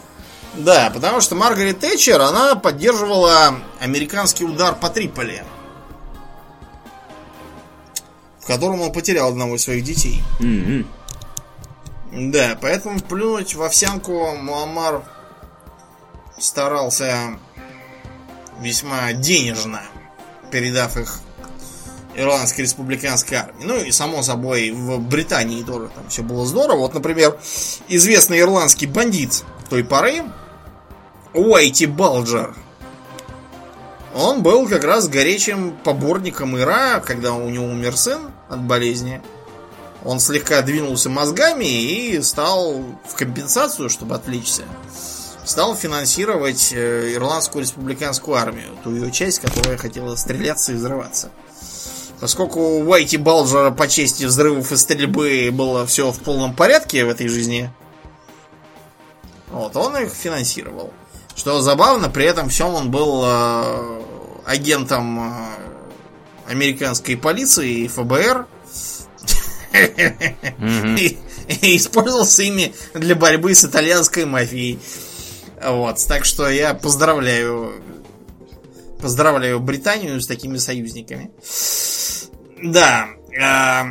Да, 0.54 0.90
потому 0.92 1.20
что 1.20 1.34
Маргарет 1.34 1.80
Тэтчер, 1.80 2.20
она 2.20 2.54
поддерживала 2.54 3.54
американский 3.80 4.44
удар 4.44 4.74
по 4.74 4.88
Триполи. 4.88 5.42
В 8.40 8.46
котором 8.46 8.80
он 8.80 8.92
потерял 8.92 9.28
одного 9.28 9.56
из 9.56 9.62
своих 9.62 9.84
детей. 9.84 10.22
Мгм. 10.40 10.86
Да, 12.12 12.58
поэтому 12.60 13.00
плюнуть 13.00 13.54
в 13.54 13.62
овсянку 13.62 14.34
Муаммар 14.34 15.02
старался 16.38 17.38
весьма 18.60 19.12
денежно, 19.12 19.82
передав 20.50 20.96
их 20.96 21.20
Ирландской 22.16 22.62
республиканской 22.62 23.38
армии. 23.38 23.64
Ну 23.64 23.76
и, 23.76 23.92
само 23.92 24.22
собой, 24.22 24.70
в 24.72 24.98
Британии 24.98 25.62
тоже 25.62 25.88
там 25.94 26.08
все 26.08 26.22
было 26.22 26.44
здорово. 26.44 26.80
Вот, 26.80 26.94
например, 26.94 27.38
известный 27.88 28.40
ирландский 28.40 28.86
бандит 28.86 29.44
той 29.68 29.84
поры, 29.84 30.24
Уайти 31.32 31.86
Балджер, 31.86 32.56
он 34.14 34.42
был 34.42 34.68
как 34.68 34.82
раз 34.82 35.08
горячим 35.08 35.76
поборником 35.84 36.58
Ира, 36.58 37.00
когда 37.00 37.32
у 37.32 37.48
него 37.48 37.66
умер 37.66 37.96
сын 37.96 38.32
от 38.48 38.60
болезни. 38.60 39.22
Он 40.04 40.18
слегка 40.18 40.62
двинулся 40.62 41.10
мозгами 41.10 41.64
и 41.64 42.22
стал 42.22 42.84
в 43.06 43.14
компенсацию, 43.14 43.90
чтобы 43.90 44.14
отвлечься, 44.14 44.62
стал 45.44 45.76
финансировать 45.76 46.72
э, 46.72 47.14
Ирландскую 47.14 47.62
республиканскую 47.62 48.36
армию, 48.36 48.70
ту 48.82 48.94
ее 48.94 49.10
часть, 49.10 49.40
которая 49.40 49.76
хотела 49.76 50.16
стреляться 50.16 50.72
и 50.72 50.76
взрываться. 50.76 51.30
Поскольку 52.20 52.60
у 52.60 52.88
Уайти 52.88 53.16
Балджера 53.16 53.70
по 53.70 53.88
чести 53.88 54.24
взрывов 54.24 54.72
и 54.72 54.76
стрельбы 54.76 55.50
было 55.52 55.86
все 55.86 56.12
в 56.12 56.18
полном 56.20 56.54
порядке 56.54 57.04
в 57.04 57.08
этой 57.08 57.28
жизни, 57.28 57.70
вот, 59.50 59.74
он 59.76 59.96
их 59.96 60.12
финансировал. 60.12 60.92
Что 61.34 61.60
забавно, 61.60 62.08
при 62.08 62.26
этом 62.26 62.48
всем 62.48 62.74
он 62.74 62.90
был 62.90 63.22
э, 63.24 64.02
агентом 64.44 65.18
э, 65.20 66.52
американской 66.52 67.16
полиции 67.16 67.84
и 67.84 67.88
ФБР. 67.88 68.46
И, 69.72 71.18
и 71.62 71.76
использовался 71.76 72.42
ими 72.42 72.74
для 72.94 73.14
борьбы 73.14 73.54
с 73.54 73.64
итальянской 73.64 74.24
мафией. 74.24 74.78
Вот, 75.64 75.98
так 76.08 76.24
что 76.24 76.48
я 76.48 76.74
поздравляю 76.74 77.82
поздравляю 79.00 79.60
Британию 79.60 80.20
с 80.20 80.26
такими 80.26 80.58
союзниками. 80.58 81.30
Да. 82.62 83.06
э, 83.32 83.82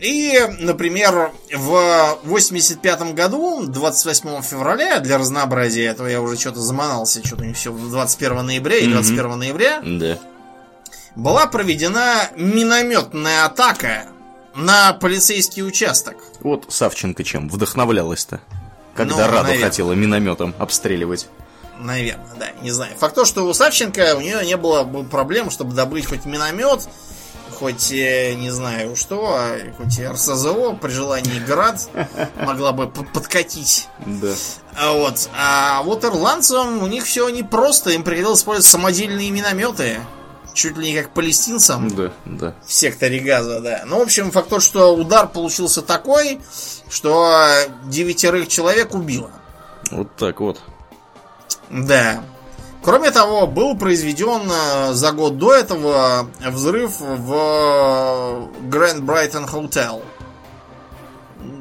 И, 0.00 0.38
например, 0.60 1.32
в 1.54 2.18
85 2.24 3.14
году, 3.14 3.64
28 3.66 4.42
февраля, 4.42 5.00
для 5.00 5.16
разнообразия, 5.18 5.84
этого 5.86 6.06
я 6.06 6.20
уже 6.20 6.38
что-то 6.38 6.60
заманался, 6.60 7.24
что-то 7.26 7.46
не 7.46 7.54
все, 7.54 7.72
21 7.72 8.44
ноября 8.44 8.76
и 8.76 8.84
Мгм. 8.84 8.92
21 8.92 9.38
ноября, 9.38 9.80
Да. 9.82 10.18
была 11.16 11.46
проведена 11.46 12.28
минометная 12.36 13.46
атака 13.46 14.04
на 14.58 14.92
полицейский 14.92 15.62
участок. 15.66 16.16
Вот 16.40 16.66
Савченко 16.68 17.24
чем 17.24 17.48
вдохновлялась-то? 17.48 18.40
Когда 18.94 19.14
Ну, 19.14 19.20
Раду 19.22 19.44
наверное. 19.44 19.64
хотела 19.64 19.92
минометом 19.92 20.54
обстреливать. 20.58 21.28
Наверное, 21.78 22.26
да, 22.38 22.46
не 22.62 22.70
знаю. 22.72 22.92
Факт 22.98 23.14
то, 23.14 23.24
что 23.24 23.44
у 23.46 23.54
Савченко 23.54 24.16
у 24.16 24.20
нее 24.20 24.44
не 24.44 24.56
было 24.56 24.82
бы 24.82 25.04
проблем, 25.04 25.50
чтобы 25.50 25.74
добыть 25.74 26.06
хоть 26.06 26.24
миномет, 26.24 26.88
хоть, 27.56 27.92
э, 27.92 28.34
не 28.34 28.50
знаю 28.50 28.96
что, 28.96 29.34
а 29.36 29.56
хоть 29.76 30.00
РСЗО, 30.00 30.72
при 30.80 30.90
желании 30.90 31.38
град 31.38 31.88
могла 32.44 32.72
бы 32.72 32.88
под- 32.88 33.12
подкатить. 33.12 33.86
Да. 34.04 34.32
А 34.76 34.92
вот, 34.92 35.28
а 35.36 35.82
вот 35.84 36.04
ирландцам 36.04 36.82
у 36.82 36.86
них 36.88 37.04
все 37.04 37.28
непросто, 37.28 37.90
им 37.90 38.02
приходилось 38.02 38.40
использовать 38.40 38.66
самодельные 38.66 39.30
минометы. 39.30 40.00
Чуть 40.58 40.76
ли 40.76 40.90
не 40.90 41.00
как 41.00 41.10
палестинцам 41.10 41.88
Да, 41.88 42.10
да. 42.24 42.54
в 42.66 42.72
секторе 42.72 43.20
газа, 43.20 43.60
да. 43.60 43.84
Ну, 43.86 44.00
в 44.00 44.02
общем, 44.02 44.32
факт 44.32 44.48
то, 44.48 44.58
что 44.58 44.92
удар 44.92 45.28
получился 45.28 45.82
такой, 45.82 46.40
что 46.90 47.48
девятерых 47.84 48.48
человек 48.48 48.92
убило. 48.92 49.30
Вот 49.92 50.16
так 50.16 50.40
вот. 50.40 50.60
Да. 51.70 52.24
Кроме 52.82 53.12
того, 53.12 53.46
был 53.46 53.78
произведен 53.78 54.50
э, 54.50 54.94
за 54.94 55.12
год 55.12 55.38
до 55.38 55.54
этого 55.54 56.28
взрыв 56.44 56.98
в 56.98 58.50
Grand 58.68 59.02
Brighton 59.02 59.48
Hotel. 59.48 60.02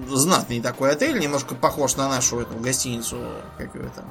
Знатный 0.09 0.59
такой 0.59 0.93
отель, 0.93 1.19
немножко 1.19 1.53
похож 1.53 1.97
на 1.97 2.09
нашу 2.09 2.39
эту 2.39 2.55
гостиницу, 2.55 3.17
как 3.59 3.75
ее 3.75 3.91
там, 3.95 4.05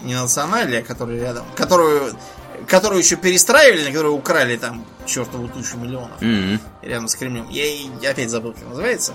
не 0.00 0.16
национальная, 0.16 0.82
которая 0.82 1.20
рядом, 1.20 1.44
которую, 1.54 2.12
которую 2.68 3.00
еще 3.00 3.16
перестраивали, 3.16 3.84
на 3.84 3.90
которую 3.90 4.14
украли 4.14 4.56
там 4.56 4.84
чертову 5.06 5.48
тучу 5.48 5.76
миллионов 5.76 6.20
Мгм. 6.20 6.60
рядом 6.82 7.08
с 7.08 7.14
Кремлем. 7.16 7.48
Я 7.50 7.66
и 7.66 7.88
опять 8.06 8.30
забыл, 8.30 8.52
как 8.52 8.68
называется. 8.68 9.12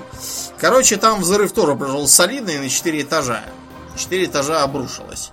Короче, 0.60 0.98
там 0.98 1.22
взрыв 1.22 1.52
тоже 1.52 1.76
произошел 1.76 2.08
солидный 2.08 2.60
на 2.60 2.70
4 2.70 3.02
этажа. 3.02 3.44
4 3.98 4.26
этажа 4.26 4.64
обрушилось. 4.64 5.32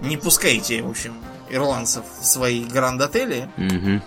Не 0.00 0.16
пускайте, 0.16 0.82
в 0.82 0.90
общем, 0.90 1.14
ирландцев 1.50 2.04
в 2.20 2.24
свои 2.26 2.64
гранд-отели. 2.64 3.48
Мгм. 3.56 4.02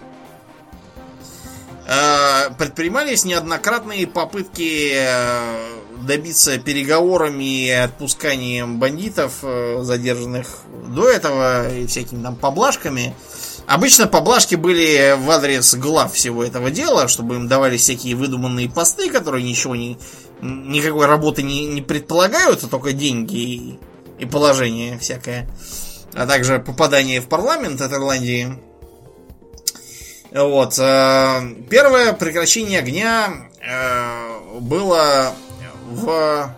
э, 1.88 2.50
предпринимались 2.58 3.26
неоднократные 3.26 4.08
попытки 4.08 4.92
э, 4.96 5.76
добиться 6.06 6.58
переговорами 6.58 7.68
и 7.68 7.70
отпусканием 7.70 8.80
бандитов, 8.80 9.40
э, 9.44 9.80
задержанных 9.82 10.48
до 10.88 11.10
этого, 11.10 11.74
и 11.74 11.88
всякими 11.88 12.24
там 12.24 12.36
поблажками. 12.36 13.16
Обычно 13.68 14.06
поблажки 14.06 14.56
были 14.56 15.16
в 15.18 15.30
адрес 15.32 15.74
глав 15.76 16.14
всего 16.14 16.44
этого 16.44 16.70
дела, 16.70 17.08
чтобы 17.08 17.36
им 17.36 17.48
давали 17.48 17.78
всякие 17.78 18.16
выдуманные 18.16 18.70
посты, 18.70 19.10
которые 19.10 19.44
ничего 19.44 19.76
не, 19.76 19.98
никакой 20.42 21.08
работы 21.08 21.42
не, 21.42 21.66
не 21.66 21.82
предполагают, 21.82 22.64
а 22.64 22.68
только 22.68 22.94
деньги 22.94 23.38
и, 23.38 23.80
и 24.20 24.26
положение 24.26 25.00
всякое. 25.00 25.50
А 26.14 26.28
также 26.28 26.60
попадание 26.60 27.22
в 27.22 27.28
парламент 27.28 27.82
от 27.82 27.92
Ирландии. 27.92 28.56
Вот. 30.32 30.78
Э, 30.78 31.42
первое 31.70 32.14
прекращение 32.14 32.80
огня 32.80 33.50
э, 33.62 34.60
было 34.60 35.34
в 35.86 36.50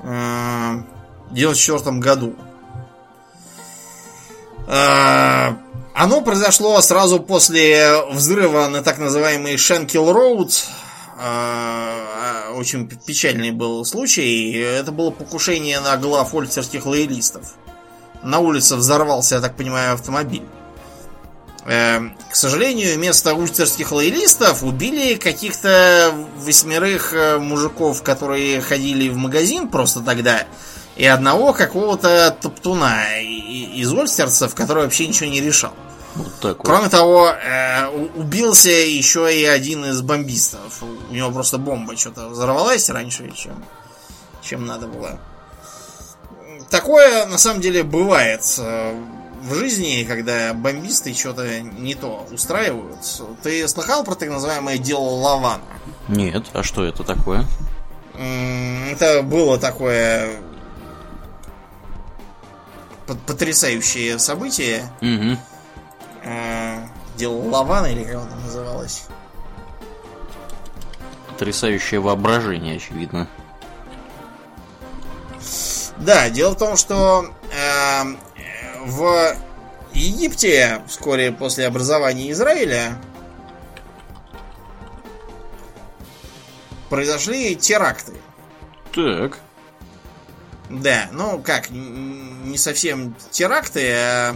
1994 0.00 1.98
году. 1.98 2.34
Оно 5.98 6.20
произошло 6.22 6.80
сразу 6.80 7.20
после 7.20 8.02
взрыва 8.12 8.68
на 8.68 8.82
так 8.82 8.98
называемый 8.98 9.56
Шенкел 9.56 10.12
Роуд. 10.12 10.66
Очень 12.54 12.88
печальный 12.88 13.50
был 13.50 13.84
случай. 13.84 14.52
Это 14.52 14.92
было 14.92 15.10
покушение 15.10 15.80
на 15.80 15.96
глав 15.96 16.34
ольцерских 16.34 16.86
лоялистов. 16.86 17.54
На 18.22 18.38
улице 18.40 18.76
взорвался, 18.76 19.36
я 19.36 19.40
так 19.40 19.56
понимаю, 19.56 19.94
автомобиль. 19.94 20.46
Эм, 21.68 22.16
к 22.30 22.36
сожалению, 22.36 22.94
вместо 22.94 23.34
ульцерских 23.34 23.90
лоялистов 23.90 24.62
убили 24.62 25.16
каких-то 25.16 26.14
восьмерых 26.36 27.12
э, 27.12 27.38
мужиков, 27.38 28.04
которые 28.04 28.60
ходили 28.60 29.08
в 29.08 29.16
магазин 29.16 29.66
просто 29.66 30.00
тогда 30.00 30.44
и 30.94 31.04
одного 31.04 31.52
какого-то 31.52 32.36
топтуна 32.40 33.20
из 33.20 33.92
ольстерцев, 33.92 34.54
который 34.54 34.84
вообще 34.84 35.08
ничего 35.08 35.28
не 35.28 35.40
решал. 35.40 35.72
Вот 36.14 36.32
так 36.40 36.58
вот. 36.58 36.66
Кроме 36.66 36.88
того, 36.88 37.30
э, 37.30 37.88
убился 38.14 38.70
еще 38.70 39.36
и 39.36 39.44
один 39.44 39.86
из 39.86 40.00
бомбистов. 40.02 40.84
У 41.10 41.12
него 41.12 41.32
просто 41.32 41.58
бомба 41.58 41.96
что-то 41.96 42.28
взорвалась 42.28 42.88
раньше, 42.90 43.30
чем, 43.34 43.64
чем 44.40 44.66
надо 44.66 44.86
было. 44.86 45.18
Такое 46.70 47.26
на 47.26 47.38
самом 47.38 47.60
деле 47.60 47.82
бывает 47.82 48.42
э, 48.58 49.04
в 49.46 49.54
жизни, 49.54 50.04
когда 50.04 50.52
бомбисты 50.52 51.14
что-то 51.14 51.60
не 51.60 51.94
то 51.94 52.26
устраивают. 52.32 53.00
Ты 53.42 53.66
слыхал 53.68 54.04
про 54.04 54.14
так 54.16 54.28
называемое 54.28 54.78
дело 54.78 55.08
Лавана? 55.08 55.62
Нет, 56.08 56.46
а 56.52 56.62
что 56.62 56.84
это 56.84 57.04
такое? 57.04 57.46
Это 58.14 59.22
было 59.22 59.58
такое 59.58 60.40
потрясающее 63.26 64.18
событие. 64.18 64.90
Угу. 65.00 65.38
Дело 67.16 67.48
Лавана 67.50 67.86
или 67.86 68.02
как 68.04 68.16
оно 68.16 68.36
называлось? 68.44 69.04
Потрясающее 71.28 72.00
воображение, 72.00 72.76
очевидно. 72.76 73.28
Да, 75.98 76.28
дело 76.30 76.52
в 76.52 76.58
том, 76.58 76.76
что 76.76 77.32
э, 77.52 78.16
в 78.86 79.36
Египте 79.92 80.82
вскоре 80.86 81.32
после 81.32 81.66
образования 81.66 82.30
Израиля 82.30 82.96
произошли 86.88 87.56
теракты. 87.56 88.12
Так. 88.94 89.40
Да, 90.70 91.08
ну 91.12 91.40
как, 91.40 91.70
не 91.70 92.56
совсем 92.58 93.14
теракты, 93.30 93.92
а 93.92 94.34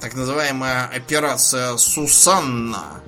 так 0.00 0.14
называемая 0.14 0.86
операция 0.86 1.76
Сусанна. 1.76 3.00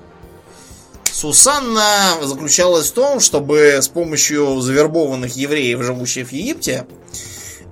Сусанна 1.11 2.17
заключалась 2.21 2.91
в 2.91 2.93
том, 2.93 3.19
чтобы 3.19 3.79
с 3.81 3.87
помощью 3.87 4.59
завербованных 4.61 5.35
евреев, 5.35 5.83
живущих 5.83 6.29
в 6.29 6.31
Египте, 6.31 6.87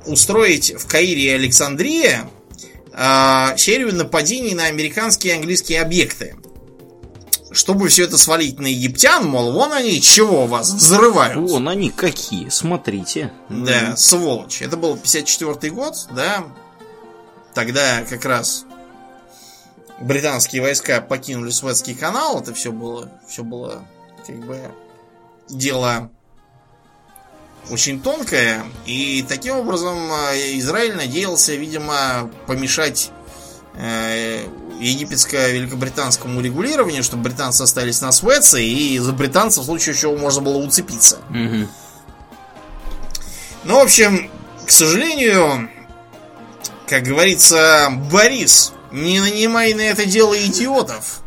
устроить 0.06 0.74
в 0.78 0.88
Каире 0.88 1.24
и 1.24 1.30
Александрии 1.30 2.20
э, 2.94 3.58
серию 3.58 3.96
нападений 3.96 4.56
на 4.56 4.66
американские 4.66 5.34
и 5.34 5.38
английские 5.38 5.82
объекты 5.82 6.36
чтобы 7.52 7.90
все 7.90 8.06
это 8.06 8.18
свалить 8.18 8.60
на 8.60 8.68
египтян, 8.68 9.28
мол, 9.28 9.52
вон 9.52 9.74
они, 9.74 10.02
чего 10.02 10.48
вас 10.48 10.72
взрывают. 10.72 11.36
Вон 11.36 11.68
они 11.68 11.90
какие, 11.90 12.50
смотрите. 12.50 13.32
Да, 13.50 13.96
сволочь. 13.98 14.62
Это 14.62 14.78
был 14.78 14.96
54 14.96 15.74
год, 15.74 15.96
да. 16.12 16.46
Тогда 17.54 18.04
как 18.10 18.24
раз 18.24 18.66
британские 20.00 20.62
войска 20.62 21.02
покинули 21.02 21.50
Суэцкий 21.50 21.94
канал, 21.94 22.40
это 22.40 22.54
все 22.54 22.72
было, 22.72 23.12
все 23.28 23.44
было 23.44 23.86
как 24.26 24.38
бы 24.46 24.58
дело 25.50 26.10
очень 27.70 28.02
тонкое, 28.02 28.64
и 28.86 29.26
таким 29.28 29.58
образом 29.58 29.98
э, 30.12 30.58
Израиль 30.60 30.96
надеялся, 30.96 31.54
видимо, 31.56 32.30
помешать 32.48 33.12
э, 33.76 34.44
египетско-великобританскому 34.80 36.42
регулированию, 36.42 37.04
чтобы 37.04 37.24
британцы 37.24 37.62
остались 37.62 38.02
на 38.02 38.12
Суэце, 38.12 38.64
и 38.64 38.98
за 39.00 39.14
британцев 39.14 39.64
в 39.64 39.66
случае 39.66 39.96
чего 39.96 40.18
можно 40.18 40.42
было 40.42 40.58
уцепиться. 40.58 41.20
Угу. 41.30 41.68
Ну, 43.64 43.76
в 43.76 43.84
общем, 43.84 44.30
к 44.66 44.72
сожалению, 44.72 45.70
как 46.88 47.04
говорится, 47.04 47.90
Борис, 48.12 48.74
не 48.92 49.20
нанимай 49.20 49.74
на 49.74 49.82
это 49.82 50.06
дело 50.06 50.36
идиотов. 50.38 51.22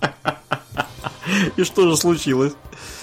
И 1.56 1.64
что 1.64 1.88
же 1.88 1.96
случилось? 1.96 2.52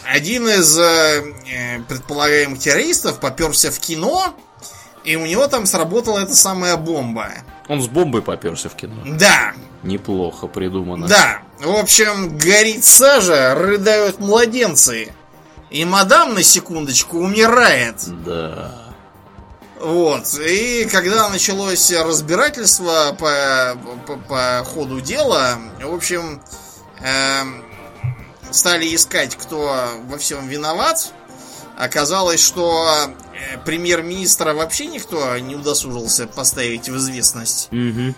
Один 0.06 0.48
из 0.48 0.78
э, 0.78 1.82
предполагаемых 1.88 2.60
террористов 2.60 3.20
поперся 3.20 3.72
в 3.72 3.80
кино, 3.80 4.34
и 5.04 5.16
у 5.16 5.26
него 5.26 5.48
там 5.48 5.66
сработала 5.66 6.20
эта 6.20 6.36
самая 6.36 6.78
бомба. 6.78 7.30
Он 7.68 7.82
с 7.82 7.88
бомбой 7.88 8.22
поперся 8.22 8.70
в 8.70 8.76
кино. 8.76 8.96
Да. 9.18 9.54
Неплохо 9.84 10.48
придумано. 10.48 11.08
Да. 11.08 11.40
В 11.60 11.76
общем, 11.76 12.38
горит 12.38 12.84
сажа, 12.84 13.56
рыдают 13.56 14.20
младенцы. 14.20 15.14
И 15.70 15.86
мадам 15.86 16.36
на 16.36 16.44
секундочку 16.44 17.18
умирает. 17.18 17.96
Да. 18.26 18.84
Вот. 19.80 20.40
И 20.40 20.88
когда 20.92 21.30
началось 21.30 21.92
разбирательство 21.92 23.16
по, 23.20 23.78
по, 24.08 24.18
по 24.18 24.64
ходу 24.64 25.02
дела, 25.02 25.58
в 25.82 25.94
общем, 25.94 26.42
э, 27.02 27.44
стали 28.54 28.96
искать, 28.96 29.36
кто 29.36 29.90
во 30.08 30.18
всем 30.18 30.48
виноват. 30.48 31.12
Оказалось, 31.76 32.40
что 32.40 32.88
э, 33.34 33.58
премьер-министра 33.66 34.54
вообще 34.54 34.86
никто 34.86 35.38
не 35.40 35.56
удосужился 35.56 36.28
поставить 36.28 36.88
в 36.88 36.98
известность. 36.98 37.68
Угу 37.72 38.14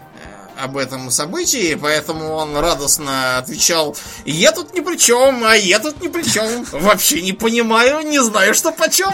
об 0.57 0.77
этом 0.77 1.11
событии, 1.11 1.75
поэтому 1.75 2.31
он 2.31 2.55
радостно 2.55 3.39
отвечал, 3.39 3.95
я 4.23 4.53
тут 4.53 4.73
ни 4.73 4.79
при 4.79 4.95
чем, 4.95 5.43
а 5.43 5.53
я 5.55 5.79
тут 5.79 6.01
ни 6.01 6.07
при 6.07 6.23
чем, 6.23 6.63
вообще 6.71 7.21
не 7.21 7.33
понимаю, 7.33 8.07
не 8.07 8.19
знаю, 8.23 8.53
что 8.53 8.71
почем. 8.71 9.13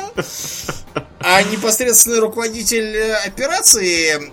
А 1.20 1.44
непосредственный 1.44 2.20
руководитель 2.20 2.96
э, 2.96 3.14
операции, 3.26 4.32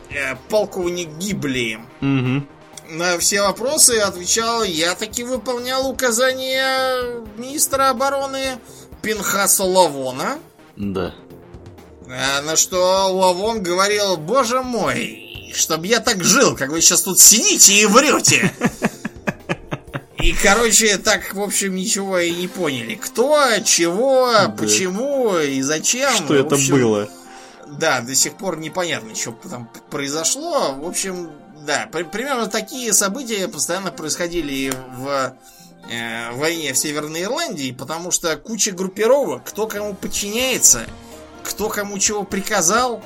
полковник 0.48 1.09
Гибли, 1.19 1.81
угу. 2.01 2.47
На 2.89 3.19
все 3.19 3.43
вопросы 3.43 3.98
отвечал, 3.98 4.62
я 4.65 4.94
таки 4.94 5.23
выполнял 5.23 5.89
указания 5.89 7.23
министра 7.36 7.90
обороны 7.90 8.59
Пинхаса 9.02 9.65
Лавона. 9.65 10.39
Да. 10.77 11.15
А 12.09 12.43
на 12.43 12.56
что 12.56 13.09
Лавон 13.12 13.62
говорил, 13.62 14.16
боже 14.16 14.62
мой, 14.62 15.52
чтобы 15.55 15.86
я 15.86 16.01
так 16.01 16.24
жил, 16.24 16.56
как 16.56 16.70
вы 16.70 16.81
сейчас 16.81 17.02
тут 17.02 17.19
сидите 17.19 17.74
и 17.74 17.86
врете. 17.86 18.52
И, 20.19 20.32
короче, 20.32 20.98
так, 20.98 21.32
в 21.32 21.40
общем, 21.40 21.77
ничего 21.77 22.19
и 22.19 22.32
не 22.32 22.48
поняли. 22.48 22.97
Кто, 22.97 23.40
чего, 23.65 24.32
да. 24.32 24.48
почему 24.48 25.39
и 25.39 25.62
зачем. 25.62 26.10
Что 26.10 26.35
это 26.35 26.56
общем, 26.56 26.74
было? 26.74 27.09
Да, 27.69 28.01
до 28.01 28.16
сих 28.16 28.35
пор 28.35 28.59
непонятно, 28.59 29.15
что 29.15 29.31
там 29.48 29.70
произошло. 29.90 30.74
В 30.74 30.89
общем, 30.89 31.31
да, 31.69 31.86
при, 31.93 32.03
примерно 32.03 32.47
такие 32.47 32.95
события 32.95 33.47
постоянно 33.47 33.93
происходили 33.93 34.73
в 34.97 35.35
э, 35.90 36.32
войне 36.32 36.73
в 36.73 36.78
Северной 36.78 37.24
Ирландии, 37.24 37.77
потому 37.78 38.11
что 38.11 38.35
куча 38.39 38.73
группировок, 38.73 39.45
кто 39.45 39.66
кому 39.66 39.93
подчиняется, 39.93 40.86
кто 41.45 41.69
кому 41.69 41.99
чего 41.99 42.24
приказал, 42.24 43.03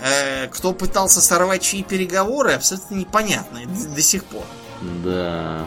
э, 0.00 0.46
кто 0.52 0.72
пытался 0.72 1.20
сорвать 1.20 1.62
чьи 1.62 1.82
переговоры, 1.82 2.52
абсолютно 2.52 2.94
непонятно 2.94 3.62
до, 3.66 3.88
до 3.96 4.02
сих 4.02 4.24
пор. 4.24 4.44
Да. 5.04 5.66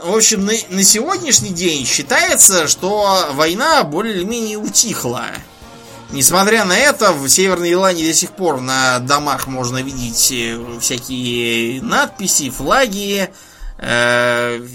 в 0.00 0.14
общем, 0.14 0.46
на, 0.46 0.52
на 0.68 0.84
сегодняшний 0.84 1.50
день 1.50 1.84
считается, 1.84 2.68
что 2.68 3.30
война 3.32 3.82
более-менее 3.82 4.56
утихла. 4.56 5.26
Несмотря 6.10 6.64
на 6.64 6.76
это, 6.76 7.12
в 7.12 7.28
Северной 7.28 7.72
Ирландии 7.72 8.06
до 8.06 8.14
сих 8.14 8.30
пор 8.30 8.60
на 8.60 9.00
домах 9.00 9.48
можно 9.48 9.82
видеть 9.82 10.30
э, 10.30 10.56
всякие 10.80 11.82
надписи, 11.82 12.48
флаги, 12.50 13.28
э, 13.78 14.66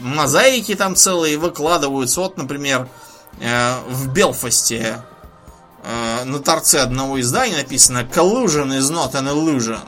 мозаики 0.00 0.74
там 0.74 0.94
целые 0.94 1.38
выкладываются. 1.38 2.20
Вот, 2.20 2.36
например, 2.36 2.86
э, 3.40 3.80
в 3.88 4.12
Белфасте 4.12 5.02
э, 5.84 6.24
на 6.24 6.38
торце 6.40 6.80
одного 6.80 7.18
издания 7.18 7.56
написано 7.56 8.00
«Collusion 8.00 8.78
is 8.78 8.92
not 8.92 9.14
an 9.14 9.28
illusion». 9.28 9.80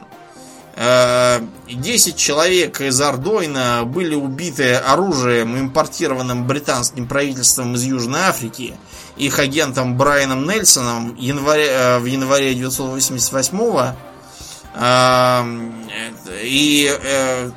10 1.68 2.14
э, 2.14 2.16
человек 2.16 2.80
из 2.80 2.98
Ардойна 3.02 3.82
были 3.84 4.14
убиты 4.14 4.76
оружием, 4.76 5.58
импортированным 5.58 6.46
британским 6.46 7.06
правительством 7.06 7.74
из 7.74 7.82
Южной 7.82 8.20
Африки– 8.22 8.78
их 9.20 9.38
агентом 9.38 9.96
Брайаном 9.96 10.46
Нельсоном 10.48 11.14
январе, 11.16 11.66
э, 11.66 11.98
в 11.98 12.06
январе 12.06 12.52
1988 12.52 13.94
э, 14.74 15.44
и 16.42 16.90
э, 16.90 17.50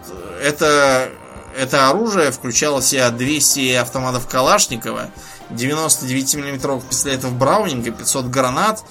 это, 0.43 1.09
это 1.57 1.89
оружие 1.89 2.31
включало 2.31 2.81
в 2.81 2.85
себя 2.85 3.09
200 3.11 3.75
автоматов 3.75 4.27
Калашникова, 4.27 5.09
99 5.51 6.35
миллиметровых 6.35 6.83
пистолетов 6.83 7.33
Браунинга, 7.33 7.91
500 7.91 8.25
гранат, 8.25 8.83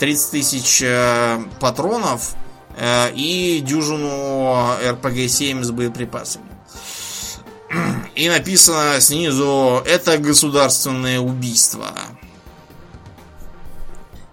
30 0.00 0.30
тысяч 0.30 0.84
патронов 1.60 2.34
и 3.14 3.62
дюжину 3.64 4.74
РПГ-7 4.82 5.62
с 5.62 5.70
боеприпасами. 5.70 6.44
И 8.14 8.28
написано 8.28 9.00
снизу 9.00 9.82
«Это 9.86 10.18
государственное 10.18 11.20
убийство». 11.20 11.88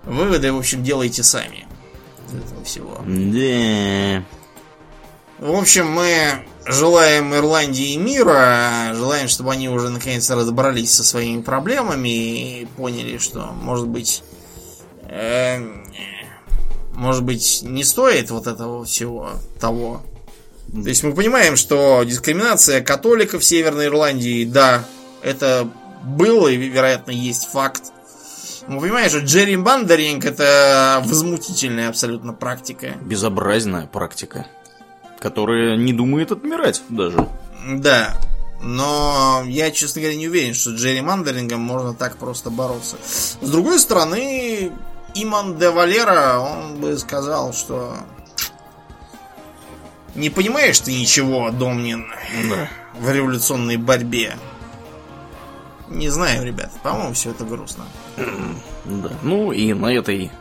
Выводы, 0.06 0.52
в 0.52 0.58
общем, 0.58 0.84
делайте 0.84 1.24
сами. 1.24 1.66
Из 2.30 2.44
этого 2.44 2.64
всего. 2.64 2.98
Да. 3.06 4.24
В 5.40 5.56
общем, 5.56 5.92
мы 5.92 6.46
желаем 6.66 7.36
Ирландии 7.36 7.96
мира, 7.98 8.94
желаем, 8.94 9.28
чтобы 9.28 9.52
они 9.52 9.68
уже 9.70 9.90
наконец 9.90 10.30
разобрались 10.30 10.94
со 10.94 11.04
своими 11.04 11.42
проблемами 11.42 12.62
и 12.62 12.66
поняли, 12.78 13.18
что, 13.18 13.52
может 13.62 13.88
быть, 13.88 14.24
э, 15.10 15.60
может 16.94 17.24
быть, 17.24 17.62
не 17.64 17.84
стоит 17.84 18.30
вот 18.30 18.48
этого 18.48 18.86
всего 18.86 19.32
того. 19.60 20.02
То 20.72 20.88
есть 20.90 21.04
мы 21.04 21.14
понимаем, 21.14 21.56
что 21.56 22.04
дискриминация 22.04 22.82
католиков 22.82 23.42
в 23.42 23.46
Северной 23.46 23.88
Ирландии, 23.88 24.46
да, 24.46 24.86
это 25.22 25.70
было 26.04 26.48
и, 26.48 26.56
вероятно, 26.56 27.12
есть 27.12 27.46
факт. 27.48 27.92
Ну, 28.68 28.80
понимаешь, 28.80 29.14
Джерри 29.14 29.58
Бандеринг 29.58 30.26
это 30.26 31.02
возмутительная 31.06 31.90
абсолютно 31.90 32.34
практика. 32.34 32.96
Безобразная 33.02 33.88
практика, 33.88 34.48
которая 35.20 35.76
не 35.76 35.94
думает 35.94 36.32
отмирать 36.32 36.82
даже. 36.90 37.28
Да, 37.68 38.18
но 38.62 39.44
я, 39.46 39.72
честно 39.72 40.02
говоря, 40.02 40.18
не 40.18 40.28
уверен, 40.28 40.54
что 40.54 40.72
Джерри 40.72 41.02
Мандерингом 41.02 41.60
можно 41.60 41.94
так 41.94 42.16
просто 42.16 42.50
бороться. 42.50 42.98
С 43.06 43.50
другой 43.50 43.80
стороны, 43.80 44.72
Иман 45.14 45.58
де 45.58 45.70
Валера, 45.70 46.40
он 46.40 46.78
бы 46.80 46.98
сказал, 46.98 47.54
что 47.54 47.98
не 50.16 50.30
понимаешь 50.30 50.80
ты 50.80 50.94
ничего, 50.94 51.52
Домнин, 51.52 52.06
да. 52.50 52.70
в 53.00 53.12
революционной 53.12 53.78
борьбе. 53.78 54.38
Не 55.94 56.10
знаю, 56.10 56.46
ребят. 56.46 56.72
По-моему, 56.82 57.14
все 57.14 57.32
это 57.32 57.46
грустно. 57.46 57.86
Да. 58.86 59.12
Ну 59.22 59.52
и 59.52 59.74
на 59.74 59.94
этой 59.94 60.32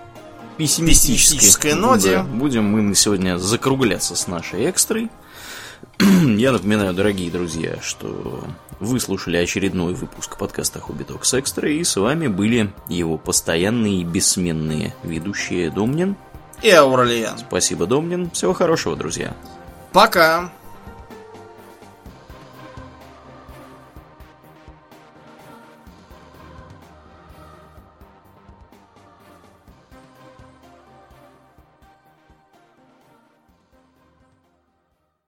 пессимистической, 0.57 1.75
ноте 1.75 2.17
да, 2.17 2.23
будем 2.25 2.65
мы 2.65 2.83
на 2.83 2.95
сегодня 2.95 3.37
закругляться 3.39 4.17
с 4.17 4.27
нашей 4.27 4.65
экстрой. 4.65 5.11
Я 5.99 6.53
напоминаю, 6.53 6.95
дорогие 6.95 7.31
друзья, 7.31 7.77
что 7.83 8.45
вы 8.81 8.99
слушали 8.99 9.37
очередной 9.37 9.95
выпуск 9.95 10.37
подкаста 10.37 10.81
Хобби 10.81 11.05
Токс 11.05 11.35
Экстра, 11.35 11.71
и 11.71 11.85
с 11.85 11.97
вами 11.97 12.29
были 12.29 12.73
его 12.89 13.19
постоянные 13.19 14.01
и 14.01 14.05
бессменные 14.05 14.95
ведущие 15.03 15.71
Домнин 15.71 16.17
и 16.63 16.71
Ауралиан. 16.71 17.39
Спасибо, 17.39 17.87
Домнин. 17.87 18.31
Всего 18.31 18.53
хорошего, 18.53 18.97
друзья. 18.97 19.37
Пока. 19.93 20.51